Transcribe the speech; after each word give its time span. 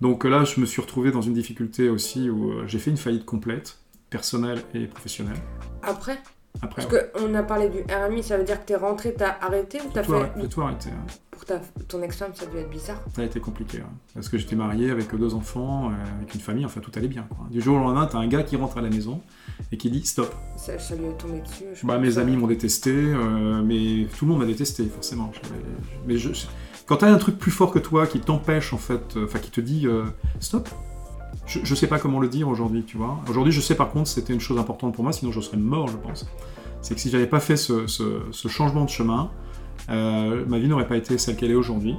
Donc 0.00 0.24
là, 0.24 0.44
je 0.44 0.60
me 0.60 0.66
suis 0.66 0.80
retrouvé 0.80 1.10
dans 1.10 1.22
une 1.22 1.34
difficulté 1.34 1.88
aussi 1.88 2.30
où 2.30 2.50
euh, 2.52 2.64
j'ai 2.66 2.78
fait 2.78 2.90
une 2.90 2.96
faillite 2.96 3.24
complète, 3.24 3.78
personnelle 4.10 4.62
et 4.74 4.86
professionnelle. 4.86 5.38
Après? 5.82 6.18
Après, 6.62 6.82
Parce 6.86 7.04
qu'on 7.14 7.34
a 7.34 7.42
parlé 7.42 7.68
du 7.68 7.78
RMI, 7.92 8.22
ça 8.22 8.36
veut 8.36 8.42
dire 8.44 8.60
que 8.60 8.66
t'es 8.66 8.74
rentré, 8.76 9.14
t'as 9.16 9.36
arrêté 9.40 9.78
ou 9.80 9.90
t'as 9.92 10.02
fait. 10.02 10.12
arrêté, 10.12 10.48
tout 10.48 10.60
arrêté. 10.62 10.90
hein. 10.90 11.06
Pour 11.30 11.44
ta... 11.44 11.60
ton 11.86 12.02
ex-femme, 12.02 12.32
ça 12.34 12.44
a 12.44 12.46
dû 12.46 12.56
être 12.58 12.70
bizarre. 12.70 13.00
Ça 13.14 13.22
a 13.22 13.24
été 13.24 13.38
compliqué. 13.38 13.78
hein. 13.80 13.90
Parce 14.14 14.28
que 14.28 14.38
j'étais 14.38 14.56
marié 14.56 14.90
avec 14.90 15.14
deux 15.14 15.34
enfants, 15.34 15.90
euh, 15.90 16.16
avec 16.18 16.34
une 16.34 16.40
famille, 16.40 16.64
enfin 16.64 16.80
tout 16.80 16.90
allait 16.96 17.06
bien. 17.06 17.26
Quoi. 17.28 17.46
Du 17.50 17.60
jour 17.60 17.76
au 17.76 17.80
lendemain, 17.80 18.06
t'as 18.10 18.18
un 18.18 18.26
gars 18.26 18.42
qui 18.42 18.56
rentre 18.56 18.78
à 18.78 18.82
la 18.82 18.90
maison 18.90 19.20
et 19.70 19.76
qui 19.76 19.88
dit 19.90 20.04
stop. 20.04 20.34
Ça, 20.56 20.78
ça 20.80 20.96
lui 20.96 21.04
est 21.06 21.16
tombé 21.18 21.40
dessus. 21.40 21.64
je 21.74 21.86
Bah, 21.86 21.98
mes 21.98 22.18
amis 22.18 22.36
m'ont 22.36 22.48
détesté, 22.48 22.90
euh, 22.92 23.62
mais 23.62 24.08
tout 24.18 24.24
le 24.24 24.30
monde 24.32 24.40
m'a 24.40 24.46
détesté, 24.46 24.84
forcément. 24.86 25.30
Mais 26.08 26.16
je, 26.16 26.30
quand 26.88 26.96
t'as 26.98 27.10
un 27.12 27.18
truc 27.18 27.38
plus 27.38 27.50
fort 27.50 27.70
que 27.70 27.78
toi 27.78 28.06
qui 28.06 28.18
t'empêche, 28.20 28.72
en 28.72 28.78
fait, 28.78 29.16
euh, 29.16 29.26
enfin 29.26 29.38
qui 29.38 29.50
te 29.50 29.60
dit 29.60 29.86
euh, 29.86 30.04
stop, 30.40 30.68
je, 31.46 31.60
je 31.62 31.74
sais 31.74 31.86
pas 31.86 31.98
comment 31.98 32.18
le 32.18 32.28
dire 32.28 32.48
aujourd'hui, 32.48 32.82
tu 32.84 32.96
vois. 32.96 33.18
Aujourd'hui, 33.28 33.52
je 33.52 33.60
sais 33.60 33.74
par 33.74 33.90
contre, 33.90 34.08
c'était 34.08 34.32
une 34.32 34.40
chose 34.40 34.58
importante 34.58 34.94
pour 34.94 35.04
moi, 35.04 35.12
sinon 35.12 35.30
je 35.32 35.40
serais 35.40 35.58
mort, 35.58 35.88
je 35.88 35.96
pense. 35.98 36.26
C'est 36.80 36.94
que 36.94 37.00
si 37.00 37.10
j'avais 37.10 37.26
pas 37.26 37.40
fait 37.40 37.56
ce, 37.56 37.86
ce- 37.86 38.22
ce 38.30 38.48
changement 38.48 38.84
de 38.84 38.90
chemin, 38.90 39.30
euh, 39.90 40.44
ma 40.46 40.58
vie 40.58 40.68
n'aurait 40.68 40.88
pas 40.88 40.96
été 40.96 41.18
celle 41.18 41.36
qu'elle 41.36 41.50
est 41.50 41.54
aujourd'hui. 41.56 41.96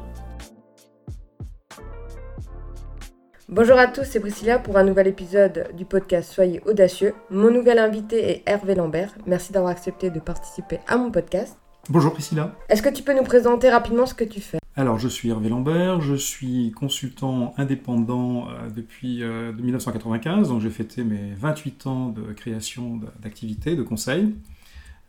Bonjour 3.47 3.77
à 3.80 3.88
tous, 3.88 4.03
c'est 4.05 4.19
Priscilla 4.19 4.59
pour 4.59 4.77
un 4.77 4.83
nouvel 4.83 5.08
épisode 5.08 5.69
du 5.75 5.83
podcast 5.85 6.31
Soyez 6.31 6.61
audacieux. 6.67 7.13
Mon 7.31 7.49
nouvel 7.52 7.80
invité 7.80 8.30
est 8.30 8.44
Hervé 8.47 8.75
Lambert. 8.75 9.13
Merci 9.25 9.52
d'avoir 9.52 9.71
accepté 9.71 10.11
de 10.11 10.19
participer 10.19 10.80
à 10.88 10.97
mon 10.97 11.09
podcast. 11.11 11.58
Bonjour 11.89 12.13
Priscilla. 12.13 12.53
Est-ce 12.69 12.83
que 12.83 12.89
tu 12.89 13.02
peux 13.02 13.16
nous 13.16 13.23
présenter 13.23 13.69
rapidement 13.69 14.05
ce 14.05 14.13
que 14.13 14.23
tu 14.23 14.39
fais? 14.39 14.59
Alors, 14.79 14.97
je 14.97 15.09
suis 15.09 15.27
Hervé 15.27 15.49
Lambert, 15.49 15.99
je 15.99 16.15
suis 16.15 16.71
consultant 16.71 17.53
indépendant 17.57 18.47
euh, 18.47 18.69
depuis 18.73 19.23
euh, 19.23 19.52
de 19.52 19.61
1995, 19.61 20.47
donc 20.47 20.61
j'ai 20.61 20.69
fêté 20.69 21.03
mes 21.03 21.33
28 21.33 21.88
ans 21.88 22.08
de 22.08 22.31
création 22.31 22.97
d'activité, 23.21 23.75
de 23.75 23.83
conseil. 23.83 24.33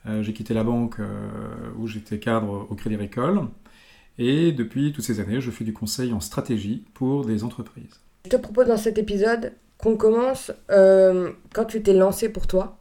Euh, 0.06 0.24
j'ai 0.24 0.32
quitté 0.32 0.54
la 0.54 0.64
banque 0.64 0.98
euh, 0.98 1.28
où 1.78 1.86
j'étais 1.86 2.18
cadre 2.18 2.66
au 2.68 2.74
Crédit 2.74 2.96
Agricole, 2.96 3.42
et 4.18 4.50
depuis 4.50 4.92
toutes 4.92 5.04
ces 5.04 5.20
années, 5.20 5.40
je 5.40 5.52
fais 5.52 5.62
du 5.62 5.72
conseil 5.72 6.12
en 6.12 6.18
stratégie 6.18 6.84
pour 6.92 7.24
des 7.24 7.44
entreprises. 7.44 8.00
Je 8.24 8.30
te 8.30 8.36
propose 8.38 8.66
dans 8.66 8.76
cet 8.76 8.98
épisode 8.98 9.52
qu'on 9.78 9.96
commence 9.96 10.50
euh, 10.72 11.30
quand 11.54 11.66
tu 11.66 11.80
t'es 11.80 11.94
lancé 11.94 12.28
pour 12.28 12.48
toi, 12.48 12.76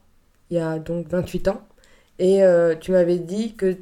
il 0.49 0.57
y 0.57 0.59
a 0.59 0.79
donc 0.79 1.07
28 1.07 1.49
ans, 1.49 1.61
et 2.17 2.41
euh, 2.43 2.73
tu 2.73 2.91
m'avais 2.91 3.19
dit 3.19 3.53
que 3.53 3.77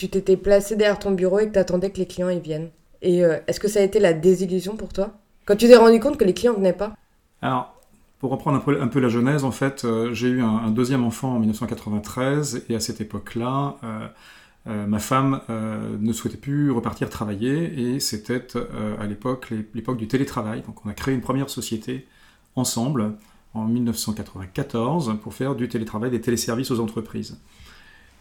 tu 0.00 0.08
t'étais 0.08 0.38
placé 0.38 0.76
derrière 0.76 0.98
ton 0.98 1.10
bureau 1.10 1.40
et 1.40 1.48
que 1.48 1.52
tu 1.52 1.58
attendais 1.58 1.90
que 1.90 1.98
les 1.98 2.06
clients 2.06 2.30
y 2.30 2.40
viennent. 2.40 2.70
Et 3.02 3.22
euh, 3.22 3.36
est-ce 3.46 3.60
que 3.60 3.68
ça 3.68 3.80
a 3.80 3.82
été 3.82 4.00
la 4.00 4.14
désillusion 4.14 4.74
pour 4.74 4.94
toi? 4.94 5.10
Quand 5.44 5.56
tu 5.56 5.66
t'es 5.66 5.76
rendu 5.76 6.00
compte 6.00 6.16
que 6.16 6.24
les 6.24 6.32
clients 6.32 6.54
venaient 6.54 6.72
pas? 6.72 6.94
Alors, 7.42 7.74
pour 8.18 8.30
reprendre 8.30 8.56
un 8.56 8.88
peu, 8.88 9.00
la 9.00 9.08
genèse, 9.10 9.44
en 9.44 9.50
fait, 9.50 9.84
euh, 9.84 10.14
j'ai 10.14 10.28
eu 10.28 10.40
un, 10.42 10.70
deuxième 10.70 11.04
enfant 11.04 11.34
en 11.34 11.38
1993, 11.38 12.64
et 12.70 12.74
à 12.74 12.80
cette 12.80 13.02
époque-là, 13.02 13.76
euh, 13.84 14.86
ma 14.86 14.98
femme 15.00 15.40
ne 15.48 16.12
souhaitait 16.12 16.36
plus 16.38 16.70
repartir 16.70 17.08
travailler, 17.10 17.80
et 17.80 18.00
c'était 18.00 18.46
à 19.00 19.06
l'époque 19.06 19.50
l'é- 19.50 19.66
l'époque 19.74 19.96
du 19.96 20.06
télétravail. 20.06 20.62
Donc, 20.66 20.84
on 20.84 20.88
a 20.90 20.92
créé 20.94 21.14
une 21.14 21.22
première 21.22 21.50
société 21.50 22.06
ensemble 22.56 23.14
en 23.54 23.64
1994 23.64 25.16
pour 25.22 25.34
faire 25.34 25.54
du 25.54 25.68
télétravail, 25.68 26.10
des 26.10 26.20
téléservices 26.20 26.70
aux 26.70 26.80
entreprises. 26.80 27.38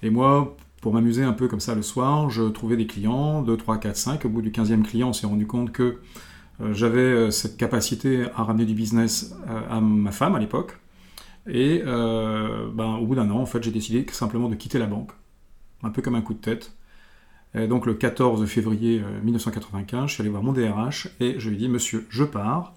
Et 0.01 0.09
moi, 0.09 0.55
pour 0.81 0.93
m'amuser 0.93 1.23
un 1.23 1.33
peu 1.33 1.47
comme 1.47 1.59
ça 1.59 1.75
le 1.75 1.81
soir, 1.81 2.29
je 2.29 2.43
trouvais 2.43 2.77
des 2.77 2.87
clients, 2.87 3.41
2, 3.41 3.57
3, 3.57 3.79
4, 3.79 3.95
5. 3.95 4.25
Au 4.25 4.29
bout 4.29 4.41
du 4.41 4.51
15e 4.51 4.83
client, 4.83 5.09
on 5.09 5.13
s'est 5.13 5.27
rendu 5.27 5.45
compte 5.45 5.71
que 5.71 5.99
euh, 6.61 6.73
j'avais 6.73 6.99
euh, 6.99 7.31
cette 7.31 7.57
capacité 7.57 8.25
à 8.35 8.43
ramener 8.43 8.65
du 8.65 8.73
business 8.73 9.35
euh, 9.49 9.61
à 9.69 9.81
ma 9.81 10.11
femme 10.11 10.35
à 10.35 10.39
l'époque. 10.39 10.77
Et 11.47 11.81
ben, 11.83 12.97
au 13.01 13.07
bout 13.07 13.15
d'un 13.15 13.31
an, 13.31 13.39
en 13.39 13.45
fait, 13.45 13.63
j'ai 13.63 13.71
décidé 13.71 14.05
simplement 14.11 14.49
de 14.49 14.55
quitter 14.55 14.77
la 14.77 14.85
banque, 14.85 15.11
un 15.81 15.89
peu 15.89 16.03
comme 16.03 16.13
un 16.13 16.21
coup 16.21 16.35
de 16.35 16.39
tête. 16.39 16.73
Et 17.55 17.65
donc 17.65 17.87
le 17.87 17.95
14 17.95 18.45
février 18.45 19.01
euh, 19.03 19.21
1995, 19.23 20.09
je 20.09 20.13
suis 20.13 20.21
allé 20.21 20.29
voir 20.29 20.43
mon 20.43 20.53
DRH 20.53 21.09
et 21.19 21.39
je 21.39 21.49
lui 21.49 21.55
ai 21.55 21.59
dit, 21.59 21.67
monsieur, 21.67 22.05
je 22.09 22.23
pars. 22.23 22.75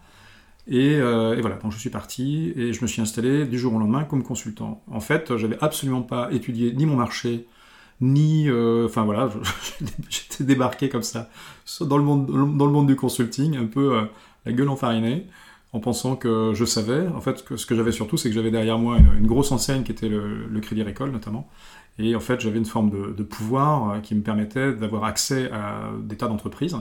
Et, 0.69 0.93
et 0.93 1.41
voilà, 1.41 1.57
donc 1.57 1.73
je 1.73 1.79
suis 1.79 1.91
parti 1.91 2.53
et 2.57 2.73
je 2.73 2.81
me 2.83 2.87
suis 2.87 3.03
installé 3.03 3.47
du 3.47 3.59
jour 3.59 3.75
au 3.75 3.79
lendemain 3.79 4.05
comme 4.05 4.23
consultant. 4.23 4.81
En 4.91 5.01
fait, 5.01 5.37
j'avais 5.37 5.59
absolument 5.61 6.03
pas 6.03 6.33
étudié 6.33 6.73
ni 6.73 6.87
mon 6.87 6.97
marché, 6.97 7.47
ni, 8.03 8.49
euh, 8.49 8.87
enfin 8.87 9.05
voilà, 9.05 9.31
j'étais 10.11 10.45
débarqué 10.45 10.89
comme 10.89 11.05
ça 11.05 11.31
dans 11.81 11.97
le 11.97 12.03
monde, 12.03 12.27
dans 12.27 12.67
le 12.67 12.73
monde 12.73 12.89
du 12.89 12.97
consulting, 12.97 13.57
un 13.57 13.67
peu 13.67 13.97
euh, 13.97 14.03
la 14.45 14.53
gueule 14.53 14.69
enfarinée, 14.69 15.27
en 15.73 15.81
pensant 15.81 16.17
que 16.17 16.53
je 16.53 16.65
savais. 16.65 17.07
En 17.09 17.21
fait, 17.21 17.45
que 17.45 17.57
ce 17.57 17.65
que 17.65 17.75
j'avais 17.75 17.93
surtout, 17.93 18.17
c'est 18.17 18.29
que 18.29 18.35
j'avais 18.35 18.51
derrière 18.51 18.79
moi 18.79 18.99
une, 18.99 19.27
grosse 19.27 19.53
enseigne 19.53 19.85
qui 19.85 19.93
était 19.93 20.09
le, 20.09 20.61
Crédit 20.61 20.83
Agricole 20.83 21.13
notamment, 21.13 21.49
et 21.99 22.17
en 22.17 22.21
fait, 22.21 22.41
j'avais 22.41 22.59
une 22.59 22.67
forme 22.67 22.91
de, 22.91 23.13
de 23.13 23.23
pouvoir 23.23 23.91
euh, 23.91 24.01
qui 24.01 24.15
me 24.15 24.23
permettait 24.23 24.73
d'avoir 24.73 25.05
accès 25.05 25.51
à 25.53 25.91
des 26.03 26.17
tas 26.17 26.27
d'entreprises. 26.27 26.77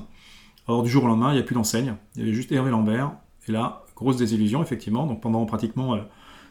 Or, 0.68 0.84
du 0.84 0.90
jour 0.90 1.04
au 1.04 1.08
lendemain, 1.08 1.32
il 1.32 1.36
n'y 1.36 1.42
a 1.42 1.44
plus 1.44 1.56
d'enseigne, 1.56 1.96
il 2.16 2.22
y 2.22 2.24
avait 2.24 2.34
juste 2.34 2.52
Hervé 2.52 2.72
Lambert, 2.72 3.12
et 3.48 3.52
là, 3.52 3.84
grosse 3.96 4.18
désillusion, 4.18 4.64
effectivement. 4.64 5.06
Donc 5.06 5.22
pendant 5.22 5.46
pratiquement 5.46 5.98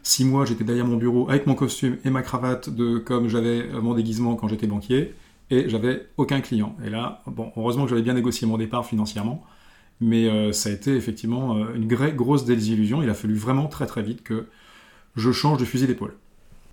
six 0.02 0.24
mois, 0.24 0.44
j'étais 0.44 0.64
derrière 0.64 0.86
mon 0.86 0.96
bureau 0.96 1.28
avec 1.28 1.46
mon 1.46 1.54
costume 1.54 1.98
et 2.04 2.10
ma 2.10 2.22
cravate, 2.22 2.70
de 2.70 2.98
comme 2.98 3.28
j'avais 3.28 3.68
mon 3.80 3.94
déguisement 3.94 4.36
quand 4.36 4.48
j'étais 4.48 4.66
banquier, 4.66 5.14
et 5.50 5.68
j'avais 5.68 6.06
aucun 6.16 6.40
client. 6.40 6.76
Et 6.84 6.90
là, 6.90 7.22
bon, 7.26 7.52
heureusement 7.56 7.84
que 7.84 7.90
j'avais 7.90 8.02
bien 8.02 8.14
négocié 8.14 8.46
mon 8.46 8.58
départ 8.58 8.86
financièrement, 8.86 9.44
mais 10.00 10.28
euh, 10.28 10.52
ça 10.52 10.70
a 10.70 10.72
été 10.72 10.96
effectivement 10.96 11.56
euh, 11.58 11.74
une 11.74 11.88
grosse 11.88 12.44
désillusion. 12.44 13.02
Il 13.02 13.10
a 13.10 13.14
fallu 13.14 13.36
vraiment 13.36 13.68
très 13.68 13.86
très 13.86 14.02
vite 14.02 14.22
que 14.22 14.46
je 15.16 15.32
change 15.32 15.58
de 15.58 15.64
fusil 15.66 15.86
d'épaule. 15.86 16.14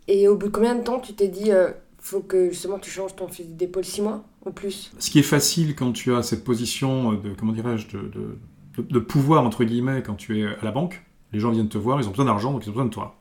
Et 0.08 0.28
au 0.28 0.36
bout 0.38 0.48
de 0.48 0.52
combien 0.52 0.76
de 0.76 0.84
temps 0.84 1.00
tu 1.00 1.14
t'es 1.14 1.28
dit, 1.28 1.52
euh, 1.52 1.72
faut 2.00 2.22
que 2.22 2.50
justement 2.50 2.80
tu 2.80 2.90
changes 2.90 3.16
ton 3.16 3.28
fusil 3.28 3.54
d'épaule 3.54 3.86
6 3.86 4.02
mois 4.02 4.24
ou 4.46 4.52
plus? 4.52 4.92
Ce 5.00 5.10
qui 5.10 5.20
est 5.20 5.24
facile 5.24 5.76
quand 5.76 5.92
tu 5.92 6.14
as 6.14 6.24
cette 6.24 6.44
position 6.44 7.14
de, 7.14 7.34
comment 7.38 7.52
dirais-je, 7.54 7.88
de, 7.88 8.02
de- 8.08 8.38
de- 8.78 8.82
de 8.94 9.00
pouvoir, 9.00 9.44
entre 9.44 9.64
guillemets, 9.64 10.02
quand 10.04 10.16
tu 10.16 10.40
es 10.42 10.46
à 10.46 10.64
la 10.64 10.72
banque, 10.72 11.04
les 11.34 11.40
gens 11.40 11.52
viennent 11.52 11.70
te 11.70 11.78
voir, 11.78 12.00
ils 12.00 12.08
ont 12.08 12.12
besoin 12.12 12.26
d'argent, 12.26 12.52
donc 12.52 12.66
ils 12.66 12.70
ont 12.70 12.74
besoin 12.74 12.86
de 12.86 12.92
toi. 12.92 13.16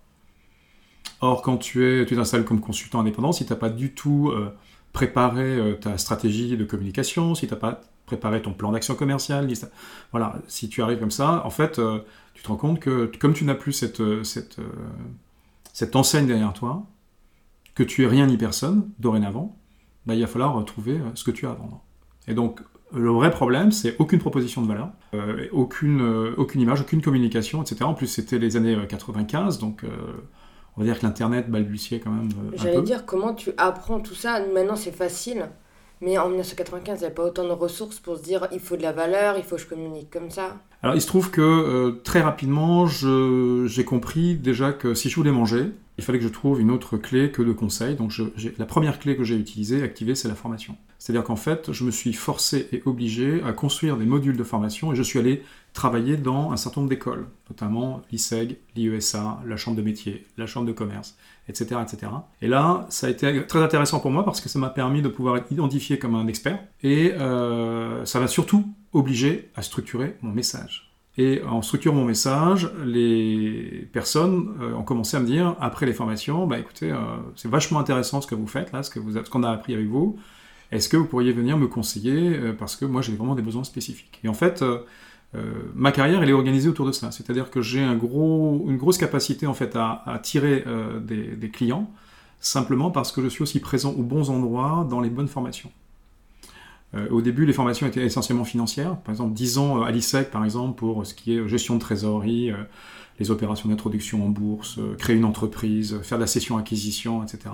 Or, 1.21 1.43
quand 1.43 1.57
tu 1.57 1.85
es, 1.85 2.05
tu 2.07 2.15
t'installes 2.15 2.45
comme 2.45 2.61
consultant 2.61 3.01
indépendant, 3.01 3.33
si 3.33 3.47
tu 3.47 3.53
n'as 3.53 3.59
pas 3.59 3.71
du 3.71 3.93
tout 3.93 4.31
euh, 4.31 4.55
préparé 4.93 5.43
euh, 5.43 5.75
ta 5.75 5.97
stratégie 5.99 6.57
de 6.57 6.65
communication, 6.65 7.35
si 7.35 7.47
tu 7.47 7.55
n'as 7.55 7.61
pas 7.61 7.81
préparé 8.05 8.43
ton 8.43 8.53
plan 8.53 8.71
d'action 8.71 8.95
commerciale, 8.95 9.51
voilà, 10.13 10.37
si 10.47 10.69
tu 10.69 10.83
arrives 10.83 10.99
comme 10.99 11.11
ça, 11.11 11.45
en 11.45 11.51
fait, 11.51 11.79
euh, 11.79 12.01
tu 12.35 12.43
te 12.43 12.49
rends 12.49 12.57
compte 12.57 12.81
que 12.81 13.11
comme 13.19 13.33
tu 13.33 13.45
n'as 13.45 13.55
plus 13.55 13.73
cette, 13.73 14.03
cette, 14.23 15.97
enseigne 15.97 16.27
derrière 16.27 16.53
toi, 16.53 16.85
que 17.75 17.83
tu 17.83 18.05
es 18.05 18.07
rien 18.07 18.27
ni 18.27 18.37
personne, 18.37 18.91
dorénavant, 18.99 19.57
bah, 20.07 20.15
il 20.15 20.21
va 20.21 20.27
falloir 20.27 20.63
trouver 20.65 21.01
ce 21.15 21.25
que 21.25 21.31
tu 21.31 21.47
as 21.47 21.51
à 21.51 21.55
vendre. 21.55 21.83
Et 22.29 22.35
donc, 22.35 22.61
le 22.95 23.11
vrai 23.11 23.31
problème, 23.31 23.73
c'est 23.73 23.97
aucune 23.99 24.19
proposition 24.19 24.63
de 24.63 24.69
valeur, 24.69 24.91
euh, 25.15 25.47
aucune, 25.53 26.01
euh, 26.01 26.35
aucune 26.37 26.61
image, 26.61 26.81
aucune 26.81 27.03
communication, 27.03 27.63
etc. 27.63 27.83
En 27.83 27.95
plus, 27.95 28.07
c'était 28.07 28.39
les 28.39 28.57
années 28.57 28.75
euh, 28.75 28.87
95, 28.87 29.59
donc 29.59 29.83
euh, 29.83 29.89
on 30.77 30.81
va 30.81 30.87
dire 30.87 30.99
que 30.99 31.05
l'Internet 31.05 31.51
balbutiait 31.51 32.01
quand 32.01 32.11
même 32.11 32.29
J'allais 32.55 32.83
dire 32.83 33.05
comment 33.05 33.35
tu 33.35 33.51
apprends 33.57 33.99
tout 34.01 34.15
ça? 34.15 34.41
Maintenant 34.55 34.77
c'est 34.77 34.95
facile, 34.95 35.49
mais 36.01 36.17
en 36.17 36.29
1995 36.29 36.99
il 36.99 37.01
n'y 37.01 37.07
avait 37.07 37.15
pas 37.15 37.25
autant 37.25 37.45
de 37.45 37.51
ressources 37.51 37.99
pour 37.99 38.19
se 38.19 38.23
dire 38.23 38.47
il 38.53 38.61
faut 38.61 38.77
de 38.77 38.83
la 38.83 38.93
valeur, 38.93 39.37
il 39.37 39.43
faut 39.43 39.57
que 39.57 39.63
je 39.63 39.67
communique 39.67 40.11
comme 40.11 40.31
ça? 40.31 40.57
Alors, 40.83 40.95
il 40.95 41.01
se 41.01 41.07
trouve 41.09 41.31
que 41.31 42.01
très 42.05 42.21
rapidement, 42.21 42.87
j'ai 42.87 43.85
compris 43.85 44.37
déjà 44.37 44.73
que 44.73 44.95
si 44.95 45.09
je 45.09 45.17
voulais 45.17 45.33
manger, 45.33 45.73
il 45.99 46.05
fallait 46.05 46.19
que 46.19 46.25
je 46.25 46.29
trouve 46.31 46.61
une 46.61 46.71
autre 46.71 46.97
clé 46.97 47.31
que 47.31 47.43
de 47.43 47.53
conseil. 47.53 47.95
Donc, 47.95 48.11
je- 48.11 48.25
la 48.59 48.67
première 48.67 48.99
clé 48.99 49.17
que 49.17 49.25
j'ai 49.25 49.37
utilisée, 49.37 49.83
activée, 49.83 50.15
c'est 50.15 50.29
la 50.29 50.35
formation. 50.35 50.77
C'est-à-dire 50.99 51.25
qu'en 51.25 51.37
fait, 51.37 51.73
je 51.73 51.85
me 51.85 51.91
suis 51.91 52.13
forcé 52.13 52.69
et 52.73 52.83
obligé 52.87 53.43
à 53.45 53.53
construire 53.53 53.97
des 53.97 54.07
modules 54.07 54.37
de 54.37 54.45
formation 54.45 54.93
et 54.93 54.97
je 54.97 55.03
suis 55.03 55.19
allé 55.19 55.43
travailler 55.73 56.17
dans 56.17 56.53
un 56.53 56.57
certain 56.57 56.81
nombre 56.81 56.89
d'écoles, 56.91 57.27
notamment 57.51 58.03
l'ISEG, 58.11 58.57
l'IESA, 58.75 59.41
la 59.47 59.57
Chambre 59.57 59.77
de 59.77 59.83
métier, 59.83 60.27
la 60.39 60.47
Chambre 60.47 60.67
de 60.67 60.73
commerce, 60.73 61.17
etc., 61.49 61.81
etc. 61.83 62.13
Et 62.41 62.49
là, 62.49 62.87
ça 62.89 63.07
a 63.07 63.11
été 63.11 63.47
très 63.47 63.61
intéressant 63.61 64.01
pour 64.01 64.11
moi 64.11 64.25
parce 64.25 64.41
que 64.41 64.49
ça 64.49 64.59
m'a 64.59 64.71
permis 64.71 65.03
de 65.03 65.09
pouvoir 65.09 65.37
être 65.37 65.53
identifié 65.53 65.99
comme 65.99 66.15
un 66.15 66.27
expert 66.29 66.59
et 66.83 67.13
euh, 67.13 68.05
ça 68.07 68.19
m'a 68.21 68.27
surtout 68.27 68.67
obligé 68.93 69.51
à 69.55 69.63
structurer 69.63 70.17
mon 70.23 70.33
message. 70.33 70.86
Et 71.19 71.41
en 71.43 71.63
structurant 71.63 71.97
mon 71.97 72.05
message, 72.05 72.71
les 72.85 73.89
personnes 73.93 74.55
euh, 74.61 74.75
ont 74.75 74.83
commencé 74.83 75.17
à 75.17 75.21
me 75.21 75.27
dire, 75.27 75.57
après 75.61 75.87
les 75.87 75.95
formations, 75.95 76.47
bah 76.47 76.59
écoutez, 76.59 76.93
euh, 76.93 76.99
c'est 77.37 77.49
vachement 77.49 77.79
intéressant 77.79 78.21
ce 78.21 78.27
que 78.27 78.35
vous 78.35 78.47
faites 78.47 78.71
là, 78.73 78.83
ce 78.83 79.31
qu'on 79.31 79.43
a 79.43 79.51
appris 79.51 79.73
avec 79.75 79.89
vous. 79.89 80.19
Est-ce 80.73 80.89
que 80.91 80.97
vous 80.97 81.07
pourriez 81.07 81.33
venir 81.33 81.57
me 81.57 81.69
conseiller 81.69 82.37
euh, 82.37 82.53
parce 82.53 82.77
que 82.77 82.85
moi 82.85 83.01
j'ai 83.01 83.15
vraiment 83.15 83.35
des 83.35 83.43
besoins 83.43 83.65
spécifiques? 83.65 84.21
Et 84.25 84.29
en 84.29 84.35
fait, 84.35 84.63
ma 85.75 85.93
carrière 85.93 86.23
elle 86.23 86.31
est 86.31 86.35
organisée 86.35 86.69
autour 86.69 86.87
de 86.87 86.93
ça, 86.93 87.11
c'est-à-dire 87.11 87.51
que 87.51 87.61
j'ai 87.61 87.83
un 87.83 87.95
gros, 87.95 88.65
une 88.69 88.79
grosse 88.79 88.97
capacité 88.97 89.47
en 89.47 89.53
fait 89.53 89.77
à, 89.77 90.03
à 90.07 90.19
tirer 90.19 90.65
des, 91.03 91.37
des 91.37 91.51
clients 91.51 91.91
simplement 92.41 92.91
parce 92.91 93.13
que 93.13 93.23
je 93.23 93.29
suis 93.29 93.43
aussi 93.43 93.61
présent 93.61 93.93
aux 93.93 94.03
bons 94.03 94.31
endroits 94.31 94.87
dans 94.89 95.01
les 95.01 95.11
bonnes 95.11 95.29
formations. 95.29 95.71
Au 97.11 97.21
début, 97.21 97.47
les 97.47 97.53
formations 97.53 97.87
étaient 97.87 98.05
essentiellement 98.05 98.45
financières. 98.45 98.97
Par 98.99 99.13
exemple, 99.13 99.35
10 99.35 99.59
ans 99.59 99.83
à 99.83 99.91
l'ISEC, 99.91 100.31
par 100.31 100.45
exemple, 100.45 100.79
pour 100.79 101.07
ce 101.07 101.15
qui 101.15 101.37
est 101.37 101.49
gestion 101.49 101.75
de 101.75 101.81
trésorerie, 101.81 102.53
les 103.19 103.31
opérations 103.31 103.69
d'introduction 103.69 104.25
en 104.25 104.29
bourse, 104.29 104.79
créer 104.99 105.17
une 105.17 105.25
entreprise, 105.25 105.99
faire 106.03 106.19
de 106.19 106.23
la 106.23 106.27
cession-acquisition, 106.27 107.23
etc. 107.23 107.51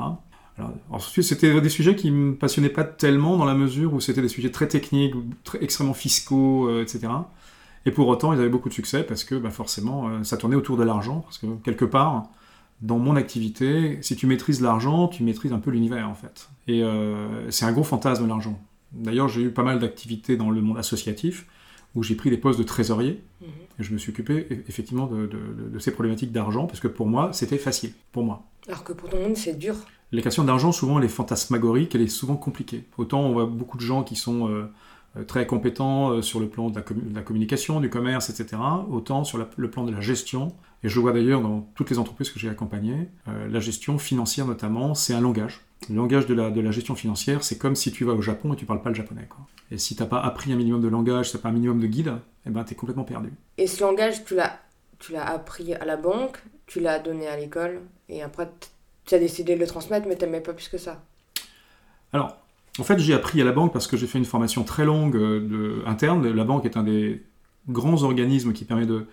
Alors, 0.59 0.73
ensuite, 0.91 1.25
c'était 1.25 1.61
des 1.61 1.69
sujets 1.69 1.97
qui 1.97 2.11
me 2.11 2.35
passionnaient 2.35 2.69
pas 2.69 2.85
tellement 2.85 3.37
dans 3.37 3.45
la 3.45 3.55
mesure 3.55 3.95
où 3.95 4.01
c'était 4.01 4.21
des 4.21 4.29
sujets 4.29 4.51
très 4.51 4.69
techniques, 4.69 5.15
extrêmement 5.61 5.95
fiscaux, 5.95 6.69
euh, 6.69 6.83
etc. 6.83 7.09
Et 7.87 7.91
pour 7.91 8.09
autant, 8.09 8.33
ils 8.33 8.39
avaient 8.39 8.49
beaucoup 8.49 8.69
de 8.69 8.75
succès 8.75 9.03
parce 9.03 9.25
que 9.25 9.35
bah, 9.35 9.51
forcément, 9.51 10.09
euh, 10.09 10.23
ça 10.25 10.37
tournait 10.37 10.57
autour 10.57 10.77
de 10.77 10.85
l'argent. 10.85 11.21
Parce 11.21 11.39
que 11.39 11.47
quelque 11.65 11.87
part, 11.87 12.25
dans 12.83 12.99
mon 12.99 13.17
activité, 13.17 13.99
si 14.03 14.15
tu 14.15 14.27
maîtrises 14.27 14.61
l'argent, 14.61 15.09
tu 15.09 15.23
maîtrises 15.25 15.53
un 15.53 15.59
peu 15.59 15.71
l'univers 15.71 16.09
en 16.09 16.15
fait. 16.15 16.49
Et 16.69 16.83
euh, 16.83 17.51
c'est 17.51 17.65
un 17.65 17.73
gros 17.73 17.85
fantasme 17.85 18.29
l'argent. 18.29 18.61
D'ailleurs, 18.95 19.29
j'ai 19.29 19.43
eu 19.43 19.51
pas 19.51 19.63
mal 19.63 19.79
d'activités 19.79 20.37
dans 20.37 20.51
le 20.51 20.61
monde 20.61 20.79
associatif 20.79 21.47
où 21.95 22.03
j'ai 22.03 22.15
pris 22.15 22.31
des 22.31 22.39
postes 22.39 22.59
de 22.59 22.65
trésorier. 22.65 23.23
Mhm. 23.41 23.49
Et 23.79 23.83
je 23.83 23.93
me 23.93 23.99
suis 23.99 24.11
occupé 24.11 24.47
effectivement 24.69 25.07
de, 25.07 25.27
de 25.27 25.79
ces 25.79 25.93
problématiques 25.93 26.33
d'argent 26.33 26.67
parce 26.67 26.81
que 26.81 26.89
pour 26.89 27.07
moi, 27.07 27.31
c'était 27.33 27.59
facile. 27.59 27.93
Pour 28.13 28.25
moi. 28.25 28.45
Alors 28.69 28.85
que 28.85 28.93
pour 28.93 29.09
tout 29.09 29.17
le 29.17 29.23
monde, 29.23 29.37
c'est 29.37 29.59
dur. 29.59 29.77
Les 30.13 30.21
questions 30.21 30.45
d'argent, 30.45 30.73
souvent, 30.73 30.99
elle 30.99 31.07
est 31.07 31.09
fantasmagorique, 31.09 31.95
elle 31.95 32.03
est 32.03 32.07
souvent 32.07 32.37
compliquée. 32.37 32.85
Autant 32.99 33.21
on 33.23 33.33
voit 33.33 33.47
beaucoup 33.47 33.79
de 33.79 33.83
gens 33.83 34.03
qui 34.03 34.15
sont 34.15 34.49
euh, 34.49 34.71
euh, 35.17 35.25
très 35.25 35.47
compétents 35.47 36.11
euh, 36.11 36.23
sur 36.23 36.39
le 36.39 36.49
plan 36.49 36.69
de 36.69 36.81
la, 37.15 37.23
communication, 37.23 37.81
du 37.81 37.89
commerce, 37.89 38.29
etc. 38.29 38.61
Autant 38.91 39.25
sur 39.25 39.39
le 39.39 39.71
plan 39.71 39.85
de 39.85 39.91
la 39.91 40.01
gestion. 40.01 40.49
Et 40.85 40.89
je 40.89 40.97
le 40.97 41.01
vois 41.01 41.13
d'ailleurs 41.13 41.41
dans 41.41 41.63
toutes 41.75 41.91
les 41.91 41.99
entreprises 41.99 42.31
que 42.31 42.39
j'ai 42.39 42.49
accompagnées. 42.49 43.09
la 43.27 43.61
gestion 43.61 43.99
financière 43.99 44.47
notamment, 44.47 44.95
c'est 44.95 45.15
un 45.15 45.21
langage. 45.21 45.61
Le 45.89 45.97
langage 45.97 46.27
de 46.27 46.35
la, 46.35 46.51
de 46.51 46.61
la 46.61 46.71
gestion 46.71 46.95
financière, 46.95 47.43
c'est 47.45 47.59
comme 47.59 47.75
si 47.75 47.93
tu 47.93 48.05
vas 48.05 48.13
au 48.13 48.23
Japon 48.23 48.53
et 48.53 48.57
tu 48.57 48.67
parles 48.67 48.83
pas 48.83 48.91
le 48.91 48.95
japonais. 48.95 49.27
Quoi. 49.29 49.47
Et 49.71 49.79
si 49.79 49.97
tu 49.97 50.03
n'as 50.03 50.09
pas 50.09 50.21
appris 50.21 50.53
un 50.53 50.57
minimum 50.57 50.81
de 50.81 50.89
langage, 50.89 51.27
si 51.27 51.31
tu 51.33 51.37
n'as 51.37 51.43
pas 51.43 51.49
un 51.49 51.53
minimum 51.53 51.81
de 51.81 51.87
guide, 51.87 52.15
eh 52.47 52.51
ben, 52.51 52.65
tu 52.65 52.73
es 52.73 52.77
complètement 52.77 53.05
perdu. 53.05 53.33
Et 53.59 53.67
ce 53.67 53.83
langage, 53.83 54.25
tu 54.25 54.35
l'as, 54.35 54.59
tu 54.99 55.13
l'as 55.13 55.25
appris 55.25 55.75
à 55.75 55.85
la 55.85 55.97
banque, 55.97 56.39
tu 56.67 56.81
l'as 56.81 56.99
donné 56.99 57.27
à 57.27 57.37
l'école, 57.37 57.81
et 58.09 58.23
après, 58.23 58.49
tu 59.07 59.15
as 59.15 59.19
décidé 59.19 59.55
de 59.55 59.61
le 59.61 59.67
transmettre, 59.67 60.07
mais 60.07 60.17
tu 60.17 60.25
n'aimais 60.25 60.41
pas 60.41 60.53
plus 60.53 60.69
que 60.69 60.79
ça. 60.79 61.03
Alors, 62.13 62.37
en 62.79 62.85
fait, 62.85 62.99
j'ai 62.99 63.15
appris 63.15 63.41
à 63.41 63.45
la 63.45 63.53
banque 63.53 63.73
parce 63.73 63.87
que 63.87 63.97
j'ai 63.97 64.07
fait 64.07 64.19
une 64.19 64.25
formation 64.25 64.65
très 64.65 64.85
longue 64.85 65.17
euh, 65.17 65.41
de, 65.41 65.83
interne. 65.87 66.29
La 66.31 66.45
banque 66.45 66.65
est 66.65 66.77
un 66.77 66.83
des 66.83 67.23
grands 67.69 68.03
organismes 68.03 68.53
qui 68.53 68.65
permet 68.65 68.87
de 68.87 69.07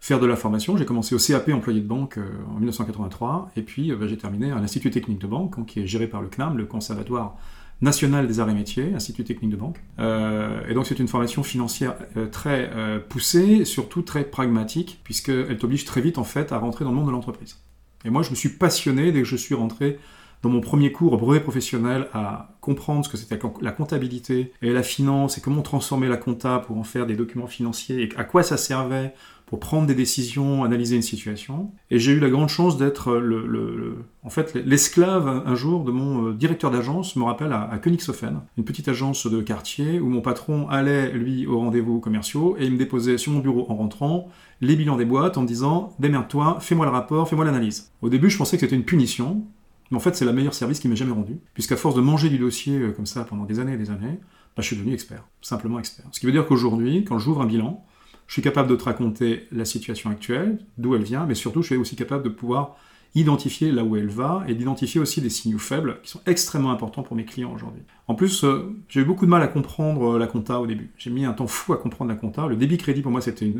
faire 0.00 0.18
de 0.18 0.26
la 0.26 0.36
formation. 0.36 0.76
J'ai 0.76 0.86
commencé 0.86 1.14
au 1.14 1.18
CAP 1.18 1.50
employé 1.50 1.80
de 1.80 1.86
banque 1.86 2.18
euh, 2.18 2.28
en 2.54 2.58
1983, 2.58 3.50
et 3.56 3.62
puis 3.62 3.92
euh, 3.92 3.96
bah, 3.96 4.06
j'ai 4.06 4.16
terminé 4.16 4.50
à 4.50 4.56
l'Institut 4.56 4.90
technique 4.90 5.20
de 5.20 5.26
banque, 5.26 5.54
hein, 5.58 5.64
qui 5.66 5.80
est 5.80 5.86
géré 5.86 6.06
par 6.06 6.22
le 6.22 6.28
CNAM, 6.28 6.56
le 6.56 6.64
Conservatoire 6.64 7.36
national 7.82 8.26
des 8.26 8.40
arts 8.40 8.50
et 8.50 8.54
métiers, 8.54 8.92
Institut 8.94 9.24
technique 9.24 9.50
de 9.50 9.56
banque. 9.56 9.78
et 9.98 10.74
donc 10.74 10.86
c'est 10.86 10.98
une 10.98 11.08
formation 11.08 11.42
financière 11.42 11.94
très 12.30 12.70
poussée, 13.08 13.64
surtout 13.64 14.02
très 14.02 14.24
pragmatique, 14.24 15.00
puisqu'elle 15.02 15.56
t'oblige 15.56 15.86
très 15.86 16.02
vite 16.02 16.18
en 16.18 16.24
fait 16.24 16.52
à 16.52 16.58
rentrer 16.58 16.84
dans 16.84 16.90
le 16.90 16.96
monde 16.96 17.06
de 17.06 17.12
l'entreprise. 17.12 17.56
Et 18.04 18.10
moi, 18.10 18.22
je 18.22 18.28
me 18.28 18.34
suis 18.34 18.50
passionné 18.50 19.12
dès 19.12 19.20
que 19.20 19.26
je 19.26 19.36
suis 19.36 19.54
rentré 19.54 19.98
dans 20.42 20.48
mon 20.48 20.60
premier 20.60 20.90
cours 20.90 21.18
brevet 21.18 21.40
professionnel 21.40 22.08
à 22.14 22.56
comprendre 22.60 23.04
ce 23.04 23.10
que 23.10 23.16
c'était 23.16 23.38
la 23.60 23.72
comptabilité 23.72 24.52
et 24.62 24.72
la 24.72 24.82
finance 24.82 25.36
et 25.36 25.40
comment 25.40 25.62
transformer 25.62 26.08
la 26.08 26.16
compta 26.16 26.60
pour 26.60 26.78
en 26.78 26.84
faire 26.84 27.06
des 27.06 27.14
documents 27.14 27.46
financiers 27.46 28.02
et 28.02 28.08
à 28.16 28.24
quoi 28.24 28.42
ça 28.42 28.56
servait 28.56 29.12
pour 29.50 29.58
prendre 29.58 29.88
des 29.88 29.96
décisions, 29.96 30.62
analyser 30.62 30.94
une 30.94 31.02
situation. 31.02 31.72
Et 31.90 31.98
j'ai 31.98 32.12
eu 32.12 32.20
la 32.20 32.30
grande 32.30 32.48
chance 32.48 32.78
d'être 32.78 33.16
le, 33.16 33.96
en 34.22 34.30
fait 34.30 34.54
l'esclave 34.54 35.42
un 35.44 35.54
jour 35.56 35.82
de 35.82 35.90
mon 35.90 36.28
euh, 36.28 36.32
directeur 36.32 36.70
d'agence, 36.70 37.16
me 37.16 37.24
rappelle 37.24 37.52
à, 37.52 37.62
à 37.62 37.80
une 37.84 38.64
petite 38.64 38.86
agence 38.86 39.26
de 39.26 39.42
quartier 39.42 39.98
où 39.98 40.08
mon 40.08 40.20
patron 40.20 40.68
allait 40.68 41.10
lui 41.10 41.48
au 41.48 41.58
rendez-vous 41.58 41.98
commerciaux 41.98 42.54
et 42.60 42.66
il 42.66 42.74
me 42.74 42.78
déposait 42.78 43.18
sur 43.18 43.32
mon 43.32 43.40
bureau 43.40 43.66
en 43.68 43.74
rentrant 43.74 44.28
les 44.60 44.76
bilans 44.76 44.96
des 44.96 45.04
boîtes 45.04 45.36
en 45.36 45.42
me 45.42 45.48
disant 45.48 45.96
démerde-toi, 45.98 46.58
fais-moi 46.60 46.86
le 46.86 46.92
rapport, 46.92 47.28
fais-moi 47.28 47.44
l'analyse. 47.44 47.90
Au 48.02 48.08
début, 48.08 48.30
je 48.30 48.38
pensais 48.38 48.56
que 48.56 48.60
c'était 48.60 48.76
une 48.76 48.84
punition, 48.84 49.44
mais 49.90 49.96
en 49.96 50.00
fait, 50.00 50.14
c'est 50.14 50.24
le 50.24 50.32
meilleur 50.32 50.54
service 50.54 50.78
qui 50.78 50.86
m'ait 50.86 50.94
jamais 50.94 51.10
rendu, 51.10 51.40
puisqu'à 51.54 51.76
force 51.76 51.96
de 51.96 52.00
manger 52.00 52.28
du 52.28 52.38
dossier 52.38 52.78
euh, 52.78 52.92
comme 52.92 53.06
ça 53.06 53.24
pendant 53.24 53.46
des 53.46 53.58
années 53.58 53.74
et 53.74 53.78
des 53.78 53.90
années, 53.90 54.20
bah, 54.56 54.62
je 54.62 54.66
suis 54.66 54.76
devenu 54.76 54.92
expert, 54.92 55.26
simplement 55.42 55.80
expert. 55.80 56.06
Ce 56.12 56.20
qui 56.20 56.26
veut 56.26 56.32
dire 56.32 56.46
qu'aujourd'hui, 56.46 57.02
quand 57.02 57.18
j'ouvre 57.18 57.42
un 57.42 57.46
bilan, 57.46 57.84
je 58.30 58.34
suis 58.34 58.42
capable 58.42 58.68
de 58.70 58.76
te 58.76 58.84
raconter 58.84 59.48
la 59.50 59.64
situation 59.64 60.08
actuelle, 60.08 60.60
d'où 60.78 60.94
elle 60.94 61.02
vient, 61.02 61.26
mais 61.26 61.34
surtout 61.34 61.62
je 61.62 61.66
suis 61.66 61.76
aussi 61.76 61.96
capable 61.96 62.22
de 62.22 62.28
pouvoir 62.28 62.76
identifier 63.16 63.72
là 63.72 63.82
où 63.82 63.96
elle 63.96 64.06
va 64.06 64.44
et 64.46 64.54
d'identifier 64.54 65.00
aussi 65.00 65.20
des 65.20 65.30
signaux 65.30 65.58
faibles 65.58 65.98
qui 66.04 66.12
sont 66.12 66.20
extrêmement 66.26 66.70
importants 66.70 67.02
pour 67.02 67.16
mes 67.16 67.24
clients 67.24 67.52
aujourd'hui. 67.52 67.82
En 68.06 68.14
plus, 68.14 68.44
euh, 68.44 68.72
j'ai 68.88 69.00
eu 69.00 69.04
beaucoup 69.04 69.26
de 69.26 69.30
mal 69.32 69.42
à 69.42 69.48
comprendre 69.48 70.14
euh, 70.14 70.18
la 70.20 70.28
compta 70.28 70.60
au 70.60 70.68
début. 70.68 70.92
J'ai 70.96 71.10
mis 71.10 71.24
un 71.24 71.32
temps 71.32 71.48
fou 71.48 71.72
à 71.72 71.76
comprendre 71.76 72.08
la 72.08 72.16
compta. 72.16 72.46
Le 72.46 72.54
débit 72.54 72.78
crédit 72.78 73.02
pour 73.02 73.10
moi 73.10 73.20
c'était, 73.20 73.52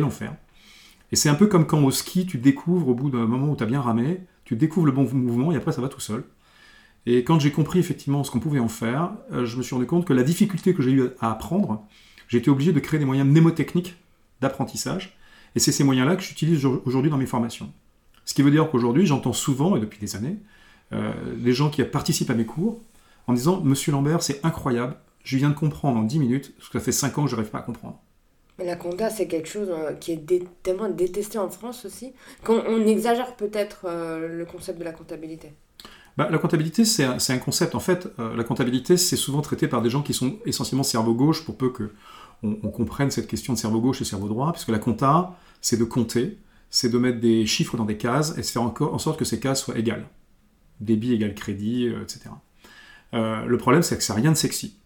l'enfer. 0.00 0.34
Et 1.12 1.16
c'est 1.16 1.28
un 1.28 1.34
peu 1.34 1.46
comme 1.46 1.66
quand 1.66 1.84
au 1.84 1.90
ski 1.90 2.24
tu 2.24 2.38
découvres 2.38 2.88
au 2.88 2.94
bout 2.94 3.10
d'un 3.10 3.26
moment 3.26 3.52
où 3.52 3.56
tu 3.56 3.62
as 3.62 3.66
bien 3.66 3.82
ramé, 3.82 4.22
tu 4.46 4.56
découvres 4.56 4.86
le 4.86 4.92
bon 4.92 5.06
mouvement 5.12 5.52
et 5.52 5.56
après 5.56 5.72
ça 5.72 5.82
va 5.82 5.88
tout 5.88 6.00
seul. 6.00 6.24
Et 7.04 7.24
quand 7.24 7.38
j'ai 7.38 7.52
compris 7.52 7.78
effectivement 7.78 8.24
ce 8.24 8.30
qu'on 8.30 8.40
pouvait 8.40 8.58
en 8.58 8.68
faire, 8.68 9.10
euh, 9.32 9.44
je 9.44 9.58
me 9.58 9.62
suis 9.62 9.74
rendu 9.74 9.86
compte 9.86 10.06
que 10.06 10.14
la 10.14 10.22
difficulté 10.22 10.72
que 10.72 10.80
j'ai 10.82 10.92
eu 10.92 11.08
à 11.20 11.30
apprendre, 11.30 11.86
j'ai 12.28 12.38
été 12.38 12.50
obligé 12.50 12.72
de 12.72 12.80
créer 12.80 13.00
des 13.00 13.06
moyens 13.06 13.28
mnémotechniques 13.28 13.96
d'apprentissage. 14.40 15.18
Et 15.56 15.60
c'est 15.60 15.72
ces 15.72 15.82
moyens-là 15.82 16.14
que 16.14 16.22
j'utilise 16.22 16.64
aujourd'hui 16.64 17.10
dans 17.10 17.16
mes 17.16 17.26
formations. 17.26 17.72
Ce 18.24 18.34
qui 18.34 18.42
veut 18.42 18.50
dire 18.50 18.70
qu'aujourd'hui, 18.70 19.06
j'entends 19.06 19.32
souvent, 19.32 19.76
et 19.76 19.80
depuis 19.80 19.98
des 19.98 20.14
années, 20.14 20.36
euh, 20.92 21.12
des 21.36 21.52
gens 21.52 21.70
qui 21.70 21.82
participent 21.82 22.30
à 22.30 22.34
mes 22.34 22.44
cours 22.44 22.80
en 23.26 23.32
disant 23.32 23.60
Monsieur 23.62 23.92
Lambert, 23.92 24.22
c'est 24.22 24.44
incroyable, 24.44 24.96
je 25.24 25.36
viens 25.36 25.50
de 25.50 25.54
comprendre 25.54 25.98
en 25.98 26.02
10 26.02 26.18
minutes 26.18 26.54
ce 26.58 26.68
que 26.68 26.78
ça 26.78 26.84
fait 26.84 26.92
5 26.92 27.18
ans 27.18 27.24
que 27.24 27.30
je 27.30 27.36
n'arrive 27.36 27.50
pas 27.50 27.58
à 27.58 27.62
comprendre. 27.62 27.98
La 28.58 28.76
compta, 28.76 29.08
c'est 29.08 29.28
quelque 29.28 29.48
chose 29.48 29.68
euh, 29.70 29.92
qui 29.94 30.12
est 30.12 30.44
tellement 30.62 30.88
détesté 30.88 31.38
en 31.38 31.48
France 31.48 31.84
aussi, 31.84 32.12
qu'on 32.44 32.60
on 32.66 32.86
exagère 32.86 33.36
peut-être 33.36 33.82
euh, 33.84 34.28
le 34.28 34.44
concept 34.44 34.78
de 34.78 34.84
la 34.84 34.92
comptabilité. 34.92 35.52
Bah, 36.18 36.28
la 36.30 36.38
comptabilité, 36.38 36.84
c'est 36.84 37.04
un, 37.04 37.38
concept. 37.38 37.74
En 37.76 37.80
fait, 37.80 38.08
la 38.18 38.42
comptabilité, 38.42 38.96
c'est 38.96 39.16
souvent 39.16 39.40
traité 39.40 39.68
par 39.68 39.82
des 39.82 39.88
gens 39.88 40.02
qui 40.02 40.12
sont 40.12 40.38
essentiellement 40.44 40.82
cerveau 40.82 41.14
gauche 41.14 41.44
pour 41.44 41.56
peu 41.56 41.70
que 41.70 41.92
on, 42.42 42.70
comprenne 42.70 43.10
cette 43.10 43.26
question 43.26 43.52
de 43.52 43.58
cerveau 43.58 43.80
gauche 43.80 44.00
et 44.00 44.04
cerveau 44.04 44.28
droit, 44.28 44.52
puisque 44.52 44.68
la 44.68 44.78
compta, 44.78 45.36
c'est 45.60 45.76
de 45.76 45.84
compter, 45.84 46.38
c'est 46.70 46.88
de 46.88 46.98
mettre 46.98 47.20
des 47.20 47.46
chiffres 47.46 47.76
dans 47.76 47.84
des 47.84 47.96
cases 47.96 48.36
et 48.36 48.42
de 48.42 48.46
faire 48.46 48.62
en 48.62 48.98
sorte 48.98 49.18
que 49.18 49.24
ces 49.24 49.40
cases 49.40 49.62
soient 49.62 49.78
égales. 49.78 50.08
Débit 50.80 51.12
égale 51.14 51.34
crédit, 51.34 51.88
euh, 51.88 52.02
etc. 52.02 52.30
Euh, 53.14 53.44
le 53.44 53.58
problème, 53.58 53.82
c'est 53.82 53.96
que 53.96 54.04
ça 54.04 54.14
n'a 54.14 54.20
rien 54.20 54.30
de 54.30 54.36
sexy. 54.36 54.76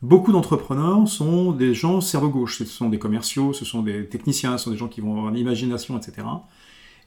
Beaucoup 0.00 0.32
d'entrepreneurs 0.32 1.06
sont 1.06 1.52
des 1.52 1.74
gens 1.74 2.00
cerveau 2.00 2.28
gauche, 2.28 2.58
ce 2.58 2.64
sont 2.64 2.88
des 2.88 2.98
commerciaux, 2.98 3.52
ce 3.52 3.64
sont 3.64 3.82
des 3.82 4.08
techniciens, 4.08 4.58
ce 4.58 4.64
sont 4.64 4.70
des 4.72 4.76
gens 4.76 4.88
qui 4.88 5.00
vont 5.00 5.12
avoir 5.12 5.28
une 5.28 5.38
imagination, 5.38 5.96
etc. 5.96 6.26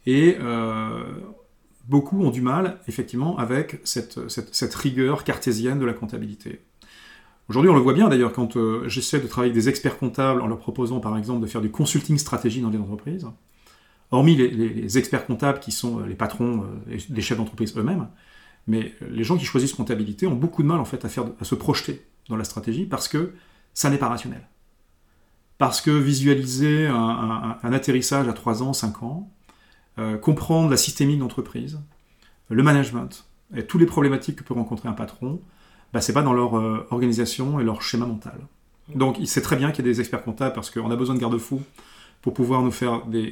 Et 0.06 0.38
euh, 0.40 1.04
beaucoup 1.88 2.24
ont 2.24 2.32
du 2.32 2.42
mal, 2.42 2.80
effectivement, 2.88 3.38
avec 3.38 3.80
cette 3.84 4.76
rigueur 4.76 5.24
cartésienne 5.24 5.80
de 5.80 5.86
la 5.86 5.94
comptabilité. 5.94 6.62
Aujourd'hui, 7.48 7.70
on 7.70 7.76
le 7.76 7.82
voit 7.82 7.94
bien 7.94 8.10
d'ailleurs 8.10 8.34
quand 8.34 8.58
euh, 8.58 8.88
j'essaie 8.88 9.20
de 9.20 9.28
travailler 9.28 9.52
avec 9.52 9.62
des 9.62 9.70
experts 9.70 10.00
comptables 10.00 10.42
en 10.42 10.48
leur 10.48 10.58
proposant 10.58 11.00
par 11.00 11.16
exemple 11.16 11.42
de 11.42 11.48
faire 11.48 11.62
du 11.62 11.70
consulting 11.70 12.18
stratégie 12.18 12.62
dans 12.62 12.72
des 12.72 12.80
entreprises. 12.80 13.28
Hormis 14.12 14.36
les, 14.36 14.98
experts 14.98 15.26
comptables 15.28 15.60
qui 15.60 15.72
sont 15.72 16.00
euh, 16.00 16.08
les 16.08 16.16
patrons, 16.16 16.66
euh, 16.90 16.98
les 17.10 17.22
chefs 17.22 17.38
d'entreprise 17.38 17.76
eux-mêmes, 17.78 18.08
mais 18.66 18.94
les 19.08 19.24
gens 19.24 19.38
qui 19.38 19.46
choisissent 19.46 19.74
comptabilité 19.74 20.26
ont 20.26 20.36
beaucoup 20.36 20.64
de 20.64 20.68
mal 20.68 20.80
en 20.80 20.86
fait 20.86 21.06
à, 21.06 21.10
se 21.10 21.56
projeter 21.56 22.04
dans 22.30 22.36
la 22.36 22.46
stratégie 22.46 22.86
parce 22.86 23.08
que 23.08 23.34
ça 23.76 23.92
n'est 23.92 24.00
pas 24.00 24.10
rationnel. 24.10 24.48
Parce 25.60 25.82
que 25.82 25.92
visualiser 25.92 26.88
un, 26.88 27.58
atterrissage 27.62 28.28
à 28.28 28.34
3 28.34 28.64
ans, 28.64 28.74
5 28.74 29.04
ans, 29.04 29.32
comprendre 30.22 30.70
la 30.70 30.78
systémique 30.78 31.20
d'entreprise, 31.20 31.80
le 32.50 32.64
management, 32.64 33.26
et 33.56 33.66
toutes 33.66 33.82
les 33.82 33.88
problématiques 33.88 34.38
que 34.38 34.44
peut 34.44 34.54
rencontrer 34.54 34.90
un 34.90 34.94
patron, 34.94 35.40
bah, 35.94 36.02
c'est 36.02 36.14
pas 36.14 36.24
dans 36.24 36.34
leur 36.34 36.58
euh, 36.58 36.86
organisation 36.92 37.60
et 37.60 37.64
leur 37.64 37.82
schéma 37.82 38.06
mental. 38.06 38.40
Donc 38.94 39.18
il 39.20 39.28
sait 39.28 39.42
très 39.42 39.56
bien 39.56 39.72
qu'il 39.72 39.86
y 39.86 39.88
a 39.88 39.92
des 39.92 40.00
experts 40.00 40.24
comptables 40.24 40.54
parce 40.54 40.70
qu'on 40.70 40.92
a 40.92 40.96
besoin 40.96 41.16
de 41.16 41.20
garde-fous 41.20 41.62
pour 42.22 42.34
pouvoir 42.34 42.62
nous 42.62 42.72
faire 42.72 43.06
des, 43.06 43.32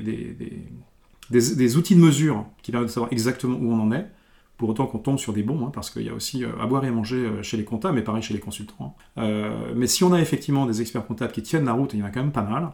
des, 1.30 1.78
outils 1.78 1.96
de 1.96 2.00
mesure 2.00 2.46
qui 2.62 2.72
permettent 2.72 2.90
de 2.90 2.94
savoir 2.94 3.12
exactement 3.12 3.58
où 3.58 3.72
on 3.72 3.80
en 3.82 3.92
est, 3.92 4.08
pour 4.58 4.70
autant 4.70 4.86
qu'on 4.86 5.00
tombe 5.00 5.20
sur 5.20 5.34
des 5.34 5.44
bons, 5.44 5.66
hein, 5.66 5.72
parce 5.74 5.90
qu'il 5.90 6.04
y 6.04 6.10
a 6.10 6.14
aussi 6.14 6.44
euh, 6.44 6.50
à 6.62 6.68
boire 6.68 6.86
et 6.86 6.88
à 6.88 6.92
manger 6.92 7.18
euh, 7.18 7.44
chez 7.44 7.58
les 7.58 7.66
comptables, 7.66 7.96
mais 7.96 8.02
pareil 8.02 8.22
chez 8.22 8.34
les 8.34 8.40
consultants. 8.40 8.96
mais 9.18 9.88
si 9.88 10.04
on 10.04 10.14
a 10.14 10.22
effectivement 10.22 10.66
des 10.66 10.82
experts 10.82 11.06
comptables 11.06 11.34
qui 11.34 11.44
tiennent 11.44 11.66
la 11.66 11.74
route, 11.74 11.94
et 11.94 11.98
il 11.98 12.00
y 12.00 12.04
en 12.04 12.06
a 12.06 12.12
quand 12.12 12.22
même 12.22 12.32
pas 12.32 12.44
mal, 12.44 12.72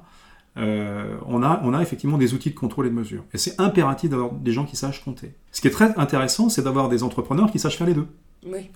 on, 0.56 1.44
a, 1.44 1.62
on 1.64 1.74
a 1.74 1.82
effectivement 1.82 2.18
des 2.18 2.34
outils 2.34 2.50
de 2.50 2.56
contrôle 2.56 2.88
et 2.88 2.90
de 2.90 2.96
mesure. 2.96 3.24
Et 3.34 3.38
c'est 3.38 3.60
impératif 3.60 4.10
d'avoir 4.10 4.34
des 4.34 4.52
gens 4.52 4.66
qui 4.66 4.76
sachent 4.76 5.04
compter. 5.04 5.34
Ce 5.52 5.62
qui 5.62 5.68
est 5.68 5.72
très 5.72 5.98
intéressant, 5.98 6.50
c'est 6.50 6.64
d'avoir 6.64 6.90
des 6.90 7.04
entrepreneurs 7.04 7.52
qui 7.52 7.60
sachent 7.60 7.78
faire 7.78 7.88
les 7.88 7.94
deux 7.94 8.08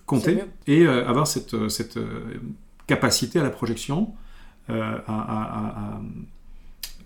compter 0.06 0.44
et 0.68 0.86
euh, 0.86 1.08
avoir 1.08 1.26
cette, 1.26 1.54
euh, 1.54 1.70
cette 1.70 1.96
euh, 1.96 2.42
capacité 2.86 3.40
à 3.40 3.44
la 3.44 3.50
projection, 3.50 4.14
à, 4.68 6.00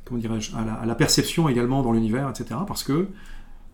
comment 0.06 0.20
dirais-je, 0.20 0.56
à 0.56 0.86
la, 0.86 0.96
perception 0.96 1.50
également 1.50 1.82
dans 1.82 1.92
l'univers, 1.92 2.30
etc. 2.30 2.60
Parce 2.68 2.84
que 2.84 3.08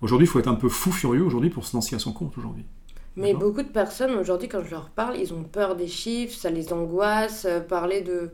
aujourd'hui, 0.02 0.28
il 0.28 0.30
faut 0.30 0.40
être 0.40 0.48
un 0.48 0.56
peu 0.56 0.70
fou 0.70 0.92
furieux 0.92 1.24
aujourd'hui 1.24 1.50
pour 1.50 1.66
se 1.66 1.76
lancer 1.76 1.96
à 1.96 2.00
son 2.00 2.14
compte 2.14 2.38
aujourd'hui. 2.38 2.66
Mais 3.16 3.34
beaucoup 3.34 3.62
de 3.62 3.68
personnes 3.68 4.16
aujourd'hui, 4.16 4.48
quand 4.48 4.64
je 4.64 4.72
leur 4.72 4.90
parle, 4.90 5.18
ils 5.18 5.34
ont 5.34 5.44
peur 5.44 5.76
des 5.76 5.88
chiffres, 5.88 6.36
ça 6.36 6.50
les 6.50 6.74
angoisse, 6.74 7.46
euh, 7.46 7.60
parler 7.60 8.02
de 8.02 8.32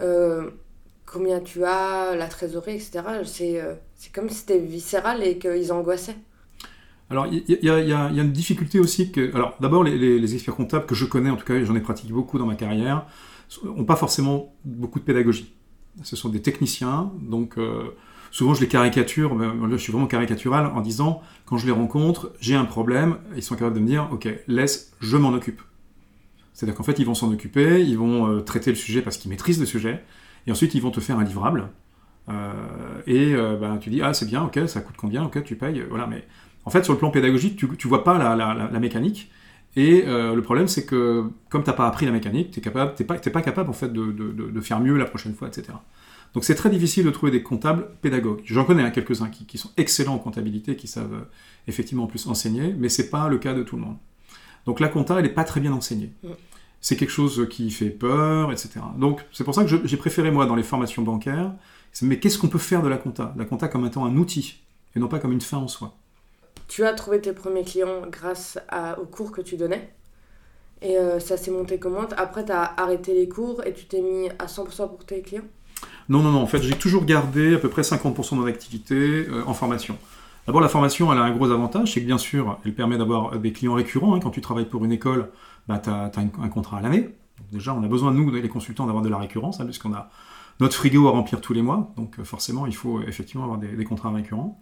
euh, 0.00 0.50
combien 1.12 1.40
tu 1.40 1.64
as, 1.64 2.14
la 2.16 2.28
trésorerie, 2.28 2.74
etc. 2.74 3.00
C'est 3.24 3.60
euh, 3.60 3.74
c'est 3.94 4.12
comme 4.12 4.28
si 4.28 4.36
c'était 4.36 4.58
viscéral 4.58 5.22
et 5.22 5.38
qu'ils 5.38 5.72
angoissaient. 5.72 6.16
Alors, 7.10 7.26
il 7.26 7.42
y, 7.48 7.52
y, 7.52 7.66
y, 7.66 7.92
a 7.92 8.10
une 8.10 8.32
difficulté 8.32 8.78
aussi 8.78 9.10
que. 9.10 9.34
Alors, 9.34 9.56
d'abord, 9.60 9.82
les, 9.82 9.96
les, 9.96 10.18
les, 10.18 10.34
experts 10.34 10.54
comptables 10.54 10.84
que 10.84 10.94
je 10.94 11.06
connais, 11.06 11.30
en 11.30 11.36
tout 11.36 11.46
cas, 11.46 11.62
j'en 11.64 11.74
ai 11.74 11.80
pratiqué 11.80 12.12
beaucoup 12.12 12.38
dans 12.38 12.44
ma 12.44 12.54
carrière, 12.54 13.06
n'ont 13.64 13.84
pas 13.84 13.96
forcément 13.96 14.54
beaucoup 14.64 14.98
de 14.98 15.04
pédagogie. 15.04 15.54
Ce 16.02 16.16
sont 16.16 16.28
des 16.28 16.42
techniciens, 16.42 17.10
donc 17.20 17.58
euh, 17.58 17.88
souvent 18.30 18.54
je 18.54 18.60
les 18.60 18.68
caricature, 18.68 19.34
mais 19.34 19.46
là 19.46 19.52
je 19.72 19.76
suis 19.76 19.90
vraiment 19.90 20.06
caricatural 20.06 20.66
en 20.66 20.80
disant 20.80 21.22
quand 21.44 21.56
je 21.56 21.66
les 21.66 21.72
rencontre, 21.72 22.32
j'ai 22.40 22.54
un 22.54 22.64
problème, 22.64 23.18
ils 23.34 23.42
sont 23.42 23.56
capables 23.56 23.74
de 23.74 23.80
me 23.80 23.86
dire 23.86 24.08
ok, 24.12 24.28
laisse, 24.46 24.92
je 25.00 25.16
m'en 25.16 25.30
occupe. 25.30 25.60
C'est-à-dire 26.52 26.74
qu'en 26.74 26.82
fait, 26.82 26.98
ils 26.98 27.06
vont 27.06 27.14
s'en 27.14 27.32
occuper, 27.32 27.84
ils 27.84 27.96
vont 27.96 28.28
euh, 28.28 28.40
traiter 28.40 28.70
le 28.70 28.76
sujet 28.76 29.00
parce 29.00 29.16
qu'ils 29.16 29.30
maîtrisent 29.30 29.60
le 29.60 29.66
sujet, 29.66 30.04
et 30.46 30.52
ensuite 30.52 30.74
ils 30.74 30.82
vont 30.82 30.90
te 30.90 31.00
faire 31.00 31.18
un 31.18 31.24
livrable. 31.24 31.68
Euh, 32.28 32.52
et 33.06 33.34
ben, 33.34 33.78
tu 33.78 33.90
dis 33.90 34.02
ah 34.02 34.12
c'est 34.12 34.26
bien, 34.26 34.44
ok, 34.44 34.60
ça 34.68 34.80
coûte 34.80 34.96
combien, 34.98 35.24
ok, 35.24 35.42
tu 35.44 35.56
payes, 35.56 35.82
voilà, 35.88 36.06
mais 36.06 36.24
en 36.68 36.70
fait, 36.70 36.84
sur 36.84 36.92
le 36.92 36.98
plan 36.98 37.10
pédagogique, 37.10 37.56
tu, 37.56 37.66
tu 37.78 37.88
vois 37.88 38.04
pas 38.04 38.18
la, 38.18 38.36
la, 38.36 38.78
mécanique. 38.78 39.30
Et 39.74 40.04
euh, 40.06 40.34
le 40.34 40.42
problème, 40.42 40.68
c'est 40.68 40.84
que 40.84 41.24
comme 41.48 41.62
tu 41.62 41.70
n'as 41.70 41.74
pas 41.74 41.86
appris 41.86 42.04
la 42.04 42.12
mécanique, 42.12 42.50
tu 42.50 42.60
n'es 42.60 42.70
pas, 42.70 42.88
pas 42.88 43.40
capable 43.40 43.70
en 43.70 43.72
fait, 43.72 43.90
de, 43.90 44.12
de, 44.12 44.60
faire 44.60 44.78
mieux 44.78 44.98
la 44.98 45.06
prochaine 45.06 45.34
fois, 45.34 45.48
etc. 45.48 45.68
Donc 46.34 46.44
c'est 46.44 46.54
très 46.54 46.68
difficile 46.68 47.06
de 47.06 47.10
trouver 47.10 47.32
des 47.32 47.42
comptables 47.42 47.88
pédagogues. 48.02 48.42
J'en 48.44 48.66
connais 48.66 48.82
hein, 48.82 48.90
quelques-uns 48.90 49.30
qui, 49.30 49.46
qui, 49.46 49.56
sont 49.56 49.70
excellents 49.78 50.16
en 50.16 50.18
comptabilité, 50.18 50.76
qui 50.76 50.88
savent 50.88 51.14
euh, 51.14 51.30
effectivement 51.68 52.04
en 52.04 52.06
plus 52.06 52.26
enseigner, 52.26 52.74
mais 52.78 52.90
c'est 52.90 53.08
pas 53.08 53.28
le 53.28 53.38
cas 53.38 53.54
de 53.54 53.62
tout 53.62 53.76
le 53.76 53.82
monde. 53.82 53.96
Donc 54.66 54.80
la 54.80 54.88
compta, 54.88 55.16
elle 55.16 55.22
n'est 55.22 55.30
pas 55.30 55.44
très 55.44 55.60
bien 55.60 55.72
enseignée. 55.72 56.12
C'est 56.80 56.96
quelque 56.96 57.10
chose 57.10 57.46
qui 57.50 57.70
fait 57.70 57.90
peur, 57.90 58.52
etc. 58.52 58.80
Donc 58.96 59.24
c'est 59.32 59.44
pour 59.44 59.54
ça 59.54 59.64
que 59.64 59.86
j'ai 59.86 59.96
préféré 59.96 60.30
moi 60.30 60.46
dans 60.46 60.54
les 60.54 60.62
formations 60.62 61.02
bancaires, 61.02 61.52
mais 62.02 62.18
qu'est-ce 62.18 62.38
qu'on 62.38 62.48
peut 62.48 62.58
faire 62.58 62.82
de 62.82 62.88
la 62.88 62.96
compta? 62.96 63.34
La 63.36 63.44
compta 63.44 63.68
comme 63.68 63.84
étant 63.86 64.04
un 64.04 64.16
outil, 64.16 64.60
et 64.94 65.00
non 65.00 65.08
pas 65.08 65.18
comme 65.18 65.32
une 65.32 65.40
fin 65.40 65.58
en 65.58 65.68
soi. 65.68 65.94
Tu 66.68 66.84
as 66.84 66.92
trouvé 66.92 67.20
tes 67.20 67.32
premiers 67.32 67.64
clients 67.64 68.02
grâce 68.10 68.58
à, 68.68 68.98
aux 69.00 69.06
cours 69.06 69.32
que 69.32 69.40
tu 69.40 69.56
donnais? 69.56 69.92
Et 70.82 70.96
euh, 70.96 71.18
ça 71.18 71.36
s'est 71.36 71.50
monté 71.50 71.78
comment? 71.78 72.06
Après, 72.16 72.44
tu 72.44 72.52
as 72.52 72.74
arrêté 72.76 73.14
les 73.14 73.28
cours 73.28 73.64
et 73.66 73.72
tu 73.72 73.86
t'es 73.86 74.00
mis 74.00 74.28
à 74.38 74.46
100% 74.46 74.88
pour 74.88 75.04
tes 75.04 75.22
clients? 75.22 75.42
Non, 76.08 76.22
non, 76.22 76.30
non. 76.30 76.40
En 76.40 76.46
fait, 76.46 76.62
j'ai 76.62 76.74
toujours 76.74 77.04
gardé 77.04 77.54
à 77.54 77.58
peu 77.58 77.68
près 77.68 77.82
50% 77.82 78.32
de 78.32 78.40
mon 78.40 78.46
activité 78.46 79.26
euh, 79.28 79.44
en 79.46 79.54
formation. 79.54 79.98
D'abord, 80.48 80.62
la 80.62 80.70
formation, 80.70 81.12
elle 81.12 81.18
a 81.18 81.24
un 81.24 81.30
gros 81.30 81.50
avantage, 81.50 81.92
c'est 81.92 82.00
que 82.00 82.06
bien 82.06 82.16
sûr, 82.16 82.58
elle 82.64 82.74
permet 82.74 82.96
d'avoir 82.96 83.38
des 83.38 83.52
clients 83.52 83.74
récurrents. 83.74 84.14
Hein. 84.14 84.20
Quand 84.20 84.30
tu 84.30 84.40
travailles 84.40 84.64
pour 84.64 84.82
une 84.82 84.92
école, 84.92 85.28
bah, 85.68 85.78
tu 85.78 85.90
as, 85.90 86.10
un 86.16 86.48
contrat 86.48 86.78
à 86.78 86.80
l'année. 86.80 87.10
Déjà, 87.52 87.74
on 87.74 87.82
a 87.82 87.86
besoin, 87.86 88.12
nous, 88.12 88.30
les 88.30 88.48
consultants, 88.48 88.86
d'avoir 88.86 89.04
de 89.04 89.10
la 89.10 89.18
récurrence, 89.18 89.60
hein, 89.60 89.66
puisqu'on 89.66 89.92
a 89.92 90.08
notre 90.58 90.74
frigo 90.74 91.06
à 91.06 91.10
remplir 91.10 91.42
tous 91.42 91.52
les 91.52 91.60
mois. 91.60 91.92
Donc, 91.98 92.22
forcément, 92.22 92.64
il 92.64 92.74
faut 92.74 93.02
effectivement 93.02 93.44
avoir 93.44 93.58
des, 93.58 93.84
contrats 93.84 94.10
récurrents. 94.10 94.58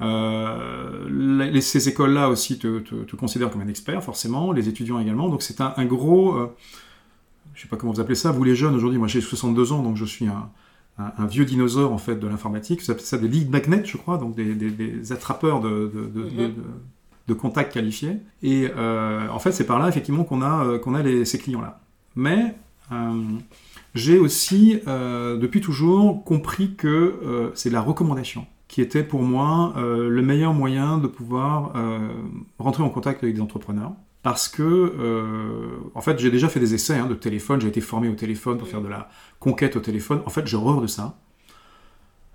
Euh, 0.00 1.60
ces 1.60 1.88
écoles-là 1.88 2.28
aussi 2.28 2.58
te, 2.58 3.14
considèrent 3.14 3.52
comme 3.52 3.62
un 3.62 3.68
expert, 3.68 4.02
forcément, 4.02 4.50
les 4.50 4.68
étudiants 4.68 4.98
également. 4.98 5.28
Donc 5.28 5.42
c'est 5.42 5.60
un, 5.60 5.84
gros, 5.84 6.34
euh, 6.34 6.52
je 7.54 7.62
sais 7.62 7.68
pas 7.68 7.76
comment 7.76 7.92
vous 7.92 8.00
appelez 8.00 8.16
ça, 8.16 8.32
vous 8.32 8.42
les 8.42 8.56
jeunes 8.56 8.74
aujourd'hui, 8.74 8.98
moi 8.98 9.06
j'ai 9.06 9.20
62 9.20 9.70
ans, 9.70 9.84
donc 9.84 9.96
je 9.96 10.04
suis 10.04 10.26
un, 10.26 10.50
un, 11.02 11.22
un, 11.22 11.26
vieux 11.26 11.44
dinosaure 11.44 11.92
en 11.92 11.98
fait 11.98 12.16
de 12.16 12.26
l'informatique. 12.26 12.78
Vous 12.82 12.90
appelez 12.90 13.04
ça 13.04 13.18
des 13.18 13.28
lead 13.28 13.50
magnets, 13.50 13.84
je 13.84 13.96
crois, 13.96 14.16
donc 14.18 14.34
des, 14.34 14.54
des, 14.54 14.70
des 14.70 15.12
attrapeurs 15.12 15.60
de, 15.60 15.90
de, 15.94 16.02
de, 16.16 16.22
mm 16.22 16.28
-hmm. 16.28 16.50
de, 17.28 17.34
contacts 17.34 17.72
qualifiés. 17.76 18.16
Et 18.42 18.60
euh, 18.76 19.36
en 19.36 19.38
fait 19.38 19.52
c'est 19.56 19.66
par 19.72 19.78
là 19.80 19.86
effectivement 19.92 20.24
qu'on 20.28 20.42
a, 20.42 20.54
euh, 20.64 20.78
qu'on 20.82 20.94
a 20.94 21.02
les, 21.08 21.24
ces 21.30 21.38
clients-là. 21.42 21.72
Mais 22.14 22.40
euh, 22.92 23.22
j'ai 23.94 24.18
aussi, 24.18 24.62
euh, 24.86 25.36
depuis 25.44 25.60
toujours, 25.60 26.24
compris 26.32 26.68
que 26.82 26.96
c'est 27.54 27.72
la 27.78 27.82
recommandation 27.90 28.42
qui 28.68 28.80
était 28.86 29.06
pour 29.12 29.22
moi 29.22 29.52
le 30.18 30.22
meilleur 30.30 30.52
moyen 30.62 30.88
de 31.04 31.08
pouvoir 31.18 31.54
rentrer 32.66 32.82
en 32.88 32.92
contact 32.96 33.18
avec 33.22 33.34
des 33.36 33.44
entrepreneurs. 33.48 33.92
Parce 34.22 34.48
que, 34.48 34.62
euh, 34.62 35.78
en 35.94 36.00
fait, 36.00 36.18
j'ai 36.18 36.30
déjà 36.30 36.48
fait 36.48 36.60
des 36.60 36.74
essais 36.74 36.96
hein, 36.96 37.06
de 37.06 37.14
téléphone, 37.14 37.60
j'ai 37.60 37.68
été 37.68 37.80
formé 37.80 38.08
au 38.08 38.14
téléphone 38.14 38.56
pour 38.56 38.68
faire 38.68 38.80
de 38.80 38.88
la 38.88 39.08
conquête 39.40 39.74
au 39.74 39.80
téléphone. 39.80 40.22
En 40.26 40.30
fait, 40.30 40.46
j'ai 40.46 40.56
horreur 40.56 40.80
de 40.80 40.86
ça. 40.86 41.18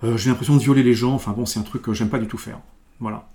j'ai 0.04 0.30
l'impression 0.30 0.56
de 0.56 0.62
violer 0.62 0.84
les 0.84 0.94
gens, 0.94 1.14
enfin 1.14 1.32
bon, 1.32 1.46
c'est 1.46 1.60
un 1.60 1.64
truc 1.64 1.82
que 1.82 1.94
j'aime 1.94 2.10
pas 2.10 2.20
du 2.20 2.28
tout 2.28 2.38
faire. 2.38 2.60
Voilà. 3.00 3.30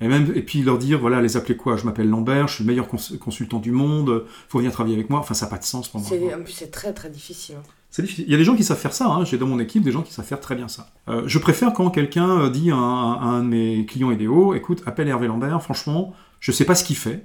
Et, 0.00 0.08
même, 0.08 0.32
et 0.34 0.42
puis 0.42 0.62
leur 0.62 0.78
dire, 0.78 0.98
voilà, 0.98 1.22
les 1.22 1.36
appeler 1.36 1.56
quoi? 1.56 1.76
Je 1.76 1.84
m'appelle 1.84 2.08
Lambert, 2.08 2.48
je 2.48 2.56
suis 2.56 2.64
le 2.64 2.68
meilleur 2.68 2.88
cons 2.88 2.98
consultant 3.20 3.58
du 3.58 3.70
monde, 3.70 4.24
faut 4.48 4.58
venir 4.58 4.72
travailler 4.72 4.96
avec 4.96 5.08
moi. 5.08 5.20
Enfin, 5.20 5.34
ça 5.34 5.46
n'a 5.46 5.50
pas 5.50 5.58
de 5.58 5.64
sens 5.64 5.88
pour 5.88 6.00
moi. 6.00 6.10
En 6.34 6.42
plus, 6.42 6.52
c'est 6.52 6.70
très 6.70 6.92
très 6.92 7.10
difficile. 7.10 7.56
C'est 7.90 8.02
difficile. 8.02 8.24
Il 8.26 8.32
y 8.32 8.34
a 8.34 8.38
des 8.38 8.44
gens 8.44 8.56
qui 8.56 8.64
savent 8.64 8.78
faire 8.78 8.92
ça. 8.92 9.06
Hein. 9.06 9.24
J'ai 9.24 9.38
dans 9.38 9.46
mon 9.46 9.60
équipe 9.60 9.84
des 9.84 9.92
gens 9.92 10.02
qui 10.02 10.12
savent 10.12 10.26
faire 10.26 10.40
très 10.40 10.56
bien 10.56 10.66
ça. 10.66 10.90
Euh, 11.08 11.22
je 11.26 11.38
préfère 11.38 11.72
quand 11.72 11.90
quelqu'un 11.90 12.50
dit 12.50 12.72
à 12.72 12.76
un, 12.76 13.12
à 13.12 13.24
un, 13.24 13.42
de 13.44 13.48
mes 13.48 13.86
clients 13.86 14.10
idéaux, 14.10 14.54
écoute, 14.54 14.82
appelle 14.84 15.06
Hervé 15.06 15.28
Lambert, 15.28 15.62
franchement, 15.62 16.12
je 16.40 16.50
sais 16.50 16.64
pas 16.64 16.74
ce 16.74 16.82
qu'il 16.82 16.96
fait, 16.96 17.24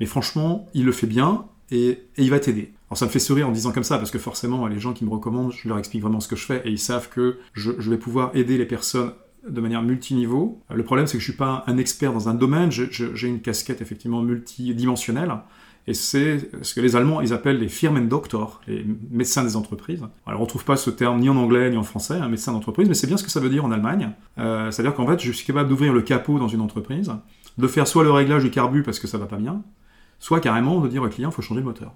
mais 0.00 0.06
franchement, 0.06 0.66
il 0.74 0.84
le 0.84 0.92
fait 0.92 1.06
bien 1.06 1.46
et, 1.70 2.02
il 2.16 2.30
va 2.30 2.40
t'aider. 2.40 2.72
Alors 2.88 2.98
ça 2.98 3.06
me 3.06 3.10
fait 3.10 3.18
sourire 3.18 3.48
en 3.48 3.52
disant 3.52 3.72
comme 3.72 3.84
ça, 3.84 3.98
parce 3.98 4.10
que 4.10 4.18
forcément, 4.18 4.66
les 4.66 4.78
gens 4.78 4.92
qui 4.92 5.04
me 5.04 5.10
recommandent, 5.10 5.52
je 5.52 5.68
leur 5.68 5.78
explique 5.78 6.02
vraiment 6.02 6.20
ce 6.20 6.28
que 6.28 6.36
je 6.36 6.44
fais 6.44 6.62
et 6.64 6.70
ils 6.70 6.78
savent 6.78 7.08
que 7.08 7.38
je, 7.52 7.72
vais 7.72 7.98
pouvoir 7.98 8.30
aider 8.34 8.56
les 8.56 8.64
personnes 8.64 9.12
de 9.46 9.60
manière 9.60 9.82
multiniveau. 9.82 10.62
Le 10.72 10.82
problème, 10.82 11.06
c'est 11.06 11.18
que 11.18 11.20
je 11.20 11.30
suis 11.30 11.36
pas 11.36 11.64
un 11.66 11.76
expert 11.76 12.12
dans 12.12 12.28
un 12.28 12.34
domaine, 12.34 12.70
j'ai 12.70 13.28
une 13.28 13.40
casquette 13.40 13.82
effectivement 13.82 14.22
multidimensionnelle. 14.22 15.32
Et 15.86 15.94
c'est 15.94 16.50
ce 16.60 16.74
que 16.74 16.82
les 16.82 16.96
Allemands 16.96 17.22
ils 17.22 17.32
appellent 17.32 17.58
les 17.58 17.68
Firmendoktor, 17.68 18.60
les 18.66 18.84
médecins 19.10 19.42
des 19.42 19.56
entreprises. 19.56 20.04
Alors 20.26 20.40
on 20.40 20.44
ne 20.44 20.48
trouve 20.48 20.64
pas 20.66 20.76
ce 20.76 20.90
terme 20.90 21.18
ni 21.18 21.30
en 21.30 21.36
anglais 21.36 21.70
ni 21.70 21.78
en 21.78 21.82
français, 21.82 22.16
un 22.16 22.28
médecin 22.28 22.52
d'entreprise, 22.52 22.88
mais 22.88 22.94
c'est 22.94 23.06
bien 23.06 23.16
ce 23.16 23.24
que 23.24 23.30
ça 23.30 23.40
veut 23.40 23.48
dire 23.48 23.64
en 23.64 23.70
Allemagne. 23.70 24.10
Euh, 24.36 24.70
C'est-à-dire 24.70 24.94
qu'en 24.94 25.06
fait, 25.06 25.18
je 25.18 25.32
suis 25.32 25.46
capable 25.46 25.70
d'ouvrir 25.70 25.94
le 25.94 26.02
capot 26.02 26.38
dans 26.38 26.48
une 26.48 26.60
entreprise, 26.60 27.10
de 27.56 27.66
faire 27.66 27.88
soit 27.88 28.04
le 28.04 28.10
réglage 28.10 28.44
du 28.44 28.50
carbu 28.50 28.82
parce 28.82 28.98
que 28.98 29.06
ça 29.06 29.16
va 29.16 29.24
pas 29.24 29.38
bien, 29.38 29.62
soit 30.18 30.40
carrément 30.40 30.80
de 30.80 30.88
dire 30.88 31.02
au 31.02 31.08
client, 31.08 31.30
il 31.30 31.32
faut 31.32 31.42
changer 31.42 31.60
le 31.60 31.66
moteur. 31.66 31.94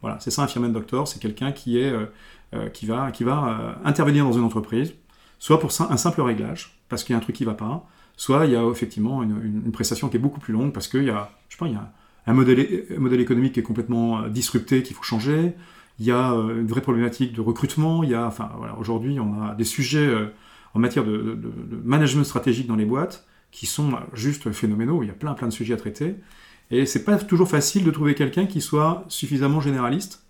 Voilà, 0.00 0.18
c'est 0.20 0.30
ça 0.30 0.42
un 0.42 0.48
Firmendoktor, 0.48 1.06
c'est 1.06 1.20
quelqu'un 1.20 1.52
qui, 1.52 1.78
euh, 1.78 2.06
euh, 2.54 2.68
qui 2.68 2.86
va, 2.86 3.12
qui 3.12 3.24
va 3.24 3.48
euh, 3.60 3.72
intervenir 3.84 4.24
dans 4.24 4.32
une 4.32 4.44
entreprise, 4.44 4.94
soit 5.38 5.60
pour 5.60 5.70
un 5.80 5.96
simple 5.96 6.20
réglage, 6.22 6.76
parce 6.88 7.04
qu'il 7.04 7.12
y 7.12 7.14
a 7.14 7.18
un 7.18 7.22
truc 7.22 7.36
qui 7.36 7.44
va 7.44 7.54
pas, 7.54 7.88
soit 8.16 8.46
il 8.46 8.52
y 8.52 8.56
a 8.56 8.66
effectivement 8.68 9.22
une, 9.22 9.62
une, 9.64 9.72
prestation 9.72 10.08
qui 10.08 10.16
est 10.16 10.20
beaucoup 10.20 10.40
plus 10.40 10.52
longue, 10.52 10.72
parce 10.72 10.88
qu'il 10.88 11.04
y 11.04 11.10
a, 11.10 11.30
je 11.48 11.54
sais 11.54 11.58
pas, 11.58 11.68
il 11.68 11.74
y 11.74 11.76
a 11.76 11.92
un 12.26 12.34
modèle, 12.34 12.84
un 12.94 13.00
modèle 13.00 13.20
économique 13.20 13.54
qui 13.54 13.60
est 13.60 13.64
complètement 13.64 14.28
disrupté, 14.28 14.82
qu'il 14.82 14.94
faut 14.94 15.02
changer. 15.02 15.54
Il 15.98 16.06
y 16.06 16.12
a 16.12 16.30
une 16.30 16.66
vraie 16.66 16.80
problématique 16.80 17.32
de 17.32 17.40
recrutement. 17.40 18.02
Il 18.04 18.10
y 18.10 18.14
a, 18.14 18.26
enfin, 18.26 18.50
voilà, 18.56 18.76
aujourd'hui, 18.78 19.18
on 19.18 19.42
a 19.42 19.54
des 19.54 19.64
sujets 19.64 20.08
en 20.74 20.78
matière 20.78 21.04
de, 21.04 21.36
management 21.84 22.24
stratégique 22.24 22.68
dans 22.68 22.76
les 22.76 22.84
boîtes 22.84 23.26
qui 23.50 23.66
sont 23.66 23.90
juste 24.14 24.52
phénoménaux. 24.52 25.02
Il 25.02 25.08
y 25.08 25.10
a 25.10 25.14
plein, 25.14 25.34
plein 25.34 25.48
de 25.48 25.52
sujets 25.52 25.74
à 25.74 25.76
traiter. 25.76 26.14
Et 26.72 26.86
c'est 26.86 27.04
pas 27.04 27.16
toujours 27.18 27.48
facile 27.48 27.84
de 27.84 27.90
trouver 27.92 28.14
quelqu'un 28.14 28.46
qui 28.46 28.60
soit 28.60 29.04
suffisamment 29.08 29.60
généraliste 29.60 30.24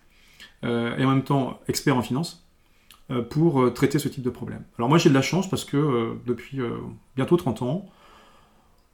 euh, 0.63 0.95
et 0.97 1.05
en 1.05 1.09
même 1.09 1.23
temps 1.23 1.59
expert 1.67 1.97
en 1.97 2.03
finance 2.03 2.45
euh, 3.09 3.23
pour 3.23 3.73
traiter 3.73 3.97
ce 3.97 4.07
type 4.07 4.23
de 4.23 4.29
problème. 4.29 4.63
Alors 4.77 4.89
moi 4.89 4.99
j'ai 4.99 5.09
de 5.09 5.15
la 5.15 5.23
chance 5.23 5.49
parce 5.49 5.65
que 5.65 5.77
euh, 5.77 6.13
depuis 6.27 6.59
bientôt 7.15 7.37
30 7.37 7.63
ans, 7.63 7.89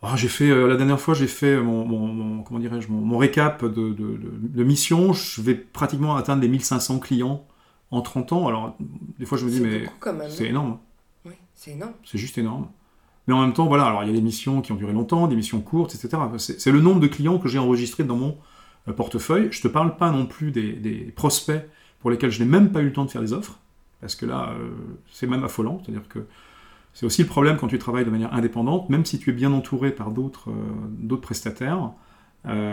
Oh, 0.02 0.08
j'ai 0.16 0.30
fait 0.30 0.50
euh, 0.50 0.68
la 0.68 0.78
dernière 0.78 1.00
fois, 1.00 1.14
j'ai 1.14 1.28
fait 1.28 1.60
mon, 1.60 1.86
mon, 1.86 2.08
mon 2.08 2.44
comment 2.44 2.60
dirais-je, 2.60 2.88
mon, 2.88 3.02
mon, 3.02 3.18
récap 3.18 3.66
de, 3.66 3.70
de, 3.70 3.92
de, 3.92 4.32
de 4.42 4.64
mission. 4.64 5.12
Je 5.12 5.42
vais 5.42 5.56
pratiquement 5.56 6.16
atteindre 6.16 6.42
les 6.42 6.48
1500 6.48 7.00
clients 7.00 7.46
en 7.92 8.02
30 8.02 8.32
ans. 8.32 8.48
Alors, 8.48 8.78
des 9.18 9.26
fois, 9.26 9.38
je 9.38 9.46
me 9.46 9.52
dis, 9.52 9.60
mais 9.60 9.90
c'est 10.30 10.46
énorme. 10.46 10.80
Oui, 11.26 11.34
c'est 11.54 11.72
énorme. 11.72 11.94
C'est 12.06 12.18
juste 12.18 12.38
énorme. 12.38 12.70
Mais 13.30 13.36
en 13.36 13.42
même 13.42 13.54
temps, 13.54 13.68
voilà, 13.68 13.86
alors 13.86 14.04
il 14.04 14.08
y 14.08 14.10
a 14.10 14.14
des 14.14 14.24
missions 14.24 14.60
qui 14.60 14.72
ont 14.72 14.76
duré 14.76 14.92
longtemps, 14.92 15.28
des 15.28 15.36
missions 15.36 15.62
courtes, 15.62 15.94
etc. 15.94 16.20
C'est 16.40 16.72
le 16.72 16.82
nombre 16.82 17.00
de 17.00 17.06
clients 17.06 17.38
que 17.38 17.48
j'ai 17.48 17.60
enregistrés 17.60 18.04
dans 18.04 18.16
mon 18.16 18.36
euh, 18.88 18.94
portefeuille. 18.94 19.50
Je 19.52 19.62
te 19.62 19.68
parle 19.68 19.98
pas 19.98 20.10
non 20.10 20.26
plus 20.26 20.50
des, 20.50 21.14
prospects 21.16 21.64
pour 22.00 22.10
lesquels 22.10 22.32
je 22.32 22.42
n'ai 22.42 22.50
même 22.50 22.72
pas 22.72 22.82
eu 22.82 22.86
le 22.86 22.92
temps 22.92 23.06
de 23.06 23.12
faire 23.12 23.22
des 23.22 23.32
offres, 23.32 23.60
parce 24.02 24.16
que 24.16 24.26
là, 24.26 24.56
euh, 24.58 24.72
c'est 25.12 25.28
même 25.28 25.44
affolant. 25.44 25.80
C'est-à-dire 25.84 26.08
que 26.10 26.26
c'est 26.96 27.06
aussi 27.06 27.22
le 27.22 27.28
problème 27.28 27.58
quand 27.58 27.68
tu 27.68 27.78
travailles 27.78 28.04
de 28.04 28.10
manière 28.10 28.34
indépendante, 28.34 28.90
même 28.90 29.06
si 29.06 29.20
tu 29.20 29.30
es 29.30 29.34
bien 29.34 29.54
entouré 29.54 29.92
par 29.92 30.10
d'autres 30.10 30.50
euh, 30.50 31.18
prestataires, 31.18 31.92
ben 32.46 32.66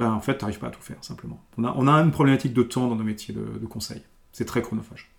en 0.00 0.18
fait, 0.18 0.38
tu 0.38 0.44
n'arrives 0.44 0.58
pas 0.58 0.66
à 0.66 0.70
tout 0.70 0.82
faire, 0.82 0.98
simplement. 1.02 1.40
On 1.56 1.86
a, 1.86 1.92
une 2.02 2.10
problématique 2.10 2.52
de 2.52 2.64
temps 2.64 2.88
dans 2.88 2.96
nos 2.96 3.04
métiers 3.04 3.32
de 3.32 3.64
conseil. 3.66 4.02
C'est 4.32 4.44
très 4.44 4.60
chronophage. 4.60 5.13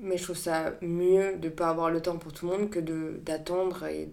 Mais 0.00 0.16
je 0.16 0.22
trouve 0.22 0.36
ça 0.36 0.72
mieux 0.80 1.36
de 1.36 1.48
ne 1.48 1.52
pas 1.52 1.68
avoir 1.68 1.90
le 1.90 2.00
temps 2.00 2.16
pour 2.16 2.32
tout 2.32 2.48
le 2.48 2.56
monde 2.56 2.70
que 2.70 2.80
d'attendre 3.24 3.84
et 3.86 4.10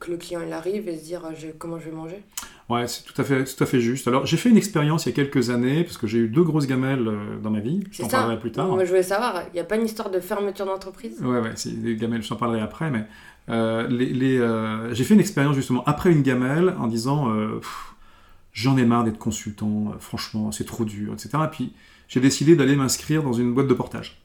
que 0.00 0.10
le 0.10 0.16
client 0.16 0.40
il 0.44 0.52
arrive 0.52 0.88
et 0.88 0.96
se 0.98 1.04
dire 1.04 1.22
je, 1.36 1.48
comment 1.48 1.78
je 1.78 1.90
vais 1.90 1.96
manger. 1.96 2.22
Ouais, 2.68 2.88
c'est 2.88 3.04
tout 3.04 3.20
à 3.20 3.24
fait, 3.24 3.44
tout 3.44 3.62
à 3.62 3.66
fait 3.66 3.80
juste. 3.80 4.08
Alors, 4.08 4.26
j'ai 4.26 4.36
fait 4.36 4.48
une 4.48 4.56
expérience 4.56 5.06
il 5.06 5.10
y 5.10 5.12
a 5.12 5.14
quelques 5.14 5.50
années, 5.50 5.84
parce 5.84 5.98
que 5.98 6.08
j'ai 6.08 6.18
eu 6.18 6.28
deux 6.28 6.42
grosses 6.42 6.66
gamelles 6.66 7.06
euh, 7.06 7.38
dans 7.40 7.50
ma 7.50 7.60
vie. 7.60 7.84
Je 7.92 8.02
t'en 8.02 8.08
parlerai 8.08 8.40
plus 8.40 8.50
tard. 8.50 8.66
Moi, 8.66 8.84
je 8.84 8.88
voulais 8.88 9.04
savoir, 9.04 9.42
il 9.52 9.54
n'y 9.54 9.60
a 9.60 9.64
pas 9.64 9.76
une 9.76 9.84
histoire 9.84 10.10
de 10.10 10.18
fermeture 10.18 10.66
d'entreprise? 10.66 11.20
Ouais, 11.20 11.38
ouais, 11.38 11.52
c'est 11.54 11.80
des 11.80 11.94
gamelles, 11.94 12.24
je 12.24 12.28
t'en 12.28 12.34
parlerai 12.34 12.60
après, 12.60 12.90
mais 12.90 13.04
euh, 13.48 13.86
les, 13.86 14.06
les, 14.06 14.38
euh, 14.38 14.92
j'ai 14.92 15.04
fait 15.04 15.14
une 15.14 15.20
expérience 15.20 15.54
justement 15.54 15.84
après 15.86 16.10
une 16.10 16.22
gamelle 16.22 16.74
en 16.80 16.88
disant, 16.88 17.30
euh, 17.30 17.60
j'en 18.52 18.76
ai 18.76 18.84
marre 18.84 19.04
d'être 19.04 19.18
consultant, 19.18 19.92
euh, 19.92 19.98
franchement, 20.00 20.50
c'est 20.50 20.66
trop 20.66 20.84
dur, 20.84 21.12
etc. 21.12 21.30
Et 21.44 21.48
puis 21.48 21.72
j'ai 22.08 22.20
décidé 22.20 22.56
d'aller 22.56 22.76
m'inscrire 22.76 23.22
dans 23.22 23.32
une 23.32 23.54
boîte 23.54 23.68
de 23.68 23.74
portage. 23.74 24.20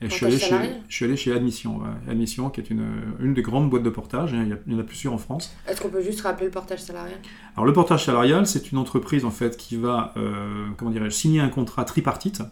Et 0.00 0.08
je 0.08 0.14
suis, 0.14 0.26
allé 0.26 0.38
chez, 0.38 0.56
je 0.88 0.94
suis 0.94 1.04
allé 1.04 1.16
chez 1.16 1.32
Admission, 1.32 1.80
Admission 2.08 2.50
qui 2.50 2.60
est 2.60 2.70
une, 2.70 2.86
une 3.18 3.34
des 3.34 3.42
grandes 3.42 3.68
boîtes 3.68 3.82
de 3.82 3.90
portage, 3.90 4.32
hein, 4.32 4.46
il 4.66 4.72
y, 4.72 4.76
en 4.76 4.78
a 4.78 4.84
plusieurs 4.84 5.12
en 5.12 5.18
France. 5.18 5.56
Est-ce 5.66 5.80
qu'on 5.80 5.88
peut 5.88 6.02
juste 6.02 6.20
rappeler 6.20 6.46
le 6.46 6.52
portage 6.52 6.80
salarial? 6.80 7.18
Alors 7.56 7.66
le 7.66 7.72
portage 7.72 8.04
salarial, 8.04 8.46
c'est 8.46 8.70
une 8.70 8.78
entreprise 8.78 9.24
en 9.24 9.32
fait 9.32 9.56
qui 9.56 9.76
va, 9.76 10.12
euh, 10.16 10.68
comment 10.76 10.92
signer 11.10 11.40
un 11.40 11.48
contrat 11.48 11.84
tripartite, 11.84 12.42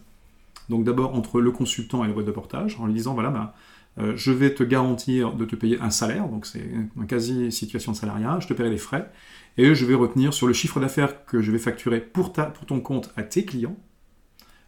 donc 0.69 0.83
d'abord 0.83 1.15
entre 1.15 1.41
le 1.41 1.53
consultant 1.53 2.05
et 2.05 2.09
la 2.09 2.15
boîte 2.15 2.27
de 2.27 2.33
portage, 2.33 2.79
en 2.81 2.87
lui 2.87 2.95
disant 2.95 3.15
voilà, 3.15 3.55
euh, 3.99 4.13
je 4.17 4.33
vais 4.33 4.53
te 4.53 4.63
garantir 4.63 5.33
de 5.33 5.45
te 5.45 5.55
payer 5.57 5.81
un 5.81 5.91
salaire, 5.91 6.29
donc 6.29 6.47
c'est 6.47 6.59
une 6.59 7.07
quasi 7.07 7.53
situation 7.53 7.93
de 7.93 7.97
salariat, 7.97 8.39
je 8.41 8.49
te 8.49 8.55
paierai 8.55 8.71
les 8.71 8.77
frais, 8.77 9.11
et 9.57 9.75
je 9.75 9.87
vais 9.87 9.95
retenir 9.95 10.35
sur 10.35 10.47
le 10.47 10.53
chiffre 10.53 10.81
d'affaires 10.81 11.25
que 11.25 11.41
je 11.41 11.51
vais 11.51 11.59
facturer 11.59 12.01
pour, 12.01 12.33
ta, 12.33 12.47
pour 12.47 12.67
ton 12.67 12.81
compte 12.81 13.13
à 13.17 13.23
tes 13.23 13.45
clients, 13.45 13.77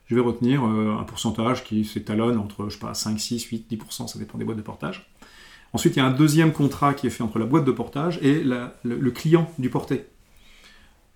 je 0.09 0.15
vais 0.15 0.21
retenir 0.21 0.65
euh, 0.65 0.97
un 0.99 1.05
pourcentage 1.05 1.65
qui 1.65 1.85
s'étalonne 1.85 2.38
entre, 2.38 2.69
je 2.69 2.75
sais 2.75 2.81
pas, 2.81 2.95
5, 2.95 3.19
6, 3.19 3.45
8, 3.45 3.73
10%, 3.73 4.09
ça 4.09 4.19
dépend 4.19 4.38
des 4.38 4.45
boîtes 4.45 4.57
de 4.57 4.62
portage. 4.62 5.11
Ensuite, 5.73 5.97
il 5.97 5.99
y 5.99 6.03
a 6.03 6.07
un 6.07 6.12
deuxième 6.12 6.53
contrat 6.53 6.95
qui 6.95 7.07
est 7.07 7.11
fait 7.11 7.23
entre 7.23 7.38
la 7.38 7.45
boîte 7.45 7.65
de 7.65 7.73
portage 7.73 8.19
et 8.23 8.43
le, 8.43 9.11
client 9.11 9.50
du 9.59 9.69
porté. 9.69 10.07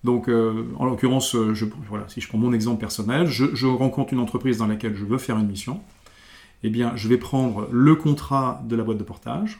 Donc, 0.03 0.29
euh, 0.29 0.67
en 0.77 0.85
l'occurrence, 0.85 1.35
voilà, 1.35 2.07
si 2.07 2.21
je 2.21 2.27
prends 2.27 2.37
mon 2.37 2.53
exemple 2.53 2.79
personnel, 2.79 3.25
je, 3.25 3.55
je, 3.55 3.65
rencontre 3.65 4.13
une 4.13 4.19
entreprise 4.19 4.57
dans 4.57 4.67
laquelle 4.67 4.95
je 4.95 5.05
veux 5.05 5.17
faire 5.17 5.37
une 5.39 5.47
mission 5.47 5.81
eh 6.63 6.69
bien, 6.69 6.95
je 6.95 7.07
vais 7.07 7.17
prendre 7.17 7.67
le 7.71 7.95
contrat 7.95 8.61
de 8.65 8.75
la 8.75 8.83
boîte 8.83 8.97
de 8.97 9.03
portage, 9.03 9.59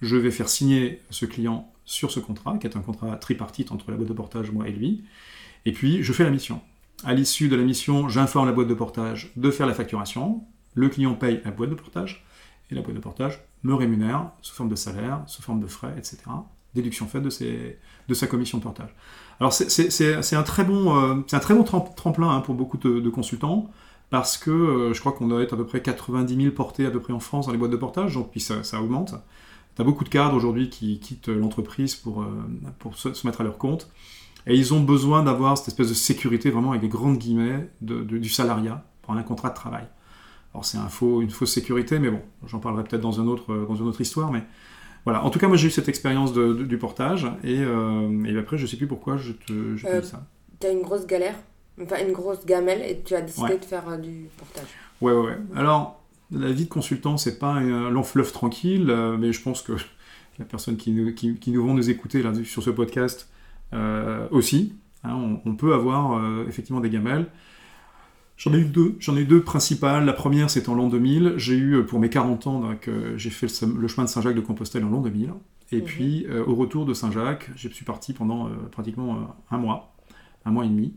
je 0.00 0.16
vais 0.16 0.30
faire 0.30 0.48
signer 0.48 1.00
ce 1.10 1.26
client 1.26 1.70
sur 1.84 2.10
ce 2.10 2.18
contrat, 2.18 2.56
qui 2.58 2.66
est 2.66 2.76
un 2.76 2.80
contrat 2.80 3.14
tripartite 3.16 3.72
entre 3.72 3.90
la 3.90 3.96
boîte 3.98 4.08
de 4.08 4.14
portage, 4.14 4.50
moi 4.50 4.66
et 4.66 4.72
lui, 4.72 5.04
et 5.66 5.72
puis 5.72 6.02
je 6.02 6.12
fais 6.12 6.24
la 6.24 6.30
mission. 6.30 6.60
À 7.04 7.14
l'issue 7.14 7.48
de 7.48 7.56
la 7.56 7.62
mission, 7.62 8.08
j'informe 8.08 8.46
la 8.46 8.52
boîte 8.52 8.68
de 8.68 8.74
portage 8.74 9.32
de 9.36 9.50
faire 9.50 9.66
la 9.66 9.74
facturation, 9.74 10.44
le 10.74 10.88
client 10.88 11.14
paye 11.14 11.40
la 11.44 11.50
boîte 11.50 11.70
de 11.70 11.74
portage, 11.74 12.24
et 12.70 12.74
la 12.74 12.80
boîte 12.80 12.96
de 12.96 13.00
portage 13.00 13.40
me 13.62 13.74
rémunère 13.74 14.30
sous 14.40 14.54
forme 14.54 14.68
de 14.68 14.74
salaire, 14.74 15.22
sous 15.26 15.42
forme 15.42 15.60
de 15.60 15.66
frais, 15.66 15.94
etc. 15.96 16.18
Déduction 16.74 17.06
faite 17.06 17.22
de, 17.22 18.14
sa 18.14 18.26
commission 18.26 18.58
de 18.58 18.62
portage. 18.62 18.94
Alors 19.38 19.52
c'est 19.52 20.34
un 20.34 20.42
très 20.42 20.64
bon, 20.64 20.96
euh, 20.96 21.80
tremplin 21.96 22.30
hein, 22.30 22.40
pour 22.40 22.54
beaucoup 22.54 22.78
de 22.78 23.10
consultants 23.10 23.70
parce 24.14 24.36
que 24.36 24.50
euh, 24.50 24.94
je 24.94 25.00
crois 25.00 25.10
qu'on 25.10 25.26
doit 25.26 25.42
être 25.42 25.54
à 25.54 25.56
peu 25.56 25.66
près 25.66 25.82
90 25.82 26.36
000 26.36 26.54
portés 26.54 26.86
à 26.86 26.90
peu 26.90 27.00
près 27.00 27.12
en 27.12 27.18
France 27.18 27.46
dans 27.46 27.52
les 27.52 27.58
boîtes 27.58 27.72
de 27.72 27.76
portage, 27.76 28.14
donc 28.14 28.30
puis 28.30 28.40
ça, 28.40 28.62
augmente. 28.80 29.14
Tu 29.74 29.82
as 29.82 29.84
beaucoup 29.84 30.04
de 30.04 30.08
cadres 30.08 30.36
aujourd'hui 30.36 30.70
qui 30.70 31.00
quittent 31.00 31.28
l'entreprise 31.28 31.96
pour, 31.96 32.22
euh, 32.22 32.26
pour 32.78 32.96
se, 32.96 33.08
mettre 33.26 33.40
à 33.40 33.44
leur 33.44 33.58
compte, 33.58 33.90
et 34.46 34.54
ils 34.54 34.74
ont 34.74 34.80
besoin 34.80 35.22
d'avoir 35.22 35.56
cette 35.56 35.68
espèce 35.68 35.88
de 35.88 35.94
sécurité, 35.94 36.50
vraiment 36.50 36.70
avec 36.70 36.82
des 36.82 36.88
grandes 36.88 37.18
guillemets, 37.18 37.68
de, 37.80 38.02
du 38.02 38.28
salariat, 38.28 38.84
pour 39.02 39.14
un 39.14 39.22
contrat 39.22 39.50
de 39.50 39.54
travail. 39.54 39.84
Alors 40.52 40.64
c'est 40.64 40.78
un 40.78 40.88
faux, 40.88 41.20
une 41.20 41.30
fausse 41.30 41.52
sécurité, 41.52 41.98
mais 41.98 42.10
bon, 42.10 42.20
j'en 42.46 42.60
parlerai 42.60 42.84
peut-être 42.84 43.02
dans, 43.02 43.20
un 43.20 43.26
autre, 43.26 43.52
euh, 43.52 43.66
dans 43.66 43.74
une 43.74 43.88
autre 43.88 44.00
histoire, 44.00 44.30
mais 44.30 44.42
voilà. 45.04 45.24
En 45.24 45.30
tout 45.30 45.38
cas, 45.38 45.48
moi 45.48 45.56
j'ai 45.56 45.68
eu 45.68 45.70
cette 45.70 45.88
expérience 45.88 46.32
du 46.32 46.78
portage, 46.78 47.26
et, 47.42 47.60
et, 47.60 48.38
après 48.38 48.56
je 48.56 48.66
sais 48.66 48.76
plus 48.76 48.86
pourquoi 48.86 49.16
je 49.16 49.32
te, 49.32 49.76
je 49.76 49.86
te 49.86 50.02
ça. 50.02 50.26
Tu 50.60 50.66
as 50.66 50.70
une 50.70 50.82
grosse 50.82 51.06
galère 51.06 51.34
Enfin, 51.82 51.96
une 52.06 52.12
grosse 52.12 52.46
gamelle 52.46 52.82
et 52.82 53.00
tu 53.04 53.14
as 53.14 53.20
décidé 53.20 53.58
de 53.58 53.64
faire 53.64 53.88
euh, 53.88 53.96
du 53.96 54.28
portage. 54.36 54.68
Ouais, 55.00 55.12
ouais, 55.12 55.26
ouais. 55.26 55.38
Alors, 55.56 56.00
la 56.30 56.52
vie 56.52 56.64
de 56.64 56.68
consultant, 56.68 57.16
c'est 57.16 57.38
pas 57.38 57.52
un 57.52 57.90
long 57.90 58.04
fleuve 58.04 58.30
tranquille, 58.32 58.88
euh, 58.90 59.16
mais 59.18 59.32
je 59.32 59.42
pense 59.42 59.60
que 59.62 59.72
la 60.38 60.44
personne 60.44 60.76
qui 60.76 60.92
nous, 60.92 61.12
qui, 61.14 61.34
qui 61.38 61.50
nous 61.50 61.66
vont 61.66 61.74
nous 61.74 61.90
écouter 61.90 62.22
là, 62.22 62.32
sur 62.44 62.62
ce 62.62 62.70
podcast 62.70 63.28
euh, 63.28 63.33
aussi, 64.30 64.74
hein, 65.02 65.38
on, 65.44 65.54
peut 65.54 65.74
avoir 65.74 66.46
effectivement 66.48 66.80
des 66.80 66.90
gamelles. 66.90 67.26
J'en 68.36 68.52
ai 68.52 68.58
eu 68.58 68.64
deux, 68.64 68.96
j'en 68.98 69.16
ai 69.16 69.20
eu 69.20 69.26
deux 69.26 69.42
principales. 69.42 70.04
La 70.04 70.12
première, 70.12 70.50
c'est 70.50 70.68
en 70.68 70.74
l'an 70.74 70.88
2000. 70.88 71.34
J'ai 71.36 71.56
eu, 71.56 71.84
pour 71.84 72.00
mes 72.00 72.10
40 72.10 72.46
ans, 72.46 72.60
donc, 72.60 72.90
j'ai 73.16 73.30
fait 73.30 73.46
le, 73.62 73.88
chemin 73.88 74.04
de 74.04 74.08
Saint-Jacques 74.10 74.34
de 74.36 74.40
Compostelle 74.40 74.84
en 74.84 74.90
l'an 74.90 75.00
2000. 75.00 75.32
Et 75.72 75.78
mhm. 75.78 75.84
puis, 75.84 76.26
au 76.46 76.54
retour 76.54 76.84
de 76.86 76.94
Saint-Jacques, 76.94 77.50
je 77.56 77.68
suis 77.68 77.84
parti 77.84 78.12
pendant 78.12 78.48
pratiquement 78.70 79.36
un 79.50 79.58
mois, 79.58 79.94
un 80.44 80.50
mois 80.50 80.64
et 80.64 80.68
demi. 80.68 80.94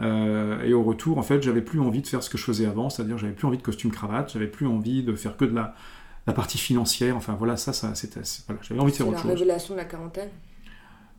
Euh, 0.00 0.62
et 0.62 0.72
au 0.72 0.82
retour, 0.82 1.18
en 1.18 1.22
fait, 1.22 1.42
j'avais 1.42 1.60
plus 1.60 1.80
envie 1.80 2.00
de 2.00 2.06
faire 2.06 2.22
ce 2.22 2.30
que 2.30 2.38
je 2.38 2.44
faisais 2.44 2.66
avant, 2.66 2.90
c'est-à-dire 2.90 3.18
j'avais 3.18 3.34
plus 3.34 3.46
envie 3.46 3.58
de 3.58 3.62
costume 3.62 3.90
cravate, 3.90 4.32
j'avais 4.32 4.46
plus 4.46 4.66
envie 4.66 5.02
de 5.02 5.14
faire 5.14 5.36
que 5.36 5.44
de 5.44 5.54
la, 5.54 5.74
la 6.26 6.32
partie 6.32 6.58
financière. 6.58 7.16
Enfin 7.16 7.34
voilà, 7.38 7.56
ça, 7.56 7.72
ça 7.72 7.94
c'était, 7.94 8.20
voilà, 8.46 8.62
j'avais 8.62 8.80
envie 8.80 8.92
de 8.92 8.96
faire 8.96 9.08
autre 9.08 9.18
chose. 9.18 9.26
La 9.26 9.34
révélation 9.34 9.74
de 9.74 9.78
la 9.78 9.84
quarantaine. 9.84 10.30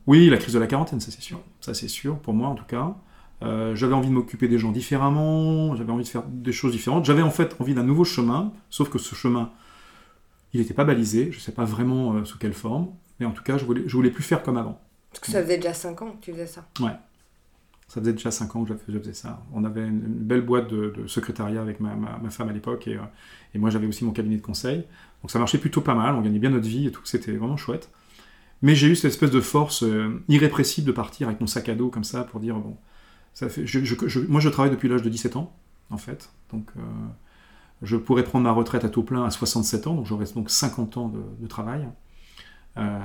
Oui, 0.07 0.29
la 0.29 0.37
crise 0.37 0.53
de 0.53 0.59
la 0.59 0.67
quarantaine, 0.67 0.99
ça 0.99 1.11
c'est 1.11 1.21
sûr. 1.21 1.39
Ça 1.59 1.73
c'est 1.73 1.87
sûr, 1.87 2.19
pour 2.19 2.33
moi 2.33 2.47
en 2.49 2.55
tout 2.55 2.65
cas. 2.65 2.95
Euh, 3.43 3.75
j'avais 3.75 3.93
envie 3.93 4.09
de 4.09 4.13
m'occuper 4.13 4.47
des 4.47 4.59
gens 4.59 4.71
différemment, 4.71 5.75
j'avais 5.75 5.91
envie 5.91 6.03
de 6.03 6.09
faire 6.09 6.23
des 6.23 6.51
choses 6.51 6.71
différentes. 6.71 7.05
J'avais 7.05 7.23
en 7.23 7.31
fait 7.31 7.55
envie 7.59 7.73
d'un 7.73 7.83
nouveau 7.83 8.03
chemin, 8.03 8.53
sauf 8.69 8.89
que 8.89 8.99
ce 8.99 9.15
chemin, 9.15 9.51
il 10.53 10.59
n'était 10.59 10.73
pas 10.73 10.83
balisé, 10.85 11.31
je 11.31 11.37
ne 11.37 11.41
sais 11.41 11.51
pas 11.51 11.65
vraiment 11.65 12.13
euh, 12.13 12.25
sous 12.25 12.37
quelle 12.37 12.53
forme, 12.53 12.89
mais 13.19 13.25
en 13.25 13.31
tout 13.31 13.43
cas, 13.43 13.57
je 13.57 13.65
voulais, 13.65 13.83
je 13.87 13.95
voulais 13.95 14.11
plus 14.11 14.23
faire 14.23 14.43
comme 14.43 14.57
avant. 14.57 14.79
Parce 15.11 15.21
que 15.21 15.31
ça 15.31 15.41
faisait 15.41 15.57
déjà 15.57 15.73
5 15.73 16.01
ans 16.01 16.11
que 16.11 16.23
tu 16.23 16.31
faisais 16.31 16.47
ça. 16.47 16.67
Ouais, 16.79 16.95
ça 17.87 17.99
faisait 17.99 18.13
déjà 18.13 18.29
5 18.29 18.55
ans 18.55 18.63
que 18.63 18.73
je 18.87 18.99
faisais 18.99 19.13
ça. 19.13 19.43
On 19.53 19.63
avait 19.63 19.87
une, 19.87 19.99
belle 20.01 20.41
boîte 20.41 20.69
de, 20.69 20.93
secrétariat 21.07 21.61
avec 21.61 21.79
ma, 21.79 21.95
femme 22.29 22.49
à 22.49 22.53
l'époque 22.53 22.87
et, 22.87 22.95
euh, 22.95 23.01
et, 23.55 23.59
moi 23.59 23.71
j'avais 23.71 23.87
aussi 23.87 24.05
mon 24.05 24.11
cabinet 24.11 24.37
de 24.37 24.41
conseil. 24.41 24.85
Donc 25.23 25.31
ça 25.31 25.39
marchait 25.39 25.57
plutôt 25.57 25.81
pas 25.81 25.95
mal, 25.95 26.13
on 26.13 26.21
gagnait 26.21 26.39
bien 26.39 26.51
notre 26.51 26.67
vie 26.67 26.87
et 26.87 26.91
tout, 26.91 27.05
c'était 27.05 27.31
vraiment 27.31 27.57
chouette. 27.57 27.89
Mais 28.61 28.75
j'ai 28.75 28.87
eu 28.87 28.95
cette 28.95 29.11
espèce 29.11 29.31
de 29.31 29.41
force 29.41 29.83
euh, 29.83 30.23
irrépressible 30.29 30.87
de 30.87 30.91
partir 30.91 31.27
avec 31.27 31.41
mon 31.41 31.47
sac 31.47 31.67
à 31.69 31.75
dos 31.75 31.89
comme 31.89 32.03
ça 32.03 32.23
pour 32.23 32.39
dire 32.39 32.55
bon, 32.55 32.77
ça 33.33 33.49
fait, 33.49 33.65
moi 34.27 34.39
je 34.39 34.49
travaille 34.49 34.71
depuis 34.71 34.87
l'âge 34.87 35.01
de 35.01 35.09
17 35.09 35.35
ans 35.35 35.55
en 35.89 35.97
fait, 35.97 36.29
donc 36.51 36.69
euh, 36.77 36.81
je 37.81 37.97
pourrais 37.97 38.23
prendre 38.23 38.43
ma 38.43 38.51
retraite 38.51 38.85
à 38.85 38.89
taux 38.89 39.03
plein 39.03 39.25
à 39.25 39.31
67 39.31 39.87
ans, 39.87 39.95
donc 39.95 40.05
j'aurais 40.05 40.25
donc 40.35 40.49
50 40.49 40.97
ans 40.97 41.11
de 41.39 41.47
travail. 41.47 41.87
Euh, 42.77 42.99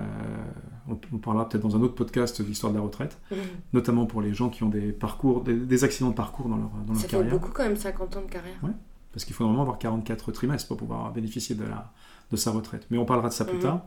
on, 0.88 1.19
parlera 1.19 1.49
peut-être 1.49 1.62
dans 1.62 1.75
un 1.75 1.81
autre 1.81 1.97
podcast 1.97 2.40
de 2.40 2.47
l'histoire 2.47 2.73
de 2.73 2.79
la 2.79 2.85
retraite, 2.85 3.19
mhm. 3.33 3.38
notamment 3.73 4.07
pour 4.07 4.23
les 4.23 4.33
gens 4.33 4.49
qui 4.49 4.62
ont 4.62 4.69
des 4.69 4.92
parcours, 4.92 5.42
des, 5.42 5.85
accidents 5.85 6.11
de 6.11 6.14
parcours 6.14 6.49
dans 6.49 6.57
leur, 6.57 6.71
dans 6.87 6.95
Ça 6.95 7.09
fait 7.09 7.23
beaucoup 7.25 7.51
quand 7.51 7.64
même 7.64 7.77
50 7.77 8.16
ans 8.16 8.21
de 8.23 8.31
carrière. 8.31 8.55
Ouais, 8.62 8.71
parce 9.12 9.25
qu'il 9.25 9.35
faut 9.35 9.42
normalement 9.42 9.62
avoir 9.62 9.79
44 9.79 10.31
trimestres 10.31 10.69
pour 10.69 10.77
pouvoir 10.77 11.12
bénéficier 11.12 11.57
de, 11.57 11.64
la, 11.64 11.92
de 12.31 12.37
sa 12.37 12.53
retraite. 12.53 12.87
Mais 12.90 12.99
on 12.99 13.05
parlera 13.05 13.29
de 13.29 13.35
ça 13.35 13.45
plus 13.45 13.57
mhm. 13.57 13.62
tard. 13.62 13.87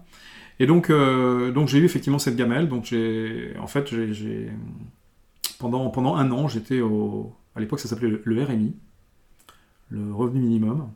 Et 0.59 0.65
donc, 0.65 0.89
euh, 0.89 1.51
donc 1.51 1.67
j'ai 1.69 1.79
eu 1.79 1.85
effectivement 1.85 2.19
cette 2.19 2.35
gamelle. 2.35 2.67
Donc 2.67 2.85
j'ai, 2.85 3.53
en 3.59 3.67
fait, 3.67 3.87
j'ai, 3.87 4.49
pendant, 5.57 5.89
pendant 5.89 6.15
un 6.15 6.31
an, 6.31 6.47
j'étais 6.47 6.81
au, 6.81 7.33
à 7.55 7.59
l'époque 7.59 7.79
ça 7.79 7.87
s'appelait 7.87 8.19
le, 8.23 8.43
RMI, 8.43 8.73
le 9.89 10.13
revenu 10.13 10.41
minimum, 10.41 10.89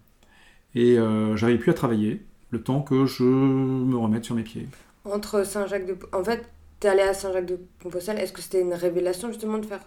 et 0.76 0.98
euh, 0.98 1.36
j'avais 1.38 1.58
plus 1.58 1.72
à 1.72 1.74
travailler 1.74 2.22
le 2.52 2.62
temps 2.62 2.82
que 2.82 3.06
je 3.06 3.24
me 3.24 3.98
remette 3.98 4.26
sur 4.26 4.36
mes 4.36 4.44
pieds. 4.44 4.68
Entre 5.06 5.46
Saint-Jacques 5.46 5.86
de... 5.86 5.98
En 6.14 6.24
fait, 6.24 6.46
tu 6.80 6.88
es 6.88 6.90
allé 6.90 7.02
à 7.02 7.14
Saint-Jacques 7.14 7.48
de 7.48 7.60
Compostelle. 7.82 8.20
Est-ce 8.20 8.32
que 8.32 8.42
c'était 8.42 8.62
une 8.62 8.74
révélation 8.74 9.30
justement 9.30 9.58
de 9.58 9.66
faire 9.66 9.82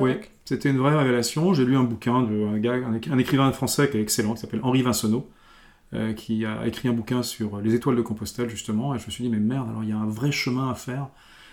Oui, 0.00 0.16
c'était 0.44 0.70
une 0.70 0.78
vraie 0.78 0.96
révélation. 0.96 1.54
J'ai 1.54 1.64
lu 1.64 1.76
un 1.76 1.84
bouquin 1.84 2.22
d'un 2.22 2.58
gars, 2.58 2.74
un 2.74 3.18
écrivain 3.18 3.50
français 3.52 3.88
qui 3.88 3.96
est 3.96 4.02
excellent, 4.02 4.34
qui 4.34 4.40
s'appelle 4.40 4.60
Henri 4.62 4.82
Vincenot, 4.82 5.26
qui 6.16 6.44
a 6.44 6.66
écrit 6.66 6.88
un 6.88 6.92
bouquin 6.92 7.22
sur 7.22 7.60
les 7.60 7.74
étoiles 7.74 7.94
de 7.94 8.02
Compostelle 8.02 8.50
justement. 8.50 8.94
Et 8.94 8.98
je 8.98 9.06
me 9.06 9.10
suis 9.10 9.22
dit, 9.22 9.30
mais 9.30 9.38
merde, 9.38 9.68
alors 9.68 9.84
il 9.84 9.90
y 9.90 9.92
a 9.92 9.96
un 9.96 10.08
vrai 10.08 10.32
chemin 10.32 10.68
à 10.68 10.74
faire. 10.74 11.08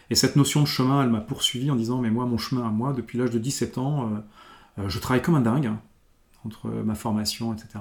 Et 0.10 0.16
cette 0.16 0.36
notion 0.36 0.62
de 0.62 0.68
chemin, 0.68 1.04
elle 1.04 1.10
m'a 1.10 1.22
poursuivi 1.22 1.70
en 1.70 1.76
disant, 1.76 2.00
mais 2.00 2.10
moi, 2.10 2.26
mon 2.26 2.38
chemin 2.38 2.66
à 2.66 2.72
moi, 2.72 2.94
depuis 2.94 3.20
l'âge 3.20 3.30
de 3.30 3.40
17 3.40 3.78
ans, 3.78 4.10
euh, 4.10 4.82
euh, 4.82 4.90
je 4.90 5.00
travaille 5.00 5.22
comme 5.22 5.36
un 5.36 5.42
dingue 5.42 5.68
hein, 5.68 5.80
entre 6.44 6.70
ma 6.70 6.96
formation, 6.96 7.54
etc. 7.54 7.80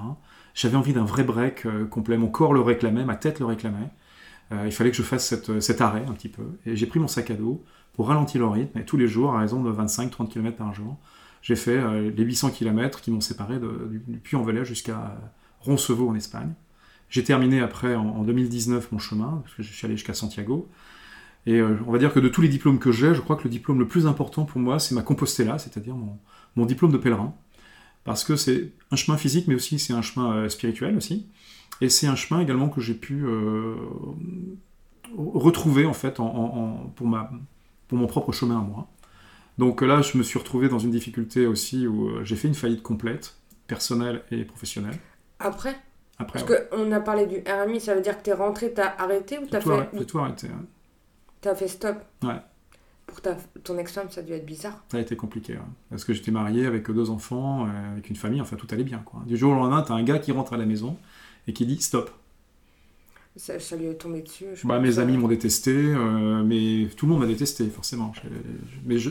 J'avais 0.55 0.77
envie 0.77 0.93
d'un 0.93 1.05
vrai 1.05 1.25
break 1.25 1.67
euh, 1.67 1.87
complet. 1.87 2.17
Mon 2.17 2.29
corps 2.29 2.53
le 2.53 2.61
réclamait, 2.61 3.05
ma 3.05 3.17
tête 3.17 3.41
le 3.41 3.47
réclamait. 3.47 3.91
Euh, 4.53 4.65
il 4.67 4.73
fallait 4.73 4.91
que 4.91 4.97
je 4.97 5.03
fasse 5.03 5.33
euh, 5.49 5.61
cet 5.61 5.81
arrêt 5.81 6.05
un 6.09 6.13
petit 6.13 6.29
peu. 6.29 6.59
Et 6.67 6.77
j'ai 6.77 6.87
pris 6.87 6.99
mon 6.99 7.09
sac 7.09 7.31
à 7.31 7.35
dos 7.35 7.65
pour 7.93 8.09
ralentir 8.09 8.41
le 8.41 8.49
rythme. 8.49 8.79
Et 8.79 8.85
tous 8.85 8.97
les 8.97 9.09
jours, 9.09 9.35
à 9.35 9.41
raison 9.41 9.63
de 9.63 9.73
25-30 9.73 10.29
km 10.29 10.57
par 10.57 10.75
jour, 10.75 10.99
j'ai 11.43 11.57
fait 11.57 11.81
les 12.11 12.23
800 12.23 12.51
km 12.51 13.01
qui 13.01 13.11
m'ont 13.11 13.23
séparé 13.23 13.59
du, 13.59 14.19
Puy-en-Velay 14.19 14.67
jusqu'à 14.67 15.17
Roncevaux 15.61 16.09
en 16.09 16.14
Espagne. 16.14 16.53
J'ai 17.09 17.25
terminé 17.25 17.61
après 17.61 17.94
en, 17.94 18.23
2019 18.23 18.92
mon 18.92 18.99
chemin, 18.99 19.40
parce 19.42 19.55
que 19.57 19.62
je 19.62 19.73
suis 19.73 19.85
allé 19.85 19.96
jusqu'à 19.96 20.14
Santiago. 20.14 20.68
Et 21.46 21.61
on 21.62 21.90
va 21.90 21.99
dire 21.99 22.12
que 22.12 22.20
de 22.20 22.29
tous 22.29 22.42
les 22.42 22.49
diplômes 22.49 22.79
que 22.79 22.92
j'ai, 22.92 23.14
je 23.14 23.20
crois 23.20 23.35
que 23.35 23.44
le 23.44 23.51
diplôme 23.51 23.79
le 23.79 23.88
plus 23.88 24.07
important 24.07 24.44
pour 24.44 24.61
moi, 24.61 24.79
c'est 24.79 24.94
ma 24.94 25.03
Compostela, 25.03 25.59
c'est-à-dire 25.59 25.96
mon, 26.57 26.66
diplôme 26.66 26.92
de 26.92 26.99
pèlerin 26.99 27.35
parce 28.05 28.25
que 28.25 28.37
c'est 28.37 28.73
un 28.90 28.96
chemin 28.96 29.18
physique, 29.18 29.46
mais 29.46 29.55
aussi 29.55 29.79
c'est 29.79 29.92
un 29.92 30.03
chemin 30.03 30.33
euh, 30.33 30.49
spirituel 30.49 30.96
aussi. 30.96 31.27
Et 31.81 31.88
c'est 31.88 32.07
un 32.07 32.16
chemin 32.16 32.40
également 32.40 32.68
que 32.68 32.81
j'ai 32.81 32.94
pu 32.94 33.25
euh, 33.25 33.75
retrouver 35.16 35.87
en 35.87 35.92
fait 35.92 36.16
pour, 36.16 37.07
ma, 37.07 37.31
pour 37.88 37.99
mon 37.99 38.07
propre 38.07 38.33
chemin 38.33 38.59
à 38.59 38.62
moi. 38.62 38.88
Donc 39.59 39.83
là, 39.83 40.03
je 40.03 40.16
me 40.16 40.23
suis 40.23 40.38
retrouvé 40.38 40.68
dans 40.68 40.79
une 40.79 40.90
difficulté 40.90 41.46
aussi 41.46 41.87
où 41.87 42.09
euh, 42.09 42.25
j'ai 42.25 42.37
fait 42.37 42.49
une 42.49 42.55
faillite 42.55 42.83
complète, 42.83 43.37
personnelle 43.66 44.23
et 44.31 44.44
professionnelle. 44.44 44.99
Après 45.40 45.74
Après, 46.18 46.38
Parce 46.44 46.68
qu'on 46.70 46.92
a 46.92 47.00
parlé 47.00 47.26
du 47.26 47.37
RMI, 47.50 47.81
ça 47.81 47.94
veut 47.94 48.00
dire 48.03 48.16
que 48.18 48.22
tu 48.22 48.31
es 48.31 48.35
rentré, 48.35 48.72
tu 48.72 48.81
as 48.81 48.94
arrêté 49.00 49.38
ou 49.38 49.46
tu 49.46 49.57
as 49.57 49.61
fait... 49.61 49.88
J'ai 49.98 50.07
tout 50.07 50.18
arrêté. 50.18 50.48
Tu 51.40 51.48
as 51.48 51.55
fait 51.55 51.68
stop 51.68 51.96
Ouais. 52.22 52.37
pour 53.07 53.20
ta, 53.22 53.37
ton 53.64 53.79
ex-femme, 53.79 54.11
ça 54.11 54.20
a 54.20 54.22
dû 54.22 54.33
être 54.35 54.44
bizarre. 54.46 54.85
Ça 54.90 54.98
a 54.98 55.00
été 55.00 55.16
compliqué, 55.16 55.55
ouais. 55.55 55.61
parce 55.88 56.05
que 56.05 56.12
j'étais 56.12 56.31
marié 56.31 56.66
avec 56.66 56.90
deux 56.90 57.09
enfants, 57.11 57.66
euh, 57.66 57.92
avec 57.92 58.09
une 58.11 58.16
famille, 58.16 58.40
enfin 58.40 58.57
tout 58.57 58.66
allait 58.70 58.85
bien. 58.85 58.98
Quoi. 59.05 59.22
Du 59.26 59.37
jour 59.37 59.53
au 59.53 59.55
lendemain, 59.57 59.83
t'as 59.83 59.94
un 59.94 60.03
gars 60.05 60.18
qui 60.18 60.31
rentre 60.33 60.53
à 60.53 60.57
la 60.59 60.66
maison 60.66 60.96
et 61.48 61.53
qui 61.55 61.64
dit 61.66 61.81
stop. 61.81 62.11
Ça, 63.37 63.59
ça 63.61 63.76
lui 63.76 63.87
est 63.87 63.94
tombé 63.94 64.22
dessus. 64.22 64.44
je 64.55 64.66
Bah, 64.66 64.79
mes 64.81 64.98
amis 64.98 65.16
m'ont 65.16 65.29
détesté, 65.29 65.72
euh, 65.72 66.42
mais 66.44 66.88
tout 66.96 67.07
le 67.07 67.12
monde 67.12 67.20
m'a 67.22 67.26
détesté, 67.29 67.66
forcément. 67.68 68.12
Je- 68.14 68.29
mais 68.85 68.98
je, 68.98 69.11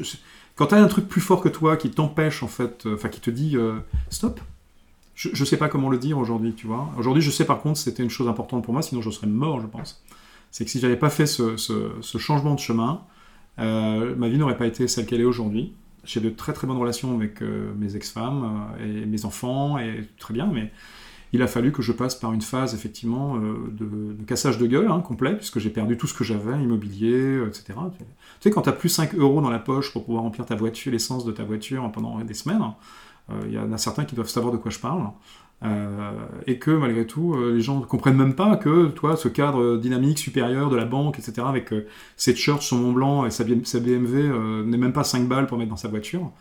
quand 0.56 0.68
tu 0.68 0.76
as 0.76 0.84
un 0.84 0.88
truc 0.88 1.08
plus 1.08 1.22
fort 1.22 1.42
que 1.42 1.50
toi 1.50 1.78
qui 1.78 1.90
t'empêche, 1.90 2.44
en 2.44 2.48
fait, 2.48 2.86
euh, 2.86 2.96
enfin, 2.96 3.10
qui 3.10 3.22
te 3.22 3.30
dit 3.32 3.56
euh, 3.58 3.80
stop, 4.10 4.40
je, 5.20 5.28
je 5.34 5.44
sais 5.44 5.58
pas 5.58 5.68
comment 5.68 5.90
le 5.90 5.98
dire 5.98 6.18
aujourd'hui, 6.18 6.54
tu 6.54 6.66
vois. 6.66 6.90
Aujourd'hui, 6.98 7.22
je 7.22 7.30
sais 7.30 7.44
par 7.44 7.60
contre, 7.60 7.78
c'était 7.78 8.02
une 8.02 8.10
chose 8.10 8.30
importante 8.30 8.64
pour 8.64 8.72
moi, 8.72 8.82
sinon 8.82 9.02
je 9.02 9.10
serais 9.10 9.28
mort, 9.28 9.60
je 9.60 9.68
pense. 9.68 10.02
C'est 10.50 10.64
que 10.64 10.72
si 10.72 10.80
j'avais 10.80 10.96
pas 10.96 11.10
fait 11.10 11.26
ce, 11.26 11.58
changement 12.18 12.56
de 12.56 12.60
chemin, 12.60 13.02
euh, 13.60 14.16
ma 14.16 14.30
vie 14.30 14.38
n'aurait 14.38 14.58
pas 14.58 14.66
été 14.66 14.88
celle 14.88 15.06
qu'elle 15.06 15.20
est 15.20 15.26
aujourd'hui. 15.26 15.74
J'ai 16.06 16.22
de 16.22 16.30
très 16.30 16.54
très 16.54 16.68
bonnes 16.68 16.78
relations 16.78 17.14
avec 17.14 17.42
euh, 17.42 17.74
mes 17.78 17.98
ex-femmes 17.98 18.66
euh, 18.80 19.02
et 19.02 19.06
mes 19.06 19.26
enfants, 19.26 19.78
et 19.78 20.08
très 20.18 20.34
bien, 20.34 20.48
mais 20.48 20.72
il 21.34 21.42
a 21.42 21.48
fallu 21.48 21.74
que 21.74 21.82
je 21.82 21.92
passe 21.92 22.16
par 22.16 22.32
une 22.32 22.42
phase 22.42 22.74
effectivement 22.74 23.38
de, 23.38 24.16
cassage 24.26 24.58
de 24.58 24.66
gueule 24.68 24.88
hein, 24.90 25.02
complet, 25.02 25.36
puisque 25.36 25.60
j'ai 25.60 25.70
perdu 25.70 25.98
tout 25.98 26.08
ce 26.08 26.14
que 26.14 26.24
j'avais, 26.24 26.64
immobilier, 26.64 27.44
etc. 27.46 27.66
Tu 27.98 28.06
sais, 28.40 28.52
quand 28.52 28.62
tu 28.62 28.70
as 28.70 28.74
plus 28.74 28.90
5 28.90 29.14
euros 29.16 29.42
dans 29.42 29.52
la 29.52 29.60
poche 29.60 29.92
pour 29.92 30.06
pouvoir 30.06 30.24
remplir 30.24 30.46
ta 30.46 30.56
voiture, 30.56 30.94
l'essence 30.94 31.26
de 31.26 31.32
ta 31.34 31.44
voiture 31.44 31.92
pendant 31.92 32.20
des 32.22 32.34
semaines, 32.34 32.64
il 33.46 33.54
y 33.54 33.60
en 33.60 33.72
a 33.72 33.78
certains 33.78 34.06
qui 34.06 34.16
doivent 34.16 34.30
savoir 34.30 34.52
de 34.54 34.58
quoi 34.58 34.72
je 34.72 34.80
parle. 34.80 35.04
euh, 35.64 36.12
et 36.48 36.58
que 36.60 36.72
malgré 36.72 37.06
tout, 37.06 37.36
euh, 37.36 37.54
les 37.56 37.62
gens 37.62 37.80
ne 37.80 37.86
comprennent 37.86 38.16
même 38.18 38.36
pas 38.36 38.56
que 38.58 38.88
toi, 38.88 39.18
ce 39.18 39.28
cadre 39.28 39.78
dynamique 39.78 40.18
supérieur 40.20 40.70
de 40.70 40.76
la 40.78 40.86
banque, 40.86 41.20
etc., 41.20 41.46
avec 41.50 41.74
euh, 41.74 41.86
cette 42.18 42.38
shirt 42.38 42.62
sur 42.62 42.78
Mont 42.78 42.94
Blanc 42.94 43.26
et 43.26 43.30
sa, 43.32 43.44
BMW 43.44 44.16
euh, 44.32 44.64
n'est 44.66 44.78
même 44.78 44.94
pas 44.94 45.04
5 45.04 45.28
balles 45.28 45.48
pour 45.48 45.58
mettre 45.58 45.70
dans 45.72 45.76
sa 45.78 45.90
voiture. 45.90 46.32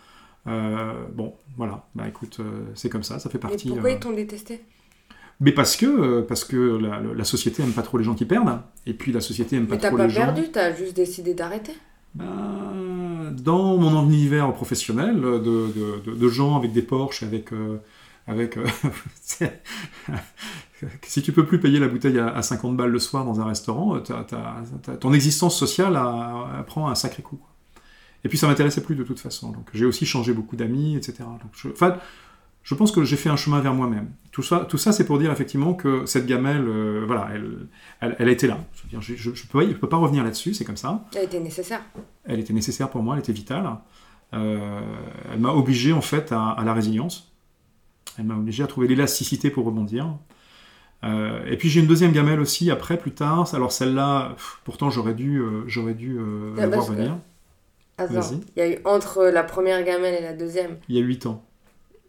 Euh, 0.46 1.06
bon, 1.14 1.34
voilà, 1.56 1.86
bah 1.94 2.06
écoute, 2.08 2.38
euh, 2.40 2.64
c'est 2.74 2.88
comme 2.90 3.02
ça, 3.02 3.18
ça 3.18 3.28
fait 3.30 3.38
Mais 3.48 3.58
partie. 3.58 3.66
pourquoi 3.66 3.90
euh, 3.90 3.92
ils 3.92 3.98
t'ont 4.00 4.12
détesté? 4.12 4.64
Mais 5.40 5.52
parce 5.52 5.76
que, 5.76 5.86
euh, 5.86 6.22
parce 6.26 6.44
que 6.44 6.56
la, 6.56 7.00
la 7.00 7.24
société 7.24 7.62
aime 7.62 7.72
pas 7.72 7.82
trop 7.82 7.98
les 7.98 8.04
gens 8.04 8.14
qui 8.14 8.24
perdent, 8.24 8.60
et 8.86 8.94
puis 8.94 9.12
la 9.12 9.20
société 9.20 9.56
aime 9.56 9.68
pas 9.68 9.76
Mais 9.76 9.78
t'as 9.78 9.90
trop 9.90 9.96
pas 9.96 10.04
les 10.04 10.08
gens. 10.08 10.34
perdu, 10.34 10.50
t'as 10.50 10.72
juste 10.74 10.96
décidé 10.96 11.34
d'arrêter. 11.34 11.72
Ben, 12.14 12.26
dans 13.30 13.76
mon 13.76 14.04
univers 14.04 14.52
professionnel, 14.52 15.20
de, 15.20 15.38
de- 15.38 16.28
gens 16.28 16.56
avec 16.56 16.72
des 16.72 16.82
Porsche, 16.82 17.22
avec. 17.22 17.52
euh, 17.52 17.78
avec 18.26 18.58
euh, 18.58 18.66
si 21.02 21.22
tu 21.22 21.32
peux 21.32 21.44
plus 21.46 21.58
payer 21.60 21.78
la 21.78 21.88
bouteille 21.88 22.18
à, 22.18 22.28
à 22.28 22.42
50 22.42 22.76
balles 22.76 22.90
le 22.90 22.98
soir 22.98 23.24
dans 23.24 23.40
un 23.40 23.46
restaurant, 23.46 23.96
euh, 23.96 24.00
t'as- 24.00 24.24
t'as- 24.24 24.96
ton 24.96 25.12
existence 25.12 25.56
sociale 25.58 25.98
prend 26.66 26.88
un 26.88 26.94
sacré 26.94 27.22
coup. 27.22 27.40
Et 28.24 28.28
puis 28.28 28.36
ça 28.36 28.46
m'intéressait 28.48 28.82
plus 28.82 28.96
de 28.96 29.04
toute 29.04 29.20
façon. 29.20 29.50
Donc 29.52 29.68
j'ai 29.72 29.84
aussi 29.86 30.04
changé 30.06 30.32
beaucoup 30.32 30.56
d'amis, 30.56 30.96
etc. 30.96 31.24
Enfin, 31.72 31.96
je 32.62 32.74
pense 32.74 32.92
que 32.92 33.02
j'ai 33.04 33.16
fait 33.16 33.30
un 33.30 33.36
chemin 33.36 33.60
vers 33.60 33.74
moi-même. 33.74 34.10
Tout 34.30 34.42
ça, 34.42 34.66
tout 34.68 34.78
ça 34.78 34.92
c'est 34.92 35.04
pour 35.04 35.18
dire 35.18 35.32
effectivement 35.32 35.74
que 35.74 36.04
cette 36.06 36.26
gamelle, 36.26 36.66
euh, 36.68 37.04
voilà, 37.06 37.28
elle, 37.34 37.66
elle, 38.00 38.16
elle 38.18 38.28
a 38.28 38.30
été 38.30 38.46
là. 38.46 38.58
Je 39.00 39.16
je 39.16 39.46
peux, 39.46 39.88
pas 39.88 39.96
revenir 39.96 40.22
là-dessus, 40.22 40.54
c'est 40.54 40.64
comme 40.64 40.76
ça. 40.76 41.04
A 41.16 41.22
été 41.22 41.40
nécessaire. 41.40 41.80
Elle 42.24 42.40
était 42.40 42.52
nécessaire 42.52 42.90
pour 42.90 43.02
moi, 43.02 43.14
elle 43.14 43.20
était 43.20 43.32
vitale. 43.32 43.68
Euh, 44.34 44.80
elle 45.32 45.40
m'a 45.40 45.52
obligé 45.52 45.92
en 45.92 46.02
fait 46.02 46.30
à, 46.32 46.50
à 46.50 46.64
la 46.64 46.74
résilience. 46.74 47.32
Elle 48.18 48.26
m'a 48.26 48.34
obligé 48.36 48.62
à 48.62 48.66
trouver 48.66 48.86
l'élasticité 48.86 49.50
pour 49.50 49.64
rebondir. 49.64 50.14
Euh, 51.04 51.46
et 51.46 51.56
puis 51.56 51.68
j'ai 51.68 51.80
une 51.80 51.86
deuxième 51.86 52.12
gamelle 52.12 52.40
aussi 52.40 52.70
après, 52.70 52.98
plus 52.98 53.12
tard. 53.12 53.54
Alors 53.54 53.72
celle-là, 53.72 54.36
pourtant 54.64 54.90
j'aurais 54.90 55.14
dû, 55.14 55.40
j'aurais 55.66 55.94
dû 55.94 56.18
Ah, 56.58 56.66
la 56.66 56.66
voir 56.66 56.84
venir. 56.84 57.16
Attends, 57.96 58.20
il 58.56 58.60
y 58.60 58.62
a 58.62 58.70
eu 58.70 58.78
entre 58.84 59.24
la 59.24 59.42
première 59.42 59.82
gamelle 59.84 60.14
et 60.14 60.22
la 60.22 60.32
deuxième, 60.32 60.76
Il 60.88 60.96
y 60.96 60.98
a 60.98 61.02
8 61.02 61.26
ans. 61.26 61.44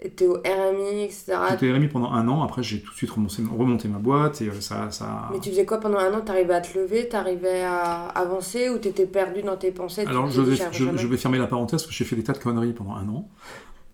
T'es 0.08 0.26
au 0.28 0.36
RMI, 0.36 1.04
etc. 1.04 1.38
J'étais 1.52 1.72
RMI 1.72 1.88
pendant 1.90 2.12
un 2.12 2.28
an. 2.30 2.42
Après 2.44 2.64
j'ai 2.64 2.82
tout 2.82 2.92
de 2.92 2.96
suite 2.96 3.12
remonté, 3.12 3.44
remonté 3.52 3.88
ma 3.90 3.98
boîte 3.98 4.42
et 4.42 4.48
euh, 4.48 4.62
ça, 4.62 4.90
ça. 4.92 5.30
Mais 5.32 5.40
tu 5.40 5.50
faisais 5.50 5.66
quoi 5.66 5.80
pendant 5.80 5.98
un 6.00 6.14
an? 6.14 6.22
T'arrivais 6.22 6.54
à 6.54 6.62
te 6.62 6.78
lever, 6.78 7.10
t'arrivais 7.10 7.64
à 7.64 8.08
avancer 8.08 8.70
ou 8.70 8.78
t'étais 8.78 9.06
perdu 9.06 9.42
dans 9.42 9.58
tes 9.58 9.72
pensées? 9.72 10.06
Alors 10.06 10.30
je 10.30 10.42
vais, 10.42 10.56
je, 10.72 10.98
je 10.98 11.16
fermer 11.18 11.38
la 11.38 11.48
parenthèse 11.48 11.84
parce 11.84 11.88
que 11.88 11.94
j'ai 11.94 12.06
fait 12.06 12.16
des 12.16 12.24
tas 12.24 12.34
de 12.34 12.38
conneries 12.38 12.74
pendant 12.74 12.96
un 12.96 13.08
an. 13.10 13.28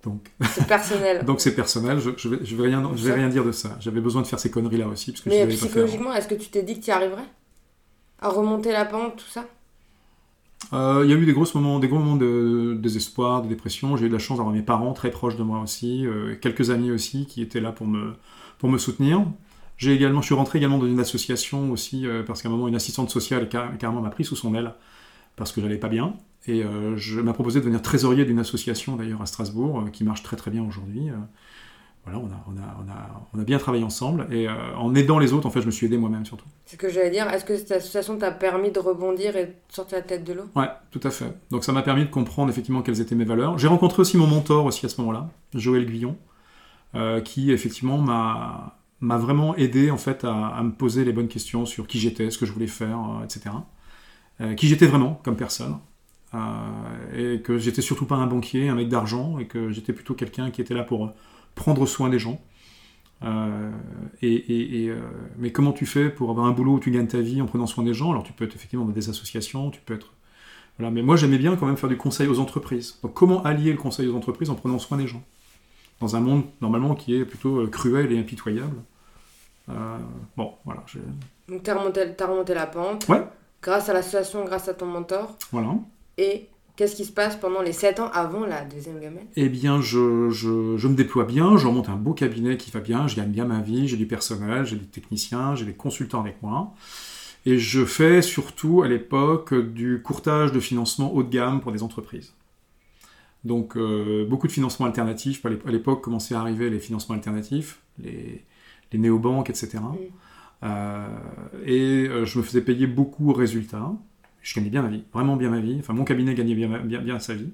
Donc 0.04 0.30
C'est 0.44 0.68
personnel. 0.68 1.24
donc 1.26 1.42
c'est 1.42 1.56
personnel. 1.56 2.00
Je, 2.00 2.12
je 2.16 2.30
vais, 2.30 2.46
je 2.46 2.56
vais 2.56 2.64
rien, 2.68 2.92
je 2.96 3.08
vais 3.08 3.14
rien 3.14 3.28
dire 3.28 3.44
de 3.44 3.52
ça. 3.52 3.76
J'avais 3.80 4.02
besoin 4.02 4.22
de 4.22 4.28
faire 4.28 4.40
ces 4.40 4.52
conneries 4.52 4.78
là 4.78 4.88
aussi 4.88 5.12
parce 5.12 5.24
que 5.24 5.30
Mais 5.30 5.48
psychologiquement, 5.48 6.14
est-ce 6.14 6.28
que 6.28 6.36
tu 6.36 6.50
t'es 6.50 6.62
dit 6.62 6.80
que 6.80 6.84
tu 6.86 6.90
y 6.90 6.94
arriverais? 6.94 7.26
À 8.20 8.30
remonter 8.30 8.72
la 8.72 8.86
pente, 8.86 9.18
tout 9.18 9.30
ça? 9.30 9.46
Euh, 10.74 11.02
Il 11.06 11.12
y 11.12 11.14
a 11.14 11.18
eu 11.18 11.26
des 11.26 11.34
gros 11.34 11.46
moments, 11.56 11.80
des 11.80 11.88
gros 11.88 12.00
moments 12.00 12.16
de 12.16 12.76
désespoir, 12.80 13.42
de 13.44 13.48
dépression. 13.48 13.98
J'ai 13.98 14.06
eu 14.06 14.10
de 14.10 14.14
la 14.14 14.20
chance 14.20 14.38
d'avoir 14.38 14.54
mes 14.56 14.62
parents 14.62 14.94
très 14.94 15.12
proches 15.12 15.36
de 15.36 15.44
moi 15.44 15.60
aussi, 15.62 16.06
euh, 16.08 16.36
quelques 16.36 16.70
amis 16.72 16.92
aussi 16.92 17.26
qui 17.28 17.42
étaient 17.42 17.62
là 17.62 17.72
pour 17.72 17.88
me, 17.88 18.14
pour 18.58 18.70
me 18.70 18.78
soutenir. 18.78 19.26
J'ai 19.78 19.94
également, 19.94 20.22
je 20.22 20.28
suis 20.28 20.36
rentré 20.36 20.58
également 20.60 20.78
dans 20.80 20.88
une 20.88 21.00
association 21.00 21.72
aussi 21.72 22.08
euh, 22.08 22.24
parce 22.24 22.42
qu'à 22.42 22.50
un 22.50 22.52
moment 22.52 22.68
une 22.68 22.76
assistante 22.76 23.10
sociale 23.10 23.50
car- 23.50 23.78
carrément 23.78 24.02
m'a 24.02 24.10
pris 24.10 24.24
sous 24.26 24.36
son 24.36 24.56
aile 24.56 24.74
parce 25.36 25.52
que 25.52 25.62
j'allais 25.62 25.78
pas 25.78 25.90
bien 25.90 26.16
et 26.48 26.64
je 26.98 27.22
m'a 27.22 27.34
proposé 27.34 27.60
de 27.60 27.66
devenir 27.66 27.82
trésorier 27.82 28.26
d'une 28.26 28.40
association 28.40 28.96
d'ailleurs 28.98 29.22
à 29.22 29.26
Strasbourg 29.26 29.86
qui 29.92 30.04
marche 30.04 30.24
très 30.24 30.38
très 30.38 30.52
bien 30.52 30.64
aujourd'hui. 30.64 31.10
Voilà, 32.06 32.20
on 32.20 32.28
a, 32.28 32.44
on, 32.48 32.58
a, 32.58 32.78
on, 32.86 32.92
a, 32.92 33.28
on 33.34 33.40
a 33.40 33.44
bien 33.44 33.58
travaillé 33.58 33.84
ensemble 33.84 34.28
et 34.32 34.48
euh, 34.48 34.54
en 34.78 34.94
aidant 34.94 35.18
les 35.18 35.34
autres, 35.34 35.48
en 35.48 35.50
fait, 35.50 35.62
je 35.62 35.66
me 35.66 35.72
suis 35.72 35.88
aidé 35.88 35.98
moi-même 35.98 36.24
surtout. 36.24 36.46
C'est 36.66 36.76
ce 36.76 36.78
que 36.78 36.88
j'allais 36.90 37.10
dire. 37.10 37.28
Est-ce 37.30 37.44
que 37.44 37.58
cette 37.58 37.72
association 37.72 38.16
t'a 38.18 38.32
permis 38.32 38.72
de 38.72 38.80
rebondir 38.80 39.36
et 39.36 39.46
de 39.48 39.54
sortir 39.70 39.98
la 39.98 40.04
tête 40.04 40.24
de 40.24 40.34
l'eau? 40.34 40.44
Ouais, 40.56 40.70
tout 40.92 41.00
à 41.04 41.10
fait. 41.10 41.34
Donc 41.50 41.64
ça 41.64 41.72
m'a 41.72 41.82
permis 41.82 42.06
de 42.06 42.12
comprendre 42.12 42.52
effectivement 42.52 42.84
quelles 42.84 43.02
étaient 43.02 43.16
mes 43.16 43.26
valeurs. 43.26 43.58
J'ai 43.58 43.68
rencontré 43.68 44.02
aussi 44.02 44.18
mon 44.18 44.28
mentor 44.28 44.66
aussi 44.66 44.86
à 44.86 44.90
ce 44.90 45.02
moment-là, 45.02 45.30
Joël 45.56 45.86
Guillon, 45.88 46.16
euh, 46.94 47.22
qui 47.22 47.52
effectivement 47.52 47.98
m'a 47.98 48.78
m'a 49.02 49.18
vraiment 49.18 49.56
aidé 49.56 49.92
en 49.92 49.98
fait 49.98 50.24
à, 50.24 50.34
à 50.48 50.64
me 50.64 50.72
poser 50.72 51.06
les 51.06 51.12
bonnes 51.12 51.28
questions 51.28 51.66
sur 51.66 51.88
qui 51.88 52.00
j'étais, 52.00 52.30
ce 52.30 52.38
que 52.38 52.46
je 52.46 52.52
voulais 52.54 52.68
faire, 52.68 52.98
euh, 53.00 53.26
etc. 53.26 53.56
Qui 54.58 54.68
j'étais 54.68 54.86
vraiment 54.86 55.22
comme 55.24 55.38
personne. 55.38 55.78
Et 57.16 57.40
que 57.42 57.58
j'étais 57.58 57.82
surtout 57.82 58.06
pas 58.06 58.16
un 58.16 58.28
banquier, 58.28 58.68
un 58.68 58.76
mec 58.76 58.90
d'argent, 58.90 59.40
et 59.40 59.46
que 59.48 59.72
j'étais 59.72 59.94
plutôt 59.94 60.14
quelqu'un 60.14 60.52
qui 60.52 60.60
était 60.60 60.74
là 60.74 60.84
pour 60.84 61.14
prendre 61.56 61.86
soin 61.86 62.10
des 62.10 62.20
gens. 62.20 62.40
Euh, 63.24 63.72
et, 64.22 64.34
et- 64.34 64.84
et, 64.84 64.90
euh, 64.90 65.00
mais 65.38 65.52
comment 65.52 65.72
tu 65.72 65.86
fais 65.86 66.10
pour 66.10 66.30
avoir 66.30 66.46
un 66.48 66.52
boulot 66.52 66.74
où 66.74 66.80
tu 66.80 66.92
gagnes 66.92 67.08
ta 67.08 67.22
vie 67.22 67.42
en 67.42 67.46
prenant 67.46 67.66
soin 67.66 67.84
des 67.84 67.94
gens? 67.94 68.12
Alors 68.12 68.24
tu 68.24 68.34
peux 68.34 68.44
être 68.46 68.56
effectivement 68.56 68.86
dans 68.86 68.92
des 68.92 69.10
associations, 69.10 69.72
tu 69.72 69.80
peux 69.82 69.94
être 69.96 70.14
voilà, 70.78 70.92
mais 70.92 71.02
moi 71.02 71.16
j'aimais 71.16 71.38
bien 71.38 71.56
quand 71.56 71.66
même 71.66 71.78
faire 71.78 71.90
du 71.90 71.96
conseil 71.98 72.28
aux 72.28 72.40
entreprises. 72.40 73.00
Donc 73.02 73.14
comment 73.14 73.42
allier 73.44 73.72
le 73.72 73.78
conseil 73.78 74.08
aux 74.10 74.16
entreprises 74.16 74.50
en 74.50 74.56
prenant 74.56 74.78
soin 74.80 74.98
des 74.98 75.08
gens? 75.08 75.24
Dans 76.02 76.18
un 76.18 76.20
monde 76.20 76.44
normalement 76.60 76.94
qui 76.94 77.16
est 77.16 77.24
plutôt 77.24 77.62
euh, 77.62 77.68
cruel 77.68 78.12
et 78.12 78.20
impitoyable. 78.20 78.76
Euh, 79.70 79.98
bon, 80.36 80.52
voilà. 80.66 80.84
Donc 81.48 81.64
t'as 81.64 81.74
remonté, 81.76 82.02
t'as 82.18 82.28
remonté 82.28 82.54
la 82.54 82.68
pente. 82.68 83.08
Ouais. 83.08 83.24
Grâce 83.62 83.88
à 83.88 83.94
l'association, 83.94 84.44
grâce 84.44 84.68
à 84.68 84.74
ton 84.74 84.86
mentor. 84.88 85.38
voilà. 85.54 85.70
Et 86.18 86.50
qu'est-ce 86.76 86.96
qui 86.96 87.06
se 87.06 87.12
passe 87.12 87.36
pendant 87.36 87.62
les 87.62 87.74
7 87.74 88.00
ans 88.00 88.10
avant 88.14 88.46
la 88.46 88.64
deuxième 88.66 89.00
gamelle? 89.00 89.26
Eh 89.36 89.50
bien, 89.50 89.82
je, 89.82 90.30
je- 90.30 90.76
je 90.78 90.88
me 90.88 90.96
déploie 90.96 91.26
bien, 91.26 91.58
je 91.58 91.68
remonte 91.68 91.90
un 91.90 91.96
beau 91.96 92.14
cabinet 92.14 92.58
qui 92.58 92.72
va 92.72 92.80
bien, 92.80 93.08
je 93.08 93.16
gagne 93.16 93.32
bien 93.32 93.46
ma 93.46 93.62
vie, 93.62 93.88
j'ai 93.88 93.98
du 93.98 94.06
personnel, 94.08 94.66
j'ai 94.66 94.76
des 94.76 94.86
techniciens, 94.86 95.56
j'ai 95.56 95.66
des 95.66 95.74
consultants 95.74 96.20
avec 96.22 96.42
moi. 96.42 96.74
Et 97.46 97.60
je 97.60 97.86
fais 97.86 98.22
surtout 98.22 98.82
à 98.82 98.88
l'époque 98.88 99.54
du 99.54 100.02
courtage 100.02 100.52
de 100.52 100.60
financement 100.60 101.14
haut 101.14 101.24
de 101.24 101.30
gamme 101.30 101.62
pour 101.62 101.72
des 101.72 101.84
entreprises. 101.84 102.34
Donc 103.44 103.78
euh, 103.78 104.26
beaucoup 104.28 104.48
de 104.48 104.52
financements 104.52 104.88
alternatifs. 104.88 105.46
À 105.46 105.50
l'ép- 105.50 105.68
à 105.68 105.72
l'époque 105.72 106.02
commençaient 106.02 106.36
à 106.36 106.40
arriver 106.40 106.70
les 106.70 106.80
financements 106.80 107.14
alternatifs, 107.16 107.80
les, 108.04 108.44
les 108.92 109.00
néobanques, 109.00 109.50
etc. 109.52 109.84
Euh, 110.64 111.08
et 111.66 112.08
euh, 112.08 112.26
je 112.26 112.40
me 112.40 112.44
faisais 112.44 112.62
payer 112.62 112.88
beaucoup 112.88 113.30
au 113.30 113.34
résultat. 113.34 113.92
Je 114.46 114.54
gagnais 114.54 114.70
bien 114.70 114.84
ma 114.84 114.90
vie, 114.90 115.04
vraiment 115.12 115.38
bien 115.38 115.50
ma 115.50 115.60
vie. 115.60 115.78
Enfin, 115.80 115.94
mon 115.94 116.04
cabinet 116.04 116.36
gagnait 116.36 116.54
bien, 116.54 117.20
sa 117.20 117.34
vie. 117.34 117.50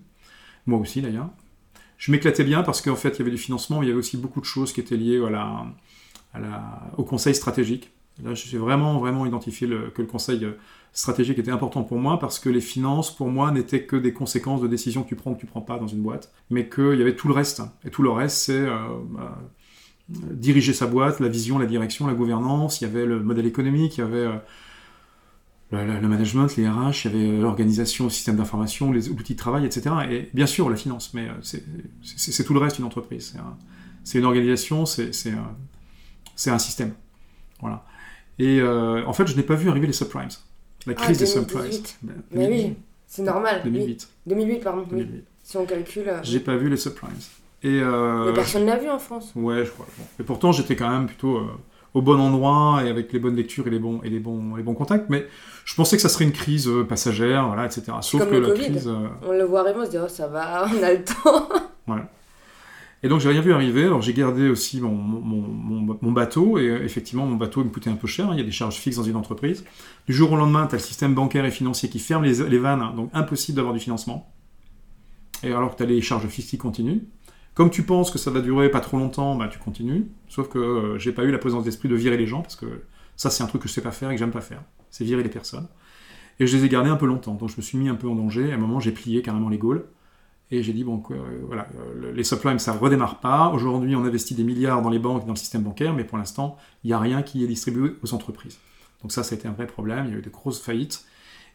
Moi 0.65 0.77
aussi 0.77 1.01
d'ailleurs. 1.01 1.29
Je 1.97 2.11
m'éclatais 2.11 2.43
bien 2.43 2.63
parce 2.63 2.81
qu'en 2.81 2.97
fait, 2.97 3.11
il 3.11 3.19
y 3.19 3.21
avait 3.21 3.31
du 3.31 3.37
financement, 3.37 3.79
mais 3.79 3.85
il 3.85 3.89
y 3.89 3.91
avait 3.91 3.99
aussi 3.99 4.17
beaucoup 4.17 4.41
de 4.41 4.45
choses 4.45 4.73
qui 4.73 4.81
étaient 4.81 4.97
liées 4.97 5.23
à 6.33 6.39
la, 6.39 6.91
au 6.97 7.05
conseil 7.05 7.33
stratégique. 7.33 7.91
Là, 8.21 8.33
j'ai 8.33 8.57
vraiment, 8.57 8.99
vraiment 8.99 9.25
identifié 9.25 9.69
que 9.95 10.01
le 10.01 10.07
conseil 10.07 10.43
euh, 10.43 10.57
stratégique 10.91 11.39
était 11.39 11.49
important 11.49 11.83
pour 11.83 11.97
moi 11.97 12.19
parce 12.19 12.39
que 12.39 12.49
les 12.49 12.59
finances, 12.59 13.15
pour 13.15 13.29
moi, 13.29 13.51
n'étaient 13.51 13.85
que 13.85 13.95
des 13.95 14.11
conséquences 14.11 14.61
de 14.61 14.67
décisions 14.67 15.03
que 15.03 15.07
tu 15.07 15.15
prends 15.15 15.31
ou 15.31 15.35
que 15.35 15.39
tu 15.39 15.45
prends 15.45 15.61
pas 15.61 15.79
dans 15.79 15.87
une 15.87 16.01
boîte, 16.01 16.33
mais 16.49 16.67
qu'il 16.67 16.95
y 16.95 17.01
avait 17.01 17.15
tout 17.15 17.29
le 17.29 17.33
reste. 17.33 17.61
Et 17.85 17.89
tout 17.89 18.03
le 18.03 18.09
reste, 18.09 18.35
c'est 18.35 18.59
euh, 18.59 18.77
bah, 19.11 19.39
diriger 20.09 20.73
sa 20.73 20.87
boîte, 20.87 21.21
la 21.21 21.29
vision, 21.29 21.57
la 21.57 21.67
direction, 21.67 22.05
la 22.05 22.13
gouvernance, 22.13 22.81
il 22.81 22.83
y 22.83 22.87
avait 22.87 23.05
le 23.05 23.21
modèle 23.21 23.45
économique, 23.45 23.97
il 23.97 24.01
y 24.01 24.03
avait 24.03 24.17
euh, 24.17 24.35
le, 25.71 26.07
management, 26.07 26.55
les 26.57 26.67
RH, 26.67 27.05
il 27.05 27.11
y 27.11 27.15
avait 27.15 27.37
euh, 27.37 27.41
l'organisation, 27.41 28.03
le 28.05 28.09
système 28.09 28.35
d'information, 28.35 28.91
les 28.91 29.09
outils 29.09 29.33
de 29.33 29.39
travail, 29.39 29.65
etc. 29.65 29.95
Et 30.09 30.29
bien 30.33 30.45
sûr, 30.47 30.69
la 30.69 30.75
finance, 30.75 31.13
mais 31.13 31.27
euh, 31.29 31.33
c'est 32.03 32.43
tout 32.43 32.53
le 32.53 32.59
reste 32.59 32.75
d'une 32.77 32.85
entreprise. 32.85 33.31
C'est 33.33 33.39
un- 33.39 33.57
C'est 34.03 34.17
une 34.19 34.25
organisation, 34.25 34.85
c'est 34.87 35.11
un, 36.49 36.57
système. 36.59 36.93
Voilà. 37.59 37.85
Et 38.39 38.59
euh, 38.59 39.05
en 39.05 39.13
fait, 39.13 39.27
je 39.27 39.35
n'ai 39.35 39.43
pas 39.43 39.53
vu 39.55 39.69
arriver 39.69 39.85
les 39.87 39.93
subprimes. 39.93 40.27
La 40.87 40.93
Ah, 40.97 41.03
crise 41.03 41.19
des 41.19 41.25
2018. 41.25 41.87
subprimes. 41.87 42.13
Mais 42.31 42.47
oui. 42.47 42.73
C'est 43.05 43.21
normal. 43.21 43.61
2008. 43.63 44.09
2008, 44.25 44.59
pardon. 44.63 44.83
2008. 44.89 45.09
Oui. 45.13 45.23
Si 45.43 45.57
on 45.57 45.65
calcule. 45.65 46.09
euh, 46.09 46.19
J'ai 46.23 46.39
pas 46.39 46.55
vu 46.57 46.67
les 46.69 46.77
subprimes. 46.77 47.11
Et 47.63 47.79
euh, 47.79 48.25
Mais 48.25 48.33
personne 48.33 48.65
l'a 48.65 48.77
vu 48.77 48.89
en 48.89 48.97
France. 48.97 49.31
Ouais, 49.35 49.63
je 49.65 49.69
crois. 49.69 49.85
Bon. 49.97 50.03
Et 50.19 50.23
pourtant, 50.23 50.51
j'étais 50.51 50.75
quand 50.75 50.89
même 50.89 51.05
plutôt 51.05 51.41
au 51.93 52.01
bon 52.01 52.19
endroit 52.19 52.81
et 52.85 52.89
avec 52.89 53.11
les 53.13 53.19
bonnes 53.19 53.35
lectures 53.35 53.67
et 53.67 53.69
les 53.69 53.79
bons, 53.79 54.01
et 54.03 54.09
les 54.09 54.19
bons, 54.19 54.55
les 54.55 54.63
bons 54.63 54.73
contacts. 54.73 55.09
Mais 55.09 55.27
je 55.65 55.75
pensais 55.75 55.95
que 55.97 56.01
ça 56.01 56.09
serait 56.09 56.25
une 56.25 56.31
crise 56.31 56.67
euh, 56.67 56.83
passagère, 56.85 57.47
voilà, 57.47 57.65
etc. 57.65 57.83
Sauf 58.01 58.21
Comme 58.21 58.29
que 58.29 58.35
le 58.35 58.41
la 58.41 58.47
Covid. 58.49 58.63
crise. 58.71 58.87
euh, 58.87 59.07
On 59.27 59.31
le 59.31 59.43
voit 59.43 59.61
arriver, 59.61 59.79
on 59.81 59.85
se 59.85 59.91
dit, 59.91 59.97
oh, 60.03 60.07
ça 60.07 60.27
va, 60.27 60.65
on 60.79 60.83
a 60.83 60.93
le 60.93 61.03
temps. 61.03 61.49
Et 63.03 63.07
donc, 63.09 63.19
j'ai 63.19 63.29
rien 63.29 63.41
vu 63.41 63.51
arriver. 63.51 63.85
Alors, 63.85 64.01
j'ai 64.03 64.13
gardé 64.13 64.47
aussi 64.47 64.79
mon, 64.79 64.91
mon, 64.91 65.41
mon- 65.41 65.97
mon 65.99 66.11
bateau. 66.11 66.59
Et 66.59 66.67
euh, 66.69 66.83
effectivement, 66.83 67.25
mon 67.25 67.35
bateau 67.35 67.63
me 67.63 67.69
coûtait 67.71 67.89
un 67.89 67.95
peu 67.95 68.05
cher. 68.07 68.27
hein. 68.29 68.33
Il 68.33 68.37
y 68.37 68.41
a 68.41 68.45
des 68.45 68.51
charges 68.51 68.75
fixes 68.75 68.97
dans 68.97 69.03
une 69.03 69.15
entreprise. 69.15 69.65
Du 70.07 70.13
jour 70.13 70.31
au 70.31 70.35
lendemain, 70.35 70.67
tu 70.67 70.75
as 70.75 70.77
le 70.77 70.83
système 70.83 71.15
bancaire 71.15 71.43
et 71.43 71.49
financier 71.51 71.89
qui 71.89 71.97
ferme 71.97 72.23
les, 72.23 72.47
les 72.47 72.59
vannes. 72.59 72.81
hein. 72.81 72.93
Donc, 72.95 73.09
impossible 73.13 73.55
d'avoir 73.55 73.73
du 73.73 73.79
financement. 73.79 74.31
Et 75.43 75.51
alors 75.51 75.71
que 75.71 75.77
tu 75.77 75.83
as 75.83 75.87
les 75.87 75.99
charges 76.01 76.27
fixes 76.27 76.49
qui 76.51 76.59
continuent. 76.59 76.99
Comme 77.53 77.69
tu 77.69 77.83
penses 77.83 78.11
que 78.11 78.17
ça 78.17 78.31
va 78.31 78.41
durer 78.41 78.69
pas 78.69 78.79
trop 78.79 78.97
longtemps, 78.97 79.35
bah, 79.35 79.47
tu 79.49 79.59
continues. 79.59 80.07
Sauf 80.29 80.47
que 80.49 80.57
euh, 80.57 80.99
j'ai 80.99 81.11
pas 81.11 81.23
eu 81.23 81.31
la 81.31 81.37
présence 81.37 81.63
d'esprit 81.63 81.89
de 81.89 81.95
virer 81.95 82.17
les 82.17 82.27
gens 82.27 82.41
parce 82.41 82.55
que 82.55 82.83
ça, 83.15 83.29
c'est 83.29 83.43
un 83.43 83.47
truc 83.47 83.61
que 83.61 83.67
je 83.67 83.73
sais 83.73 83.81
pas 83.81 83.91
faire 83.91 84.09
et 84.09 84.15
que 84.15 84.19
j'aime 84.19 84.31
pas 84.31 84.41
faire. 84.41 84.63
C'est 84.89 85.03
virer 85.03 85.23
les 85.23 85.29
personnes. 85.29 85.67
Et 86.39 86.47
je 86.47 86.57
les 86.57 86.65
ai 86.65 86.69
gardés 86.69 86.89
un 86.89 86.95
peu 86.95 87.05
longtemps. 87.05 87.35
Donc 87.35 87.49
je 87.49 87.57
me 87.57 87.61
suis 87.61 87.77
mis 87.77 87.89
un 87.89 87.95
peu 87.95 88.07
en 88.07 88.15
danger. 88.15 88.51
À 88.51 88.55
un 88.55 88.57
moment, 88.57 88.79
j'ai 88.79 88.91
plié 88.91 89.21
carrément 89.21 89.49
les 89.49 89.57
gaules. 89.57 89.85
Et 90.53 90.63
j'ai 90.63 90.73
dit, 90.73 90.83
bon, 90.83 91.01
euh, 91.11 91.15
voilà, 91.47 91.67
euh, 91.79 92.11
les 92.13 92.25
subprimes, 92.25 92.59
ça 92.59 92.73
redémarre 92.73 93.21
pas. 93.21 93.49
Aujourd'hui, 93.49 93.95
on 93.95 94.03
investit 94.03 94.35
des 94.35 94.43
milliards 94.43 94.81
dans 94.81 94.89
les 94.89 94.99
banques, 94.99 95.25
dans 95.25 95.31
le 95.31 95.37
système 95.37 95.63
bancaire, 95.63 95.93
mais 95.93 96.03
pour 96.03 96.17
l'instant, 96.17 96.57
il 96.83 96.87
n'y 96.87 96.93
a 96.93 96.99
rien 96.99 97.21
qui 97.21 97.43
est 97.43 97.47
distribué 97.47 97.95
aux 98.03 98.13
entreprises. 98.13 98.59
Donc 99.01 99.13
ça, 99.13 99.23
ça 99.23 99.33
a 99.33 99.37
été 99.37 99.47
un 99.47 99.53
vrai 99.53 99.65
problème. 99.65 100.07
Il 100.07 100.11
y 100.11 100.15
a 100.15 100.17
eu 100.17 100.21
de 100.21 100.29
grosses 100.29 100.61
faillites. 100.61 101.05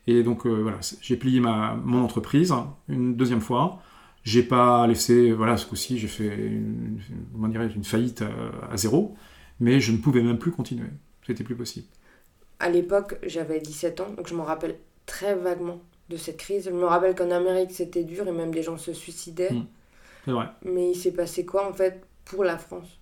Et 0.06 0.22
donc, 0.22 0.46
euh, 0.46 0.62
voilà, 0.62 0.78
j'ai 1.02 1.16
plié 1.16 1.40
ma, 1.40 1.74
mon 1.74 2.02
entreprise 2.02 2.54
une 2.88 3.16
deuxième 3.16 3.40
fois. 3.40 3.82
J'ai 4.26 4.44
pas 4.44 4.86
laissé, 4.88 5.32
voilà, 5.32 5.56
ce 5.56 5.66
coup-ci, 5.66 5.98
j'ai 5.98 6.08
fait 6.08 6.26
une, 6.36 7.00
comment 7.32 7.48
une 7.48 7.84
faillite 7.84 8.24
à 8.70 8.76
zéro, 8.76 9.16
mais 9.60 9.80
je 9.80 9.92
ne 9.92 9.98
pouvais 9.98 10.22
même 10.22 10.38
plus 10.38 10.52
continuer. 10.52 10.90
C'était 11.26 11.44
plus 11.44 11.56
possible. 11.56 11.88
À 12.60 12.68
l'époque, 12.68 13.18
j'avais 13.22 13.60
17 13.60 13.98
ans, 14.02 14.10
donc 14.10 14.28
je 14.28 14.34
m'en 14.34 14.44
rappelle 14.44 14.78
très 15.06 15.34
vaguement 15.34 15.80
de 16.10 16.18
cette 16.18 16.36
crise. 16.36 16.66
Je 16.66 16.70
me 16.70 16.84
rappelle 16.84 17.14
qu'en 17.14 17.30
Amérique, 17.30 17.70
c'était 17.72 18.04
dur 18.04 18.28
et 18.28 18.32
même 18.32 18.52
des 18.52 18.62
gens 18.62 18.76
se 18.76 18.92
suicidaient. 18.92 19.56
Mm. 19.56 19.66
C'est 20.24 20.32
vrai. 20.32 20.48
Mais 20.62 20.90
il 20.92 20.96
s'est 20.96 21.12
passé 21.12 21.46
quoi, 21.46 21.68
en 21.68 21.72
fait, 21.74 22.06
pour 22.26 22.44
la 22.44 22.58
France? 22.58 23.00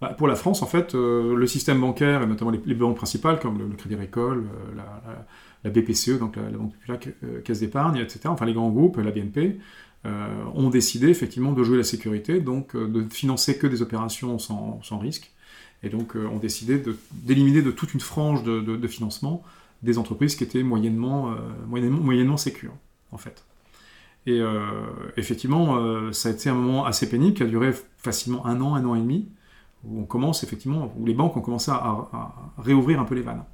Bah, 0.00 0.12
pour 0.16 0.28
la 0.28 0.34
France, 0.36 0.62
en 0.62 0.66
fait, 0.66 0.94
euh, 0.94 1.34
le 1.34 1.46
système 1.46 1.80
bancaire, 1.80 2.22
et 2.22 2.26
notamment 2.26 2.50
les, 2.50 2.60
les 2.66 2.74
banques 2.74 2.96
principales, 2.96 3.40
comme 3.40 3.58
le, 3.58 3.66
le 3.66 3.76
Crédit 3.76 3.94
Agricole, 3.94 4.44
euh, 4.46 4.74
la, 4.76 4.82
la- 5.06 5.26
la 5.64 5.70
BPCE, 5.70 6.18
donc 6.18 6.36
la, 6.36 6.42
la 6.50 6.58
Banque 6.58 6.72
Populaire 6.74 7.00
euh, 7.24 7.40
Caisse 7.40 7.60
d'Épargne, 7.60 7.96
etc., 7.96 8.34
enfin 8.34 8.44
les 8.44 8.52
grands 8.52 8.70
groupes, 8.70 8.98
la 8.98 9.10
BNP, 9.10 9.58
ont 10.54 10.70
décidé 10.70 11.08
effectivement 11.08 11.52
de 11.52 11.62
jouer 11.62 11.76
la 11.78 11.84
sécurité, 11.84 12.40
donc 12.40 12.74
euh, 12.74 12.86
de 12.86 13.02
financer 13.12 13.58
que 13.58 13.66
des 13.66 13.82
opérations 13.82 14.38
sans, 14.38 14.98
risque, 14.98 15.32
et 15.82 15.88
donc 15.88 16.16
euh, 16.16 16.26
ont 16.26 16.38
décidé 16.38 16.82
d'éliminer 17.12 17.62
de, 17.62 17.70
toute 17.70 17.94
une 17.94 18.00
frange 18.00 18.42
de, 18.42 18.86
financement 18.88 19.42
des 19.82 19.98
entreprises 19.98 20.36
qui 20.36 20.44
étaient 20.44 20.62
moyennement, 20.62 21.30
euh, 21.30 21.36
moyennement, 21.66 22.00
moyennement 22.00 22.36
sécures, 22.36 22.74
en 23.12 23.18
fait. 23.18 23.44
Et 24.26 24.40
euh, 24.40 24.86
effectivement, 25.16 25.76
euh, 25.76 26.10
ça 26.12 26.28
a 26.28 26.32
été 26.32 26.50
un 26.50 26.54
moment 26.54 26.84
assez 26.84 27.08
pénible 27.08 27.34
qui 27.34 27.44
a 27.44 27.46
duré 27.46 27.72
facilement 27.98 28.44
un 28.46 28.60
an, 28.60 28.74
un 28.74 28.84
an 28.84 28.96
et 28.96 29.00
demi, 29.00 29.28
où 29.84 30.00
on 30.00 30.04
commence 30.04 30.42
effectivement, 30.42 30.92
où 30.98 31.06
les 31.06 31.14
banques 31.14 31.36
ont 31.36 31.40
commencé 31.40 31.70
à, 31.70 32.34
réouvrir 32.58 33.00
un 33.00 33.04
peu 33.04 33.14
les 33.14 33.22
vannes. 33.22 33.44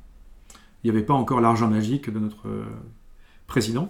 Il 0.83 0.91
n'y 0.91 0.97
avait 0.97 1.05
pas 1.05 1.15
encore 1.15 1.41
l'argent 1.43 1.69
magique 1.69 2.11
de 2.11 2.19
notre 2.19 2.49
euh, 2.49 2.65
président, 3.47 3.88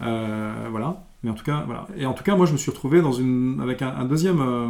Euh, 0.00 0.68
voilà. 0.70 1.04
Mais 1.22 1.30
en 1.30 1.34
tout 1.34 1.44
cas, 1.44 1.62
voilà. 1.66 1.86
Et 1.96 2.04
en 2.06 2.14
tout 2.14 2.24
cas, 2.24 2.34
moi, 2.36 2.46
je 2.46 2.52
me 2.52 2.56
suis 2.58 2.70
retrouvé 2.70 3.00
dans 3.00 3.12
une 3.12 3.60
avec 3.62 3.82
un, 3.82 3.88
un 3.94 4.04
deuxième. 4.04 4.40
euh, 4.40 4.68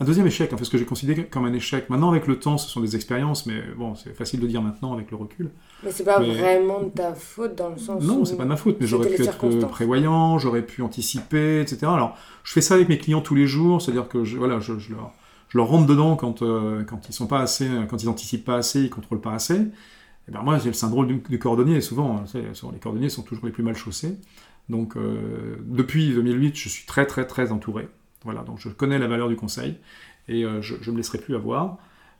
un 0.00 0.04
deuxième 0.04 0.26
échec, 0.26 0.52
en 0.52 0.56
fait, 0.56 0.64
ce 0.64 0.70
que 0.70 0.78
j'ai 0.78 0.84
considéré 0.84 1.26
comme 1.26 1.44
un 1.44 1.52
échec. 1.52 1.88
Maintenant, 1.88 2.10
avec 2.10 2.26
le 2.26 2.36
temps, 2.38 2.58
ce 2.58 2.68
sont 2.68 2.80
des 2.80 2.96
expériences, 2.96 3.46
mais 3.46 3.62
bon, 3.76 3.94
c'est 3.94 4.12
facile 4.12 4.40
de 4.40 4.48
dire 4.48 4.60
maintenant 4.60 4.92
avec 4.94 5.10
le 5.12 5.16
recul. 5.16 5.50
Mais 5.84 5.92
c'est 5.92 6.02
pas 6.02 6.18
Mais- 6.18 6.34
vraiment 6.34 6.82
de 6.82 6.88
ta 6.88 7.14
faute 7.14 7.54
dans 7.54 7.68
le 7.68 7.78
sens 7.78 8.02
Non, 8.02 8.20
où... 8.20 8.24
c'est 8.24 8.36
pas 8.36 8.42
de 8.42 8.48
ma 8.48 8.56
faute, 8.56 8.78
mais 8.80 8.86
j'aurais 8.88 9.06
pu 9.08 9.14
être 9.14 9.22
circonstances. 9.24 9.70
prévoyant, 9.70 10.38
j'aurais 10.38 10.62
pu 10.62 10.82
anticiper, 10.82 11.60
etc. 11.60 11.86
Alors, 11.86 12.16
je 12.42 12.52
fais 12.52 12.60
ça 12.60 12.74
avec 12.74 12.88
mes 12.88 12.98
clients 12.98 13.20
tous 13.20 13.36
les 13.36 13.46
jours, 13.46 13.80
c'est-à-dire 13.80 14.08
que 14.08 14.24
je, 14.24 14.36
voilà, 14.38 14.58
je, 14.58 14.76
je 14.76 14.92
leur, 14.92 15.12
je 15.50 15.56
leur 15.58 15.68
rentre 15.68 15.86
dedans 15.86 16.16
quand, 16.16 16.42
euh, 16.42 16.82
quand 16.82 17.08
ils 17.08 17.12
sont 17.12 17.28
pas 17.28 17.38
assez, 17.40 17.68
quand 17.88 18.02
ils 18.02 18.08
anticipent 18.08 18.44
pas 18.44 18.56
assez, 18.56 18.80
ils 18.82 18.90
contrôlent 18.90 19.20
pas 19.20 19.34
assez. 19.34 19.60
Et 20.28 20.30
ben 20.30 20.42
moi, 20.42 20.58
j'ai 20.58 20.68
le 20.68 20.74
syndrome 20.74 21.06
du, 21.06 21.14
du 21.16 21.38
cordonnier, 21.38 21.76
hein, 21.76 21.80
souvent, 21.80 22.24
les 22.34 22.78
cordonniers 22.78 23.08
sont 23.08 23.22
toujours 23.22 23.46
les 23.46 23.52
plus 23.52 23.62
mal 23.62 23.76
chaussés. 23.76 24.18
Donc, 24.68 24.96
euh, 24.96 25.56
depuis 25.64 26.12
2008, 26.12 26.56
je 26.56 26.68
suis 26.68 26.86
très, 26.86 27.06
très, 27.06 27.26
très 27.26 27.52
entouré. 27.52 27.88
Voilà, 28.24 28.42
donc 28.42 28.58
je 28.58 28.68
connais 28.68 28.98
la 28.98 29.08
valeur 29.08 29.28
du 29.28 29.36
conseil, 29.36 29.78
et 30.28 30.44
euh, 30.44 30.62
je 30.62 30.74
ne 30.74 30.92
me 30.92 30.98
laisserai 30.98 31.18
plus 31.18 31.34
avoir. 31.34 31.78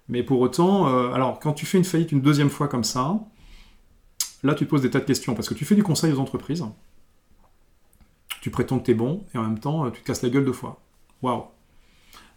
Mais 0.08 0.22
pour 0.22 0.40
autant, 0.40 0.88
euh, 0.88 1.12
alors, 1.12 1.38
quand 1.38 1.52
tu 1.52 1.64
fais 1.64 1.78
une 1.78 1.84
faillite 1.84 2.10
une 2.10 2.20
deuxième 2.20 2.50
fois 2.50 2.66
comme 2.66 2.84
ça, 2.84 3.20
là, 4.42 4.54
tu 4.54 4.64
te 4.64 4.70
poses 4.70 4.82
des 4.82 4.90
tas 4.90 5.00
de 5.00 5.04
questions, 5.04 5.34
parce 5.34 5.48
que 5.48 5.54
tu 5.54 5.64
fais 5.64 5.76
du 5.76 5.84
conseil 5.84 6.12
aux 6.12 6.18
entreprises, 6.18 6.64
tu 8.40 8.50
prétends 8.50 8.80
que 8.80 8.84
tu 8.84 8.90
es 8.90 8.94
bon, 8.94 9.24
et 9.34 9.38
en 9.38 9.42
même 9.42 9.60
temps, 9.60 9.88
tu 9.90 10.00
te 10.00 10.06
casses 10.06 10.22
la 10.22 10.30
gueule 10.30 10.44
deux 10.44 10.52
fois. 10.52 10.80
Waouh 11.22 11.44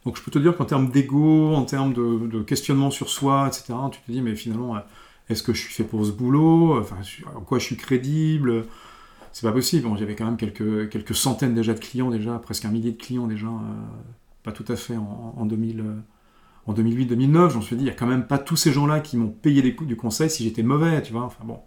Donc 0.06 0.18
je 0.18 0.22
peux 0.22 0.30
te 0.30 0.38
dire 0.38 0.56
qu'en 0.56 0.66
termes 0.66 0.90
d'ego, 0.92 1.56
en 1.56 1.66
termes 1.66 1.94
de, 1.94 2.44
questionnement 2.44 2.92
sur 2.92 3.10
soi, 3.10 3.48
etc., 3.48 3.74
tu 3.92 4.00
te 4.02 4.12
dis, 4.12 4.22
mais 4.22 4.36
finalement, 4.36 4.76
est-ce 5.30 5.44
que 5.44 5.54
je 5.54 5.62
suis 5.62 5.74
fait 5.74 5.84
pour 5.84 6.06
ce 6.06 6.12
boulot? 6.12 6.82
En 7.36 7.42
quoi 7.42 7.60
je 7.60 7.64
suis 7.66 7.78
crédible? 7.78 8.66
C'est 9.32 9.46
pas 9.46 9.52
possible. 9.54 9.88
J'avais 9.98 10.16
quand 10.16 10.26
même 10.26 10.38
quelques, 10.38 10.90
quelques 10.90 11.16
centaines 11.16 11.54
déjà 11.54 11.74
de 11.74 11.80
clients, 11.80 12.10
déjà, 12.10 12.40
presque 12.40 12.66
un 12.66 12.72
millier 12.72 12.92
de 12.92 12.98
clients 13.02 13.28
déjà, 13.28 13.48
euh, 13.48 13.52
pas 14.44 14.52
tout 14.52 14.66
à 14.70 14.76
fait 14.76 14.98
en, 14.98 15.34
en 15.38 15.46
2000... 15.46 15.80
euh, 15.82 15.94
2008-2009, 16.74 17.50
j'en 17.52 17.62
suis 17.62 17.76
dit, 17.76 17.84
il 17.84 17.86
n'y 17.86 17.92
a 17.92 17.94
quand 17.94 18.08
même 18.08 18.26
pas 18.26 18.40
tous 18.40 18.56
ces 18.56 18.72
gens-là 18.72 19.00
qui 19.00 19.18
m'ont 19.18 19.30
payé 19.30 19.62
des 19.62 19.72
du 19.74 19.96
conseil 19.96 20.30
si 20.32 20.44
j'étais 20.44 20.64
mauvais, 20.64 21.02
tu 21.02 21.14
vois. 21.14 21.24
Enfin 21.24 21.44
bon. 21.44 21.60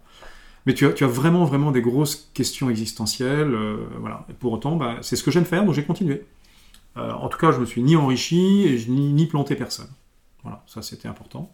Mais 0.65 0.73
tu 0.73 0.85
as, 0.85 0.91
tu 0.91 1.05
as 1.05 1.07
vraiment, 1.07 1.45
vraiment 1.45 1.71
des 1.71 1.81
grosses 1.81 2.29
questions 2.33 2.69
existentielles. 2.69 3.53
euh, 3.53 3.77
voilà. 3.99 4.27
Pour 4.39 4.51
autant, 4.51 4.75
bah, 4.75 4.97
c'est 5.01 5.15
ce 5.15 5.23
que 5.23 5.31
j'aime 5.31 5.45
faire, 5.45 5.63
donc 5.65 5.73
j'ai 5.73 5.83
continué. 5.85 6.25
En 6.95 7.29
tout 7.29 7.37
cas, 7.37 7.53
je 7.53 7.59
me 7.61 7.65
suis 7.65 7.81
ni 7.81 7.95
enrichi 7.95 8.63
et 8.63 8.77
je, 8.77 8.91
ni, 8.91 9.13
ni 9.13 9.25
planté 9.25 9.55
personne. 9.55 9.87
Voilà, 10.43 10.63
ça 10.67 10.81
c'était 10.81 11.07
important. 11.07 11.49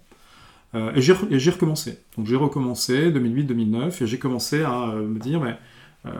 Euh, 0.75 0.91
et 0.93 1.01
j'ai 1.01 1.51
recommencé. 1.51 1.99
Donc 2.17 2.25
j'ai 2.27 2.35
recommencé 2.35 3.09
2008-2009 3.11 4.03
et 4.03 4.07
j'ai 4.07 4.19
commencé 4.19 4.63
à 4.63 4.89
euh, 4.89 5.07
me 5.07 5.19
dire, 5.19 5.39
mais, 5.41 5.57
euh, 6.05 6.11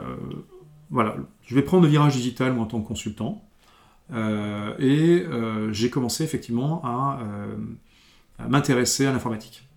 voilà, 0.90 1.16
je 1.44 1.54
vais 1.54 1.62
prendre 1.62 1.82
le 1.82 1.90
virage 1.90 2.14
digital 2.14 2.52
moi 2.52 2.64
en 2.64 2.66
tant 2.66 2.80
que 2.80 2.88
consultant. 2.88 3.42
Et 4.78 5.24
j'ai 5.72 5.90
commencé 5.90 6.22
effectivement 6.22 6.80
à, 6.84 7.18
m'intéresser 8.48 9.04
à 9.06 9.12
l'informatique. 9.12 9.68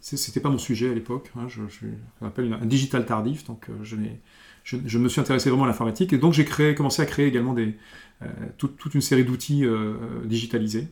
C'était 0.00 0.40
pas 0.40 0.50
mon 0.50 0.58
sujet 0.58 0.90
à 0.90 0.94
l'époque. 0.94 1.32
hein, 1.36 1.46
je, 1.48 1.62
je 1.68 1.86
qu'on 2.18 2.26
appelle 2.26 2.52
un 2.52 2.66
digital 2.66 3.06
tardif, 3.06 3.44
donc 3.46 3.68
je, 3.82 3.96
je, 4.64 4.76
je 4.84 4.98
me 4.98 5.08
suis 5.08 5.20
intéressé 5.20 5.48
vraiment 5.48 5.64
à 5.64 5.68
l'informatique 5.68 6.12
et 6.12 6.18
donc 6.18 6.34
j'ai 6.34 6.44
commencé 6.74 7.00
à 7.00 7.06
créer 7.06 7.26
également 7.26 7.56
toute, 8.58 8.94
une 8.94 9.00
série 9.00 9.24
d'outils 9.24 9.64
digitalisés 10.26 10.88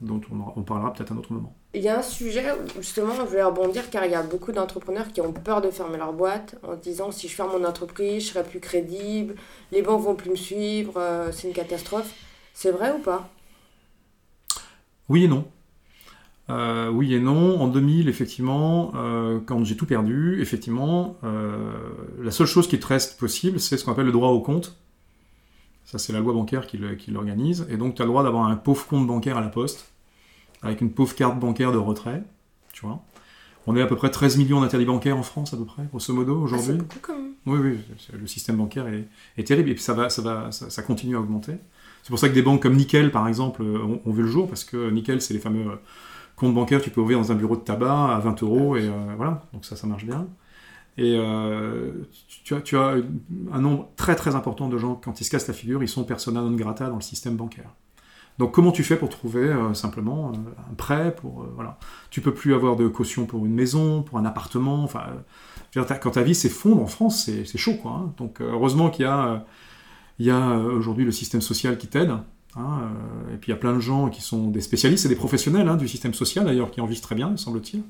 dont 0.00 0.22
on 0.56 0.62
parlera 0.62 0.94
peut-être 0.94 1.12
à 1.12 1.14
un 1.14 1.18
autre 1.18 1.34
moment. 1.34 1.54
Il 1.72 1.82
y 1.82 1.88
a 1.88 2.00
un 2.00 2.02
sujet, 2.02 2.44
justement, 2.76 3.14
je 3.14 3.22
voulais 3.22 3.44
rebondir, 3.44 3.90
car 3.90 4.04
il 4.04 4.10
y 4.10 4.16
a 4.16 4.24
beaucoup 4.24 4.50
d'entrepreneurs 4.50 5.12
qui 5.12 5.20
ont 5.20 5.32
peur 5.32 5.60
de 5.60 5.70
fermer 5.70 5.98
leur 5.98 6.12
boîte 6.12 6.56
en 6.64 6.74
disant 6.74 7.12
si 7.12 7.28
je 7.28 7.34
ferme 7.34 7.52
mon 7.52 7.64
entreprise, 7.64 8.24
je 8.24 8.28
serai 8.30 8.42
plus 8.42 8.58
crédible, 8.58 9.36
les 9.70 9.80
banques 9.80 10.02
vont 10.02 10.16
plus 10.16 10.30
me 10.30 10.36
suivre, 10.36 10.94
euh, 10.96 11.30
c'est 11.30 11.46
une 11.46 11.54
catastrophe. 11.54 12.12
C'est 12.54 12.72
vrai 12.72 12.92
ou 12.92 12.98
pas? 12.98 13.30
Oui 15.08 15.24
et 15.24 15.28
non. 15.28 15.44
Euh, 16.50 16.90
oui 16.90 17.14
et 17.14 17.20
non. 17.20 17.60
En 17.60 17.68
2000, 17.68 18.08
effectivement, 18.08 18.90
euh, 18.96 19.38
quand 19.46 19.62
j'ai 19.62 19.76
tout 19.76 19.86
perdu, 19.86 20.42
effectivement, 20.42 21.18
la 21.22 22.32
seule 22.32 22.48
chose 22.48 22.66
qui 22.66 22.80
te 22.80 22.86
reste 22.86 23.16
possible, 23.16 23.60
c'est 23.60 23.76
ce 23.76 23.84
qu'on 23.84 23.92
appelle 23.92 24.06
le 24.06 24.12
droit 24.12 24.30
au 24.30 24.40
compte. 24.40 24.76
Ça, 25.84 25.98
c'est 25.98 26.12
la 26.12 26.18
loi 26.18 26.32
bancaire 26.32 26.66
qui 26.66 26.78
l'organise. 27.12 27.66
Et 27.70 27.76
donc, 27.76 27.94
tu 27.94 28.02
as 28.02 28.04
le 28.04 28.10
droit 28.10 28.24
d'avoir 28.24 28.46
un 28.46 28.56
pauvre 28.56 28.86
compte 28.88 29.06
bancaire 29.06 29.36
à 29.36 29.40
la 29.40 29.48
poste, 29.48 29.89
avec 30.62 30.80
une 30.80 30.90
pauvre 30.90 31.14
carte 31.14 31.38
bancaire 31.38 31.72
de 31.72 31.78
retrait. 31.78 32.22
Tu 32.72 32.86
vois. 32.86 33.02
On 33.66 33.76
est 33.76 33.82
à 33.82 33.86
peu 33.86 33.96
près 33.96 34.10
13 34.10 34.38
millions 34.38 34.60
d'interdits 34.60 34.86
bancaires 34.86 35.16
en 35.18 35.22
France, 35.22 35.52
à 35.52 35.56
peu 35.56 35.64
près, 35.64 35.82
grosso 35.90 36.12
modo, 36.14 36.42
Ah, 36.44 36.48
C'est 36.48 36.54
aujourd'hui. 36.54 36.78
beaucoup 36.78 36.98
quand 37.02 37.14
même. 37.14 37.32
Oui, 37.46 37.58
oui, 37.58 37.78
le 38.18 38.26
système 38.26 38.56
bancaire 38.56 38.86
est, 38.88 39.06
est 39.36 39.44
terrible 39.46 39.70
et 39.70 39.74
puis 39.74 39.82
ça, 39.82 39.94
va, 39.94 40.08
ça, 40.10 40.22
va, 40.22 40.50
ça, 40.52 40.70
ça 40.70 40.82
continue 40.82 41.16
à 41.16 41.20
augmenter. 41.20 41.54
C'est 42.02 42.08
pour 42.08 42.18
ça 42.18 42.28
que 42.28 42.34
des 42.34 42.42
banques 42.42 42.62
comme 42.62 42.76
Nickel, 42.76 43.10
par 43.10 43.28
exemple, 43.28 43.62
ont, 43.62 44.00
ont 44.04 44.12
vu 44.12 44.22
le 44.22 44.28
jour, 44.28 44.48
parce 44.48 44.64
que 44.64 44.90
Nickel, 44.90 45.20
c'est 45.20 45.34
les 45.34 45.40
fameux 45.40 45.72
euh, 45.72 45.76
comptes 46.36 46.54
bancaires 46.54 46.78
que 46.80 46.84
tu 46.84 46.90
peux 46.90 47.00
ouvrir 47.02 47.18
dans 47.18 47.32
un 47.32 47.34
bureau 47.34 47.56
de 47.56 47.60
tabac 47.60 48.14
à 48.14 48.18
20 48.18 48.42
euros, 48.42 48.76
et 48.76 48.88
euh, 48.88 48.92
voilà, 49.16 49.42
donc 49.52 49.64
ça, 49.66 49.76
ça 49.76 49.86
marche 49.86 50.06
bien. 50.06 50.26
Et 50.96 51.14
euh, 51.18 51.92
tu 52.44 52.54
as, 52.54 52.60
tu 52.62 52.76
as 52.76 52.96
un 53.52 53.60
nombre 53.60 53.90
très 53.96 54.16
très 54.16 54.34
important 54.34 54.68
de 54.68 54.78
gens, 54.78 54.94
quand 55.02 55.20
ils 55.20 55.24
se 55.24 55.30
cassent 55.30 55.48
la 55.48 55.54
figure, 55.54 55.82
ils 55.82 55.88
sont 55.88 56.04
persona 56.04 56.40
non 56.40 56.50
grata 56.52 56.88
dans 56.88 56.96
le 56.96 57.00
système 57.02 57.36
bancaire. 57.36 57.70
Donc 58.40 58.52
comment 58.52 58.72
tu 58.72 58.82
fais 58.82 58.96
pour 58.96 59.10
trouver 59.10 59.42
euh, 59.42 59.74
simplement 59.74 60.32
un 60.32 60.74
prêt 60.74 61.14
pour 61.14 61.46
voilà. 61.54 61.78
Tu 62.08 62.22
peux 62.22 62.32
plus 62.32 62.54
avoir 62.54 62.74
de 62.74 62.88
caution 62.88 63.26
pour 63.26 63.44
une 63.44 63.52
maison, 63.52 64.02
pour 64.02 64.16
un 64.16 64.24
appartement. 64.24 64.82
Enfin, 64.82 65.02
quand 65.74 66.10
ta 66.12 66.22
vie 66.22 66.34
s'effondre 66.34 66.82
en 66.82 66.86
France, 66.86 67.26
c'est 67.26 67.58
chaud 67.58 67.74
quoi. 67.74 67.92
Hein. 67.92 68.14
Donc 68.16 68.40
heureusement 68.40 68.88
qu'il 68.88 69.04
y 69.04 69.08
a 69.08 69.44
il 70.18 70.24
y 70.24 70.30
a 70.30 70.56
aujourd'hui 70.56 71.04
le 71.04 71.12
système 71.12 71.42
social 71.42 71.76
qui 71.76 71.86
t'aide. 71.86 72.12
Hein, 72.56 72.90
et 73.32 73.36
puis 73.36 73.50
il 73.50 73.54
y 73.54 73.58
a 73.58 73.58
plein 73.58 73.74
de 73.74 73.80
gens 73.80 74.08
qui 74.08 74.22
sont 74.22 74.48
des 74.48 74.62
spécialistes 74.62 75.04
et 75.04 75.08
des 75.10 75.16
professionnels 75.16 75.68
hein, 75.68 75.76
du 75.76 75.86
système 75.86 76.14
social 76.14 76.46
d'ailleurs 76.46 76.70
qui 76.70 76.80
en 76.80 76.86
vivent 76.86 77.00
très 77.02 77.14
bien, 77.14 77.36
semble-t-il. 77.36 77.82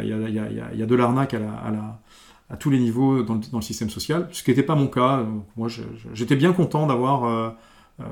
Il 0.00 0.08
y, 0.08 0.12
a, 0.12 0.28
il, 0.28 0.78
y 0.78 0.82
a, 0.82 0.86
de 0.86 0.94
l'arnaque 0.94 1.34
à, 1.34 1.40
la, 1.40 1.52
à, 1.52 1.70
la, 1.70 2.00
à, 2.48 2.56
tous 2.56 2.70
les 2.70 2.78
niveaux 2.78 3.22
dans 3.22 3.34
le, 3.34 3.40
dans 3.50 3.58
le 3.58 3.62
système 3.62 3.90
social, 3.90 4.28
ce 4.32 4.42
qui 4.42 4.50
n'était 4.50 4.62
pas 4.62 4.74
mon 4.76 4.86
cas. 4.86 5.24
moi, 5.56 5.68
j'étais 6.12 6.36
bien 6.36 6.52
content 6.52 6.86
d'avoir 6.86 7.54
euh, 8.00 8.04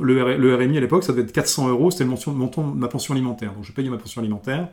le, 0.00 0.36
le, 0.36 0.56
RMI 0.56 0.78
à 0.78 0.80
l'époque, 0.80 1.04
ça 1.04 1.12
devait 1.12 1.24
être 1.24 1.32
400 1.32 1.68
euros, 1.68 1.90
c'était 1.90 2.04
le 2.04 2.10
montant 2.10 2.68
de 2.68 2.78
ma 2.78 2.88
pension 2.88 3.12
alimentaire. 3.12 3.52
Donc 3.52 3.64
je 3.64 3.72
payais 3.72 3.90
ma 3.90 3.98
pension 3.98 4.20
alimentaire. 4.20 4.68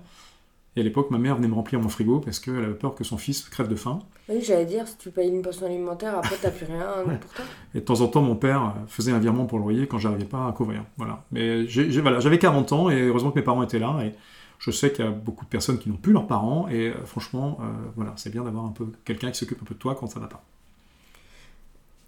Et 0.76 0.82
à 0.82 0.84
l'époque, 0.84 1.10
ma 1.10 1.18
mère 1.18 1.36
venait 1.36 1.48
me 1.48 1.56
remplir 1.56 1.80
mon 1.82 1.90
frigo 1.90 2.20
parce 2.20 2.40
qu'elle 2.40 2.64
avait 2.64 2.74
peur 2.74 2.94
que 2.94 3.04
son 3.04 3.18
fils 3.18 3.42
crève 3.50 3.68
de 3.68 3.76
faim. 3.76 4.00
Oui, 4.30 4.42
j'allais 4.42 4.66
dire, 4.66 4.88
si 4.88 4.98
tu 4.98 5.10
payes 5.10 5.30
une 5.30 5.42
pension 5.42 5.66
alimentaire, 5.66 6.16
après, 6.18 6.36
t'as 6.40 6.52
plus 6.52 6.68
rien 6.68 6.86
pour 7.20 7.34
toi. 7.34 7.46
Et 7.74 7.80
de 7.80 7.84
temps 7.84 8.02
en 8.02 8.08
temps, 8.08 8.22
mon 8.22 8.36
père 8.36 8.76
faisait 8.88 9.12
un 9.12 9.20
virement 9.20 9.46
pour 9.46 9.58
le 9.58 9.64
loyer 9.64 9.88
quand 9.88 9.98
j'arrivais 9.98 10.26
pas 10.26 10.48
à 10.48 10.52
couvrir. 10.52 10.86
Voilà. 10.98 11.24
Mais 11.32 11.68
j'avais 11.68 12.02
voilà, 12.02 12.38
40 12.38 12.72
ans 12.72 12.90
et 12.92 13.02
heureusement 13.02 13.32
que 13.32 13.40
mes 13.40 13.44
parents 13.44 13.64
étaient 13.64 13.80
là. 13.80 13.98
Et 14.04 14.14
je 14.60 14.72
sais 14.72 14.92
qu'il 14.92 15.04
y 15.04 15.08
a 15.08 15.12
beaucoup 15.12 15.46
de 15.46 15.50
personnes 15.50 15.80
qui 15.80 15.90
n'ont 15.90 15.98
plus 15.98 16.14
leurs 16.14 16.28
parents. 16.28 16.68
Et 16.70 16.90
euh, 16.90 17.06
franchement, 17.06 17.58
euh, 17.62 17.66
voilà, 17.96 18.14
c'est 18.18 18.30
bien 18.30 18.44
d'avoir 18.44 18.66
un 18.66 18.72
peu 18.72 18.86
quelqu'un 19.06 19.32
qui 19.32 19.40
s'occupe 19.40 19.62
un 19.62 19.66
peu 19.66 19.74
de 19.74 19.80
toi 19.80 19.96
quand 20.00 20.08
ça 20.08 20.20
va 20.20 20.28
pas. 20.28 20.44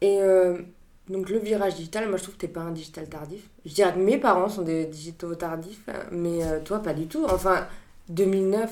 Et 0.02 0.20
euh, 0.22 0.60
donc, 1.12 1.30
le 1.30 1.40
virage 1.40 1.76
digital, 1.76 2.08
moi, 2.08 2.18
je 2.18 2.24
trouve 2.24 2.36
que 2.36 2.42
t'es 2.42 2.48
pas 2.48 2.62
un 2.62 2.72
digital 2.72 3.08
tardif. 3.10 3.50
Je 3.66 3.74
dirais 3.74 3.94
que 3.94 4.00
mes 4.00 4.18
parents 4.18 4.50
sont 4.50 4.62
des 4.62 4.86
digitaux 4.86 5.36
tardifs, 5.36 5.90
mais 6.12 6.40
toi, 6.64 6.80
pas 6.80 6.94
du 6.94 7.08
tout. 7.08 7.26
Enfin, 7.30 7.68
2009 8.10 8.70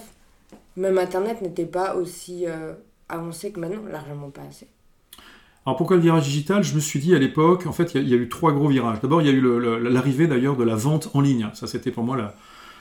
même 0.76 0.98
Internet 0.98 1.42
n'était 1.42 1.66
pas 1.66 1.96
aussi 1.96 2.46
euh, 2.48 2.74
avancé 3.10 3.52
que 3.52 3.60
maintenant, 3.60 3.82
largement 3.92 4.30
pas 4.30 4.42
assez. 4.50 4.68
Alors 5.66 5.78
pourquoi 5.78 5.98
le 5.98 6.02
virage 6.02 6.24
digital? 6.24 6.64
Je 6.64 6.74
me 6.74 6.80
suis 6.80 7.00
dit 7.00 7.14
à 7.14 7.20
l'époque, 7.20 7.68
en 7.68 7.74
fait, 7.74 7.94
il 7.94 8.08
y, 8.08 8.14
a 8.14 8.18
eu 8.18 8.30
trois 8.30 8.54
gros 8.54 8.70
virages. 8.70 9.02
D'abord, 9.02 9.22
il 9.22 9.28
y 9.28 9.30
a 9.30 9.34
eu 9.34 9.42
l'arrivée 9.90 10.26
d'ailleurs 10.26 10.56
de 10.56 10.64
la 10.64 10.76
vente 10.76 11.12
en 11.14 11.22
ligne. 11.22 11.50
Ça, 11.54 11.68
c'était 11.68 11.92
pour 11.92 12.04
moi 12.04 12.34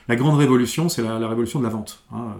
la, 0.08 0.16
grande 0.16 0.38
révolution, 0.38 0.88
c'est 0.88 1.02
la, 1.02 1.28
révolution 1.28 1.58
de 1.58 1.64
la 1.64 1.70
vente. 1.70 2.04
Hein. 2.12 2.36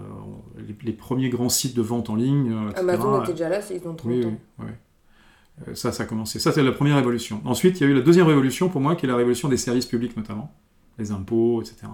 Les, 0.83 0.93
premiers 0.93 1.29
grands 1.29 1.49
sites 1.49 1.75
de 1.75 1.81
vente 1.81 2.09
en 2.09 2.15
ligne. 2.15 2.51
Euh, 2.51 2.79
Amazon 2.79 3.21
était 3.21 3.33
déjà 3.33 3.49
là, 3.49 3.59
ils 3.69 3.87
ont 3.87 3.93
30 3.93 4.05
oui, 4.05 4.25
ans. 4.25 4.37
Oui, 4.59 4.65
euh, 4.65 4.71
Ça, 5.73 5.91
ça 5.91 6.03
a 6.03 6.05
commencé. 6.05 6.39
Ça, 6.39 6.51
c'est 6.51 6.63
la 6.63 6.71
première 6.71 6.95
révolution. 6.95 7.41
Ensuite, 7.45 7.79
il 7.79 7.83
y 7.83 7.87
a 7.87 7.89
eu 7.89 7.93
la 7.93 8.01
deuxième 8.01 8.27
révolution 8.27 8.69
pour 8.69 8.81
moi, 8.81 8.95
qui 8.95 9.05
est 9.05 9.09
la 9.09 9.15
révolution 9.15 9.49
des 9.49 9.57
services 9.57 9.85
publics 9.85 10.15
notamment, 10.15 10.53
les 10.97 11.11
impôts, 11.11 11.61
etc. 11.61 11.87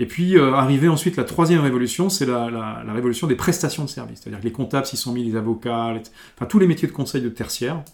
Et 0.00 0.06
puis, 0.06 0.38
euh, 0.38 0.54
arrivé 0.54 0.88
ensuite 0.88 1.16
la 1.16 1.24
troisième 1.24 1.60
révolution, 1.60 2.08
c'est 2.08 2.24
la, 2.24 2.82
révolution 2.88 3.26
des 3.26 3.34
prestations 3.34 3.84
de 3.84 3.88
services. 3.90 4.20
C'est-à-dire 4.20 4.40
que 4.40 4.44
les 4.44 4.52
comptables 4.52 4.86
s'y 4.86 4.96
sont 4.96 5.12
mis, 5.12 5.22
les 5.22 5.36
avocats, 5.36 5.94
enfin 6.34 6.46
tous 6.46 6.58
les 6.58 6.66
métiers 6.66 6.88
de 6.88 6.92
conseil 6.92 7.20
de 7.20 7.28
tertiaire 7.28 7.84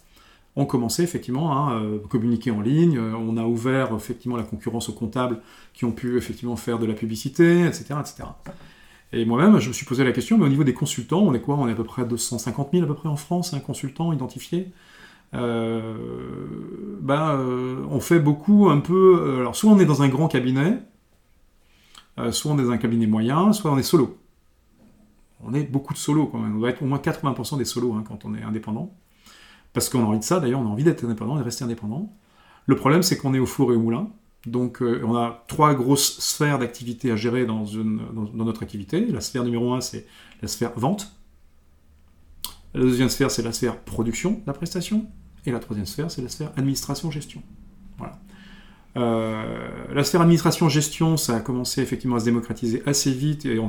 ont 0.55 0.65
commencé 0.65 1.03
effectivement 1.03 1.51
à 1.51 1.73
euh, 1.73 1.99
communiquer 2.09 2.49
en 2.51 2.61
ligne. 2.61 2.97
Euh, 2.97 3.13
on 3.13 3.35
a 3.35 3.43
ouvert 3.43 3.93
effectivement 3.93 4.37
la 4.37 4.43
concurrence 4.43 4.87
aux 4.87 4.93
comptables 4.93 5.41
qui 5.73 5.83
ont 5.83 5.91
pu 5.91 6.17
effectivement 6.17 6.55
faire 6.55 6.79
de 6.79 6.85
la 6.85 6.93
publicité, 6.93 7.65
etc. 7.65 7.95
etc. 7.99 8.23
Et 9.13 9.25
moi-même, 9.25 9.59
je 9.59 9.69
me 9.69 9.73
suis 9.73 9.85
posé 9.85 10.03
la 10.03 10.11
question, 10.11 10.37
mais 10.37 10.45
au 10.45 10.49
niveau 10.49 10.63
des 10.63 10.73
consultants, 10.73 11.21
on 11.21 11.33
est 11.33 11.39
quoi? 11.39 11.55
On 11.55 11.67
est 11.67 11.71
à 11.71 11.75
peu 11.75 11.83
près 11.83 12.05
250 12.05 12.69
000 12.73 12.83
à 12.83 12.87
peu 12.87 12.95
près 12.95 13.09
en 13.09 13.15
France, 13.15 13.53
un 13.53 13.59
consultant 13.59 14.11
identifié. 14.13 14.71
ben, 15.33 15.39
on 17.89 17.99
fait 17.99 18.19
beaucoup 18.19 18.69
un 18.69 18.79
peu. 18.79 19.37
alors, 19.39 19.55
soit 19.55 19.71
on 19.71 19.79
est 19.79 19.85
dans 19.85 20.01
un 20.01 20.09
grand 20.09 20.27
cabinet, 20.27 20.79
euh, 22.19 22.31
soit 22.31 22.51
on 22.51 22.59
est 22.59 22.63
dans 22.63 22.71
un 22.71 22.77
cabinet 22.77 23.07
moyen, 23.07 23.53
soit 23.53 23.71
on 23.71 23.77
est 23.77 23.83
solo. 23.83 24.17
On 25.43 25.53
est 25.53 25.63
beaucoup 25.63 25.93
de 25.93 25.99
solo 25.99 26.25
quand 26.27 26.39
même. 26.39 26.55
On 26.55 26.59
doit 26.59 26.69
être 26.69 26.81
au 26.81 26.85
moins 26.85 26.97
80% 26.97 27.57
des 27.57 27.65
solos 27.65 27.93
hein, 27.93 28.03
quand 28.07 28.25
on 28.25 28.33
est 28.33 28.41
indépendant. 28.41 28.91
Parce 29.73 29.89
qu'on 29.89 30.01
a 30.01 30.05
envie 30.05 30.19
de 30.19 30.23
ça, 30.23 30.39
d'ailleurs, 30.39 30.61
on 30.61 30.65
a 30.65 30.69
envie 30.69 30.83
d'être 30.83 31.03
indépendant 31.03 31.35
et 31.35 31.39
de 31.39 31.43
rester 31.43 31.63
indépendant. 31.63 32.11
Le 32.65 32.75
problème, 32.75 33.03
c'est 33.03 33.17
qu'on 33.17 33.33
est 33.33 33.39
au 33.39 33.45
four 33.45 33.71
et 33.71 33.75
au 33.75 33.79
moulin. 33.79 34.09
Donc, 34.47 34.81
euh, 34.81 35.01
on 35.05 35.15
a 35.15 35.43
trois 35.47 35.73
grosses 35.73 36.19
sphères 36.19 36.57
d'activité 36.57 37.11
à 37.11 37.17
gérer 37.17 37.45
dans, 37.45 37.65
notre 38.33 38.63
activité. 38.63 39.05
La 39.07 39.19
sphère 39.19 39.43
numéro 39.43 39.73
un, 39.73 39.81
c'est 39.81 40.07
la 40.41 40.47
sphère 40.47 40.71
vente. 40.77 41.11
La 42.73 42.81
deuxième 42.81 43.09
sphère, 43.09 43.29
c'est 43.29 43.41
la 43.41 43.51
sphère 43.51 43.77
production 43.77 44.41
la 44.47 44.53
prestation. 44.53 45.05
Et 45.45 45.51
la 45.51 45.59
troisième 45.59 45.85
sphère, 45.85 46.09
c'est 46.09 46.21
la 46.21 46.29
sphère 46.29 46.51
administration-gestion. 46.55 47.43
Voilà. 47.97 48.19
Euh, 48.95 49.67
la 49.93 50.03
sphère 50.03 50.21
administration-gestion, 50.21 51.17
ça 51.17 51.35
a 51.35 51.39
commencé 51.41 51.81
effectivement 51.81 52.15
à 52.15 52.19
se 52.19 52.25
démocratiser 52.25 52.83
assez 52.85 53.11
vite 53.11 53.45
et 53.45 53.59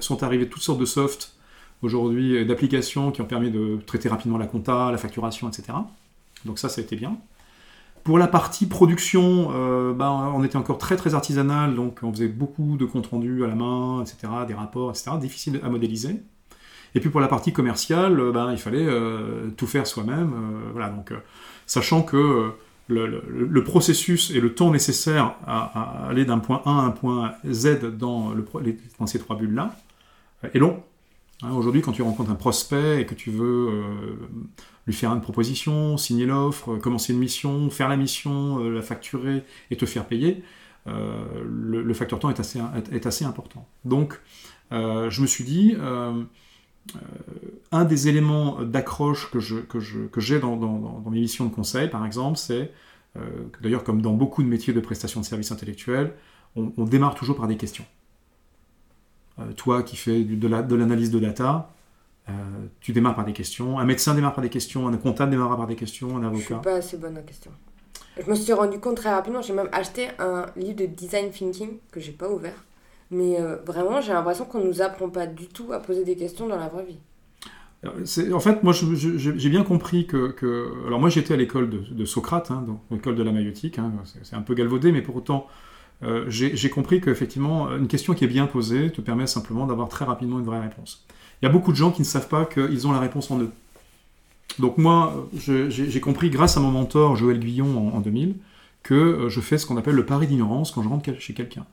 sont 0.00 0.22
arrivés 0.22 0.48
toutes 0.48 0.62
sortes 0.62 0.80
de 0.80 0.84
softs 0.84 1.36
aujourd'hui, 1.82 2.44
d'applications 2.44 3.12
qui 3.12 3.20
ont 3.20 3.26
permis 3.26 3.50
de 3.50 3.78
traiter 3.86 4.08
rapidement 4.08 4.38
la 4.38 4.46
compta, 4.46 4.90
la 4.90 4.98
facturation, 4.98 5.48
etc. 5.48 5.78
Donc 6.44 6.58
ça, 6.58 6.68
ça 6.68 6.80
a 6.80 6.84
été 6.84 6.96
bien. 6.96 7.16
Pour 8.06 8.18
la 8.18 8.28
partie 8.28 8.66
production, 8.66 9.50
euh, 9.52 9.92
ben, 9.92 10.30
on 10.32 10.44
était 10.44 10.54
encore 10.54 10.78
très 10.78 10.94
très 10.94 11.14
artisanal, 11.14 11.74
donc 11.74 11.98
on 12.04 12.12
faisait 12.12 12.28
beaucoup 12.28 12.76
de 12.76 12.84
comptes 12.84 13.08
rendus 13.08 13.42
à 13.42 13.48
la 13.48 13.56
main, 13.56 14.00
etc., 14.00 14.32
des 14.46 14.54
rapports, 14.54 14.90
etc., 14.90 15.10
difficile 15.20 15.60
à 15.64 15.70
modéliser. 15.70 16.22
Et 16.94 17.00
puis 17.00 17.10
pour 17.10 17.20
la 17.20 17.26
partie 17.26 17.52
commerciale, 17.52 18.30
ben, 18.32 18.52
il 18.52 18.58
fallait 18.58 18.86
euh, 18.86 19.50
tout 19.56 19.66
faire 19.66 19.88
soi-même. 19.88 20.32
voilà, 20.70 20.90
donc 20.90 21.12
sachant 21.66 22.02
que 22.02 22.52
le, 22.86 23.64
processus 23.64 24.30
et 24.30 24.38
le 24.38 24.54
temps 24.54 24.70
nécessaire 24.70 25.34
à, 25.44 26.06
aller 26.08 26.24
d'un 26.24 26.38
point 26.38 26.62
A 26.64 26.70
à 26.70 26.82
un 26.84 26.92
point 26.92 27.32
Z 27.50 27.86
dans, 27.98 28.32
ces 29.06 29.18
trois 29.18 29.34
bulles-là 29.34 29.74
est 30.54 30.60
long. 30.60 30.80
Hein, 31.42 31.50
aujourd'hui, 31.54 31.82
quand 31.82 31.90
tu 31.90 32.02
rencontres 32.02 32.30
un 32.30 32.36
prospect 32.36 33.00
et 33.00 33.04
que 33.04 33.14
tu 33.14 33.32
veux 33.32 33.68
euh, 33.68 33.82
lui 34.86 34.94
faire 34.94 35.12
une 35.12 35.20
proposition, 35.20 35.96
signer 35.96 36.26
l'offre, 36.26 36.76
commencer 36.76 37.12
une 37.12 37.18
mission, 37.18 37.70
faire 37.70 37.88
la 37.88 37.96
mission, 37.96 38.60
euh, 38.60 38.70
la 38.70 38.82
facturer 38.82 39.44
et 39.70 39.76
te 39.76 39.86
faire 39.86 40.06
payer, 40.06 40.44
euh, 40.86 41.24
le, 41.44 41.94
facteur 41.94 42.18
temps 42.18 42.30
est 42.30 42.38
assez, 42.40 42.60
est 42.92 43.06
assez 43.06 43.24
important. 43.24 43.66
Donc, 43.84 44.20
je 44.70 45.20
me 45.20 45.26
suis 45.26 45.44
dit, 45.44 45.74
un 47.72 47.84
des 47.84 48.08
éléments 48.08 48.62
d'accroche 48.62 49.30
que 49.30 49.40
j'ai 49.40 49.62
que 49.62 49.78
que 49.78 50.38
dans, 50.38 50.56
dans, 50.56 51.10
mes 51.10 51.20
missions 51.20 51.46
de 51.46 51.54
conseil, 51.54 51.88
par 51.88 52.06
exemple, 52.06 52.38
c'est, 52.38 52.70
euh, 53.16 53.20
d'ailleurs 53.62 53.84
comme 53.84 54.02
dans 54.02 54.12
beaucoup 54.12 54.42
de 54.42 54.48
métiers 54.48 54.72
de 54.72 54.80
prestation 54.80 55.20
de 55.20 55.24
services 55.24 55.52
intellectuels, 55.52 56.12
on, 56.56 56.84
démarre 56.84 57.14
toujours 57.14 57.36
par 57.36 57.48
des 57.48 57.58
questions. 57.58 57.84
Euh, 59.38 59.52
toi 59.52 59.82
qui 59.82 59.96
fais 59.96 60.24
de 60.24 60.48
l'analyse 60.48 61.10
de, 61.10 61.18
de, 61.18 61.26
data, 61.26 61.70
euh, 62.28 62.32
tu 62.80 62.92
démarres 62.92 63.14
par 63.14 63.24
des 63.24 63.32
questions. 63.32 63.78
Un 63.78 63.84
médecin 63.84 64.14
démarre 64.14 64.34
par 64.34 64.42
des 64.42 64.50
questions, 64.50 64.88
un 64.88 64.96
comptable 64.96 65.30
démarre 65.30 65.56
par 65.56 65.66
des 65.66 65.76
questions, 65.76 66.16
un 66.16 66.24
avocat. 66.24 66.38
Je 66.38 66.44
suis 66.44 66.54
pas 66.54 66.74
assez 66.74 66.96
bonne 66.96 67.18
en 67.18 67.22
question. 67.22 67.50
Je 68.18 68.30
me 68.30 68.34
suis 68.34 68.52
rendu 68.52 68.78
compte 68.78 68.96
très 68.96 69.10
rapidement, 69.10 69.42
j'ai 69.42 69.52
même 69.52 69.68
acheté 69.72 70.08
un 70.18 70.46
livre 70.56 70.76
de 70.76 70.86
design 70.86 71.30
thinking 71.30 71.78
que 71.92 72.00
j'ai 72.00 72.12
pas 72.12 72.30
ouvert. 72.30 72.64
Mais 73.10 73.36
vraiment, 73.64 74.00
j'ai 74.00 74.14
l'impression 74.14 74.46
qu'on 74.46 74.64
nous 74.64 74.80
apprend 74.80 75.10
pas 75.10 75.26
du 75.26 75.48
tout 75.48 75.72
à 75.72 75.80
poser 75.80 76.02
des 76.02 76.16
questions 76.16 76.48
dans 76.48 76.56
la 76.56 76.68
vraie 76.68 76.86
vie. 76.86 76.98
En 78.32 78.40
fait, 78.40 78.62
moi, 78.62 78.72
j'ai 78.72 79.48
bien 79.50 79.62
compris 79.62 80.06
que, 80.06 80.86
Alors, 80.86 80.98
moi, 80.98 81.10
j'étais 81.10 81.34
à 81.34 81.36
l'école 81.36 81.68
de, 81.70 82.04
Socrate, 82.04 82.50
hein, 82.50 82.64
donc 82.66 82.80
l'école 82.90 83.16
de 83.16 83.22
la 83.22 83.32
maïotique. 83.32 83.78
Hein, 83.78 83.92
c'est 84.22 84.34
un 84.34 84.42
peu 84.42 84.54
galvaudé, 84.54 84.92
mais 84.92 85.02
pour 85.02 85.16
autant, 85.16 85.46
euh, 86.02 86.24
j'ai 86.28 86.70
compris 86.70 87.00
qu'effectivement, 87.00 87.74
une 87.76 87.88
question 87.88 88.14
qui 88.14 88.24
est 88.24 88.28
bien 88.28 88.46
posée 88.46 88.90
te 88.90 89.00
permet 89.00 89.26
simplement 89.26 89.66
d'avoir 89.66 89.88
très 89.88 90.04
rapidement 90.04 90.38
une 90.38 90.44
vraie 90.44 90.60
réponse. 90.60 91.06
Il 91.40 91.46
y 91.46 91.48
a 91.48 91.52
beaucoup 91.52 91.72
de 91.72 91.76
gens 91.76 91.90
qui 91.90 92.02
ne 92.02 92.06
savent 92.06 92.28
pas 92.28 92.46
qu'ils 92.46 92.86
ont 92.86 92.92
la 92.92 93.00
réponse 93.00 93.30
en 93.30 93.40
eux. 93.40 93.52
Donc, 94.58 94.78
moi, 94.78 95.28
j'ai 95.34 96.00
compris, 96.00 96.30
grâce 96.30 96.56
à 96.56 96.60
mon 96.60 96.70
mentor 96.70 97.16
Joël 97.16 97.38
Guillon 97.38 97.94
en, 97.94 98.00
2000, 98.00 98.36
que 98.82 98.94
euh, 98.94 99.28
je 99.28 99.40
fais 99.40 99.58
ce 99.58 99.66
qu'on 99.66 99.76
appelle 99.76 99.96
le 99.96 100.06
pari 100.06 100.26
d'ignorance 100.26 100.70
quand 100.70 100.82
je 100.82 100.88
rentre 100.88 101.18
chez 101.18 101.34
quelqu'un. 101.34 101.66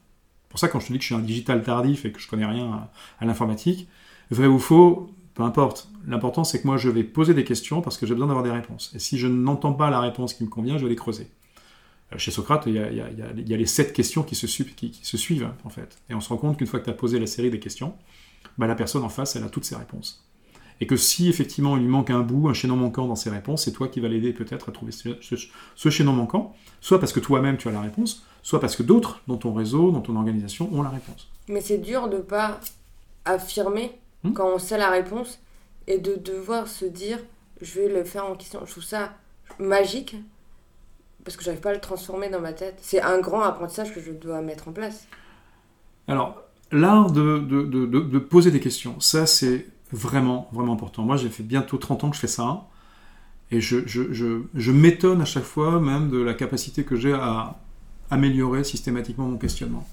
Pour 0.49 0.59
ça, 0.59 0.67
quand 0.67 0.79
je 0.79 0.87
te 0.87 0.93
dis 0.93 0.99
que 0.99 1.03
je 1.03 1.07
suis 1.07 1.15
un 1.15 1.19
digital 1.19 1.63
tardif 1.63 2.05
et 2.05 2.11
que 2.11 2.19
je 2.19 2.27
connais 2.27 2.45
rien 2.45 2.89
à, 3.19 3.25
l'informatique, 3.25 3.87
vrai 4.31 4.47
ou 4.47 4.59
faux, 4.59 5.09
peu 5.33 5.43
importe. 5.43 5.89
L'important, 6.07 6.43
c'est 6.43 6.61
que 6.61 6.67
moi, 6.67 6.77
je 6.77 6.89
vais 6.89 7.03
poser 7.03 7.33
des 7.33 7.43
questions 7.43 7.81
parce 7.81 7.97
que 7.97 8.05
j'ai 8.05 8.13
besoin 8.13 8.27
d'avoir 8.27 8.43
des 8.43 8.51
réponses. 8.51 8.91
Et 8.95 8.99
si 8.99 9.17
je 9.17 9.27
n'entends 9.27 9.73
pas 9.73 9.89
la 9.89 9.99
réponse 9.99 10.33
qui 10.33 10.43
me 10.43 10.49
convient, 10.49 10.77
je 10.77 10.83
vais 10.83 10.89
les 10.89 10.95
creuser. 10.95 11.27
Euh, 12.13 12.17
chez 12.17 12.31
Socrate, 12.31 12.63
il 12.67 12.73
y, 12.73 12.79
a, 13.53 13.57
les 13.57 13.65
sept 13.65 13.93
questions 13.93 14.23
qui 14.23 14.35
se, 14.35 14.47
suivent, 14.47 15.49
en 15.63 15.69
fait. 15.69 15.97
Et 16.09 16.13
on 16.13 16.21
se 16.21 16.29
rend 16.29 16.37
compte 16.37 16.57
qu'une 16.57 16.67
fois 16.67 16.79
que 16.79 16.85
tu 16.85 16.91
as 16.91 16.95
posé 16.95 17.19
la 17.19 17.27
série 17.27 17.49
des 17.49 17.59
questions, 17.59 17.95
bah, 18.57 18.67
la 18.67 18.75
personne 18.75 19.03
en 19.03 19.09
face, 19.09 19.35
elle 19.35 19.43
a 19.43 19.49
toutes 19.49 19.65
ses 19.65 19.75
réponses. 19.75 20.25
Et 20.81 20.87
que 20.87 20.95
si 20.97 21.29
effectivement 21.29 21.77
il 21.77 21.83
lui 21.83 21.89
manque 21.89 22.09
un 22.09 22.21
bout, 22.21 22.49
un 22.49 22.53
chaînon 22.53 22.75
manquant 22.75 23.07
dans 23.07 23.15
ses 23.15 23.29
réponses, 23.29 23.63
c'est 23.65 23.71
toi 23.71 23.87
qui 23.87 23.99
vas 23.99 24.07
l'aider 24.07 24.33
peut-être 24.33 24.69
à 24.69 24.71
trouver 24.71 24.91
ce, 24.91 25.89
chaînon 25.89 26.13
manquant, 26.13 26.55
soit 26.81 26.99
parce 26.99 27.13
que 27.13 27.19
toi-même 27.19 27.57
tu 27.57 27.67
as 27.67 27.71
la 27.71 27.81
réponse, 27.81 28.25
soit 28.41 28.59
parce 28.59 28.75
que 28.75 28.83
d'autres 28.83 29.21
dans 29.27 29.37
ton 29.37 29.53
réseau, 29.53 29.91
dans 29.91 30.01
ton 30.01 30.15
organisation 30.15 30.69
ont 30.73 30.81
la 30.81 30.89
réponse. 30.89 31.29
Mais 31.47 31.61
c'est 31.61 31.77
dur 31.77 32.09
de 32.09 32.17
pas 32.17 32.59
affirmer 33.23 33.97
Hmm? 34.23 34.33
quand 34.33 34.47
on 34.47 34.57
sait 34.57 34.77
la 34.77 34.89
réponse 34.89 35.39
et 35.87 35.97
de 35.97 36.15
devoir 36.15 36.67
se 36.67 36.85
dire 36.85 37.19
je 37.61 37.79
vais 37.79 37.89
le 37.89 38.03
faire 38.03 38.25
en 38.25 38.35
question. 38.35 38.61
Je 38.65 38.71
trouve 38.71 38.83
ça 38.83 39.13
magique 39.59 40.15
parce 41.23 41.37
que 41.37 41.43
j'arrive 41.43 41.61
pas 41.61 41.69
à 41.69 41.73
le 41.73 41.81
transformer 41.81 42.29
dans 42.29 42.41
ma 42.41 42.53
tête. 42.53 42.77
C'est 42.81 43.01
un 43.01 43.19
grand 43.19 43.41
apprentissage 43.41 43.93
que 43.93 44.01
je 44.01 44.11
dois 44.11 44.41
mettre 44.41 44.67
en 44.67 44.73
place. 44.73 45.07
Alors, 46.07 46.41
l'art 46.73 47.11
de, 47.11 48.19
poser 48.19 48.51
des 48.51 48.59
questions, 48.59 48.99
ça 48.99 49.25
c'est 49.25 49.67
vraiment, 49.91 50.49
vraiment 50.51 50.73
important. 50.73 51.03
Moi, 51.03 51.17
j'ai 51.17 51.29
fait 51.29 51.43
bientôt 51.43 51.77
30 51.77 52.03
ans 52.03 52.09
que 52.09 52.15
je 52.15 52.21
fais 52.21 52.27
ça. 52.27 52.67
Et 53.51 53.61
je 53.61 54.71
m'étonne 54.71 55.21
à 55.21 55.25
chaque 55.25 55.43
fois 55.43 55.79
même 55.79 56.09
de 56.09 56.17
la 56.17 56.33
capacité 56.33 56.83
que 56.83 56.95
j'ai 56.95 57.13
à 57.13 57.59
améliorer 58.09 58.63
systématiquement 58.63 59.27
mon 59.27 59.37
questionnement. 59.37 59.87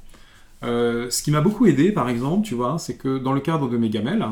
Euh, 0.63 1.11
ce 1.11 1.23
qui 1.23 1.31
m'a 1.31 1.41
beaucoup 1.41 1.67
aidé, 1.67 1.93
par 1.93 2.09
exemple, 2.09 2.47
tu 2.47 2.55
vois, 2.55 2.79
c'est 2.79 2.97
que 2.97 3.19
dans 3.19 3.33
le 3.33 3.41
cadre 3.41 3.69
de 3.69 3.77
mes 3.77 3.89
gamelles 3.89 4.27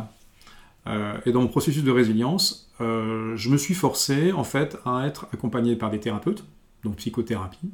euh, 0.87 1.19
et 1.25 1.33
dans 1.33 1.41
mon 1.41 1.49
processus 1.49 1.83
de 1.83 1.91
résilience, 1.91 2.71
euh, 2.81 3.35
je 3.37 3.49
me 3.51 3.57
suis 3.57 3.75
forcé, 3.75 4.33
en 4.33 4.45
fait, 4.45 4.77
à 4.85 5.07
être 5.07 5.27
accompagné 5.33 5.77
par 5.77 5.91
des 5.91 6.01
thérapeutes, 6.01 6.45
donc 6.85 6.97
psychothérapie, 6.97 7.71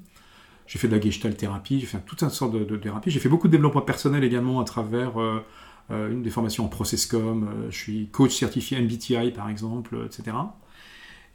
j'ai 0.66 0.78
fait 0.78 0.88
de 0.88 0.96
la 0.96 1.00
gestalt 1.00 1.36
thérapie, 1.36 1.80
j'ai 1.80 1.86
fait 1.86 1.98
toute 2.06 2.22
une 2.22 2.30
sorte 2.30 2.52
de, 2.54 2.76
thérapie. 2.76 3.10
J'ai 3.10 3.20
fait 3.20 3.28
beaucoup 3.28 3.48
de 3.48 3.52
développement 3.52 3.82
personnel 3.82 4.24
également 4.24 4.60
à 4.60 4.64
travers 4.64 5.20
euh, 5.20 5.44
euh, 5.90 6.10
une 6.10 6.22
des 6.22 6.30
formations 6.30 6.64
en 6.64 6.68
Processcom. 6.68 7.44
Euh, 7.44 7.70
je 7.70 7.76
suis 7.76 8.08
coach 8.08 8.34
certifié 8.34 8.80
MBTI 8.80 9.32
par 9.32 9.50
exemple, 9.50 9.96
etc. 10.06 10.36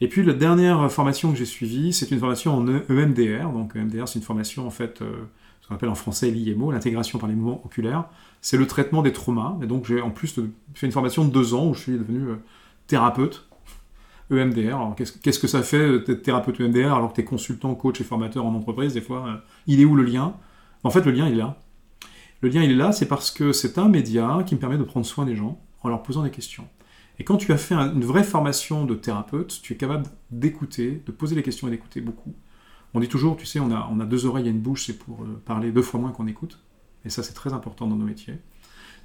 Et 0.02 0.08
puis 0.08 0.24
la 0.24 0.34
dernière 0.34 0.92
formation 0.92 1.32
que 1.32 1.38
j'ai 1.38 1.46
suivie, 1.46 1.94
c'est 1.94 2.10
une 2.10 2.20
formation 2.20 2.56
en 2.56 2.68
EMDR. 2.68 3.52
Donc 3.52 3.76
EMDR, 3.76 4.08
c'est 4.08 4.20
une 4.20 4.26
formation 4.26 4.66
en 4.66 4.72
fait, 4.72 5.00
ce 5.62 5.68
qu'on 5.68 5.76
appelle 5.76 5.90
en 5.90 5.96
français 5.96 6.32
l'IMO, 6.32 6.72
l'intégration 6.72 7.20
par 7.20 7.28
les 7.28 7.36
mouvements 7.36 7.62
oculaires. 7.66 8.06
C'est 8.42 8.58
le 8.58 8.66
traitement 8.66 9.02
des 9.02 9.12
traumas. 9.12 9.58
Et 9.62 9.68
donc 9.68 9.86
j'ai 9.86 10.02
en 10.02 10.10
plus 10.10 10.40
fait 10.74 10.86
une 10.86 10.94
formation 10.94 11.26
de 11.26 11.32
deux 11.32 11.54
ans 11.54 11.68
où 11.68 11.74
je 11.74 11.82
suis 11.82 11.98
devenu 11.98 12.30
thérapeute 12.88 13.49
EMDR. 14.32 14.76
Alors, 14.76 14.96
qu'est-ce 14.96 15.40
que 15.40 15.48
ça 15.48 15.64
fait 15.64 16.00
d'être 16.00 16.22
thérapeute 16.22 16.60
EMDR 16.60 16.94
alors 16.94 17.10
que 17.10 17.16
tu 17.16 17.22
es 17.22 17.26
consultant, 17.26 17.74
coach 17.76 18.02
et 18.02 18.04
formateur 18.04 18.46
en 18.46 18.54
entreprise 18.54 18.94
Des 18.94 19.02
fois, 19.02 19.28
euh, 19.28 19.36
il 19.68 19.82
est 19.82 19.86
où 19.86 19.96
le 19.96 20.04
lien? 20.04 20.36
En 20.84 20.90
fait, 20.90 21.06
le 21.06 21.12
lien, 21.12 21.28
il 21.28 21.34
est 21.34 21.38
là. 21.38 21.62
Le 22.42 22.50
lien, 22.50 22.64
il 22.64 22.72
est 22.72 22.76
là, 22.76 22.92
c'est 22.92 23.08
parce 23.08 23.32
que 23.32 23.52
c'est 23.52 23.78
un 23.78 23.90
média 23.90 24.44
qui 24.46 24.56
me 24.56 24.60
permet 24.60 24.78
de 24.78 24.84
prendre 24.84 25.06
soin 25.06 25.26
des 25.26 25.36
gens 25.36 25.60
en 25.82 25.90
leur 25.90 26.04
posant 26.04 26.24
des 26.24 26.32
questions. 26.32 26.68
Et 27.20 27.26
quand 27.26 27.36
tu 27.36 27.52
as 27.52 27.58
fait 27.58 27.76
une 27.76 28.06
vraie 28.06 28.24
formation 28.24 28.86
de 28.86 28.96
thérapeute, 28.96 29.60
tu 29.62 29.74
es 29.74 29.76
capable 29.76 30.06
d'écouter, 30.32 31.04
de 31.06 31.12
poser 31.12 31.36
les 31.36 31.44
questions 31.44 31.68
et 31.68 31.72
d'écouter 31.72 32.00
beaucoup. 32.00 32.34
On 32.94 33.02
dit 33.02 33.10
toujours, 33.10 33.36
tu 33.36 33.46
sais, 33.46 33.60
on 33.60 33.72
a, 33.72 33.90
on 33.92 34.00
a 34.00 34.06
deux 34.06 34.26
oreilles 34.26 34.48
et 34.48 34.52
une 34.52 34.62
bouche, 34.62 34.86
c'est 34.86 34.98
pour 34.98 35.24
euh, 35.24 35.42
parler 35.46 35.72
deux 35.72 35.82
fois 35.82 36.00
moins 36.00 36.12
qu'on 36.12 36.28
écoute. 36.28 36.60
Et 37.06 37.10
ça, 37.10 37.24
c'est 37.24 37.34
très 37.34 37.52
important 37.52 37.88
dans 37.88 37.98
nos 37.98 38.06
métiers. 38.06 38.40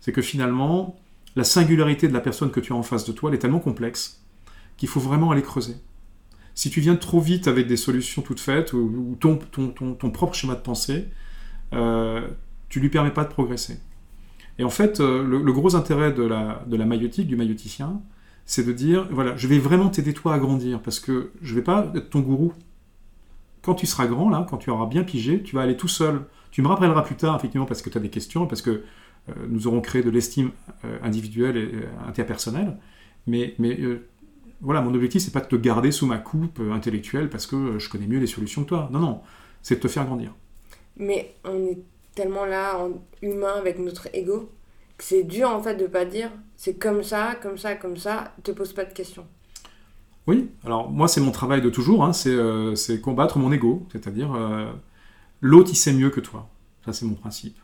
C'est 0.00 0.12
que 0.12 0.22
finalement, 0.22 0.96
la 1.34 1.44
singularité 1.44 2.06
de 2.06 2.12
la 2.12 2.20
personne 2.20 2.50
que 2.50 2.60
tu 2.60 2.72
as 2.72 2.76
en 2.76 2.82
face 2.84 3.04
de 3.04 3.12
toi, 3.12 3.30
elle 3.30 3.36
est 3.36 3.40
tellement 3.40 3.58
complexe 3.58 4.23
qu'il 4.76 4.88
faut 4.88 5.00
vraiment 5.00 5.30
aller 5.30 5.42
creuser. 5.42 5.76
Si 6.54 6.70
tu 6.70 6.80
viens 6.80 6.96
trop 6.96 7.20
vite 7.20 7.48
avec 7.48 7.66
des 7.66 7.76
solutions 7.76 8.22
toutes 8.22 8.40
faites 8.40 8.72
ou, 8.72 9.16
ton, 9.18 9.36
ton, 9.36 9.68
ton, 9.68 10.10
propre 10.10 10.34
schéma 10.34 10.54
de 10.54 10.60
pensée, 10.60 11.08
euh, 11.72 12.28
tu 12.68 12.80
lui 12.80 12.90
permets 12.90 13.10
pas 13.10 13.24
de 13.24 13.28
progresser. 13.28 13.78
Et 14.58 14.64
en 14.64 14.70
fait, 14.70 15.00
euh, 15.00 15.24
le, 15.24 15.52
gros 15.52 15.74
intérêt 15.74 16.12
de 16.12 16.22
la, 16.22 16.62
de 16.66 16.76
la 16.76 16.86
maïotique, 16.86 17.26
du 17.26 17.36
maïoticien, 17.36 18.00
c'est 18.46 18.64
de 18.64 18.72
dire, 18.72 19.08
voilà, 19.10 19.36
je 19.36 19.48
vais 19.48 19.58
vraiment 19.58 19.88
t'aider 19.88 20.12
toi 20.12 20.34
à 20.34 20.38
grandir, 20.38 20.80
parce 20.80 21.00
que 21.00 21.32
je 21.42 21.54
vais 21.54 21.62
pas 21.62 21.90
être 21.94 22.10
ton 22.10 22.20
gourou. 22.20 22.52
Quand 23.62 23.74
tu 23.74 23.86
seras 23.86 24.06
grand, 24.06 24.28
là, 24.28 24.46
quand 24.48 24.58
tu 24.58 24.70
auras 24.70 24.86
bien 24.86 25.02
pigé, 25.02 25.42
tu 25.42 25.56
vas 25.56 25.62
aller 25.62 25.76
tout 25.76 25.88
seul. 25.88 26.22
Tu 26.50 26.62
me 26.62 26.68
rappelleras 26.68 27.02
plus 27.02 27.16
tard, 27.16 27.34
effectivement, 27.34 27.66
parce 27.66 27.82
que 27.82 27.90
tu 27.90 27.98
as 27.98 28.00
des 28.00 28.10
questions, 28.10 28.46
parce 28.46 28.62
que 28.62 28.70
euh, 28.70 29.32
nous 29.48 29.66
aurons 29.66 29.80
créé 29.80 30.02
de 30.02 30.10
l'estime 30.10 30.50
euh, 30.84 30.98
individuelle 31.02 31.56
et 31.56 31.70
interpersonnelle, 32.06 32.76
mais, 33.26 33.54
mais 33.58 33.80
voilà, 34.64 34.80
mon 34.80 34.94
objectif, 34.94 35.22
c'est 35.22 35.30
pas 35.30 35.40
de 35.40 35.46
te 35.46 35.56
garder 35.56 35.92
sous 35.92 36.06
ma 36.06 36.16
coupe 36.16 36.58
euh, 36.58 36.72
intellectuelle 36.72 37.28
parce 37.28 37.46
que 37.46 37.54
euh, 37.54 37.78
je 37.78 37.90
connais 37.90 38.06
mieux 38.06 38.18
les 38.18 38.26
solutions 38.26 38.64
que 38.64 38.68
toi. 38.68 38.88
Non, 38.90 38.98
non, 38.98 39.20
c'est 39.60 39.76
de 39.76 39.80
te 39.80 39.88
faire 39.88 40.06
grandir. 40.06 40.34
Mais 40.96 41.34
on 41.44 41.66
est 41.66 41.78
tellement 42.14 42.46
là, 42.46 42.78
en 42.78 42.92
humain, 43.20 43.54
avec 43.58 43.78
notre 43.78 44.08
ego, 44.14 44.50
que 44.96 45.04
c'est 45.04 45.22
dur 45.22 45.50
en 45.50 45.62
fait 45.62 45.76
de 45.76 45.86
pas 45.86 46.06
dire 46.06 46.30
c'est 46.56 46.78
comme 46.78 47.02
ça, 47.02 47.34
comme 47.42 47.58
ça, 47.58 47.74
comme 47.74 47.98
ça, 47.98 48.34
te 48.42 48.52
pose 48.52 48.72
pas 48.72 48.86
de 48.86 48.92
questions. 48.94 49.26
Oui, 50.26 50.48
alors 50.64 50.90
moi, 50.90 51.08
c'est 51.08 51.20
mon 51.20 51.32
travail 51.32 51.60
de 51.60 51.68
toujours, 51.68 52.02
hein, 52.02 52.12
euh, 52.26 52.74
c'est 52.74 53.02
combattre 53.02 53.38
mon 53.38 53.52
ego, 53.52 53.86
c'est-à-dire 53.92 54.34
l'autre, 55.42 55.70
il 55.72 55.76
sait 55.76 55.92
mieux 55.92 56.08
que 56.08 56.20
toi. 56.20 56.48
Ça, 56.86 56.94
c'est 56.94 57.04
mon 57.04 57.14
principe. 57.14 57.58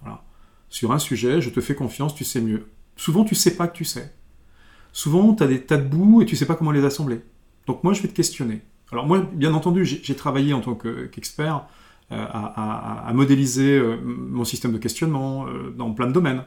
Voilà. 0.00 0.24
Sur 0.68 0.90
un 0.90 0.98
sujet, 0.98 1.40
je 1.40 1.50
te 1.50 1.60
fais 1.60 1.76
confiance, 1.76 2.12
tu 2.12 2.24
sais 2.24 2.40
mieux. 2.40 2.66
Souvent, 2.96 3.22
tu 3.22 3.36
sais 3.36 3.56
pas 3.56 3.68
que 3.68 3.76
tu 3.76 3.84
sais 3.84 4.12
souvent 4.92 5.34
tu 5.34 5.42
as 5.42 5.46
des 5.46 5.62
tas 5.62 5.76
de 5.76 5.88
bouts 5.88 6.22
et 6.22 6.26
tu 6.26 6.36
sais 6.36 6.46
pas 6.46 6.54
comment 6.54 6.72
les 6.72 6.84
assembler. 6.84 7.20
Donc 7.66 7.84
moi 7.84 7.92
je 7.92 8.02
vais 8.02 8.08
te 8.08 8.14
questionner. 8.14 8.62
Alors 8.92 9.06
moi, 9.06 9.20
bien 9.32 9.54
entendu, 9.54 9.84
j'ai 9.84 10.16
travaillé 10.16 10.52
en 10.52 10.60
tant 10.60 10.74
qu'expert 10.74 11.66
euh, 12.12 12.26
à, 12.32 13.10
modéliser 13.14 13.78
euh, 13.78 13.96
mon 14.04 14.44
système 14.44 14.72
de 14.72 14.78
questionnement 14.78 15.46
euh, 15.46 15.70
dans 15.76 15.92
plein 15.92 16.08
de 16.08 16.12
domaines. 16.12 16.44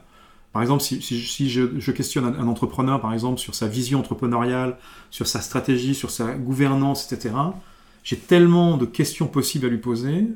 Par 0.52 0.62
exemple, 0.62 0.84
si, 0.84 1.50
je, 1.50 1.92
questionne 1.92 2.26
un, 2.26 2.48
entrepreneur, 2.48 3.00
par 3.02 3.14
exemple, 3.14 3.40
sur 3.40 3.56
sa 3.56 3.68
vision 3.68 4.00
entrepreneuriale, 4.00 4.78
sur 5.10 5.26
sa 5.26 5.42
stratégie, 5.42 5.96
sur 5.96 6.12
sa 6.12 6.34
gouvernance, 6.34 7.12
etc., 7.12 7.34
j'ai 8.04 8.18
tellement 8.18 8.78
de 8.78 8.86
questions 8.86 9.26
possibles 9.26 9.66
à 9.66 9.70
lui 9.70 9.78
poser, 9.78 10.28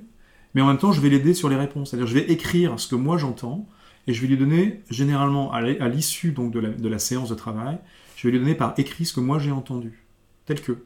mais 0.55 0.62
en 0.62 0.68
même 0.68 0.78
temps, 0.78 0.91
je 0.91 1.01
vais 1.01 1.10
l'aider 1.10 1.34
sur 1.36 1.49
les 1.49 1.55
réponses. 1.55 1.89
C'est-à-dire, 1.89 2.08
je 2.08 2.14
vais 2.16 2.32
écrire 2.32 2.80
ce 2.80 2.88
que 2.88 2.95
moi 2.95 3.18
j'entends, 3.18 3.68
et 4.08 4.14
je 4.14 4.22
vais 4.22 4.28
lui 4.28 4.38
donner, 4.38 4.82
généralement, 4.89 5.51
à 5.51 5.62
l'issue 5.62 6.32
donc 6.32 6.51
de 6.51 6.88
la 6.88 6.99
séance 6.99 7.30
de 7.30 7.36
travail, 7.36 7.78
je 8.16 8.28
vais 8.28 8.32
lui 8.32 8.39
donner 8.39 8.55
par 8.55 8.74
écrit 8.78 9.05
ce 9.05 9.14
que 9.14 9.20
moi 9.20 9.38
j'ai 9.38 9.51
entendu, 9.51 10.03
tel 10.45 10.62
que. 10.62 10.84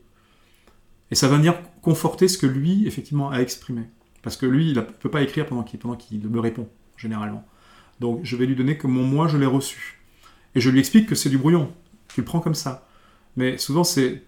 Et 1.11 1.15
ça 1.15 1.27
va 1.27 1.37
venir 1.37 1.55
conforter 1.81 2.27
ce 2.27 2.37
que 2.37 2.45
lui, 2.45 2.87
effectivement, 2.87 3.29
a 3.29 3.39
exprimé. 3.39 3.83
Parce 4.21 4.37
que 4.37 4.45
lui, 4.45 4.69
il 4.69 4.75
ne 4.75 4.81
peut 4.81 5.09
pas 5.09 5.21
écrire 5.21 5.45
pendant 5.45 5.63
qu'il 5.63 6.27
me 6.29 6.39
répond, 6.39 6.67
généralement. 6.97 7.45
Donc 7.99 8.21
je 8.23 8.35
vais 8.35 8.45
lui 8.45 8.55
donner 8.55 8.77
que 8.77 8.87
mon 8.87 9.03
moi, 9.03 9.27
je 9.27 9.37
l'ai 9.37 9.45
reçu. 9.45 10.01
Et 10.55 10.61
je 10.61 10.69
lui 10.69 10.79
explique 10.79 11.07
que 11.07 11.15
c'est 11.15 11.29
du 11.29 11.37
brouillon. 11.37 11.71
Tu 12.13 12.21
le 12.21 12.25
prends 12.25 12.39
comme 12.39 12.55
ça. 12.55 12.87
Mais 13.37 13.57
souvent, 13.57 13.83
c'est 13.83 14.23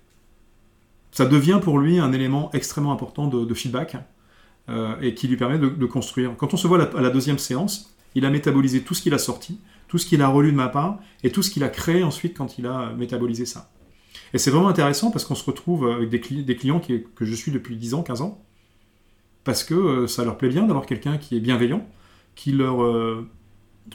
ça 1.12 1.26
devient 1.26 1.60
pour 1.62 1.78
lui 1.78 2.00
un 2.00 2.12
élément 2.12 2.50
extrêmement 2.54 2.92
important 2.92 3.28
de, 3.28 3.54
feedback 3.54 3.98
euh, 4.70 4.96
et 5.02 5.14
qui 5.14 5.28
lui 5.28 5.38
permet 5.38 5.60
de, 5.60 5.86
construire. 5.86 6.36
Quand 6.38 6.54
on 6.54 6.58
se 6.58 6.68
voit 6.68 6.98
à 6.98 7.02
la 7.02 7.10
deuxième 7.12 7.38
séance, 7.38 7.93
il 8.16 8.26
a 8.26 8.30
métabolisé 8.30 8.82
tout 8.82 8.94
ce 8.94 9.02
qu'il 9.02 9.14
a 9.14 9.18
sorti, 9.18 9.60
tout 9.88 9.98
ce 9.98 10.06
qu'il 10.06 10.22
a 10.22 10.28
relu 10.28 10.52
de 10.52 10.58
ma 10.58 10.70
part 10.70 11.00
et 11.24 11.32
tout 11.32 11.42
ce 11.42 11.50
qu'il 11.50 11.64
a 11.64 11.70
créé 11.70 12.04
ensuite 12.04 12.38
quand 12.38 12.58
il 12.58 12.66
a 12.66 12.94
métabolisé 12.94 13.46
ça. 13.46 13.70
Et 14.34 14.38
c'est 14.38 14.52
vraiment 14.52 14.68
intéressant 14.68 15.12
parce 15.12 15.26
qu'on 15.26 15.36
se 15.36 15.46
retrouve 15.46 15.88
avec 15.88 16.10
des, 16.10 16.56
clients 16.56 16.80
que 16.80 17.26
je 17.26 17.34
suis 17.34 17.52
depuis 17.52 17.76
10 17.76 17.94
ans, 17.94 18.04
15 18.04 18.22
ans, 18.22 18.44
parce 19.44 19.64
que 19.64 19.74
euh, 19.74 20.08
ça 20.08 20.24
leur 20.24 20.38
plaît 20.38 20.50
bien 20.50 20.66
d'avoir 20.66 20.86
quelqu'un 20.86 21.18
qui 21.18 21.36
est 21.38 21.40
bienveillant, 21.40 21.88
qui 22.36 22.52
leur 22.52 22.84
euh, 22.84 23.28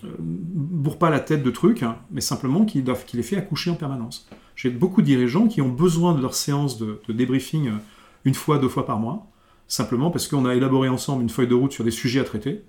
euh, 0.05 0.09
bourre 0.19 0.99
pas 0.99 1.11
la 1.11 1.21
tête 1.21 1.43
de 1.43 1.51
trucs, 1.51 1.83
hein, 1.83 1.97
mais 2.11 2.21
simplement 2.21 2.65
qui, 2.65 2.85
les 3.15 3.23
fait 3.23 3.37
accoucher 3.37 3.71
en 3.71 3.75
permanence. 3.75 4.29
J'ai 4.55 4.71
beaucoup 4.71 5.01
de 5.01 5.07
dirigeants 5.07 5.49
qui 5.49 5.61
ont 5.63 5.69
besoin 5.69 6.15
de 6.15 6.21
leur 6.21 6.35
séance 6.35 6.79
de, 6.79 7.01
de 7.09 7.13
débriefing 7.13 7.73
une 8.25 8.35
fois, 8.35 8.59
deux 8.59 8.69
fois 8.69 8.85
par 8.85 8.99
mois, 8.99 9.27
simplement 9.69 10.11
parce 10.11 10.29
qu'on 10.29 10.47
a 10.47 10.55
élaboré 10.55 10.89
ensemble 10.89 11.23
une 11.23 11.31
feuille 11.31 11.49
de 11.49 11.55
route 11.55 11.73
sur 11.73 11.85
des 11.85 11.91
sujets 11.91 12.21
à 12.21 12.25
traiter, 12.25 12.63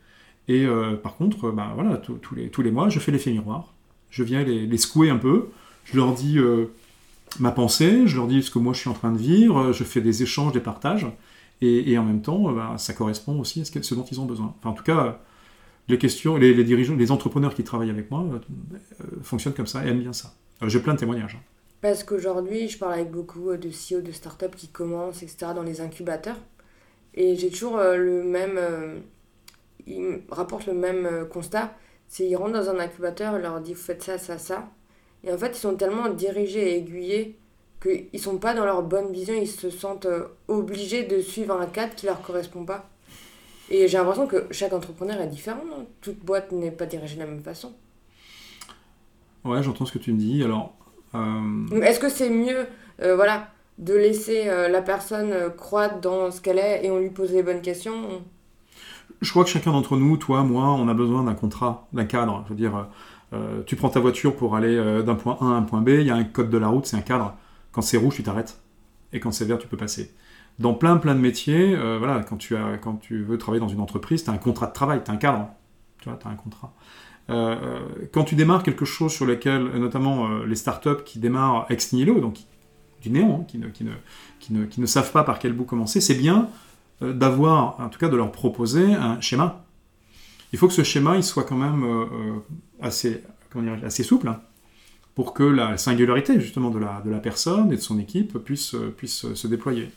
et 0.50 0.66
euh, 0.66 0.96
par 0.96 1.16
contre, 1.16 1.52
bah, 1.52 1.72
voilà, 1.76 1.98
tous 1.98 2.36
les, 2.36 2.50
tous 2.50 2.64
les 2.64 2.72
mois, 2.72 2.90
je 2.90 3.00
fais 3.00 3.12
l'effet 3.12 3.32
miroir. 3.32 3.72
Je 4.10 4.24
viens 4.24 4.44
les, 4.44 4.66
les, 4.66 4.78
secouer 4.80 5.12
un 5.12 5.18
peu. 5.18 5.50
Je 5.86 5.96
leur 5.96 6.12
dis 6.14 6.40
euh, 6.40 6.66
ma 7.40 7.52
pensée, 7.52 8.08
je 8.08 8.16
leur 8.16 8.26
dis 8.26 8.42
ce 8.42 8.50
que 8.50 8.58
moi 8.58 8.74
je 8.74 8.80
suis 8.80 8.90
en 8.90 8.94
train 8.94 9.12
de 9.12 9.18
vivre, 9.18 9.72
je 9.72 9.84
fais 9.84 10.02
des 10.02 10.24
échanges, 10.24 10.52
des 10.52 10.60
partages. 10.60 11.06
Et, 11.62 11.98
en 11.98 12.04
même 12.04 12.22
temps, 12.22 12.52
bah, 12.52 12.76
ça 12.78 12.94
correspond 12.94 13.40
aussi 13.40 13.62
à 13.62 13.66
ce, 13.66 13.94
dont 13.94 14.06
ils 14.06 14.20
ont 14.20 14.26
besoin. 14.26 14.56
Enfin, 14.58 14.72
en 14.72 14.74
tout 14.74 14.84
cas, 14.84 15.20
les 15.88 16.00
questions, 16.00 16.36
les, 16.38 16.64
dirigeants, 16.64 16.96
les 16.96 17.12
entrepreneurs 17.12 17.54
qui 17.54 17.64
travaillent 17.64 17.90
avec 17.90 18.10
moi 18.10 18.26
euh, 18.32 19.06
fonctionnent 19.22 19.54
comme 19.54 19.68
ça 19.68 19.86
et 19.86 19.90
aiment 19.90 20.00
bien 20.00 20.14
ça. 20.14 20.34
J'ai 20.66 20.80
plein 20.80 20.94
de 20.94 21.00
témoignages. 21.00 21.36
Hein. 21.36 21.44
Parce 21.82 22.04
qu'aujourd'hui, 22.04 22.70
je 22.70 22.78
parle 22.78 22.94
avec 22.94 23.12
beaucoup 23.12 23.56
de 23.56 23.70
CEO 23.70 24.02
de 24.02 24.12
startups 24.12 24.56
qui 24.56 24.70
commencent, 24.70 25.22
etc., 25.22 25.52
dans 25.54 25.64
les 25.64 25.82
incubateurs. 25.82 26.38
Et 27.14 27.36
j'ai 27.36 27.50
toujours 27.50 27.78
le 27.78 28.24
même 28.24 28.58
ils 29.88 30.22
rapportent 30.30 30.66
le 30.68 30.74
même 30.74 31.06
euh, 31.06 31.26
constat. 31.26 31.76
C'est 32.08 32.28
ils 32.28 32.36
rentrent 32.36 32.54
dans 32.54 32.70
un 32.70 32.80
incubateur, 32.80 33.38
ils 33.38 33.42
leur 33.42 33.60
disent 33.62 33.76
vous 33.76 33.84
faites 33.84 34.04
ça, 34.04 34.18
ça, 34.18 34.38
ça. 34.38 34.70
Et 35.24 35.32
en 35.32 35.38
fait, 35.38 35.50
ils 35.50 35.60
sont 35.60 35.76
tellement 35.76 36.10
dirigés 36.10 36.74
et 36.74 36.78
aiguillés 36.78 37.38
qu'ils 37.82 38.20
sont 38.20 38.38
pas 38.38 38.54
dans 38.54 38.66
leur 38.66 38.84
bonne 38.84 39.12
vision, 39.12 39.34
ils 39.34 39.48
se 39.48 39.70
sentent 39.70 40.06
euh, 40.06 40.28
obligés 40.48 41.04
de 41.04 41.22
suivre 41.22 41.60
un 41.60 41.66
cadre 41.66 41.96
qui 41.96 42.06
leur 42.08 42.22
correspond 42.22 42.66
pas. 42.66 42.90
Et 43.70 43.88
j'ai 43.88 43.98
l'impression 43.98 44.28
que 44.28 44.48
chaque 44.52 44.74
entrepreneur 44.74 45.22
est 45.22 45.28
différent. 45.28 45.62
Toute 46.02 46.20
boîte 46.20 46.52
n'est 46.52 46.72
pas 46.72 46.88
dirigée 46.88 47.16
de 47.16 47.22
la 47.22 47.28
même 47.28 47.44
façon. 47.44 47.74
Ouais, 49.46 49.62
j'entends 49.62 49.86
ce 49.86 49.94
que 49.94 50.00
tu 50.00 50.12
me 50.12 50.18
dis. 50.18 50.44
Alors, 50.44 50.74
euh, 51.16 51.82
est-ce 51.82 52.00
que 52.00 52.10
c'est 52.10 52.32
mieux, 52.32 52.66
voilà, 52.98 53.52
de 53.78 53.94
laisser 53.94 54.46
la 54.46 54.82
personne 54.82 55.54
croître 55.56 56.02
dans 56.02 56.32
ce 56.32 56.42
qu'elle 56.42 56.58
est 56.58 56.84
et 56.84 56.90
on 56.90 56.98
lui 56.98 57.12
pose 57.12 57.32
les 57.32 57.44
bonnes 57.44 57.62
questions? 57.62 58.24
Je 59.22 59.30
crois 59.32 59.44
que 59.44 59.50
chacun 59.50 59.72
d'entre 59.72 59.98
nous, 59.98 60.18
toi, 60.18 60.44
moi, 60.44 60.66
on 60.66 60.88
a 60.88 60.94
besoin 60.94 61.24
d'un 61.24 61.34
contrat, 61.34 61.88
d'un 61.94 62.06
cadre. 62.06 62.44
Je 62.46 62.50
veux 62.50 62.56
dire, 62.56 62.88
euh, 63.34 63.62
tu 63.66 63.76
prends 63.76 63.90
ta 63.90 64.00
voiture 64.00 64.36
pour 64.36 64.56
aller 64.56 64.76
euh, 64.76 65.04
d'un 65.04 65.16
point 65.16 65.38
A 65.42 65.46
à 65.46 65.48
un 65.48 65.62
point 65.62 65.82
B, 65.82 65.90
il 65.90 66.08
y 66.08 66.10
a 66.10 66.16
un 66.16 66.24
code 66.24 66.50
de 66.50 66.58
la 66.58 66.68
route, 66.68 66.86
c'est 66.86 66.98
un 66.98 67.02
cadre. 67.02 67.36
Quand 67.72 67.82
c'est 67.82 67.98
rouge, 67.98 68.16
tu 68.16 68.24
t'arrêtes. 68.24 68.62
Et 69.14 69.20
quand 69.20 69.32
c'est 69.32 69.46
vert, 69.46 69.58
tu 69.58 69.68
peux 69.68 69.78
passer. 69.78 70.14
dans 70.60 70.74
plein 70.74 70.98
plein 70.98 71.16
de 71.16 71.20
métiers, 71.20 71.76
euh, 71.76 71.98
voilà, 71.98 72.24
quand 72.24 72.38
tu, 72.38 72.56
as, 72.56 72.78
quand 72.78 72.96
tu 72.96 73.24
veux 73.24 73.38
travailler 73.38 73.62
dans 73.62 73.70
une 73.70 73.82
entreprise, 73.82 74.24
tu 74.24 74.30
as 74.30 74.34
un 74.34 74.38
contrat 74.38 74.68
de 74.68 74.74
travail, 74.74 75.02
tu 75.04 75.12
as 75.12 75.14
un 75.14 75.18
cadre, 75.18 75.48
tu 76.00 76.10
vois, 76.10 76.18
tu 76.18 76.28
as 76.28 76.32
un 76.32 76.36
contrat. 76.36 76.74
Euh, 77.30 77.80
quand 78.12 78.24
tu 78.24 78.36
démarres 78.36 78.64
quelque 78.64 78.86
chose 78.86 79.12
sur 79.12 79.26
lequel, 79.26 79.64
notamment 79.78 80.28
euh, 80.28 80.46
les 80.46 80.56
startups 80.56 81.04
qui 81.06 81.20
démarrent 81.20 81.66
ex 81.70 81.94
nihilo, 81.94 82.20
donc 82.20 82.40
du 83.02 83.12
néant, 83.12 83.42
hein, 83.42 83.46
qui, 83.48 83.60
ne, 83.60 83.68
qui, 83.68 83.84
ne, 83.84 83.92
qui, 84.40 84.54
ne, 84.54 84.66
qui, 84.66 84.82
ne, 84.82 84.86
savent 84.86 85.12
pas 85.12 85.24
par 85.24 85.40
quel 85.40 85.54
bout 85.54 85.64
commencer, 85.64 86.02
c'est 86.02 86.16
bien 86.16 86.50
d'avoir, 87.02 87.80
en 87.80 87.90
tout 87.90 88.00
cas 88.00 88.10
de 88.10 88.18
leur 88.18 88.32
proposer 88.32 88.94
un 88.94 89.20
schéma. 89.22 89.66
Il 90.52 90.60
faut 90.60 90.68
que 90.68 90.74
ce 90.74 90.84
schéma 90.84 91.16
il 91.16 91.24
soit 91.24 91.44
quand 91.44 91.56
même 91.56 91.86
assez, 92.82 93.24
comment 93.50 93.64
dire, 93.64 93.86
assez 93.86 94.04
souple, 94.04 94.28
hein, 94.28 94.42
pour 95.16 95.34
que 95.34 95.44
la 95.44 95.78
singularité 95.78 96.40
justement 96.40 96.72
de 96.72 96.80
la, 96.80 97.02
de 97.06 97.10
la 97.10 97.20
personne 97.20 97.72
et 97.72 97.76
de 97.76 97.82
son 97.82 98.00
équipe 98.00 98.38
puisse, 98.40 98.76
puisse 98.98 99.34
se 99.34 99.48
déployer. 99.48 99.90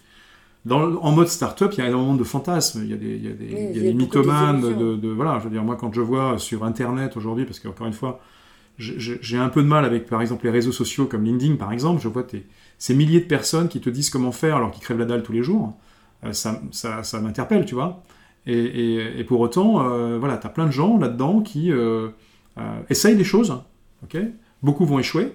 En 0.70 1.10
mode 1.10 1.26
start-up, 1.26 1.72
il 1.72 1.78
y 1.80 1.82
a 1.82 1.88
énormément 1.88 2.14
de 2.14 2.22
fantasmes, 2.22 2.82
il 2.84 2.90
y 2.90 2.92
a 2.92 2.96
des, 2.96 3.16
il 3.16 3.24
y 3.24 3.28
a 3.28 3.32
des, 3.32 3.46
il 3.46 3.76
y 3.76 3.80
a 3.80 3.82
des 3.82 3.94
mythomanes, 3.94 4.60
de, 4.60 4.94
de, 4.94 5.08
voilà, 5.08 5.40
je 5.40 5.44
veux 5.44 5.50
dire, 5.50 5.64
moi 5.64 5.74
quand 5.74 5.92
je 5.92 6.00
vois 6.00 6.38
sur 6.38 6.62
Internet 6.62 7.16
aujourd'hui, 7.16 7.44
parce 7.44 7.58
qu'encore 7.58 7.88
une 7.88 7.92
fois, 7.92 8.20
j'ai 8.78 9.38
un 9.38 9.48
peu 9.48 9.62
de 9.62 9.68
mal 9.68 9.84
avec, 9.84 10.06
par 10.06 10.22
exemple, 10.22 10.44
les 10.44 10.52
réseaux 10.52 10.70
sociaux 10.70 11.06
comme 11.06 11.24
LinkedIn, 11.24 11.56
par 11.56 11.72
exemple, 11.72 12.00
je 12.00 12.06
vois 12.06 12.24
ces 12.78 12.94
milliers 12.94 13.20
de 13.20 13.26
personnes 13.26 13.68
qui 13.68 13.80
te 13.80 13.90
disent 13.90 14.08
comment 14.08 14.30
faire 14.32 14.56
alors 14.56 14.70
qu'ils 14.70 14.82
crèvent 14.82 14.98
la 14.98 15.04
dalle 15.04 15.24
tous 15.24 15.32
les 15.32 15.42
jours, 15.42 15.66
euh, 15.68 15.72
ça, 16.30 16.60
ça, 16.70 17.02
ça 17.02 17.20
m'interpelle, 17.20 17.64
tu 17.64 17.74
vois. 17.74 18.02
Et, 18.46 18.54
et, 18.54 19.20
et, 19.20 19.24
pour 19.24 19.40
autant, 19.40 19.88
euh, 19.88 20.18
voilà, 20.18 20.36
tu 20.36 20.46
as 20.46 20.50
plein 20.50 20.66
de 20.66 20.72
gens 20.72 20.98
là-dedans 20.98 21.40
qui 21.40 21.70
euh, 21.72 22.08
euh, 22.58 22.80
essayent 22.90 23.16
des 23.16 23.24
choses, 23.24 23.62
ok? 24.02 24.16
Beaucoup 24.62 24.84
vont 24.84 24.98
échouer, 24.98 25.32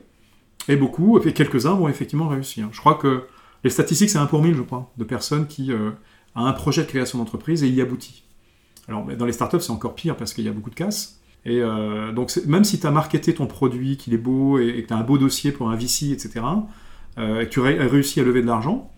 et 0.67 0.75
beaucoup, 0.75 1.19
et 1.19 1.33
quelques-uns 1.33 1.75
vont 1.75 1.87
effectivement 1.87 2.27
réussir. 2.27 2.67
Je 2.71 2.79
crois 2.79 2.95
que 2.95 3.23
les 3.63 3.69
statistiques, 3.69 4.09
c'est 4.09 4.17
un 4.17 4.25
pour 4.25 4.41
mille, 4.41 4.55
je 4.55 4.61
crois, 4.61 4.91
de 4.97 5.03
personnes 5.03 5.47
qui 5.47 5.71
euh, 5.71 5.91
ont 6.35 6.45
un 6.45 6.53
projet 6.53 6.83
de 6.83 6.87
création 6.87 7.17
d'entreprise 7.17 7.63
et 7.63 7.69
y 7.69 7.81
aboutit. 7.81 8.23
Alors, 8.87 9.05
dans 9.05 9.25
les 9.25 9.33
startups, 9.33 9.59
c'est 9.59 9.71
encore 9.71 9.95
pire 9.95 10.15
parce 10.15 10.33
qu'il 10.33 10.45
y 10.45 10.49
a 10.49 10.51
beaucoup 10.51 10.69
de 10.69 10.75
casse. 10.75 11.19
Et 11.45 11.61
euh, 11.61 12.11
donc, 12.11 12.37
même 12.45 12.63
si 12.63 12.79
tu 12.79 12.87
as 12.87 12.91
marketé 12.91 13.33
ton 13.33 13.47
produit, 13.47 13.97
qu'il 13.97 14.13
est 14.13 14.19
beau 14.19 14.59
et, 14.59 14.83
que 14.83 14.87
tu 14.87 14.93
as 14.93 14.97
un 14.97 15.03
beau 15.03 15.17
dossier 15.17 15.51
pour 15.51 15.69
un 15.69 15.75
VC, 15.75 16.11
etc., 16.11 16.41
euh, 17.17 17.41
et 17.41 17.45
que 17.45 17.49
tu 17.49 17.61
as 17.61 17.87
réussi 17.87 18.19
à 18.19 18.23
lever 18.23 18.41
de 18.41 18.47
l'argent, 18.47 18.91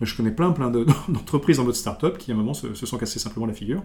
je 0.00 0.16
connais 0.16 0.30
plein, 0.30 0.52
plein 0.52 0.70
d'entreprises 1.08 1.60
en 1.60 1.64
mode 1.64 1.74
startup 1.74 2.18
qui, 2.18 2.30
à 2.30 2.34
un 2.34 2.36
moment, 2.36 2.54
se, 2.54 2.74
sont 2.74 2.98
cassées 2.98 3.18
simplement 3.18 3.46
la 3.46 3.54
figure 3.54 3.82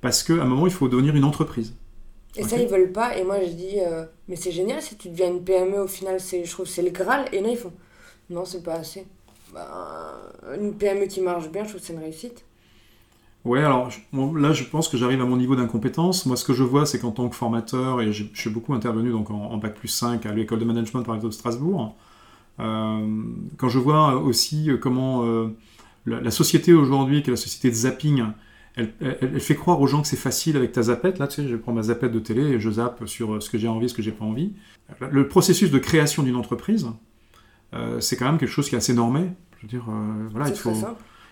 parce 0.00 0.22
qu'à 0.22 0.34
un 0.34 0.46
moment, 0.46 0.66
il 0.66 0.72
faut 0.72 0.88
devenir 0.88 1.14
une 1.14 1.24
entreprise. 1.24 1.74
Et 2.34 2.44
ça, 2.44 2.56
ils 2.56 2.68
veulent 2.68 2.92
pas. 2.92 3.16
Et 3.16 3.24
moi, 3.24 3.36
je 3.44 3.52
dis, 3.52 3.76
mais 4.26 4.36
c'est 4.36 4.52
génial 4.52 4.80
si 4.80 4.96
tu 4.96 5.10
deviens 5.10 5.28
une 5.28 5.44
PME, 5.44 5.82
au 5.82 5.86
final, 5.86 6.18
je 6.18 6.50
trouve 6.50 6.66
c'est 6.66 6.82
le 6.82 6.90
Graal. 6.90 7.26
Et 7.32 7.40
là, 7.40 7.48
ils 7.50 7.58
font, 7.58 7.72
non, 8.30 8.44
c'est 8.44 8.62
pas 8.62 8.74
assez. 8.74 9.06
Bah, 9.52 10.32
une 10.58 10.74
PME 10.74 11.06
qui 11.06 11.20
marche 11.20 11.48
bien, 11.50 11.64
je 11.64 11.68
trouve 11.68 11.80
que 11.80 11.86
c'est 11.86 11.92
une 11.92 12.00
réussite. 12.00 12.44
Ouais, 13.44 13.62
alors 13.64 13.90
là, 14.36 14.52
je 14.52 14.62
pense 14.64 14.88
que 14.88 14.96
j'arrive 14.96 15.20
à 15.20 15.24
mon 15.24 15.36
niveau 15.36 15.56
d'incompétence. 15.56 16.26
Moi, 16.26 16.36
ce 16.36 16.44
que 16.44 16.52
je 16.52 16.62
vois, 16.62 16.86
c'est 16.86 17.00
qu'en 17.00 17.10
tant 17.10 17.28
que 17.28 17.34
formateur, 17.34 18.00
et 18.00 18.12
je 18.12 18.24
suis 18.34 18.50
beaucoup 18.50 18.72
intervenu 18.72 19.10
donc, 19.10 19.30
en, 19.30 19.56
Bac 19.56 19.74
plus 19.74 19.88
5 19.88 20.24
à 20.26 20.32
l'école 20.32 20.60
de 20.60 20.64
management 20.64 21.02
par 21.02 21.16
exemple 21.16 21.32
de 21.32 21.36
Strasbourg, 21.36 21.82
euh, 21.82 22.11
quand 22.58 23.68
je 23.68 23.78
vois 23.78 24.16
aussi 24.16 24.70
comment 24.80 25.24
euh, 25.24 25.48
la, 26.06 26.30
société 26.30 26.72
aujourd'hui, 26.72 27.22
qui 27.22 27.30
est 27.30 27.32
la 27.32 27.36
société 27.36 27.70
de 27.70 27.74
zapping, 27.74 28.24
elle, 28.76 28.92
elle, 29.00 29.40
fait 29.40 29.54
croire 29.54 29.80
aux 29.80 29.86
gens 29.86 30.00
que 30.00 30.08
c'est 30.08 30.16
facile 30.16 30.56
avec 30.56 30.72
ta 30.72 30.82
zappette. 30.82 31.18
Là, 31.18 31.26
tu 31.26 31.42
sais, 31.42 31.48
je 31.48 31.56
prends 31.56 31.72
ma 31.72 31.82
zappette 31.82 32.12
de 32.12 32.18
télé 32.18 32.42
et 32.42 32.60
je 32.60 32.70
zappe 32.70 33.06
sur 33.06 33.42
ce 33.42 33.50
que 33.50 33.58
j'ai 33.58 33.68
envie, 33.68 33.88
ce 33.88 33.94
que 33.94 34.02
j'ai 34.02 34.12
pas 34.12 34.24
envie. 34.24 34.52
Le 35.10 35.28
processus 35.28 35.70
de 35.70 35.78
création 35.78 36.22
d'une 36.22 36.36
entreprise, 36.36 36.86
euh, 37.74 38.00
c'est 38.00 38.16
quand 38.16 38.26
même 38.26 38.38
quelque 38.38 38.50
chose 38.50 38.68
qui 38.68 38.74
est 38.74 38.78
assez 38.78 38.94
normé. 38.94 39.28
Je 39.58 39.62
veux 39.62 39.68
dire, 39.68 39.86
euh, 39.88 40.28
voilà, 40.30 40.48
il 40.48 40.56
faut, 40.56 40.72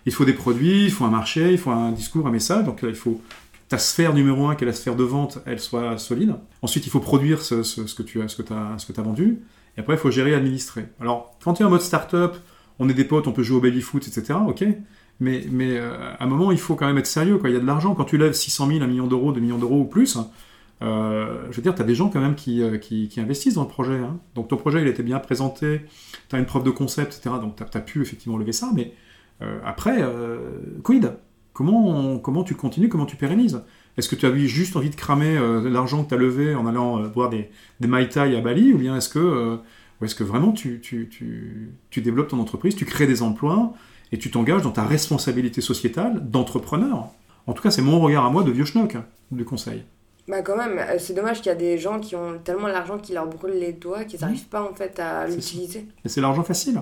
il 0.07 0.12
faut 0.12 0.25
des 0.25 0.33
produits, 0.33 0.85
il 0.85 0.91
faut 0.91 1.05
un 1.05 1.11
marché, 1.11 1.53
il 1.53 1.59
faut 1.59 1.71
un 1.71 1.93
discours, 1.93 2.27
un 2.27 2.31
message. 2.31 2.64
Donc 2.64 2.81
il 2.83 2.95
faut 2.95 3.21
ta 3.68 3.79
sphère 3.79 4.14
numéro 4.14 4.49
un, 4.49 4.57
qui 4.57 4.64
est 4.64 4.66
la 4.66 4.73
sphère 4.73 4.97
de 4.97 5.05
vente, 5.05 5.39
elle 5.47 5.61
soit 5.61 5.97
solide. 5.99 6.35
Ensuite, 6.62 6.87
il 6.87 6.91
faut 6.91 7.01
produire 7.01 7.43
ce, 7.43 7.55
que 7.95 8.03
tu 8.03 8.21
as, 8.21 8.29
ce 8.29 8.43
que 8.43 8.53
as, 8.53 8.79
ce 8.79 8.91
que 8.91 9.01
as 9.01 9.05
vendu. 9.05 9.41
Et 9.77 9.81
après, 9.81 9.95
il 9.95 9.99
faut 9.99 10.11
gérer 10.11 10.31
et 10.31 10.35
administrer. 10.35 10.87
Alors, 11.01 11.37
quand 11.43 11.55
tu 11.55 11.62
es 11.62 11.66
en 11.66 11.71
mode 11.71 11.81
startup, 11.81 12.37
on 12.79 12.89
est 12.89 12.95
des 12.95 13.05
potes, 13.05 13.29
on 13.29 13.33
peut 13.33 13.43
jouer 13.43 13.59
au 13.59 13.61
baby 13.61 13.83
foot, 13.83 14.07
etc. 14.09 14.39
Ok. 14.47 14.64
Mais, 15.21 15.45
mais 15.51 15.77
euh, 15.79 16.12
à 16.18 16.25
un 16.25 16.27
moment, 16.27 16.51
il 16.51 16.59
faut 16.59 16.75
quand 16.75 16.87
même 16.87 16.99
être 16.99 17.07
sérieux. 17.07 17.39
Il 17.45 17.53
y 17.53 17.57
a 17.57 17.61
de 17.61 17.66
l'argent. 17.66 17.95
Quand 17.95 18.05
tu 18.05 18.16
lèves 18.16 18.33
600 18.33 18.66
000, 18.68 18.83
1 18.83 18.87
million 18.87 19.07
d'euros, 19.07 19.33
2 19.33 19.41
millions 19.41 19.59
d'euros 19.59 19.81
ou 19.81 19.85
plus, 19.85 20.18
euh, 20.83 21.45
je 21.51 21.57
veux 21.57 21.62
dire, 21.62 21.75
tu 21.75 21.83
as 21.83 21.85
des 21.85 21.95
gens 21.95 22.09
quand 22.09 22.21
même 22.21 22.35
qui, 22.35 22.62
euh, 22.62 22.79
qui, 22.79 23.12
investissent 23.18 23.55
dans 23.55 23.62
le 23.62 23.68
projet. 23.68 23.99
Hein. 23.99 24.18
Donc 24.35 24.49
ton 24.49 24.57
projet, 24.57 24.81
il 24.81 24.89
été 24.89 25.03
bien 25.03 25.18
présenté, 25.18 25.83
tu 26.31 26.37
as 26.37 26.39
une 26.39 26.47
preuve 26.47 26.64
de 26.64 26.71
concept, 26.71 27.14
etc. 27.14 27.37
Donc 27.41 27.57
tu 27.57 27.77
as, 27.77 27.81
pu 27.83 28.01
effectivement 28.01 28.39
lever 28.39 28.53
ça, 28.53 28.71
mais 28.75 28.95
après, 29.64 30.05
quid? 30.85 31.14
Comment, 31.55 32.18
comment 32.18 32.45
tu 32.45 32.55
continues, 32.55 32.91
comment 32.91 33.07
tu 33.07 33.16
pérennises? 33.16 33.62
Est-ce 33.97 34.09
que 34.09 34.16
tu 34.16 34.26
as 34.26 34.34
juste 34.47 34.76
envie 34.76 34.91
de 34.91 34.97
cramer 34.97 35.38
l'argent 35.64 36.05
que 36.05 36.09
tu 36.09 36.14
as 36.14 36.18
levé 36.18 36.55
en 36.55 36.66
allant 36.66 37.01
boire 37.09 37.28
des, 37.28 37.51
des 37.80 37.88
Mai 37.88 38.09
Tai 38.09 38.34
à 38.34 38.41
Bali, 38.41 38.72
ou 38.72 38.78
bien 38.78 38.97
est-ce 38.97 39.09
que, 39.09 39.59
est 40.03 40.14
que 40.16 40.24
vraiment 40.24 40.53
tu, 40.53 40.80
tu, 40.80 41.09
tu, 41.11 41.72
tu, 41.91 42.01
développes 42.01 42.28
ton 42.28 42.41
entreprise, 42.41 42.76
tu 42.76 42.84
crées 42.84 43.07
des 43.07 43.22
emplois, 43.22 43.74
et 44.12 44.18
tu 44.18 44.30
t'engages 44.30 44.62
dans 44.62 44.70
ta 44.70 44.84
responsabilité 44.84 45.61
sociétale 45.61 46.30
d'entrepreneur? 46.30 47.09
En 47.47 47.53
tout 47.53 47.62
cas, 47.62 47.70
c'est 47.70 47.82
mon 47.82 48.01
regard 48.01 48.24
à 48.24 48.30
moi 48.30 48.43
de 48.43 48.51
vieux 48.51 48.64
schnock 48.64 48.95
hein, 48.95 49.05
du 49.30 49.45
conseil. 49.45 49.84
Bah 50.28 50.43
quand 50.43 50.57
même, 50.57 50.78
euh, 50.78 50.97
c'est 50.99 51.14
dommage 51.14 51.38
qu'il 51.38 51.47
y 51.47 51.55
a 51.55 51.57
des 51.57 51.78
gens 51.78 51.99
qui 51.99 52.14
ont 52.14 52.38
tellement 52.45 52.68
d'argent 52.68 52.99
qui 52.99 53.12
leur 53.12 53.26
brûle 53.26 53.59
les 53.59 53.72
doigts 53.72 54.05
qu'ils 54.05 54.20
n'arrivent 54.20 54.47
pas 54.47 54.62
en 54.62 54.74
fait 54.74 55.01
à 55.01 55.26
l'utiliser. 55.26 55.88
Et 56.05 56.09
c'est 56.09 56.20
l'argent 56.20 56.45
facile. 56.45 56.80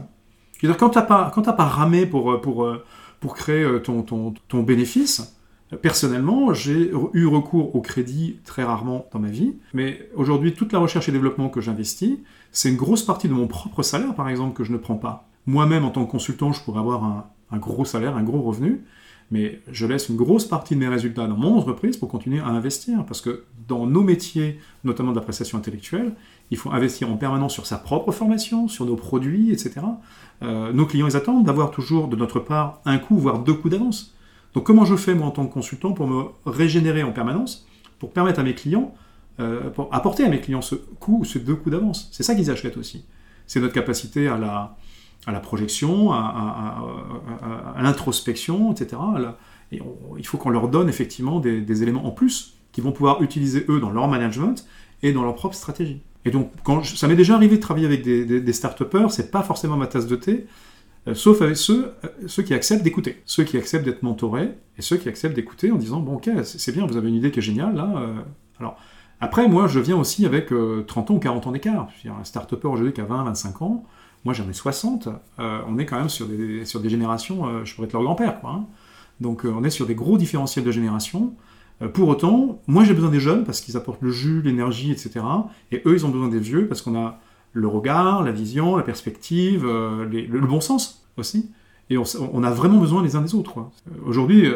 dire, 0.62 0.76
quand 0.76 0.90
tu 0.90 0.98
n'as 0.98 1.04
pas, 1.04 1.30
pas 1.30 1.64
ramé 1.64 2.04
pour, 2.04 2.32
euh, 2.32 2.40
pour, 2.40 2.64
euh, 2.64 2.84
pour 3.20 3.34
créer 3.34 3.66
ton, 3.82 4.02
ton, 4.02 4.34
ton 4.48 4.62
bénéfice, 4.62 5.37
personnellement, 5.76 6.54
j'ai 6.54 6.90
eu 7.12 7.26
recours 7.26 7.74
au 7.76 7.80
crédit 7.80 8.38
très 8.44 8.64
rarement 8.64 9.06
dans 9.12 9.18
ma 9.18 9.28
vie, 9.28 9.54
mais 9.74 10.08
aujourd'hui, 10.14 10.54
toute 10.54 10.72
la 10.72 10.78
recherche 10.78 11.08
et 11.08 11.12
développement 11.12 11.48
que 11.48 11.60
j'investis, 11.60 12.18
c'est 12.52 12.70
une 12.70 12.76
grosse 12.76 13.02
partie 13.02 13.28
de 13.28 13.34
mon 13.34 13.46
propre 13.46 13.82
salaire, 13.82 14.14
par 14.14 14.28
exemple, 14.28 14.56
que 14.56 14.64
je 14.64 14.72
ne 14.72 14.78
prends 14.78 14.96
pas. 14.96 15.28
Moi-même, 15.46 15.84
en 15.84 15.90
tant 15.90 16.04
que 16.04 16.10
consultant, 16.10 16.52
je 16.52 16.62
pourrais 16.62 16.80
avoir 16.80 17.04
un, 17.50 17.58
gros 17.58 17.84
salaire, 17.84 18.16
un 18.16 18.22
gros 18.22 18.40
revenu, 18.40 18.84
mais 19.30 19.60
je 19.70 19.86
laisse 19.86 20.08
une 20.08 20.16
grosse 20.16 20.46
partie 20.46 20.74
de 20.74 20.80
mes 20.80 20.88
résultats 20.88 21.26
dans 21.26 21.36
mon 21.36 21.58
entreprise 21.58 21.98
pour 21.98 22.08
continuer 22.08 22.40
à 22.40 22.46
investir. 22.46 23.04
Parce 23.04 23.20
que 23.20 23.44
dans 23.66 23.86
nos 23.86 24.02
métiers, 24.02 24.58
notamment 24.84 25.10
de 25.10 25.16
la 25.16 25.22
prestation 25.22 25.58
intellectuelle, 25.58 26.14
il 26.50 26.56
faut 26.56 26.70
investir 26.70 27.10
en 27.10 27.16
permanence 27.18 27.52
sur 27.52 27.66
sa 27.66 27.76
propre 27.76 28.10
formation, 28.10 28.68
sur 28.68 28.86
nos 28.86 28.96
produits, 28.96 29.50
etc. 29.52 29.80
Euh, 30.42 30.72
nos 30.72 30.86
clients, 30.86 31.08
ils 31.08 31.16
attendent 31.16 31.44
d'avoir 31.44 31.70
toujours 31.70 32.08
de 32.08 32.16
notre 32.16 32.40
part 32.40 32.80
un 32.86 32.96
coup, 32.96 33.18
voire 33.18 33.40
deux 33.40 33.54
coups 33.54 33.72
d'avance. 33.72 34.14
Donc 34.54 34.64
comment 34.64 34.84
je 34.84 34.96
fais, 34.96 35.14
moi, 35.14 35.26
en 35.26 35.30
tant 35.30 35.46
que 35.46 35.52
consultant, 35.52 35.92
pour 35.92 36.06
me 36.06 36.24
régénérer 36.46 37.02
en 37.02 37.12
permanence, 37.12 37.66
pour 37.98 38.12
permettre 38.12 38.40
à 38.40 38.42
mes 38.42 38.54
clients, 38.54 38.94
euh, 39.40 39.70
pour 39.70 39.92
apporter 39.94 40.24
à 40.24 40.28
mes 40.28 40.40
clients 40.40 40.62
ce 40.62 40.74
coup 40.74 41.20
ou 41.20 41.24
ces 41.24 41.40
deux 41.40 41.54
coups 41.54 41.72
d'avance? 41.72 42.08
C'est 42.12 42.22
ça 42.22 42.34
qu'ils 42.34 42.50
achètent 42.50 42.76
aussi. 42.76 43.04
C'est 43.46 43.60
notre 43.60 43.74
capacité 43.74 44.28
à 44.28 44.36
la, 44.36 44.76
à 45.26 45.32
la 45.32 45.40
projection, 45.40 46.12
à, 46.12 46.82
l'introspection, 47.80 48.72
etc. 48.72 49.00
Et 49.72 49.80
il 50.16 50.26
faut 50.26 50.38
qu'on 50.38 50.50
leur 50.50 50.68
donne 50.68 50.88
effectivement 50.88 51.40
des, 51.40 51.82
éléments 51.82 52.06
en 52.06 52.10
plus 52.10 52.54
qu'ils 52.72 52.84
vont 52.84 52.92
pouvoir 52.92 53.22
utiliser 53.22 53.64
eux 53.68 53.80
dans 53.80 53.90
leur 53.90 54.08
management 54.08 54.66
et 55.02 55.12
dans 55.12 55.22
leur 55.22 55.34
propre 55.34 55.54
stratégie. 55.54 56.00
Et 56.24 56.30
donc, 56.30 56.50
quand 56.64 56.84
ça 56.84 57.08
m'est 57.08 57.16
déjà 57.16 57.34
arrivé 57.34 57.56
de 57.56 57.62
travailler 57.62 57.86
avec 57.86 58.02
des, 58.02 58.52
start-upers, 58.52 59.10
c'est 59.10 59.30
pas 59.30 59.42
forcément 59.42 59.76
ma 59.76 59.86
tasse 59.86 60.06
de 60.06 60.16
thé, 60.16 60.46
sauf 61.14 61.42
avec 61.42 61.56
ceux, 61.56 61.92
euh, 62.04 62.08
ceux 62.26 62.42
qui 62.42 62.54
acceptent 62.54 62.82
d'écouter, 62.82 63.22
ceux 63.24 63.44
qui 63.44 63.56
acceptent 63.56 63.84
d'être 63.84 64.02
mentorés 64.02 64.54
et 64.76 64.82
ceux 64.82 64.96
qui 64.96 65.08
acceptent 65.08 65.34
d'écouter 65.34 65.70
en 65.72 65.76
disant 65.76 66.00
bon 66.00 66.16
ok 66.16 66.30
c'est 66.44 66.72
bien, 66.72 66.86
vous 66.86 66.96
avez 66.96 67.08
une 67.08 67.14
idée 67.14 67.30
qui 67.30 67.38
est 67.38 67.42
géniale 67.42 67.74
là. 67.74 67.92
Euh. 67.96 68.14
alors 68.60 68.76
après 69.20 69.48
moi 69.48 69.66
je 69.66 69.80
viens 69.80 69.96
aussi 69.96 70.26
avec 70.26 70.52
30 70.86 71.10
ans 71.10 71.14
ou 71.14 71.18
40 71.18 71.46
ans 71.46 71.52
d'écart. 71.52 71.88
Un 72.06 72.24
start-upper 72.24 72.68
aujourd'hui 72.68 72.92
qui 72.92 73.00
a 73.00 73.04
20, 73.04 73.24
25 73.24 73.62
ans, 73.62 73.84
moi, 74.24 74.34
j'en 74.34 74.48
ai 74.48 74.52
60. 74.52 75.08
Euh, 75.38 75.60
on 75.68 75.78
est 75.78 75.86
quand 75.86 75.98
même 75.98 76.08
sur 76.08 76.26
des, 76.26 76.64
sur 76.64 76.80
des 76.80 76.90
générations, 76.90 77.46
euh, 77.46 77.64
je 77.64 77.74
pourrais 77.74 77.86
être 77.86 77.92
leur 77.92 78.02
grand-père. 78.02 78.40
Quoi, 78.40 78.50
hein. 78.50 78.66
Donc, 79.20 79.44
euh, 79.44 79.52
on 79.56 79.64
est 79.64 79.70
sur 79.70 79.86
des 79.86 79.94
gros 79.94 80.18
différentiels 80.18 80.64
de 80.64 80.70
génération. 80.70 81.34
pour 81.94 82.08
autant, 82.08 82.60
moi, 82.66 82.84
j'ai 82.84 82.94
besoin 82.94 83.10
des 83.10 83.20
jeunes 83.20 83.44
parce 83.44 83.60
qu'ils 83.60 83.76
apportent 83.76 84.02
le 84.02 84.10
jus, 84.10 84.42
l'énergie, 84.42 84.90
etc. 84.90 85.20
Et 85.70 85.82
eux, 85.86 85.94
ils 85.94 86.04
ont 86.04 86.08
besoin 86.08 86.28
des 86.28 86.40
vieux 86.40 86.66
parce 86.66 86.82
qu'on 86.82 86.96
a 86.96 87.20
le 87.52 87.66
regard, 87.66 88.22
la 88.22 88.32
vision, 88.32 88.76
la 88.76 88.82
perspective, 88.82 89.64
le, 89.64 90.46
bon 90.46 90.60
sens 90.60 91.06
aussi. 91.16 91.50
Et 91.90 91.96
on, 91.96 92.42
a 92.42 92.50
vraiment 92.50 92.78
besoin 92.78 93.02
les 93.02 93.16
uns 93.16 93.22
des 93.22 93.34
autres. 93.34 93.64
Aujourd'hui, 94.04 94.46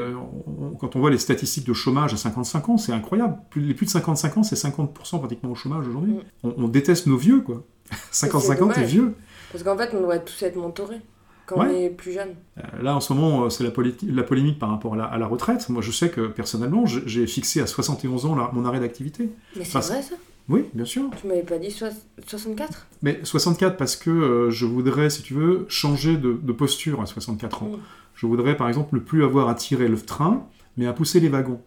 quand 0.78 0.94
on 0.96 1.00
voit 1.00 1.10
les 1.10 1.18
statistiques 1.18 1.66
de 1.66 1.72
chômage 1.72 2.12
à 2.12 2.18
55 2.18 2.68
ans, 2.68 2.76
c'est 2.76 2.92
incroyable. 2.92 3.38
les 3.56 3.72
plus 3.72 3.86
de 3.86 3.90
55 3.90 4.36
ans, 4.36 4.42
c'est 4.42 4.56
50% 4.56 5.18
pratiquement 5.18 5.50
au 5.50 5.54
chômage 5.54 5.88
aujourd'hui. 5.88 6.16
On, 6.42 6.54
on, 6.58 6.68
déteste 6.68 7.06
nos 7.06 7.16
vieux, 7.16 7.40
quoi. 7.40 7.64
55 8.10 8.62
ans, 8.62 8.68
t'es 8.68 8.84
vieux. 8.84 9.14
Parce 9.50 9.64
qu'en 9.64 9.76
fait, 9.76 9.94
on 9.94 10.00
doit 10.00 10.18
tous 10.18 10.42
être 10.42 10.56
mentorés 10.56 11.00
quand 11.46 11.58
on 11.58 11.68
est 11.68 11.90
plus 11.90 12.12
jeune. 12.12 12.34
Euh, 12.58 12.82
là, 12.82 12.96
en 12.96 13.00
ce 13.00 13.12
moment, 13.12 13.44
euh, 13.44 13.50
c'est 13.50 13.64
la, 13.64 13.70
la, 13.70 14.22
polémique 14.22 14.58
par 14.58 14.70
rapport 14.70 14.94
à 14.94 15.18
la, 15.18 15.26
retraite. 15.26 15.68
Moi, 15.68 15.82
je 15.82 15.90
sais 15.90 16.10
que 16.10 16.26
personnellement, 16.28 16.86
j'ai 16.86 17.26
fixé 17.26 17.60
à 17.60 17.66
71 17.66 18.26
ans 18.26 18.50
mon 18.52 18.64
arrêt 18.64 18.80
d'activité. 18.80 19.30
Mais 19.56 19.64
c'est 19.64 19.78
vrai 19.78 20.02
ça 20.02 20.14
Oui, 20.48 20.64
bien 20.74 20.84
sûr. 20.84 21.04
Tu 21.20 21.26
m'avais 21.26 21.42
pas 21.42 21.58
dit 21.58 21.70
64 21.70 22.86
Mais 23.02 23.20
64 23.22 23.76
parce 23.76 23.96
que 23.96 24.10
euh, 24.10 24.50
je 24.50 24.66
voudrais, 24.66 25.10
si 25.10 25.22
tu 25.22 25.34
veux, 25.34 25.66
changer 25.68 26.16
de, 26.16 26.32
posture 26.52 27.00
à 27.00 27.06
64 27.06 27.62
ans. 27.62 27.70
je 28.14 28.26
voudrais 28.26 28.56
par 28.56 28.68
exemple 28.68 28.94
ne 28.94 29.00
plus 29.00 29.24
avoir 29.24 29.48
à 29.48 29.54
tirer 29.54 29.88
le 29.88 29.96
train, 29.96 30.46
mais 30.76 30.86
à 30.86 30.92
pousser 30.92 31.20
les 31.20 31.28
wagons. 31.28 31.60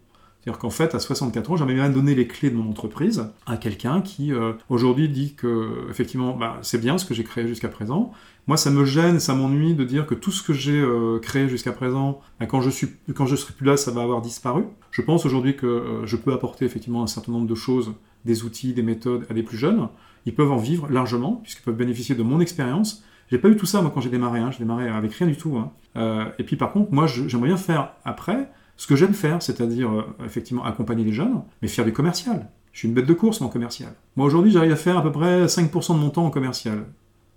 C'est-à-dire 0.46 0.60
qu'en 0.60 0.70
fait, 0.70 0.94
à 0.94 1.00
64 1.00 1.52
ans, 1.52 1.58
j'aimerais 1.58 1.74
bien 1.74 1.90
donner 1.90 2.14
les 2.14 2.28
clés 2.28 2.52
de 2.52 2.56
mon 2.56 2.70
entreprise 2.70 3.30
à 3.48 3.58
quelqu'un 3.58 4.02
qui, 4.02 4.32
euh, 4.32 4.54
aujourd'hui, 4.70 5.10
dit 5.10 5.34
que, 5.34 5.88
effectivement, 5.90 6.38
bah, 6.38 6.60
c'est 6.62 6.78
bien 6.78 7.00
ce 7.00 7.06
que 7.06 7.16
j'ai 7.16 7.24
créé 7.24 7.48
jusqu'à 7.48 7.68
présent. 7.68 8.12
Moi, 8.46 8.56
ça 8.56 8.70
me 8.70 8.86
gêne, 8.86 9.20
ça 9.20 9.34
m'ennuie 9.34 9.74
de 9.74 9.84
dire 9.84 10.06
que 10.06 10.14
tout 10.14 10.30
ce 10.30 10.44
que 10.44 10.54
j'ai 10.54 10.80
euh, 10.80 11.18
créé 11.18 11.50
jusqu'à 11.50 11.72
présent, 11.72 12.22
bah, 12.40 12.46
quand, 12.46 12.62
je 12.62 12.70
suis, 12.70 12.90
quand 13.16 13.26
je 13.26 13.36
serai 13.36 13.56
plus 13.56 13.66
là, 13.66 13.76
ça 13.76 13.90
va 13.90 14.04
avoir 14.04 14.22
disparu. 14.22 14.66
Je 14.92 15.02
pense 15.02 15.26
aujourd'hui 15.26 15.56
que 15.56 15.66
euh, 15.66 16.06
je 16.06 16.16
peux 16.16 16.32
apporter, 16.32 16.64
effectivement, 16.66 17.02
un 17.02 17.08
certain 17.08 17.32
nombre 17.32 17.48
de 17.48 17.56
choses, 17.56 17.94
des 18.26 18.44
outils, 18.44 18.74
des 18.74 18.84
méthodes 18.84 19.26
à 19.30 19.34
des 19.34 19.44
plus 19.44 19.58
jeunes. 19.58 19.88
Ils 20.26 20.34
peuvent 20.34 20.52
en 20.52 20.58
vivre 20.58 20.90
largement, 20.90 21.36
puisqu'ils 21.44 21.64
peuvent 21.64 21.76
bénéficier 21.76 22.16
de 22.16 22.24
mon 22.24 22.40
expérience. 22.40 23.04
J'ai 23.32 23.38
pas 23.38 23.50
eu 23.50 23.56
tout 23.56 23.66
ça, 23.66 23.82
moi, 23.82 23.92
quand 23.94 24.02
j'ai 24.02 24.10
démarré. 24.10 24.40
Hein. 24.40 24.52
J'ai 24.52 24.60
démarré 24.60 24.88
avec 24.90 25.14
rien 25.14 25.28
du 25.28 25.38
tout. 25.38 25.58
Hein. 25.58 26.32
et 26.40 26.44
puis, 26.44 26.56
par 26.56 26.72
contre, 26.72 26.92
moi, 26.92 27.08
j'aimerais 27.08 27.48
bien 27.48 27.58
faire 27.58 27.94
après 28.04 28.50
ce 28.78 28.88
que 28.88 28.96
j'aime 28.96 29.14
faire, 29.14 29.42
c'est-à-dire 29.42 29.92
euh, 29.92 30.04
effectivement 30.26 30.64
accompagner 30.64 31.04
les 31.04 31.14
jeunes, 31.14 31.42
mais 31.62 31.68
faire 31.68 31.86
du 31.86 31.94
commercial. 31.94 32.50
Je 32.74 32.80
suis 32.80 32.88
une 32.88 32.94
bête 32.94 33.06
de 33.06 33.14
course 33.14 33.42
en 33.42 33.48
commercial. 33.48 33.94
Moi 34.18 34.26
aujourd'hui, 34.26 34.52
j'arrive 34.52 34.74
à 34.74 34.76
faire 34.76 34.98
à 34.98 35.04
peu 35.04 35.12
près 35.12 35.46
5% 35.46 35.94
de 35.94 36.00
mon 36.00 36.10
temps 36.10 36.26
en 36.26 36.30
commercial. 36.30 36.86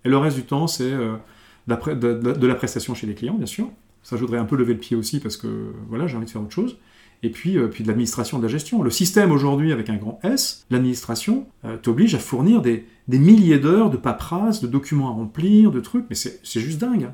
Et 0.05 0.09
le 0.09 0.16
reste 0.16 0.36
du 0.36 0.43
temps, 0.43 0.66
c'est 0.66 0.93
euh, 0.93 1.16
de, 1.68 2.47
la 2.47 2.55
prestation 2.55 2.95
chez 2.95 3.07
les 3.07 3.14
clients, 3.14 3.34
bien 3.34 3.47
sûr. 3.47 3.68
Ça, 4.03 4.16
je 4.16 4.22
voudrais 4.22 4.39
un 4.39 4.45
peu 4.45 4.57
lever 4.57 4.74
le 4.74 4.80
pied 4.80 4.97
aussi 4.97 5.20
parce 5.20 5.36
que 5.36 5.72
voilà, 5.89 6.07
j'ai 6.07 6.16
envie 6.16 6.26
de 6.26 6.30
faire 6.30 6.43
autre 6.43 6.53
chose. 6.53 6.76
Et 7.22 7.30
puis, 7.30 7.58
euh, 7.58 7.68
puis 7.68 7.82
de 7.82 7.88
l'administration, 7.88 8.38
de 8.38 8.44
la 8.44 8.48
gestion. 8.48 8.82
Le 8.82 8.90
système 8.90 9.32
aujourd'hui, 9.32 9.72
avec 9.72 9.90
un 9.90 9.96
grand 9.96 10.20
S, 10.22 10.66
l'administration, 10.70 11.46
t'oblige 11.82 12.14
à 12.14 12.18
fournir 12.18 12.62
des, 12.62 12.86
des 13.08 13.18
milliers 13.18 13.58
d'heures 13.58 13.90
de 13.90 13.96
paperasse, 13.96 14.60
de 14.60 14.66
documents 14.66 15.08
à 15.08 15.12
remplir, 15.12 15.70
de 15.70 15.80
trucs. 15.80 16.06
Mais 16.10 16.16
c'est 16.16 16.60
juste 16.60 16.78
dingue. 16.78 17.10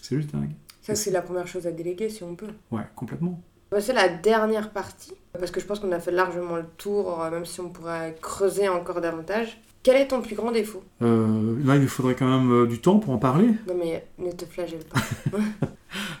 C'est 0.00 0.16
juste 0.16 0.32
dingue. 0.32 0.50
Ça, 0.82 0.96
c'est 0.96 1.12
la 1.12 1.22
première 1.22 1.46
chose 1.46 1.66
à 1.66 1.70
déléguer 1.72 2.08
si 2.08 2.24
on 2.24 2.34
peut. 2.34 2.48
Ouais, 2.70 2.82
complètement. 2.96 3.40
C'est 3.80 3.94
la 3.94 4.08
dernière 4.08 4.70
partie, 4.70 5.14
parce 5.32 5.50
que 5.50 5.60
je 5.60 5.64
pense 5.64 5.80
qu'on 5.80 5.92
a 5.92 6.00
fait 6.00 6.10
largement 6.10 6.56
le 6.56 6.64
tour, 6.76 7.22
euh, 7.22 7.30
même 7.30 7.46
si 7.46 7.60
on 7.60 7.70
pourrait 7.70 8.16
creuser 8.20 8.68
encore 8.68 9.00
davantage. 9.00 9.58
Quel 9.82 9.96
est 9.96 10.08
ton 10.08 10.20
plus 10.20 10.36
grand 10.36 10.52
défaut? 10.52 10.82
Euh, 11.00 11.56
Là, 11.64 11.76
il 11.76 11.88
faudrait 11.88 12.14
quand 12.14 12.28
même 12.28 12.52
euh, 12.52 12.66
du 12.66 12.80
temps 12.80 12.98
pour 12.98 13.14
en 13.14 13.18
parler. 13.18 13.48
Non, 13.66 13.74
mais 13.78 14.06
ne 14.18 14.30
te 14.30 14.44
flagelle 14.44 14.84
pas. 14.84 15.00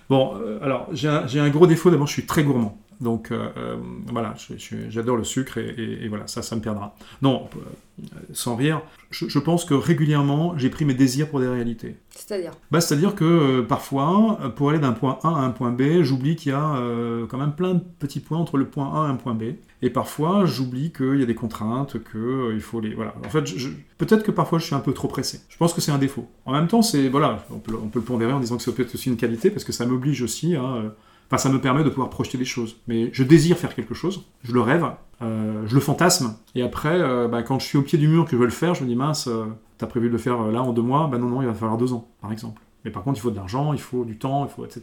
bon, 0.08 0.34
alors, 0.62 0.88
j'ai 0.92 1.08
un, 1.08 1.26
un, 1.26 1.50
gros 1.50 1.66
défaut. 1.66 1.90
D'abord, 1.90 2.06
je 2.06 2.14
suis 2.14 2.26
très 2.26 2.42
gourmand. 2.42 2.78
Donc 3.02 3.32
euh, 3.32 3.48
euh, 3.56 3.76
voilà, 4.06 4.34
j'adore 4.88 5.16
le 5.16 5.24
sucre 5.24 5.58
et, 5.58 6.06
voilà, 6.08 6.28
ça, 6.28 6.40
ça 6.40 6.54
me 6.54 6.60
perdra. 6.60 6.94
Non, 7.20 7.48
euh, 7.56 8.04
sans 8.32 8.54
rire, 8.54 8.80
je, 9.10 9.38
pense 9.40 9.64
que 9.64 9.74
régulièrement, 9.74 10.56
j'ai 10.56 10.70
pris 10.70 10.84
mes 10.84 10.94
désirs 10.94 11.28
pour 11.28 11.40
des 11.40 11.48
réalités. 11.48 11.96
C'est-à-dire? 12.10 12.52
Bah, 12.70 12.80
C'est-à-dire 12.80 13.16
que 13.16 13.60
parfois, 13.62 14.38
pour 14.54 14.70
aller 14.70 14.78
d'un 14.78 14.92
point 14.92 15.18
A 15.24 15.28
à 15.30 15.40
un 15.40 15.50
point 15.50 15.72
B, 15.72 16.02
j'oublie 16.02 16.36
qu'il 16.36 16.52
y 16.52 16.54
a 16.54 16.80
quand 17.28 17.38
même 17.38 17.54
plein 17.54 17.74
de 17.74 17.82
petits 17.98 18.20
points 18.20 18.38
entre 18.38 18.56
le 18.56 18.66
point 18.66 19.02
A 19.02 19.08
et 19.08 19.10
un 19.10 19.16
point 19.16 19.34
B. 19.34 19.54
Et 19.84 19.90
parfois, 19.90 20.46
j'oublie 20.46 20.92
qu'il 20.92 21.18
y 21.18 21.22
a 21.24 21.26
des 21.26 21.34
contraintes, 21.34 21.96
qu'il 22.04 22.60
faut 22.60 22.80
les... 22.80 22.94
Voilà. 22.94 23.14
En 23.26 23.30
fait, 23.30 23.42
peut-être 23.98 24.22
que 24.22 24.30
parfois, 24.30 24.60
je 24.60 24.66
suis 24.66 24.76
un 24.76 24.80
peu 24.80 24.92
trop 24.92 25.08
pressé. 25.08 25.40
Je 25.48 25.56
pense 25.56 25.74
que 25.74 25.80
c'est 25.80 25.90
un 25.90 25.98
défaut. 25.98 26.28
En 26.46 26.52
même 26.52 26.68
temps, 26.68 26.82
c'est... 26.82 27.08
Voilà, 27.08 27.44
on 27.50 27.58
peut, 27.58 27.74
on 27.82 27.88
peut 27.88 27.98
le 27.98 28.04
pondérer 28.04 28.32
en 28.32 28.38
disant 28.38 28.56
que 28.56 28.62
c'est 28.62 28.72
peut-être 28.72 28.94
aussi 28.94 29.08
une 29.08 29.16
qualité, 29.16 29.50
parce 29.50 29.64
que 29.64 29.72
ça 29.72 29.84
m'oblige 29.84 30.22
aussi 30.22 30.54
à 30.54 30.94
Enfin, 31.28 31.38
ça 31.38 31.48
me 31.48 31.60
permet 31.60 31.82
de 31.82 31.88
pouvoir 31.88 32.10
projeter 32.10 32.36
des 32.36 32.44
choses. 32.44 32.76
Mais 32.88 33.10
je 33.12 33.22
désire 33.22 33.56
faire 33.56 33.74
quelque 33.74 33.94
chose, 33.94 34.24
je 34.42 34.52
le 34.52 34.60
rêve, 34.60 34.86
euh, 35.22 35.62
je 35.66 35.74
le 35.74 35.80
fantasme, 35.80 36.36
et 36.54 36.62
après, 36.62 37.00
euh, 37.00 37.28
bah, 37.28 37.42
quand 37.42 37.58
je 37.58 37.66
suis 37.66 37.78
au 37.78 37.82
pied 37.82 37.98
du 37.98 38.08
mur 38.08 38.24
que 38.24 38.32
je 38.32 38.36
veux 38.36 38.44
le 38.44 38.50
faire, 38.50 38.74
je 38.74 38.82
me 38.82 38.88
dis 38.88 38.96
mince, 38.96 39.28
euh, 39.28 39.46
t'as 39.78 39.86
prévu 39.86 40.08
de 40.08 40.12
le 40.12 40.18
faire 40.18 40.42
là 40.48 40.62
en 40.62 40.72
deux 40.72 40.82
mois, 40.82 41.08
bah 41.10 41.18
non, 41.18 41.28
non, 41.28 41.42
il 41.42 41.46
va 41.46 41.54
falloir 41.54 41.78
deux 41.78 41.92
ans, 41.92 42.08
par 42.20 42.32
exemple. 42.32 42.60
Mais 42.84 42.90
par 42.90 43.02
contre, 43.02 43.18
il 43.18 43.22
faut 43.22 43.30
de 43.30 43.36
l'argent, 43.36 43.72
il 43.72 43.80
faut 43.80 44.04
du 44.04 44.18
temps, 44.18 44.44
il 44.44 44.50
faut 44.50 44.64
etc. 44.64 44.82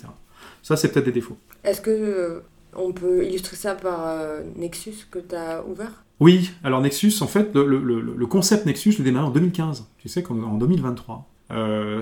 Ça, 0.64 0.78
c'est 0.78 0.92
peut-être 0.92 1.06
des 1.06 1.12
défauts. 1.12 1.38
Est-ce 1.64 1.82
que 1.82 2.42
on 2.76 2.94
peut 2.94 3.26
illustrer 3.26 3.58
ça 3.58 3.76
par 3.76 4.16
Nexus 4.56 5.08
que 5.12 5.20
tu 5.20 5.36
as 5.36 5.66
ouvert? 5.68 6.04
Oui, 6.20 6.52
alors 6.64 6.82
Nexus, 6.82 7.14
en 7.22 7.28
fait, 7.28 7.54
le, 7.54 8.26
concept 8.26 8.66
Nexus, 8.66 8.94
je 8.94 8.98
l'ai 9.00 9.04
démarré 9.06 9.26
en 9.26 9.32
2015, 9.32 9.88
tu 9.98 10.08
sais, 10.08 10.24
en 10.30 10.54
2023. 10.56 11.28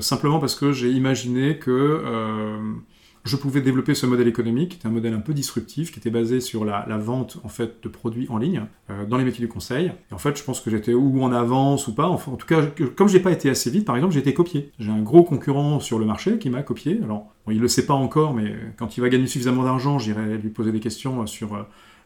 simplement 0.01 0.39
parce 0.39 0.55
que 0.55 0.71
j'ai 0.71 0.91
imaginé 0.91 1.57
que 1.57 2.03
je 3.27 3.35
pouvais 3.35 3.61
développer 3.61 3.93
ce 3.93 4.05
modèle 4.05 4.27
économique, 4.27 4.69
qui 4.69 4.77
était 4.77 4.87
un 4.87 4.91
modèle 4.91 5.13
un 5.13 5.19
peu 5.19 5.33
disruptif, 5.33 5.91
qui 5.91 5.99
était 5.99 6.09
basé 6.09 6.39
sur 6.39 6.65
la, 6.65 6.85
vente 6.97 7.37
en 7.43 7.49
fait 7.49 7.83
de 7.83 7.89
produits 7.89 8.27
en 8.29 8.37
ligne 8.37 8.63
euh, 8.89 9.05
dans 9.05 9.17
les 9.17 9.23
métiers 9.23 9.45
du 9.45 9.51
conseil. 9.51 9.91
Et 10.09 10.13
en 10.13 10.17
fait, 10.17 10.37
je 10.37 10.43
pense 10.43 10.61
que 10.61 10.71
j'étais 10.71 10.93
ou 10.93 11.21
en 11.21 11.31
avance 11.31 11.87
ou 11.87 11.93
pas. 11.93 12.07
Enfin, 12.07 12.31
en 12.31 12.35
tout 12.35 12.47
cas, 12.47 12.63
comme 12.95 13.09
j'ai 13.09 13.19
pas 13.19 13.31
été 13.31 13.49
assez 13.49 13.69
vite, 13.69 13.85
par 13.85 13.95
exemple, 13.95 14.13
j'ai 14.13 14.19
été 14.19 14.33
copié. 14.33 14.71
J'ai 14.79 14.91
un 14.91 15.01
gros 15.01 15.23
concurrent 15.23 15.79
sur 15.79 15.99
le 15.99 16.05
marché 16.05 16.39
qui 16.39 16.49
m'a 16.49 16.63
copié. 16.63 16.99
Alors, 17.03 17.33
bon, 17.45 17.51
il 17.51 17.59
le 17.59 17.67
sait 17.67 17.85
pas 17.85 17.93
encore, 17.93 18.33
mais 18.33 18.55
quand 18.77 18.97
il 18.97 19.01
va 19.01 19.09
gagner 19.09 19.27
suffisamment 19.27 19.63
d'argent, 19.63 19.99
j'irai 19.99 20.37
lui 20.37 20.49
poser 20.49 20.71
des 20.71 20.79
questions 20.79 21.27
sur 21.27 21.55
euh, 21.55 21.63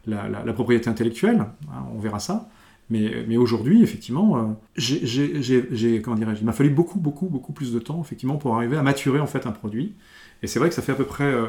la, 0.07 0.53
propriété 0.53 0.89
intellectuelle. 0.89 1.45
Hein, 1.69 1.86
on 1.95 1.99
verra 1.99 2.19
ça. 2.19 2.49
Mais, 2.91 3.38
aujourd'hui, 3.38 3.82
effectivement, 3.84 4.38
euh, 4.38 4.43
j'ai, 4.76 6.01
comment 6.01 6.17
dirais 6.17 6.34
il 6.38 6.45
m'a 6.45 6.51
fallu 6.51 6.69
beaucoup, 6.69 6.99
beaucoup, 6.99 7.28
beaucoup 7.28 7.53
plus 7.53 7.72
de 7.72 7.80
temps, 7.80 8.01
effectivement, 8.01 8.36
pour 8.36 8.55
arriver 8.57 8.76
à 8.76 8.84
maturer 8.84 9.22
en 9.22 9.28
fait 9.28 9.47
un 9.47 9.51
produit. 9.51 9.93
Et 10.44 10.48
c'est 10.48 10.60
vrai 10.60 10.70
que 10.70 10.76
ça 10.76 10.82
fait 10.82 10.92
à 10.92 10.96
peu 10.96 11.06
près. 11.06 11.26
Euh, 11.26 11.48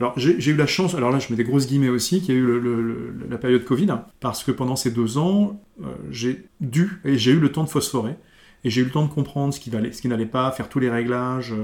alors 0.00 0.14
j'ai 0.16 0.50
eu 0.50 0.56
la 0.56 0.66
chance, 0.66 0.94
alors 0.94 1.12
là 1.12 1.20
je 1.20 1.28
mets 1.30 1.36
des 1.36 1.44
grosses 1.44 1.68
guillemets 1.68 1.88
aussi, 1.88 2.20
qu'il 2.22 2.34
y 2.34 2.38
a 2.38 2.40
eu 2.40 2.60
la 3.30 3.38
période 3.38 3.64
Covid, 3.64 3.86
parce 4.18 4.42
que 4.42 4.50
pendant 4.50 4.74
ces 4.74 4.90
deux 4.90 5.16
ans, 5.16 5.62
euh, 5.80 5.86
j'ai 6.10 6.48
dû 6.60 7.00
et 7.04 7.18
j'ai 7.18 7.30
eu 7.30 7.38
le 7.38 7.52
temps 7.52 7.62
de 7.62 7.68
phosphorer, 7.68 8.16
et 8.64 8.70
j'ai 8.70 8.80
eu 8.80 8.84
le 8.84 8.90
temps 8.90 9.04
de 9.04 9.12
comprendre 9.12 9.54
ce 9.54 9.60
qui, 9.60 9.70
ce 9.70 10.02
qui 10.02 10.08
n'allait 10.08 10.26
pas, 10.26 10.50
faire 10.50 10.68
tous 10.68 10.80
les 10.80 10.90
réglages, 10.90 11.54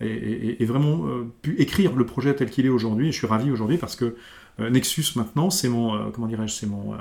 euh, 0.00 0.56
et, 0.58 0.64
vraiment 0.64 1.06
pu 1.42 1.54
écrire 1.60 1.94
le 1.94 2.06
projet 2.06 2.34
tel 2.34 2.48
qu'il 2.50 2.64
est 2.64 2.70
aujourd'hui. 2.70 3.08
Et 3.08 3.12
je 3.12 3.18
suis 3.18 3.26
ravi 3.26 3.50
aujourd'hui 3.50 3.76
parce 3.76 3.94
que 3.94 4.16
Nexus 4.58 5.12
maintenant, 5.14 5.50
c'est 5.50 5.68
mon, 5.68 6.10
comment 6.10 6.26
dirais-je, 6.26 6.54
c'est 6.54 6.66
mon, 6.66 6.94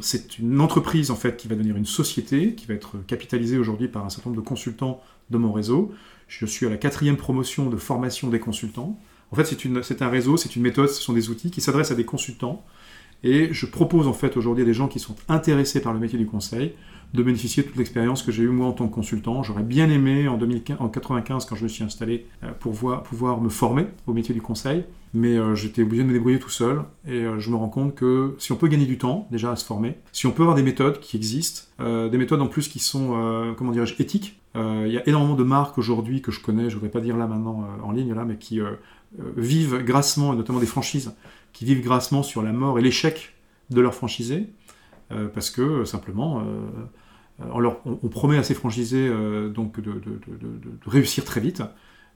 c'est 0.00 0.38
une 0.38 0.60
entreprise 0.60 1.10
en 1.10 1.16
fait 1.16 1.36
qui 1.36 1.48
va 1.48 1.54
devenir 1.54 1.76
une 1.76 1.86
société, 1.86 2.54
qui 2.54 2.66
va 2.66 2.74
être 2.74 2.96
capitalisée 3.06 3.56
aujourd'hui 3.56 3.88
par 3.88 4.04
un 4.04 4.10
certain 4.10 4.30
nombre 4.30 4.42
de 4.42 4.46
consultants 4.46 5.00
de 5.30 5.38
mon 5.38 5.52
réseau. 5.52 5.94
Je 6.28 6.46
suis 6.46 6.66
à 6.66 6.70
la 6.70 6.76
quatrième 6.76 7.16
promotion 7.16 7.68
de 7.70 7.76
formation 7.76 8.28
des 8.28 8.40
consultants. 8.40 8.98
En 9.30 9.36
fait, 9.36 9.44
c'est 9.82 10.02
un 10.02 10.08
réseau, 10.08 10.36
c'est 10.36 10.56
une 10.56 10.62
méthode, 10.62 10.88
ce 10.88 11.02
sont 11.02 11.12
des 11.12 11.30
outils 11.30 11.50
qui 11.50 11.60
s'adressent 11.60 11.90
à 11.90 11.94
des 11.94 12.04
consultants. 12.04 12.64
Et 13.22 13.52
je 13.52 13.66
propose 13.66 14.06
en 14.06 14.12
fait 14.12 14.36
aujourd'hui 14.36 14.62
à 14.62 14.66
des 14.66 14.74
gens 14.74 14.86
qui 14.86 15.00
sont 15.00 15.16
intéressés 15.28 15.80
par 15.80 15.92
le 15.92 15.98
métier 15.98 16.18
du 16.18 16.26
conseil 16.26 16.74
de 17.14 17.22
bénéficier 17.22 17.62
de 17.62 17.68
toute 17.68 17.76
l'expérience 17.76 18.24
que 18.24 18.32
j'ai 18.32 18.42
eue 18.42 18.48
moi 18.48 18.66
en 18.66 18.72
tant 18.72 18.88
que 18.88 18.94
consultant. 18.94 19.44
J'aurais 19.44 19.62
bien 19.62 19.88
aimé 19.88 20.26
en 20.26 20.36
1995, 20.36 21.44
quand 21.44 21.54
je 21.54 21.62
me 21.62 21.68
suis 21.68 21.84
installé, 21.84 22.26
euh, 22.42 22.50
pour 22.58 22.72
pouvoir 23.02 23.40
me 23.40 23.48
former 23.48 23.86
au 24.08 24.12
métier 24.12 24.34
du 24.34 24.42
conseil, 24.42 24.84
mais 25.14 25.38
euh, 25.38 25.54
j'étais 25.54 25.82
obligé 25.82 26.02
de 26.02 26.08
me 26.08 26.12
débrouiller 26.12 26.40
tout 26.40 26.50
seul. 26.50 26.82
Et 27.06 27.20
euh, 27.20 27.38
je 27.38 27.50
me 27.50 27.56
rends 27.56 27.68
compte 27.68 27.94
que 27.94 28.34
si 28.38 28.50
on 28.50 28.56
peut 28.56 28.66
gagner 28.66 28.86
du 28.86 28.98
temps 28.98 29.28
déjà 29.30 29.52
à 29.52 29.56
se 29.56 29.64
former, 29.64 29.96
si 30.10 30.26
on 30.26 30.32
peut 30.32 30.42
avoir 30.42 30.56
des 30.56 30.64
méthodes 30.64 30.98
qui 30.98 31.16
existent, 31.16 31.62
des 31.78 32.18
méthodes 32.18 32.40
en 32.40 32.48
plus 32.48 32.66
qui 32.68 32.80
sont, 32.80 33.54
comment 33.56 33.70
dirais-je, 33.70 33.94
éthiques, 34.00 34.40
il 34.56 34.90
y 34.90 34.98
a 34.98 35.08
énormément 35.08 35.34
de 35.34 35.44
marques 35.44 35.78
aujourd'hui 35.78 36.20
que 36.20 36.32
je 36.32 36.40
connais, 36.40 36.64
je 36.64 36.76
ne 36.76 36.80
voudrais 36.80 36.90
pas 36.90 37.00
dire 37.00 37.16
là 37.16 37.26
maintenant 37.26 37.66
en 37.82 37.92
ligne, 37.92 38.12
là, 38.14 38.24
mais 38.24 38.36
qui 38.36 38.60
vivent 39.36 39.82
grassement, 39.84 40.32
et 40.32 40.36
notamment 40.36 40.60
des 40.60 40.66
franchises, 40.66 41.14
qui 41.52 41.64
vivent 41.64 41.82
grassement 41.82 42.22
sur 42.22 42.42
la 42.42 42.52
mort 42.52 42.78
et 42.78 42.82
l'échec 42.82 43.34
de 43.70 43.80
leurs 43.80 43.94
franchisés, 43.94 44.46
parce 45.34 45.50
que 45.50 45.84
simplement 45.84 46.44
on, 47.40 48.08
promet 48.08 48.38
à 48.38 48.42
ces 48.42 48.54
franchisés 48.54 49.10
donc 49.52 49.80
de, 49.80 50.00
réussir 50.86 51.24
très 51.24 51.40
vite. 51.40 51.62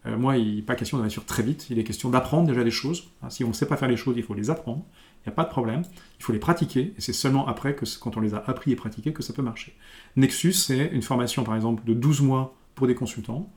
moi, 0.05 0.37
il 0.37 0.57
n'est 0.57 0.63
pas 0.63 0.77
question 0.77 0.97
de 0.97 1.03
réussir 1.03 1.25
très 1.25 1.43
vite, 1.43 1.67
il 1.71 1.79
est 1.79 1.85
question 1.85 2.09
d'apprendre 2.09 2.47
déjà 2.47 2.63
des 2.63 2.71
choses. 2.71 3.11
si 3.29 3.45
on 3.45 3.49
ne 3.49 3.53
sait 3.53 3.67
pas 3.67 3.77
faire 3.77 3.89
les 3.89 3.97
choses, 3.97 4.15
il 4.17 4.23
faut 4.23 4.35
les 4.35 4.51
apprendre. 4.51 4.85
Il 5.25 5.29
n'y 5.29 5.33
a 5.33 5.37
pas 5.37 5.45
de 5.45 5.51
problème. 5.51 5.83
Il 6.19 6.23
faut 6.23 6.33
les 6.33 6.39
pratiquer. 6.39 6.95
Et 6.97 7.01
c'est 7.01 7.13
seulement 7.13 7.47
après, 7.47 7.75
que, 7.75 7.85
quand 8.01 8.17
on 8.17 8.21
les 8.21 8.35
a 8.35 8.43
appris 8.47 8.73
et 8.73 8.77
pratiqués, 8.77 9.13
que 9.13 9.23
ça 9.23 9.33
peut 9.33 9.43
marcher. 9.43 9.77
Nexus, 10.17 10.53
c'est 10.53 10.87
une 10.93 11.03
formation, 11.03 11.45
par 11.45 11.55
exemple, 11.55 11.85
de 11.85 11.95
12 11.95 12.23
mois 12.23 12.55
pour 12.75 12.87
des 12.87 12.95
consultants, 12.95 13.53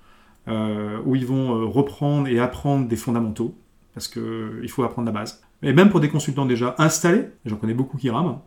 euh, 0.47 0.99
où 1.05 1.15
ils 1.15 1.25
vont 1.25 1.55
euh, 1.55 1.65
reprendre 1.65 2.27
et 2.27 2.39
apprendre 2.39 2.87
des 2.87 2.95
fondamentaux, 2.95 3.55
parce 3.93 4.07
qu'il 4.07 4.69
faut 4.69 4.83
apprendre 4.83 5.05
la 5.05 5.11
base. 5.11 5.43
Et 5.61 5.73
même 5.73 5.89
pour 5.89 5.99
des 5.99 6.09
consultants 6.09 6.45
déjà 6.45 6.75
installés, 6.79 7.27
j'en 7.45 7.57
connais 7.57 7.75
beaucoup 7.75 7.97
qui 7.97 8.09
rament, 8.09 8.41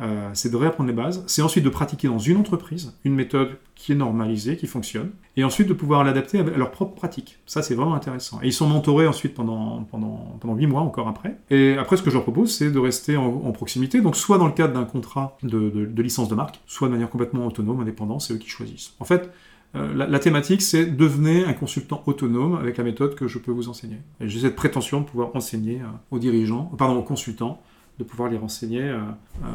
euh, 0.00 0.28
c'est 0.32 0.50
de 0.50 0.56
réapprendre 0.56 0.88
les 0.88 0.94
bases, 0.94 1.22
c'est 1.26 1.42
ensuite 1.42 1.64
de 1.64 1.68
pratiquer 1.68 2.08
dans 2.08 2.18
une 2.18 2.36
entreprise 2.36 2.96
une 3.04 3.14
méthode 3.14 3.58
qui 3.76 3.92
est 3.92 3.94
normalisée, 3.94 4.56
qui 4.56 4.66
fonctionne, 4.66 5.10
et 5.36 5.44
ensuite 5.44 5.68
de 5.68 5.72
pouvoir 5.72 6.02
l'adapter 6.02 6.40
à 6.40 6.42
leur 6.42 6.70
propre 6.72 6.94
pratique. 6.94 7.38
Ça, 7.46 7.62
c'est 7.62 7.74
vraiment 7.74 7.94
intéressant. 7.94 8.40
Et 8.42 8.46
ils 8.46 8.52
sont 8.52 8.66
mentorés 8.66 9.06
ensuite 9.06 9.34
pendant, 9.34 9.84
pendant, 9.90 10.36
pendant 10.40 10.54
8 10.54 10.66
mois 10.66 10.80
encore 10.80 11.06
après. 11.06 11.36
Et 11.50 11.76
après, 11.78 11.96
ce 11.96 12.02
que 12.02 12.10
je 12.10 12.14
leur 12.14 12.24
propose, 12.24 12.52
c'est 12.52 12.70
de 12.70 12.78
rester 12.78 13.16
en, 13.16 13.52
proximité, 13.52 14.00
donc 14.00 14.16
soit 14.16 14.38
dans 14.38 14.46
le 14.46 14.52
cadre 14.52 14.74
d'un 14.74 14.84
contrat 14.84 15.38
de, 15.44 15.88
licence 16.02 16.28
de 16.28 16.34
marque, 16.34 16.60
soit 16.66 16.88
de 16.88 16.92
manière 16.92 17.08
complètement 17.08 17.46
autonome, 17.46 17.80
indépendante, 17.80 18.20
c'est 18.22 18.34
eux 18.34 18.38
qui 18.38 18.48
choisissent. 18.48 18.94
En 18.98 19.04
fait, 19.04 19.30
euh, 19.76 19.94
la, 19.94 20.18
thématique, 20.18 20.62
c'est 20.62 20.86
devenir 20.86 21.48
un 21.48 21.52
consultant 21.52 22.02
autonome 22.06 22.56
avec 22.56 22.76
la 22.78 22.84
méthode 22.84 23.14
que 23.14 23.28
je 23.28 23.38
peux 23.38 23.52
vous 23.52 23.68
enseigner. 23.68 23.98
J'ai 24.20 24.40
cette 24.40 24.56
prétention 24.56 25.00
de 25.00 25.06
pouvoir 25.06 25.30
enseigner 25.34 25.80
euh, 25.80 25.86
aux 26.10 26.18
dirigeants, 26.18 26.70
pardon, 26.76 26.96
aux 26.96 27.02
consultants, 27.02 27.60
de 27.98 28.04
pouvoir 28.04 28.28
les 28.28 28.36
renseigner, 28.36 28.82
euh, 28.82 28.98
euh, 29.44 29.46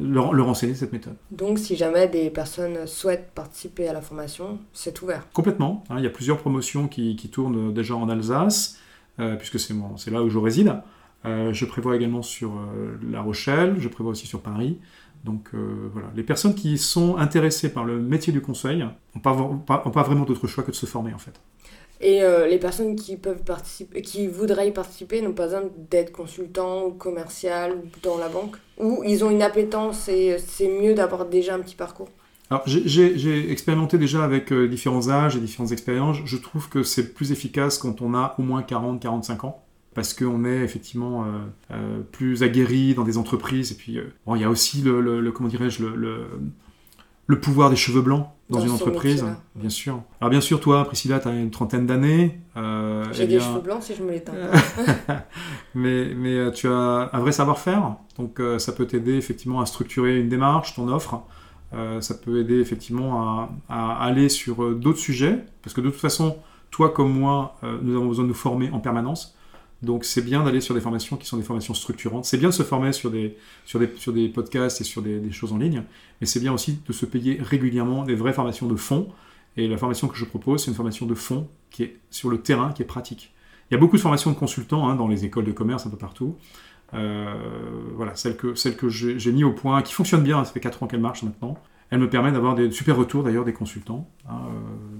leur, 0.00 0.32
leur, 0.32 0.48
enseigner 0.48 0.74
cette 0.74 0.92
méthode. 0.92 1.16
Donc 1.30 1.58
si 1.58 1.76
jamais 1.76 2.08
des 2.08 2.30
personnes 2.30 2.86
souhaitent 2.86 3.30
participer 3.34 3.88
à 3.88 3.92
la 3.92 4.00
formation, 4.00 4.58
c'est 4.72 5.02
ouvert 5.02 5.26
Complètement. 5.32 5.84
Hein. 5.90 5.96
il 5.98 6.04
y 6.04 6.06
a 6.06 6.10
plusieurs 6.10 6.38
promotions 6.38 6.88
qui, 6.88 7.16
qui, 7.16 7.28
tournent 7.28 7.74
déjà 7.74 7.94
en 7.94 8.08
Alsace. 8.08 8.78
puisque 9.38 9.60
c'est 9.60 9.74
c'est 9.96 10.10
là 10.10 10.22
où 10.22 10.30
je 10.30 10.38
réside. 10.38 10.74
je 11.24 11.64
prévois 11.66 11.94
également 11.96 12.22
sur 12.22 12.52
La 13.10 13.20
Rochelle, 13.20 13.76
je 13.78 13.88
prévois 13.88 14.12
aussi 14.12 14.26
sur 14.26 14.40
Paris. 14.40 14.78
Donc 15.24 15.50
voilà, 15.52 16.08
les 16.16 16.22
personnes 16.22 16.54
qui 16.54 16.78
sont 16.78 17.16
intéressées 17.16 17.72
par 17.72 17.84
le 17.84 18.00
métier 18.00 18.32
du 18.32 18.40
conseil 18.40 18.78
n'ont 19.14 19.20
pas, 19.20 19.34
pas, 19.66 20.02
vraiment 20.02 20.24
d'autre 20.24 20.46
choix 20.46 20.64
que 20.64 20.70
de 20.70 20.76
se 20.76 20.86
former 20.86 21.14
en 21.14 21.18
fait. 21.18 21.40
Et 22.04 22.22
euh, 22.22 22.46
les 22.46 22.58
personnes 22.58 22.96
qui 22.96 23.16
peuvent 23.16 23.42
participer, 23.42 24.02
qui 24.02 24.26
voudraient 24.26 24.68
y 24.68 24.72
participer, 24.72 25.22
n'ont 25.22 25.32
pas 25.32 25.46
besoin 25.46 25.62
d'être 25.90 26.12
consultant 26.12 26.84
ou 26.84 26.90
commercial 26.90 27.78
dans 28.02 28.18
la 28.18 28.28
banque 28.28 28.56
Ou 28.78 29.02
ils 29.06 29.24
ont 29.24 29.30
une 29.30 29.40
appétence 29.40 30.06
et 30.08 30.36
c'est 30.38 30.68
mieux 30.68 30.94
d'avoir 30.94 31.24
déjà 31.24 31.54
un 31.54 31.60
petit 31.60 31.74
parcours 31.74 32.08
alors, 32.50 32.62
j'ai 32.66 33.50
expérimenté 33.50 33.96
déjà 33.96 34.22
avec 34.22 34.52
euh, 34.52 34.68
différents 34.68 35.08
âges 35.08 35.34
et 35.34 35.40
différentes 35.40 35.72
expériences. 35.72 36.18
Je 36.26 36.36
trouve 36.36 36.68
que 36.68 36.82
c'est 36.82 37.14
plus 37.14 37.32
efficace 37.32 37.78
quand 37.78 38.02
on 38.02 38.12
a 38.12 38.34
au 38.38 38.42
moins 38.42 38.60
40-45 38.60 39.46
ans 39.46 39.64
parce 39.94 40.12
qu'on 40.12 40.44
est 40.44 40.58
effectivement 40.58 41.24
euh, 41.72 42.00
plus 42.12 42.42
aguerri 42.42 42.92
dans 42.94 43.02
des 43.02 43.16
entreprises. 43.16 43.72
Et 43.72 43.76
puis, 43.76 43.98
bon, 44.26 44.34
il 44.34 44.42
y 44.42 44.44
a 44.44 44.50
aussi 44.50 44.82
le 44.82 45.32
comment 45.32 45.48
dirais-je, 45.48 45.84
le, 45.84 46.26
le 47.26 47.40
pouvoir 47.40 47.70
des 47.70 47.76
cheveux 47.76 48.02
blancs 48.02 48.28
dans, 48.50 48.60
une 48.60 48.70
entreprise, 48.70 49.24
bien 49.54 49.70
sûr. 49.70 50.02
Alors 50.20 50.30
bien 50.30 50.40
sûr, 50.40 50.60
toi, 50.60 50.84
Priscilla, 50.84 51.18
tu 51.18 51.28
as 51.28 51.32
une 51.32 51.50
trentaine 51.50 51.86
d'années. 51.86 52.40
Euh, 52.56 53.04
J'ai 53.12 53.24
eh 53.24 53.26
des 53.26 53.40
cheveux 53.40 53.60
blancs 53.60 53.82
si 53.82 53.94
je 53.94 54.02
me 54.02 54.10
les 54.10 54.22
teins 54.22 54.34
mais, 55.74 56.12
mais 56.14 56.36
euh, 56.36 56.50
tu 56.50 56.68
as 56.68 57.10
un 57.12 57.18
vrai 57.20 57.32
savoir-faire, 57.32 57.96
donc 58.18 58.40
euh, 58.40 58.58
ça 58.58 58.72
peut 58.72 58.86
t'aider 58.86 59.14
effectivement 59.14 59.60
à 59.60 59.66
structurer 59.66 60.20
une 60.20 60.28
démarche, 60.28 60.74
ton 60.74 60.88
offre. 60.88 61.22
ça 62.00 62.14
peut 62.14 62.38
aider 62.40 62.60
effectivement 62.60 63.48
à 63.68 64.04
aller 64.04 64.28
sur 64.28 64.74
d'autres 64.74 64.98
sujets, 64.98 65.44
parce 65.62 65.74
que 65.74 65.80
de 65.80 65.90
toute 65.90 66.00
façon, 66.00 66.36
toi 66.70 66.90
comme 66.90 67.12
moi, 67.12 67.56
nous 67.82 67.96
avons 67.96 68.06
besoin 68.06 68.24
de 68.24 68.28
nous 68.28 68.34
former 68.34 68.70
en 68.70 68.78
permanence. 68.78 69.33
Donc 69.84 70.04
c'est 70.04 70.22
bien 70.22 70.42
d'aller 70.42 70.60
sur 70.60 70.74
des 70.74 70.80
formations 70.80 71.16
qui 71.16 71.26
sont 71.26 71.36
des 71.36 71.42
formations 71.42 71.74
structurantes. 71.74 72.24
C'est 72.24 72.38
bien 72.38 72.48
de 72.48 72.54
se 72.54 72.62
former 72.62 72.92
sur 72.92 73.10
des, 73.10 73.36
sur 73.64 73.78
des, 73.78 73.90
sur 73.96 74.12
des 74.12 74.28
podcasts 74.28 74.80
et 74.80 74.84
sur 74.84 75.02
des, 75.02 75.30
choses 75.30 75.52
en 75.52 75.58
ligne, 75.58 75.82
mais 76.20 76.26
c'est 76.26 76.40
bien 76.40 76.52
aussi 76.52 76.80
de 76.86 76.92
se 76.92 77.06
payer 77.06 77.38
régulièrement 77.40 78.04
des 78.04 78.14
vraies 78.14 78.32
formations 78.32 78.66
de 78.66 78.76
fond. 78.76 79.08
Et 79.56 79.68
la 79.68 79.76
formation 79.76 80.08
que 80.08 80.16
je 80.16 80.24
propose, 80.24 80.64
c'est 80.64 80.70
une 80.70 80.76
formation 80.76 81.06
de 81.06 81.14
fond 81.14 81.48
qui 81.70 81.84
est 81.84 81.96
sur 82.10 82.28
le 82.28 82.38
terrain, 82.38 82.72
qui 82.72 82.82
est 82.82 82.86
pratique. 82.86 83.32
Il 83.70 83.74
y 83.74 83.76
a 83.76 83.80
beaucoup 83.80 83.96
de 83.96 84.00
formations 84.00 84.30
de 84.30 84.36
consultants 84.36 84.88
hein, 84.88 84.96
dans 84.96 85.06
les 85.06 85.24
écoles 85.24 85.44
de 85.44 85.52
commerce 85.52 85.86
un 85.86 85.90
peu 85.90 85.96
partout. 85.96 86.36
Euh, 86.92 87.34
voilà, 87.94 88.14
celle 88.16 88.36
que, 88.36 88.54
celle 88.54 88.76
que 88.76 88.88
j'ai 88.88 89.32
mis 89.32 89.44
au 89.44 89.52
point, 89.52 89.82
qui 89.82 89.92
fonctionne 89.92 90.22
bien, 90.22 90.44
ça 90.44 90.52
fait 90.52 90.60
4 90.60 90.82
ans 90.82 90.86
qu'elle 90.86 91.00
marche 91.00 91.22
maintenant. 91.22 91.56
Elle 91.90 92.00
me 92.00 92.10
permet 92.10 92.32
d'avoir 92.32 92.54
des 92.54 92.70
super 92.72 92.96
retours 92.96 93.22
d'ailleurs 93.22 93.44
des 93.44 93.52
consultants 93.52 94.08
hein, 94.28 94.40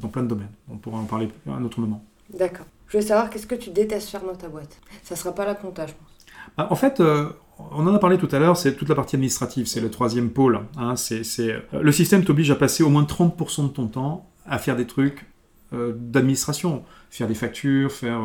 dans 0.00 0.08
plein 0.08 0.22
de 0.22 0.28
domaines. 0.28 0.52
On 0.68 0.76
pourra 0.76 0.98
en 0.98 1.04
parler 1.04 1.28
à 1.48 1.52
un 1.54 1.64
autre 1.64 1.80
moment. 1.80 2.04
D'accord. 2.32 2.66
Je 2.88 2.98
veux 2.98 3.02
savoir 3.02 3.30
qu'est-ce 3.30 3.46
que 3.46 3.54
tu 3.54 3.70
détestes 3.70 4.08
faire 4.10 4.22
dans 4.24 4.34
ta 4.34 4.48
boîte? 4.48 4.78
Ça 5.02 5.16
sera 5.16 5.34
pas 5.34 5.44
la 5.44 5.54
compta, 5.54 5.86
je 5.86 5.92
pense. 5.92 6.26
Bah, 6.56 6.68
en 6.70 6.76
fait, 6.76 7.00
euh, 7.00 7.30
on 7.72 7.86
en 7.86 7.94
a 7.94 7.98
parlé 7.98 8.18
tout 8.18 8.28
à 8.30 8.38
l'heure, 8.38 8.56
c'est 8.56 8.74
toute 8.74 8.88
la 8.88 8.94
partie 8.94 9.16
administrative, 9.16 9.66
c'est 9.66 9.80
le 9.80 9.90
troisième 9.90 10.30
pôle. 10.30 10.60
Hein, 10.76 10.94
euh, 11.12 11.60
le 11.80 11.92
système 11.92 12.24
t'oblige 12.24 12.50
à 12.50 12.56
passer 12.56 12.82
au 12.82 12.90
moins 12.90 13.04
30% 13.04 13.64
de 13.64 13.68
ton 13.68 13.86
temps 13.86 14.30
à 14.46 14.58
faire 14.58 14.76
des 14.76 14.86
trucs 14.86 15.26
euh, 15.72 15.92
d'administration, 15.96 16.84
faire 17.10 17.26
des 17.26 17.34
factures, 17.34 17.90
faire. 17.90 18.20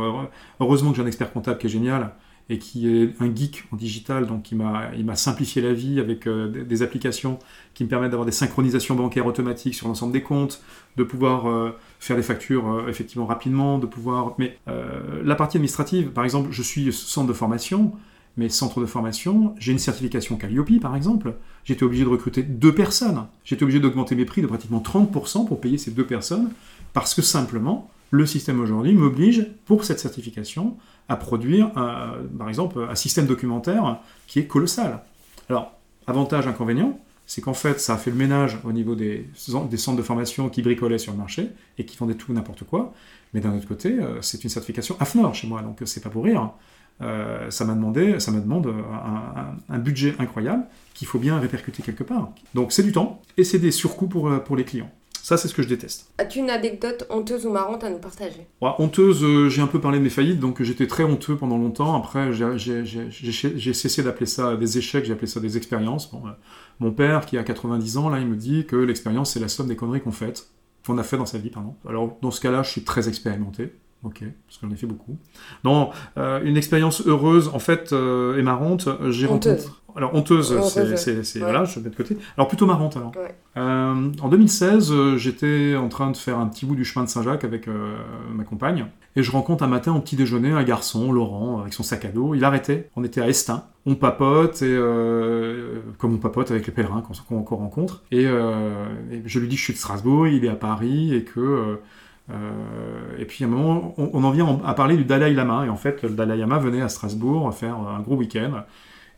heureusement 0.60 0.92
que 0.92 0.98
j'ai 0.98 1.04
un 1.04 1.08
expert 1.08 1.32
comptable 1.32 1.58
qui 1.58 1.68
est 1.68 1.70
génial 1.70 2.12
et 2.50 2.58
qui 2.58 2.88
est 2.88 3.14
un 3.20 3.34
geek 3.34 3.66
en 3.72 3.76
digital, 3.76 4.26
donc 4.26 4.52
il 4.52 4.58
m'a, 4.58 5.16
simplifié 5.16 5.62
la 5.62 5.74
vie 5.74 6.00
avec 6.00 6.26
euh, 6.26 6.48
des, 6.64 6.82
applications 6.82 7.38
qui 7.76 7.84
me 7.84 7.90
permettent 7.90 8.12
d'avoir 8.12 8.26
des 8.26 8.32
synchronisations 8.32 8.96
bancaires 8.96 9.28
automatiques 9.28 9.76
sur 9.76 9.88
l'ensemble 9.88 10.14
des 10.14 10.24
comptes, 10.24 10.62
de 10.98 11.04
pouvoir 11.04 11.48
euh, 11.48 11.76
faire 12.00 12.16
des 12.18 12.24
factures 12.24 12.68
euh, 12.68 12.88
effectivement 12.88 13.28
rapidement, 13.28 13.78
de 13.78 13.86
pouvoir... 13.86 14.34
Mais 14.40 14.58
la 15.24 15.36
partie 15.36 15.58
administrative, 15.58 16.10
par 16.10 16.24
exemple, 16.24 16.50
je 16.52 16.62
suis 16.62 16.92
centre 16.92 17.28
de 17.28 17.34
formation, 17.34 17.94
mais 18.38 18.50
centre 18.50 18.80
de 18.82 18.86
formation, 18.86 19.54
j'ai 19.60 19.72
une 19.72 19.80
certification 19.80 20.38
Calliope 20.38 20.80
par 20.82 20.96
exemple, 20.96 21.34
j'étais 21.66 21.84
obligé 21.84 22.04
de 22.04 22.10
recruter 22.10 22.42
deux 22.42 22.74
personnes, 22.74 23.26
j'étais 23.44 23.64
obligé 23.64 23.80
d'augmenter 23.80 24.16
mes 24.16 24.26
prix 24.26 24.42
de 24.42 24.48
pratiquement 24.48 24.82
30% 24.82 25.48
pour 25.48 25.60
payer 25.60 25.78
ces 25.78 25.92
deux 25.92 26.06
personnes, 26.06 26.50
parce 26.94 27.14
que 27.14 27.22
simplement, 27.22 27.90
le 28.12 28.26
système 28.26 28.60
aujourd'hui 28.60 28.94
m'oblige, 28.94 29.48
pour 29.66 29.84
cette 29.84 30.00
certification, 30.00 30.78
à 31.08 31.16
produire, 31.16 31.72
par 31.74 32.50
exemple, 32.50 32.88
un 32.90 32.96
système 32.96 33.26
documentaire 33.26 34.00
qui 34.28 34.40
est 34.40 34.46
colossal. 34.46 35.04
Alors, 35.50 35.74
avantage, 36.08 36.48
inconvénient, 36.48 37.00
c'est 37.30 37.42
qu'en 37.42 37.54
fait, 37.54 37.80
ça 37.80 37.94
a 37.94 37.98
fait 37.98 38.10
le 38.10 38.18
ménage 38.18 38.58
au 38.64 38.72
niveau 38.72 38.96
des, 38.96 39.30
centres 39.36 39.96
de 39.96 40.02
formation 40.02 40.50
qui 40.50 40.64
bricolaient 40.64 40.98
sur 40.98 41.12
le 41.12 41.20
marché 41.20 41.50
et 41.78 41.86
qui 41.86 41.96
vendaient 41.96 42.16
tout 42.16 42.34
n'importe 42.34 42.64
quoi. 42.64 42.92
Mais 43.36 43.40
d'un 43.40 43.56
autre 43.56 43.68
côté, 43.68 44.00
euh, 44.00 44.20
c'est 44.24 44.44
une 44.44 44.50
certification 44.50 44.96
AFNOR 45.00 45.36
chez 45.36 45.48
moi, 45.48 45.62
donc 45.62 45.84
euh, 45.84 45.86
c'est 45.86 46.02
pas 46.02 46.10
pour 46.10 46.24
rire. 46.24 46.52
Euh, 47.02 47.52
ça 47.52 47.66
m'a 47.66 47.76
demandé, 47.76 48.20
ça 48.20 48.32
me 48.32 48.42
demande 48.42 48.74
un, 49.70 49.78
budget 49.78 50.16
incroyable 50.18 50.66
qu'il 50.96 51.08
faut 51.08 51.20
bien 51.20 51.40
répercuter 51.40 51.84
quelque 51.84 52.04
part. 52.04 52.32
Donc 52.56 52.72
c'est 52.72 52.84
du 52.84 52.92
temps 52.92 53.22
et 53.38 53.44
c'est 53.44 53.60
des 53.60 53.72
surcoûts 53.72 54.08
pour 54.08 54.56
les 54.56 54.64
clients. 54.64 54.92
Ça, 55.30 55.38
c'est 55.38 55.48
ce 55.48 55.54
que 55.54 55.62
je 55.62 55.68
déteste. 55.68 56.12
As-tu 56.18 56.40
une 56.40 56.50
anecdote 56.50 57.06
honteuse 57.12 57.46
ou 57.46 57.52
marrante 57.52 57.84
à 57.84 57.92
nous 57.92 58.00
partager? 58.00 58.48
Honteuse, 58.62 59.24
euh, 59.24 59.48
j'ai 59.48 59.62
un 59.62 59.68
peu 59.68 59.80
parlé 59.80 60.00
de 60.00 60.04
mes 60.04 60.10
faillites, 60.10 60.40
donc 60.40 60.64
j'étais 60.64 60.88
très 60.88 61.04
honteux 61.04 61.38
pendant 61.38 61.60
longtemps. 61.60 61.96
Après, 61.96 62.34
j'ai 62.34 63.74
cessé 63.74 64.02
d'appeler 64.02 64.26
ça 64.26 64.56
des 64.56 64.80
échecs, 64.80 65.06
j'ai 65.06 65.14
appelé 65.14 65.28
ça 65.28 65.40
des 65.40 65.56
expériences. 65.56 66.12
Bon, 66.12 66.24
euh, 66.26 66.32
mon 66.80 66.92
père, 66.92 67.28
qui 67.28 67.38
a 67.38 67.44
90 67.44 67.98
ans, 67.98 68.10
là, 68.10 68.18
il 68.18 68.26
me 68.26 68.36
dit 68.36 68.66
que 68.66 68.76
l'expérience, 68.76 69.34
c'est 69.34 69.40
la 69.40 69.50
somme 69.50 69.68
des 69.68 69.76
conneries 69.76 70.02
qu'on 70.02 70.12
fait, 70.12 70.48
qu'on 70.84 70.98
a 70.98 71.04
fait 71.04 71.18
dans 71.18 71.28
sa 71.28 71.38
vie, 71.38 71.52
pardon. 71.52 71.76
Alors, 71.88 72.18
dans 72.24 72.32
ce 72.32 72.42
cas-là, 72.42 72.64
je 72.64 72.72
suis 72.72 72.84
très 72.84 73.08
expérimenté. 73.08 73.72
Ok, 74.04 74.24
parce 74.48 74.58
que 74.58 74.66
j'en 74.66 74.74
ai 74.74 74.78
fait 74.78 74.88
beaucoup. 74.88 75.18
Non, 75.64 75.90
euh, 76.18 76.42
une 76.44 76.56
expérience 76.56 77.06
heureuse, 77.06 77.50
en 77.54 77.60
fait, 77.60 77.92
et 77.92 78.42
marrante, 78.42 78.88
j'ai 79.10 79.28
rencontré... 79.28 79.58
Alors, 79.96 80.16
honteuse, 80.16 80.56
c'est. 80.96 81.40
Voilà, 81.40 81.66
je 81.66 81.80
vais 81.80 81.90
de 81.90 81.96
côté. 81.96 82.18
Alors, 82.38 82.48
plutôt 82.48 82.66
marrante, 82.66 82.98
alors. 82.98 83.12
Euh, 83.58 84.12
en 84.22 84.30
2016, 84.30 84.92
euh, 84.92 85.18
j'étais 85.18 85.76
en 85.76 85.90
train 85.90 86.12
de 86.12 86.18
faire 86.18 86.38
un 86.38 86.48
petit 86.48 86.66
bout 86.66 86.76
du 86.76 86.86
chemin 86.86 87.04
de 87.04 87.10
Saint-Jacques 87.10 87.44
avec 87.44 87.68
euh, 87.68 87.98
ma 88.34 88.44
compagne. 88.44 88.86
Et 89.16 89.24
je 89.24 89.32
rencontre 89.32 89.64
un 89.64 89.68
matin 89.68 89.94
au 89.94 90.00
petit 90.00 90.16
déjeuner 90.16 90.52
un 90.52 90.64
garçon, 90.64 91.12
Laurent, 91.12 91.60
avec 91.60 91.74
son 91.74 91.84
sac 91.84 92.06
à 92.06 92.10
dos. 92.10 92.36
Il 92.36 92.44
arrêtait. 92.44 92.90
On 92.96 93.04
était 93.04 93.22
à 93.22 93.28
Estin. 93.28 93.66
On 93.86 93.96
papote, 93.96 94.62
et, 94.62 94.78
comme 95.98 96.14
on 96.14 96.18
papote 96.18 96.52
avec 96.52 96.68
les 96.68 96.74
pèlerins 96.74 97.04
qu'on 97.28 97.44
rencontre. 97.44 98.04
Et, 98.12 98.26
je 98.26 99.40
lui 99.40 99.48
dis 99.48 99.56
que 99.56 99.60
je 99.60 99.66
suis 99.66 99.74
de 99.74 99.80
Strasbourg, 99.80 100.28
il 100.28 100.46
est 100.46 100.50
à 100.50 100.56
Paris, 100.56 101.14
et 101.14 101.24
que. 101.24 101.80
Et 103.18 103.26
puis 103.26 103.44
à 103.44 103.48
un 103.48 103.50
moment, 103.50 103.94
on, 103.98 104.12
on, 104.14 104.24
en 104.24 104.32
vient 104.32 104.60
à 104.64 104.74
parler 104.74 104.96
du 104.98 105.04
Dalai 105.04 105.34
Lama. 105.34 105.66
Et 105.66 105.70
en 105.70 105.76
fait, 105.76 106.04
le 106.04 106.10
Dalai 106.10 106.38
Lama 106.38 106.60
venait 106.60 106.82
à 106.82 106.90
Strasbourg 106.90 107.54
faire 107.54 107.76
un 107.76 108.00
gros 108.02 108.16
week-end. 108.16 108.64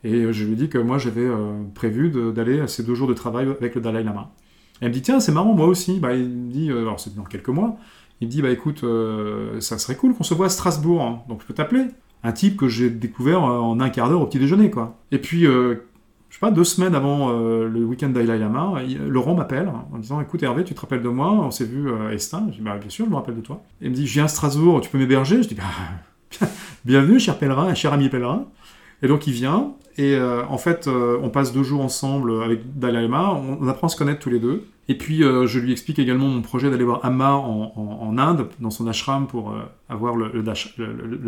Et 0.04 0.32
je 0.32 0.44
lui 0.44 0.56
dis 0.56 0.68
que 0.68 0.78
moi 0.78 0.98
j'avais 0.98 1.24
euh, 1.24 1.62
prévu 1.74 2.10
d'aller 2.32 2.60
à 2.60 2.66
ces 2.66 2.82
deux 2.82 2.94
jours 2.94 3.08
de 3.08 3.14
travail 3.14 3.48
avec 3.48 3.74
le 3.74 3.80
Dalai 3.80 4.02
Lama. 4.02 4.32
elle 4.80 4.88
me 4.88 4.92
dit 4.92 5.02
tiens 5.02 5.20
c'est 5.20 5.32
marrant 5.32 5.54
moi 5.54 5.66
aussi. 5.66 6.00
Bah, 6.00 6.14
il 6.14 6.28
me 6.28 6.50
dit 6.50 6.70
euh, 6.70 6.82
alors 6.82 6.98
c'est 6.98 7.14
dans 7.14 7.24
quelques 7.24 7.48
mois. 7.48 7.76
Il 8.20 8.26
me 8.26 8.30
dit 8.30 8.42
bah 8.42 8.50
écoute 8.50 8.82
euh, 8.82 9.60
ça 9.60 9.78
serait 9.78 9.96
cool 9.96 10.14
qu'on 10.14 10.24
se 10.24 10.34
voit 10.34 10.46
à 10.46 10.48
Strasbourg 10.48 11.02
hein. 11.02 11.22
donc 11.28 11.40
je 11.42 11.46
peux 11.46 11.54
t'appeler. 11.54 11.84
Un 12.24 12.32
type 12.32 12.56
que 12.56 12.68
j'ai 12.68 12.88
découvert 12.88 13.42
en 13.42 13.80
un 13.80 13.90
quart 13.90 14.08
d'heure 14.08 14.22
au 14.22 14.26
petit 14.26 14.38
déjeuner 14.38 14.70
quoi. 14.70 14.96
Et 15.10 15.18
puis 15.18 15.44
deux 16.50 16.64
semaines 16.64 16.94
avant 16.94 17.30
le 17.30 17.84
week-end 17.84 18.12
Lama, 18.14 18.74
Laurent 18.98 19.34
m'appelle 19.34 19.70
en 19.92 19.98
disant 19.98 20.20
écoute 20.20 20.42
Hervé 20.42 20.64
tu 20.64 20.74
te 20.74 20.80
rappelles 20.80 21.02
de 21.02 21.08
moi? 21.08 21.30
On 21.30 21.50
s'est 21.50 21.64
vu 21.64 21.90
à 21.92 22.12
Estin. 22.12 22.48
Je 22.50 22.56
dis 22.56 22.62
bah 22.62 22.76
bien 22.78 22.90
sûr 22.90 23.04
je 23.04 23.10
me 23.10 23.16
rappelle 23.16 23.36
de 23.36 23.40
toi. 23.40 23.62
Il 23.80 23.90
me 23.90 23.94
dit 23.94 24.06
je 24.06 24.14
viens 24.14 24.24
à 24.24 24.28
Strasbourg 24.28 24.80
tu 24.80 24.90
peux 24.90 24.98
m'héberger? 24.98 25.42
Je 25.42 25.48
dis 25.48 25.54
bah 25.54 26.46
bienvenue 26.84 27.20
cher 27.20 27.38
pèlerin 27.38 27.74
cher 27.74 27.92
ami 27.92 28.08
pèlerin. 28.08 28.46
Et 29.02 29.08
donc 29.08 29.26
il 29.26 29.32
vient, 29.32 29.72
et 29.98 30.14
euh, 30.14 30.44
en 30.46 30.58
fait, 30.58 30.86
euh, 30.86 31.18
on 31.22 31.28
passe 31.28 31.52
deux 31.52 31.62
jours 31.62 31.82
ensemble 31.82 32.42
avec 32.42 32.78
Dalai 32.78 33.02
Lama, 33.02 33.34
on, 33.34 33.66
apprend 33.68 33.88
à 33.88 33.90
se 33.90 33.96
connaître 33.96 34.20
tous 34.20 34.30
les 34.30 34.38
deux. 34.38 34.66
Et 34.88 34.96
puis 34.96 35.22
euh, 35.22 35.46
je 35.46 35.58
lui 35.58 35.70
explique 35.70 35.98
également 35.98 36.26
mon 36.26 36.42
projet 36.42 36.70
d'aller 36.70 36.84
voir 36.84 37.04
Amma 37.04 37.34
en, 37.34 38.16
Inde, 38.18 38.48
dans 38.58 38.70
son 38.70 38.86
ashram, 38.86 39.26
pour 39.26 39.54
avoir 39.88 40.16
le, 40.16 40.42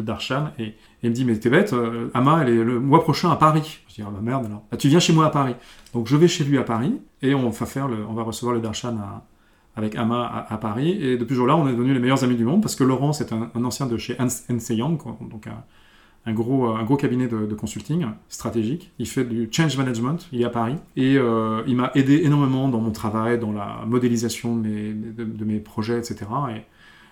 darshan. 0.03 0.49
Et, 0.59 0.75
il 1.03 1.11
me 1.11 1.15
dit, 1.15 1.25
mais 1.25 1.39
t'es 1.39 1.51
bête, 1.51 1.75
Amma, 2.15 2.41
elle 2.43 2.49
est 2.49 2.65
le 2.65 2.81
mois 2.81 3.03
prochain 3.03 3.31
à 3.31 3.37
Paris. 3.37 3.81
Je 3.89 3.95
dis, 3.97 4.03
ah 4.03 4.11
bah 4.11 4.21
merde 4.23 4.47
alors. 4.47 4.62
Bah, 4.71 4.77
tu 4.79 4.89
viens 4.89 5.01
chez 5.01 5.12
moi 5.12 5.27
à 5.27 5.31
Paris. 5.31 5.55
Donc 5.93 6.07
je 6.09 6.17
vais 6.17 6.29
chez 6.29 6.45
lui 6.45 6.57
à 6.57 6.62
Paris, 6.62 7.01
et 7.23 7.35
on 7.35 7.51
va, 7.51 7.67
faire 7.67 7.89
on 8.09 8.15
va 8.15 8.23
recevoir 8.23 8.55
le 8.55 8.61
darshan 8.61 8.97
avec 9.77 9.95
Amma 9.97 10.47
à, 10.49 10.57
Paris. 10.57 10.99
Et 11.01 11.19
depuis 11.19 11.35
ce 11.35 11.39
jour-là, 11.39 11.57
on 11.57 11.69
est 11.69 11.73
devenus 11.73 11.93
les 11.93 12.01
meilleurs 12.01 12.25
amis 12.25 12.37
du 12.37 12.45
monde, 12.45 12.62
parce 12.62 12.77
que 12.77 12.85
Laurent, 12.85 13.12
c'est 13.12 13.33
un, 13.33 13.51
ancien 13.62 13.87
de 13.87 13.99
chez 13.99 14.17
Ernst 14.19 14.71
Young, 14.71 14.99
donc 15.31 15.47
un 15.47 15.65
un 16.27 16.33
gros, 16.33 16.68
euh, 16.68 16.77
un 16.77 16.85
gros 16.85 16.97
cabinet 16.97 17.27
de, 17.29 17.55
consulting 17.55 18.07
stratégique. 18.29 18.93
Il 18.99 19.07
fait 19.07 19.25
du 19.25 19.49
change 19.51 19.77
management, 19.77 20.27
il 20.33 20.43
est 20.43 20.45
à 20.45 20.51
Paris. 20.51 20.77
Et 20.97 21.16
euh, 21.16 21.62
il 21.66 21.77
m'a 21.77 21.91
aidé 21.95 22.22
énormément 22.25 22.68
dans 22.68 22.81
mon 22.81 22.93
travail, 22.93 23.39
dans 23.39 23.53
la 23.53 23.85
modélisation 23.87 24.57
de 24.57 25.45
mes, 25.45 25.61
projets, 25.61 25.99
etc. 25.99 26.16
Et 26.57 26.62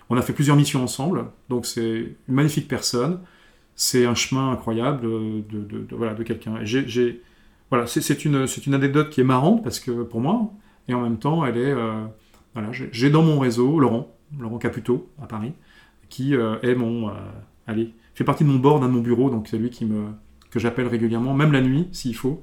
on 0.09 0.17
a 0.17 0.21
fait 0.21 0.33
plusieurs 0.33 0.55
missions 0.55 0.83
ensemble. 0.83 1.25
Donc 1.49 1.65
c'est 1.65 2.15
une 2.27 2.35
magnifique 2.35 2.67
personne. 2.67 3.19
C'est 3.75 4.05
un 4.05 4.15
chemin 4.15 4.51
incroyable 4.51 5.01
de, 5.01 5.43
de 5.49 5.95
voilà, 5.95 6.13
de 6.13 6.23
quelqu'un. 6.23 6.59
J'ai, 6.63 7.21
voilà, 7.69 7.87
c'est 7.87 8.25
une, 8.25 8.45
une 8.67 8.73
anecdote 8.73 9.09
qui 9.09 9.21
est 9.21 9.23
marrante 9.23 9.63
parce 9.63 9.79
que 9.79 10.03
pour 10.03 10.21
moi, 10.21 10.51
et 10.87 10.93
en 10.93 11.01
même 11.01 11.17
temps, 11.17 11.45
elle 11.45 11.57
est. 11.57 11.71
Euh, 11.71 12.05
voilà, 12.53 12.69
j'ai 12.71 13.09
dans 13.09 13.23
mon 13.23 13.39
réseau 13.39 13.79
Laurent, 13.79 14.15
Laurent 14.37 14.59
Caputo 14.59 15.09
à 15.19 15.25
Paris, 15.25 15.53
qui 16.09 16.35
est 16.35 16.75
mon 16.75 17.11
allez, 17.65 17.93
fait 18.15 18.23
partie 18.23 18.43
de 18.43 18.49
mon 18.49 18.59
board, 18.59 18.81
de 18.83 18.87
mon 18.87 19.01
bureau, 19.01 19.29
donc 19.29 19.47
c'est 19.47 19.57
lui 19.57 19.69
qui 19.69 19.85
me, 19.85 20.05
que 20.51 20.59
j'appelle 20.59 20.87
régulièrement, 20.87 21.33
même 21.33 21.51
la 21.51 21.61
nuit, 21.61 21.87
s'il 21.91 22.15
faut, 22.15 22.41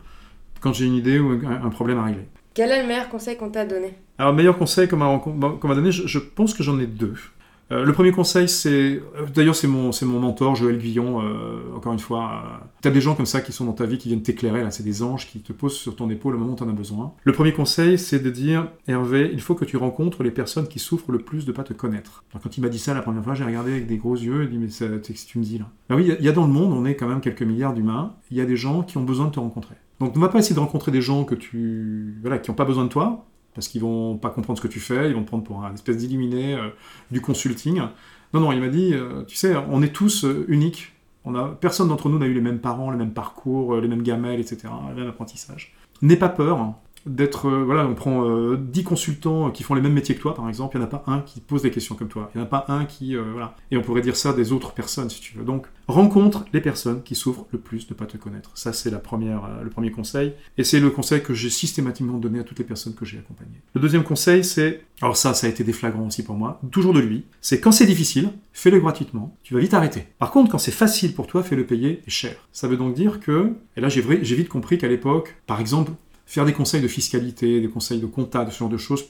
quand 0.61 0.73
j'ai 0.73 0.87
une 0.87 0.95
idée 0.95 1.19
ou 1.19 1.31
un, 1.31 1.63
un 1.65 1.71
problème 1.71 1.99
à 1.99 2.05
régler. 2.05 2.27
Quel 2.55 2.71
est 2.71 2.83
le 2.83 2.89
meilleur 2.89 3.09
conseil 3.09 3.37
qu'on 3.37 3.51
t'a 3.51 3.65
donné? 3.65 3.95
Alors, 4.19 4.33
le 4.33 4.37
meilleur 4.37 4.59
conseil 4.59 4.89
qu'on 4.89 4.97
m'a 4.97 5.75
donné, 5.75 5.93
je, 5.93 6.07
je 6.07 6.19
pense 6.19 6.53
que 6.53 6.63
j'en 6.63 6.79
ai 6.81 6.87
deux. 6.87 7.15
Euh, 7.73 7.85
le 7.85 7.93
premier 7.93 8.11
conseil, 8.11 8.49
c'est. 8.49 9.01
D'ailleurs, 9.35 9.55
c'est 9.55 9.69
mon, 9.69 9.91
mon 10.03 10.19
mentor, 10.19 10.57
Joël 10.57 10.77
Guillon, 10.79 11.23
euh, 11.23 11.77
encore 11.77 11.93
une 11.93 12.01
fois. 12.01 12.43
Euh, 12.45 12.65
T'as 12.83 12.91
des 12.91 13.01
gens 13.01 13.15
comme 13.15 13.27
ça 13.27 13.41
qui 13.41 13.53
sont 13.53 13.65
dans 13.65 13.73
ta 13.75 13.85
vie, 13.87 13.99
qui 13.99 14.09
viennent 14.09 14.23
t'éclairer, 14.23 14.63
là, 14.65 14.71
c'est 14.71 14.83
des 14.83 15.03
anges 15.03 15.29
qui 15.29 15.41
te 15.41 15.53
posent 15.53 15.77
sur 15.77 15.95
ton 15.95 16.09
épaule 16.11 16.35
au 16.35 16.39
moment 16.39 16.55
où 16.55 16.57
t'en 16.57 16.69
as 16.69 16.73
besoin. 16.73 17.13
Le 17.25 17.33
premier 17.33 17.53
conseil, 17.53 17.99
c'est 17.99 18.19
de 18.19 18.31
dire 18.31 18.69
Hervé, 18.89 19.31
il 19.33 19.41
faut 19.41 19.55
que 19.55 19.65
tu 19.65 19.77
rencontres 19.77 20.23
les 20.25 20.31
personnes 20.33 20.67
qui 20.67 20.79
souffrent 20.79 21.13
le 21.13 21.19
plus 21.21 21.45
de 21.47 21.53
pas 21.53 21.63
te 21.63 21.73
connaître. 21.75 22.25
Quand 22.43 22.57
il 22.57 22.61
m'a 22.63 22.69
dit 22.71 22.79
ça 22.79 22.93
la 22.95 23.03
première 23.03 23.23
fois, 23.23 23.35
j'ai 23.35 23.45
regardé 23.45 23.71
avec 23.73 23.87
des 23.87 23.99
gros 23.99 24.17
yeux 24.17 24.43
et 24.45 24.47
dit 24.49 24.59
Mais 24.59 24.69
ça, 24.71 24.87
que 24.89 24.99
tu 25.13 25.39
me 25.39 25.45
dis 25.45 25.59
là 25.59 25.67
Ben 25.89 25.97
oui, 25.97 26.03
il 26.05 26.09
y 26.09 26.13
a- 26.13 26.17
il 26.19 26.25
y, 26.25 26.29
a 26.29 26.33
dans 26.33 26.47
le 26.47 26.53
monde, 26.53 26.73
on 26.73 26.85
est 26.87 26.97
quand 26.97 27.07
même 27.09 27.21
quelques 27.21 27.43
milliards 27.43 27.75
d'humains, 27.75 28.15
il 28.31 28.37
y 28.39 28.41
a 28.41 28.47
des 28.47 28.57
gens 28.57 28.83
qui 28.83 28.97
ont 28.99 29.05
besoin 29.05 29.27
de 29.27 29.33
te 29.33 29.39
rencontrer. 29.41 29.75
Donc, 30.01 30.17
ne 30.17 30.21
va 30.21 30.29
pas 30.29 30.39
essayer 30.39 30.55
de 30.55 30.61
rencontrer 30.61 30.91
des 30.93 31.03
gens 31.03 31.25
que 31.25 31.35
tu. 31.35 32.17
Voilà, 32.23 32.39
qui 32.39 32.51
n'ont 32.51 32.55
pas 32.57 32.65
besoin 32.65 32.85
de 32.85 32.89
toi, 32.89 33.27
parce 33.55 33.69
qu'ils 33.69 33.81
vont 33.81 34.17
pas 34.17 34.31
comprendre 34.31 34.59
ce 34.59 34.63
que 34.63 34.73
tu 34.73 34.81
fais, 34.81 35.09
ils 35.09 35.15
vont 35.15 35.23
te 35.23 35.29
prendre 35.29 35.45
pour 35.45 35.65
un 35.65 35.75
espèce 35.75 35.97
d'illuminé 35.97 36.55
euh, 36.55 36.69
du 37.11 37.21
consulting. 37.21 37.81
Non, 38.33 38.41
non, 38.41 38.53
il 38.53 38.61
m'a 38.61 38.69
dit, 38.69 38.95
euh, 38.95 39.25
tu 39.25 39.37
sais, 39.37 39.55
on 39.57 39.83
est 39.83 39.93
tous 39.93 40.25
euh, 40.25 40.45
uniques. 40.49 40.93
On 41.25 41.35
a, 41.35 41.49
personne 41.49 41.89
d'entre 41.89 42.09
nous 42.09 42.19
n'a 42.19 42.27
eu 42.27 42.33
les 42.33 42.41
mêmes 42.41 42.61
parents, 42.61 42.91
les 42.91 42.97
mêmes 42.97 43.13
parcours, 43.13 43.77
les 43.77 43.89
mêmes 43.89 44.03
gamelles, 44.03 44.41
etc., 44.41 44.69
le 44.89 44.95
même 44.95 45.11
apprentissage. 45.11 45.75
N'aie 46.01 46.17
pas 46.17 46.31
peur 46.31 46.75
d'être... 47.07 47.47
euh, 47.47 47.65
voilà, 47.65 47.87
on 47.87 47.95
prend 47.95 48.29
euh, 48.29 48.57
10 48.57 48.85
consultants 48.85 49.51
qui 49.51 49.63
font 49.63 49.75
les 49.75 49.81
mêmes 49.81 49.93
métiers 49.93 50.15
que 50.15 50.21
toi, 50.21 50.35
par 50.35 50.49
exemple, 50.49 50.77
il 50.77 50.81
n'y 50.81 50.85
en 50.85 50.89
a 50.89 50.91
pas 50.91 51.05
un 51.07 51.21
qui 51.21 51.41
pose 51.41 51.63
des 51.63 51.71
questions 51.71 51.95
comme 51.95 52.09
toi. 52.09 52.31
Il 52.35 52.39
n'y 52.39 52.43
en 52.43 52.47
a 52.47 52.49
pas 52.49 52.65
un 52.69 52.85
qui... 52.85 53.17
euh, 53.17 53.23
voilà. 53.33 53.57
Et 53.71 53.77
on 53.77 53.83
pourrait 53.83 54.01
dire 54.03 54.17
ça 54.17 54.33
des 54.33 54.53
autres 54.53 54.73
personnes, 54.73 55.11
si 55.11 55.21
tu 55.21 55.37
veux. 55.37 55.45
Donc, 55.45 55.67
rencontre 55.89 56.45
les 56.53 56.61
personnes 56.61 57.03
qui 57.03 57.15
souffrent 57.15 57.47
le 57.53 57.59
plus 57.59 57.87
de 57.87 57.95
ne 57.95 57.99
pas 57.99 58.07
te 58.07 58.17
connaître. 58.17 58.51
Ça, 58.55 58.73
c'est 58.73 58.91
la 58.91 58.99
première, 58.99 59.45
euh, 59.45 59.63
le 59.63 59.71
premier 59.71 59.91
conseil. 59.91 60.35
Et 60.59 60.65
c'est 60.65 60.81
le 60.81 60.91
conseil 60.91 61.23
que 61.23 61.35
j'ai 61.35 61.51
systématiquement 61.51 62.19
donné 62.19 62.39
à 62.41 62.45
toutes 62.45 62.59
les 62.59 62.65
personnes 62.65 62.95
que 62.95 63.05
j'ai 63.05 63.19
accompagnées. 63.19 63.61
Le 63.75 63.81
deuxième 63.81 64.05
conseil, 64.05 64.45
c'est... 64.45 64.83
Alors 65.03 65.17
ça, 65.17 65.35
ça 65.35 65.47
a 65.47 65.51
été 65.51 65.65
des 65.65 65.73
flagrants 65.73 66.07
aussi 66.07 66.23
pour 66.23 66.35
moi. 66.37 66.61
Toujours 66.71 66.93
de 66.93 67.01
lui. 67.01 67.25
C'est 67.41 67.61
quand 67.61 67.73
c'est 67.73 67.87
difficile, 67.87 68.31
fais-le 68.53 68.79
gratuitement. 68.81 69.37
Tu 69.43 69.55
vas 69.55 69.61
vite 69.61 69.75
arrêter. 69.75 70.07
Par 70.19 70.31
contre, 70.31 70.51
quand 70.51 70.59
c'est 70.59 70.71
facile 70.71 71.15
pour 71.15 71.27
toi, 71.27 71.43
fais-le 71.43 71.65
payer 71.65 72.03
et 72.07 72.11
cher. 72.11 72.35
Ça 72.53 72.69
veut 72.69 72.77
donc 72.77 72.95
dire 72.95 73.21
que... 73.21 73.53
Et 73.77 73.81
là, 73.81 73.89
j'ai 73.89 74.03
vite 74.03 74.49
compris 74.49 74.79
qu'à 74.79 74.89
l'époque, 74.89 75.37
par 75.47 75.61
exemple, 75.61 75.93
faire 76.31 76.45
des 76.47 76.53
conseils 76.53 76.81
de 76.81 76.87
fiscalité, 76.87 77.61
des 77.61 77.67
conseils 77.69 77.99
de 77.99 78.07
compta, 78.07 78.49
ce 78.49 78.57
genre 78.57 78.69
de 78.69 78.77
choses, 78.77 79.05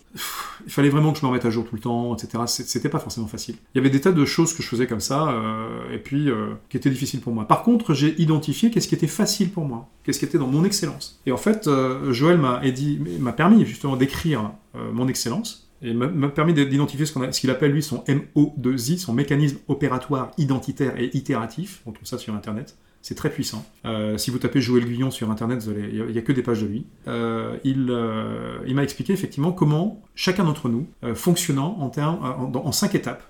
il 0.65 0.73
fallait 0.73 0.89
vraiment 0.89 1.13
que 1.13 1.19
je 1.19 1.23
me 1.23 1.29
remette 1.29 1.45
à 1.45 1.51
jour 1.51 1.67
tout 1.69 1.75
le 1.75 1.81
temps, 1.83 2.17
etc. 2.17 2.45
C'était 2.47 2.89
pas 2.89 2.99
forcément 2.99 3.27
facile. 3.27 3.57
Il 3.75 3.79
y 3.79 3.81
avait 3.81 3.91
des 3.91 4.01
tas 4.01 4.13
de 4.13 4.25
choses 4.25 4.55
que 4.55 4.63
je 4.63 4.69
faisais 4.69 4.87
comme 4.87 5.01
ça, 5.01 5.29
euh, 5.31 5.95
et 5.95 5.99
puis 5.99 6.31
euh, 6.31 6.55
qui 6.71 6.79
étaient 6.79 6.89
difficiles 6.89 7.21
pour 7.21 7.35
moi. 7.35 7.47
Par 7.47 7.63
contre, 7.63 7.93
j'ai 7.93 8.19
identifié 8.23 8.71
qu'est-ce 8.71 8.89
qui 8.89 8.95
était 8.95 9.07
facile 9.07 9.51
pour 9.51 9.67
moi, 9.67 9.87
qu'est-ce 10.03 10.19
qui 10.19 10.25
était 10.25 10.39
dans 10.39 10.47
mon 10.47 10.65
excellence. 10.65 11.21
Et 11.27 11.33
en 11.33 11.37
fait, 11.37 11.67
euh, 11.67 12.11
Joël 12.11 12.39
m'a 12.39 13.33
permis 13.33 13.67
justement 13.67 13.97
d'écrire 13.97 14.53
mon 14.93 15.07
excellence. 15.07 15.67
Et 15.83 15.95
m'a- 15.95 16.29
permis 16.29 16.53
d'identifier 16.55 17.05
ce 17.07 17.41
qu'il 17.41 17.51
appelle 17.51 17.73
lui 17.73 17.83
son 17.83 18.03
MO2I, 18.07 18.99
son 18.99 19.13
mécanisme 19.15 19.59
opératoire 19.69 20.31
identitaire 20.39 20.99
et 20.99 21.11
itératif. 21.17 21.81
On 21.87 21.93
trouve 21.93 22.07
ça 22.07 22.19
sur 22.19 22.35
Internet. 22.35 22.77
C'est 23.03 23.15
très 23.15 23.31
puissant. 23.31 23.65
Euh, 23.87 24.19
si 24.19 24.31
vous 24.31 24.39
tapez 24.39 24.61
Joël 24.61 24.85
Guyon 24.85 25.11
sur 25.11 25.31
Internet, 25.31 25.67
il 25.67 26.05
n'y 26.13 26.19
a, 26.19 26.23
que 26.23 26.33
des 26.33 26.43
pages 26.43 26.61
de 26.61 26.67
lui. 26.67 26.85
Euh, 27.09 27.57
il 27.65 27.87
euh, 27.89 28.59
il 28.67 28.75
m'a 28.75 28.83
expliqué 28.83 29.15
effectivement 29.15 29.53
comment 29.53 30.03
chacun 30.15 30.45
d'entre 30.45 30.69
nous, 30.69 30.87
fonctionnant 31.15 31.77
en, 31.81 31.91
en, 31.99 32.53
en 32.55 32.73
cinq 32.73 32.95
étapes, 32.95 33.23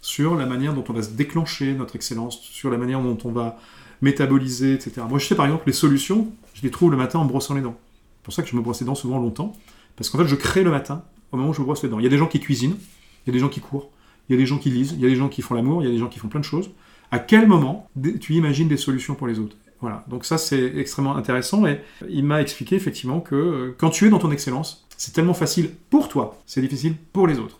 sur 0.00 0.34
la 0.34 0.46
manière 0.46 0.74
dont 0.74 0.84
on 0.88 0.92
va 0.92 1.02
se 1.02 1.10
déclencher 1.10 1.72
notre 1.74 1.94
excellence, 1.94 2.40
sur 2.40 2.68
la 2.68 2.78
manière 2.78 3.00
dont 3.00 3.18
on 3.24 3.30
va 3.30 3.58
métaboliser, 4.00 4.74
etc. 4.74 5.02
Moi, 5.08 5.20
je 5.20 5.26
sais 5.26 5.36
par 5.36 5.46
exemple, 5.46 5.64
les 5.66 5.72
solutions, 5.72 6.32
je 6.54 6.62
les 6.62 6.70
trouve 6.70 6.90
le 6.90 6.96
matin 6.96 7.20
en 7.20 7.24
brossant 7.24 7.54
les 7.54 7.62
dents. 7.62 7.78
C'est 8.18 8.24
pour 8.24 8.34
ça 8.34 8.42
que 8.42 8.48
je 8.48 8.56
me 8.56 8.60
brosse 8.60 8.80
les 8.80 8.86
dents 8.86 8.96
souvent 8.96 9.18
longtemps, 9.18 9.52
parce 9.96 10.10
qu'en 10.10 10.18
fait, 10.18 10.26
je 10.26 10.34
crée 10.34 10.64
le 10.64 10.70
matin 10.70 11.04
au 11.30 11.36
moment 11.36 11.50
où 11.50 11.54
je 11.54 11.60
me 11.60 11.64
brosse 11.64 11.84
les 11.84 11.88
dents. 11.88 12.00
Il 12.00 12.02
y 12.02 12.06
a 12.06 12.10
des 12.10 12.18
gens 12.18 12.26
qui 12.26 12.40
cuisinent, 12.40 12.76
il 13.24 13.28
y 13.28 13.30
a 13.30 13.32
des 13.32 13.38
gens 13.38 13.48
qui 13.48 13.60
courent, 13.60 13.90
il 14.28 14.32
y 14.32 14.34
a 14.36 14.38
des 14.38 14.46
gens 14.46 14.58
qui 14.58 14.70
lisent, 14.70 14.92
il 14.92 15.00
y 15.00 15.06
a 15.06 15.08
des 15.08 15.16
gens 15.16 15.28
qui 15.28 15.42
font 15.42 15.54
l'amour, 15.54 15.82
il 15.82 15.86
y 15.86 15.88
a 15.88 15.92
des 15.92 15.98
gens 15.98 16.08
qui 16.08 16.18
font 16.18 16.28
plein 16.28 16.40
de 16.40 16.44
choses. 16.44 16.70
À 17.12 17.18
quel 17.18 17.46
moment 17.46 17.90
tu 18.20 18.32
imagines 18.32 18.68
des 18.68 18.78
solutions 18.78 19.14
pour 19.14 19.26
les 19.26 19.38
autres? 19.38 19.56
Voilà, 19.82 20.02
donc 20.08 20.24
ça 20.24 20.38
c'est 20.38 20.78
extrêmement 20.78 21.14
intéressant 21.14 21.66
et 21.66 21.80
il 22.08 22.24
m'a 22.24 22.40
expliqué 22.40 22.74
effectivement 22.74 23.20
que 23.20 23.34
euh, 23.34 23.74
quand 23.76 23.90
tu 23.90 24.06
es 24.06 24.08
dans 24.08 24.18
ton 24.18 24.30
excellence, 24.30 24.88
c'est 24.96 25.12
tellement 25.12 25.34
facile 25.34 25.70
pour 25.90 26.08
toi, 26.08 26.38
c'est 26.46 26.62
difficile 26.62 26.94
pour 27.12 27.26
les 27.26 27.38
autres. 27.38 27.58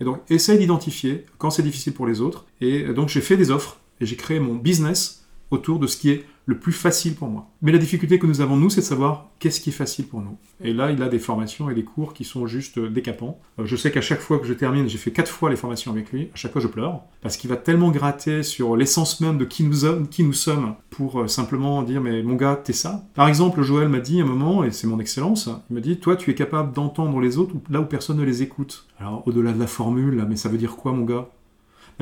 Et 0.00 0.04
donc 0.04 0.20
essaye 0.28 0.58
d'identifier 0.58 1.24
quand 1.38 1.48
c'est 1.48 1.62
difficile 1.62 1.94
pour 1.94 2.06
les 2.06 2.20
autres. 2.20 2.44
Et 2.60 2.92
donc 2.92 3.08
j'ai 3.08 3.22
fait 3.22 3.38
des 3.38 3.50
offres 3.50 3.78
et 4.02 4.06
j'ai 4.06 4.16
créé 4.16 4.38
mon 4.38 4.54
business 4.54 5.24
autour 5.50 5.78
de 5.78 5.86
ce 5.86 5.96
qui 5.96 6.10
est 6.10 6.26
le 6.50 6.58
plus 6.58 6.72
facile 6.72 7.14
pour 7.14 7.28
moi. 7.28 7.48
Mais 7.62 7.72
la 7.72 7.78
difficulté 7.78 8.18
que 8.18 8.26
nous 8.26 8.40
avons, 8.40 8.56
nous, 8.56 8.68
c'est 8.70 8.80
de 8.82 8.86
savoir 8.86 9.28
qu'est-ce 9.38 9.60
qui 9.60 9.70
est 9.70 9.72
facile 9.72 10.06
pour 10.06 10.20
nous. 10.20 10.36
Et 10.62 10.72
là, 10.74 10.90
il 10.90 11.02
a 11.02 11.08
des 11.08 11.18
formations 11.20 11.70
et 11.70 11.74
des 11.74 11.84
cours 11.84 12.12
qui 12.12 12.24
sont 12.24 12.46
juste 12.46 12.76
euh, 12.78 12.90
décapants. 12.90 13.38
Euh, 13.58 13.64
Je 13.66 13.76
sais 13.76 13.90
qu'à 13.90 14.00
chaque 14.00 14.20
fois 14.20 14.38
que 14.40 14.46
je 14.46 14.52
termine, 14.52 14.88
j'ai 14.88 14.98
fait 14.98 15.12
quatre 15.12 15.30
fois 15.30 15.48
les 15.48 15.56
formations 15.56 15.92
avec 15.92 16.10
lui, 16.12 16.24
à 16.34 16.36
chaque 16.36 16.52
fois 16.52 16.60
je 16.60 16.66
pleure, 16.66 17.02
parce 17.22 17.36
qu'il 17.36 17.48
va 17.48 17.56
tellement 17.56 17.90
gratter 17.90 18.42
sur 18.42 18.76
l'essence 18.76 19.20
même 19.20 19.38
de 19.38 19.44
qui 19.44 19.62
nous, 19.64 19.72
sommes- 19.72 20.08
qui 20.08 20.24
nous 20.24 20.32
sommes 20.32 20.74
pour 20.90 21.20
euh, 21.20 21.26
simplement 21.28 21.82
dire, 21.82 22.00
mais 22.00 22.22
mon 22.22 22.34
gars, 22.34 22.60
t'es 22.62 22.72
ça. 22.72 23.04
Par 23.14 23.28
exemple, 23.28 23.62
Joël 23.62 23.88
m'a 23.88 24.00
dit 24.00 24.20
à 24.20 24.24
un 24.24 24.26
moment, 24.26 24.64
et 24.64 24.72
c'est 24.72 24.86
mon 24.88 24.98
excellence, 24.98 25.48
il 25.70 25.76
me 25.76 25.80
dit, 25.80 25.98
toi, 25.98 26.16
tu 26.16 26.30
es 26.30 26.34
capable 26.34 26.72
d'entendre 26.74 27.20
les 27.20 27.38
autres 27.38 27.54
là 27.70 27.80
où 27.80 27.84
personne 27.86 28.18
ne 28.18 28.24
les 28.24 28.42
écoute. 28.42 28.86
Alors, 28.98 29.22
au-delà 29.26 29.52
de 29.52 29.58
la 29.60 29.66
formule, 29.68 30.26
mais 30.28 30.36
ça 30.36 30.48
veut 30.48 30.58
dire 30.58 30.76
quoi, 30.76 30.92
mon 30.92 31.04
gars? 31.04 31.28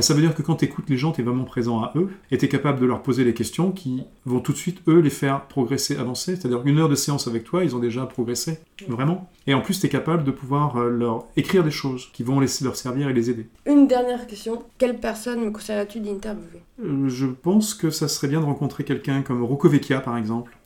Ça 0.02 0.14
veut 0.14 0.20
dire 0.20 0.34
que 0.34 0.42
quand 0.42 0.56
tu 0.56 0.64
écoutes 0.64 0.88
les 0.90 0.96
gens, 0.96 1.12
tu 1.12 1.20
es 1.20 1.24
vraiment 1.24 1.44
présent 1.44 1.82
à 1.82 1.92
eux 1.96 2.08
et 2.30 2.38
tu 2.38 2.44
es 2.44 2.48
capable 2.48 2.80
de 2.80 2.86
leur 2.86 3.02
poser 3.02 3.24
des 3.24 3.34
questions 3.34 3.72
qui 3.72 4.02
vont 4.24 4.40
tout 4.40 4.52
de 4.52 4.56
suite, 4.56 4.80
eux, 4.88 5.00
les 5.00 5.10
faire 5.10 5.46
progresser, 5.46 5.96
avancer. 5.96 6.36
C'est-à-dire 6.36 6.62
une 6.64 6.78
heure 6.78 6.88
de 6.88 6.94
séance 6.94 7.26
avec 7.26 7.44
toi, 7.44 7.64
ils 7.64 7.74
ont 7.74 7.78
déjà 7.78 8.06
progressé, 8.06 8.58
vraiment. 8.88 9.30
Et 9.46 9.54
en 9.54 9.60
plus, 9.60 9.80
tu 9.80 9.86
es 9.86 9.88
capable 9.88 10.24
de 10.24 10.30
pouvoir 10.30 10.76
euh, 10.76 10.88
leur 10.90 11.24
écrire 11.36 11.64
des 11.64 11.70
choses 11.70 12.08
qui 12.12 12.22
vont 12.22 12.38
les- 12.40 12.48
leur 12.62 12.76
servir 12.76 13.08
et 13.08 13.12
les 13.12 13.30
aider. 13.30 13.46
Une 13.66 13.86
dernière 13.86 14.26
question. 14.26 14.62
Quelle 14.78 14.98
personne 14.98 15.44
me 15.44 15.50
conseillerais-tu 15.50 16.00
d'interviewer? 16.00 16.62
Euh, 16.84 17.08
je 17.08 17.26
pense 17.26 17.74
que 17.74 17.90
ça 17.90 18.08
serait 18.08 18.28
bien 18.28 18.40
de 18.40 18.44
rencontrer 18.46 18.84
quelqu'un 18.84 19.22
comme 19.22 19.42
Rocco 19.42 19.68
Vecchia, 19.68 20.00
par 20.00 20.16
exemple. 20.16 20.56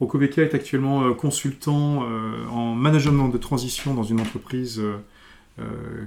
Rocco 0.00 0.18
Vecchia 0.18 0.42
est 0.42 0.54
actuellement 0.54 1.04
euh, 1.04 1.12
consultant 1.14 2.04
en 2.50 2.74
management 2.74 3.28
de 3.28 3.38
transition 3.38 3.94
dans 3.94 4.02
une 4.02 4.20
entreprise 4.20 4.82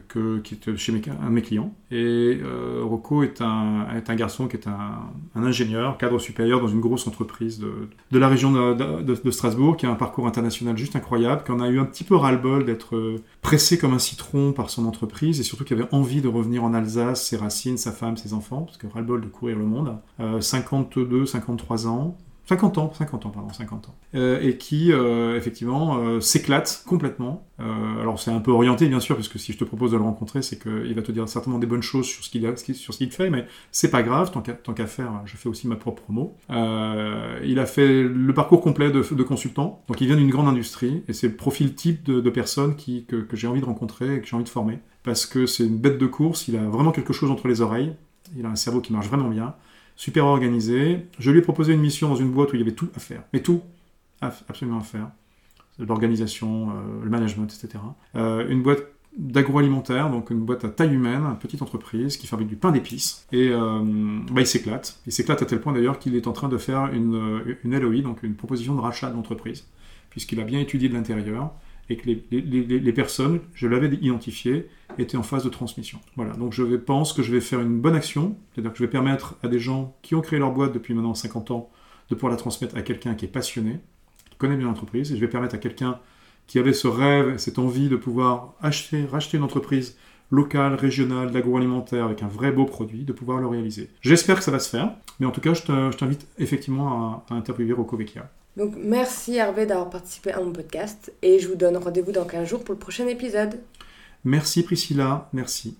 que- 0.07 0.39
qui 0.39 0.55
est 0.55 0.75
chez 0.77 0.91
mes- 0.91 1.01
un 1.21 1.25
de 1.27 1.31
mes 1.31 1.41
clients. 1.41 1.73
Et 1.91 2.39
euh, 2.43 2.81
Rocco 2.83 3.23
est 3.23 3.41
un, 3.41 3.87
est 3.95 4.09
un 4.09 4.15
garçon 4.15 4.47
qui 4.47 4.57
est 4.57 4.67
un, 4.67 4.99
ingénieur, 5.35 5.97
cadre 5.97 6.17
supérieur 6.19 6.59
dans 6.61 6.67
une 6.67 6.79
grosse 6.79 7.07
entreprise 7.07 7.59
de, 7.59 7.71
de 8.11 8.19
la 8.19 8.27
région 8.27 8.51
de, 8.51 9.31
Strasbourg, 9.31 9.77
qui 9.77 9.85
a 9.85 9.91
un 9.91 9.95
parcours 9.95 10.27
international 10.27 10.77
juste 10.77 10.95
incroyable, 10.95 11.43
qui 11.45 11.51
en 11.51 11.59
a 11.59 11.69
eu 11.69 11.79
un 11.79 11.85
petit 11.85 12.03
peu 12.03 12.15
ras-le-bol 12.15 12.65
d'être 12.65 12.95
euh, 12.95 13.21
pressé 13.41 13.77
comme 13.77 13.93
un 13.93 13.99
citron 13.99 14.51
par 14.53 14.69
son 14.69 14.85
entreprise, 14.85 15.39
et 15.39 15.43
surtout 15.43 15.63
qui 15.63 15.73
avait 15.73 15.87
envie 15.93 16.21
de 16.21 16.27
revenir 16.27 16.63
en 16.63 16.73
Alsace, 16.73 17.25
ses 17.25 17.37
racines, 17.37 17.77
sa 17.77 17.91
femme, 17.91 18.17
ses 18.17 18.33
enfants, 18.33 18.61
parce 18.63 18.77
que 18.77 18.87
ras-le-bol 18.87 19.21
de 19.21 19.27
courir 19.27 19.57
le 19.57 19.65
monde. 19.65 19.97
Euh, 20.19 20.41
52, 20.41 21.25
53 21.25 21.87
ans, 21.87 22.17
50 22.47 22.77
ans, 22.77 22.93
50 22.93 23.25
ans, 23.25 23.29
pardon, 23.29 23.51
50 23.51 23.89
ans. 23.89 23.95
Euh, 24.13 24.39
et 24.41 24.57
qui, 24.57 24.91
euh, 24.91 25.35
effectivement, 25.35 25.97
euh, 25.97 26.19
s'éclate 26.19 26.83
complètement. 26.85 27.47
Alors, 27.57 28.19
c'est 28.19 28.31
un 28.31 28.41
peu 28.41 28.51
orienté, 28.51 28.87
bien 28.87 28.99
sûr, 28.99 29.15
parce 29.15 29.29
que 29.29 29.39
si 29.39 29.53
je 29.53 29.57
te 29.57 29.63
propose 29.63 29.91
de 29.91 29.97
le 29.97 30.03
rencontrer, 30.03 30.41
c'est 30.41 30.61
qu'il 30.61 30.93
va 30.93 31.01
te 31.01 31.11
dire 31.11 31.27
certainement 31.29 31.57
des 31.57 31.67
bonnes 31.67 31.81
choses 31.81 32.05
sur 32.05 32.23
ce 32.23 32.29
qu'il 32.29 33.11
fait, 33.11 33.29
mais 33.29 33.47
c'est 33.71 33.89
pas 33.89 34.03
grave, 34.03 34.31
tant 34.31 34.73
qu'à 34.73 34.87
faire, 34.87 35.21
je 35.25 35.37
fais 35.37 35.47
aussi 35.47 35.67
ma 35.67 35.77
propre 35.77 36.03
promo. 36.03 36.35
Il 36.49 37.59
a 37.59 37.65
fait 37.65 38.03
le 38.03 38.33
parcours 38.33 38.61
complet 38.61 38.91
de, 38.91 39.23
consultant, 39.23 39.81
donc 39.87 40.01
il 40.01 40.07
vient 40.07 40.17
d'une 40.17 40.29
grande 40.29 40.49
industrie, 40.49 41.03
et 41.07 41.13
c'est 41.13 41.29
le 41.29 41.35
profil 41.35 41.75
type 41.75 42.03
de, 42.03 42.29
personne 42.29 42.75
que 42.75 43.35
j'ai 43.35 43.47
envie 43.47 43.61
de 43.61 43.65
rencontrer 43.65 44.15
et 44.15 44.21
que 44.21 44.27
j'ai 44.27 44.35
envie 44.35 44.43
de 44.43 44.49
former, 44.49 44.79
parce 45.03 45.25
que 45.25 45.45
c'est 45.45 45.65
une 45.65 45.77
bête 45.77 45.97
de 45.97 46.07
course, 46.07 46.49
il 46.49 46.57
a 46.57 46.63
vraiment 46.63 46.91
quelque 46.91 47.13
chose 47.13 47.31
entre 47.31 47.47
les 47.47 47.61
oreilles, 47.61 47.95
il 48.37 48.45
a 48.45 48.49
un 48.49 48.55
cerveau 48.55 48.81
qui 48.81 48.91
marche 48.91 49.07
vraiment 49.07 49.29
bien, 49.29 49.55
super 49.95 50.25
organisé. 50.25 51.05
Je 51.19 51.31
lui 51.31 51.39
ai 51.39 51.41
proposé 51.41 51.73
une 51.73 51.81
mission 51.81 52.09
dans 52.09 52.15
une 52.15 52.31
boîte 52.31 52.53
où 52.53 52.55
il 52.55 52.59
y 52.59 52.61
avait 52.61 52.73
tout 52.73 52.89
à 52.95 52.99
faire, 52.99 53.23
mais 53.33 53.41
tout 53.41 53.61
absolument 54.21 54.79
à 54.79 54.83
faire. 54.83 55.09
L'organisation, 55.77 56.69
euh, 56.69 57.03
le 57.03 57.09
management, 57.09 57.45
etc. 57.45 57.83
Euh, 58.15 58.47
une 58.47 58.63
boîte 58.63 58.83
d'agroalimentaire, 59.17 60.09
donc 60.09 60.29
une 60.29 60.39
boîte 60.39 60.65
à 60.65 60.69
taille 60.69 60.93
humaine, 60.93 61.23
une 61.23 61.37
petite 61.37 61.61
entreprise 61.61 62.17
qui 62.17 62.27
fabrique 62.27 62.47
du 62.47 62.55
pain 62.55 62.71
d'épices. 62.71 63.25
Et 63.31 63.49
euh, 63.49 63.81
bah, 64.31 64.41
il 64.41 64.47
s'éclate. 64.47 64.99
Il 65.05 65.11
s'éclate 65.11 65.41
à 65.41 65.45
tel 65.45 65.59
point 65.59 65.73
d'ailleurs 65.73 65.99
qu'il 65.99 66.15
est 66.15 66.27
en 66.27 66.33
train 66.33 66.49
de 66.49 66.57
faire 66.57 66.93
une, 66.93 67.57
une 67.63 67.77
LOI, 67.77 68.01
donc 68.01 68.23
une 68.23 68.35
proposition 68.35 68.75
de 68.75 68.81
rachat 68.81 69.09
de 69.09 69.15
l'entreprise, 69.15 69.65
puisqu'il 70.09 70.39
a 70.39 70.43
bien 70.43 70.59
étudié 70.59 70.89
de 70.89 70.93
l'intérieur 70.93 71.51
et 71.89 71.97
que 71.97 72.07
les, 72.07 72.25
les- 72.31 72.93
personnes, 72.93 73.41
je 73.53 73.67
l'avais 73.67 73.87
identifié, 73.95 74.67
étaient 74.97 75.17
en 75.17 75.23
phase 75.23 75.43
de 75.43 75.49
transmission. 75.49 75.99
Voilà, 76.15 76.33
donc 76.33 76.53
je 76.53 76.63
pense 76.77 77.13
que 77.13 77.21
je 77.21 77.31
vais 77.31 77.41
faire 77.41 77.59
une 77.61 77.79
bonne 77.79 77.95
action, 77.95 78.37
c'est-à-dire 78.53 78.71
que 78.71 78.77
je 78.77 78.83
vais 78.83 78.89
permettre 78.89 79.35
à 79.43 79.47
des 79.47 79.59
gens 79.59 79.95
qui 80.01 80.15
ont 80.15 80.21
créé 80.21 80.39
leur 80.39 80.51
boîte 80.51 80.73
depuis 80.73 80.93
maintenant 80.93 81.13
50 81.13 81.51
ans 81.51 81.69
de 82.09 82.15
pouvoir 82.15 82.31
la 82.31 82.37
transmettre 82.37 82.75
à 82.77 82.81
quelqu'un 82.81 83.13
qui 83.15 83.25
est 83.25 83.29
passionné, 83.29 83.79
qui 84.29 84.37
connaît 84.37 84.57
bien 84.57 84.67
l'entreprise, 84.67 85.11
et 85.11 85.15
je 85.15 85.21
vais 85.21 85.27
permettre 85.27 85.55
à 85.55 85.57
quelqu'un 85.59 85.99
qui 86.47 86.59
avait 86.59 86.73
ce 86.73 86.87
rêve, 86.87 87.37
cette 87.37 87.59
envie 87.59 87.89
de 87.89 87.95
pouvoir 87.95 88.53
acheter, 88.61 89.05
racheter 89.05 89.37
une 89.37 89.43
entreprise, 89.43 89.97
local, 90.31 90.73
régional, 90.75 91.31
d'agroalimentaire, 91.31 92.05
avec 92.05 92.23
un 92.23 92.27
vrai 92.27 92.51
beau 92.51 92.65
produit, 92.65 93.03
de 93.03 93.13
pouvoir 93.13 93.39
le 93.39 93.47
réaliser. 93.47 93.89
J'espère 94.01 94.37
que 94.37 94.43
ça 94.43 94.51
va 94.51 94.59
se 94.59 94.69
faire, 94.69 94.91
mais 95.19 95.25
en 95.25 95.31
tout 95.31 95.41
cas, 95.41 95.53
je 95.53 95.61
t'invite 95.97 96.27
effectivement 96.39 97.23
à, 97.29 97.33
à 97.33 97.37
interviewer 97.37 97.73
Rocco 97.73 97.95
Vecchia. 97.97 98.31
Donc 98.57 98.73
merci 98.77 99.35
Hervé 99.35 99.65
d'avoir 99.65 99.89
participé 99.89 100.31
à 100.31 100.39
mon 100.39 100.51
podcast 100.51 101.11
et 101.21 101.39
je 101.39 101.47
vous 101.47 101.55
donne 101.55 101.77
rendez-vous 101.77 102.11
dans 102.11 102.25
15 102.25 102.47
jours 102.47 102.63
pour 102.63 102.73
le 102.73 102.79
prochain 102.79 103.07
épisode. 103.07 103.59
Merci 104.23 104.63
Priscilla, 104.63 105.29
merci. 105.33 105.77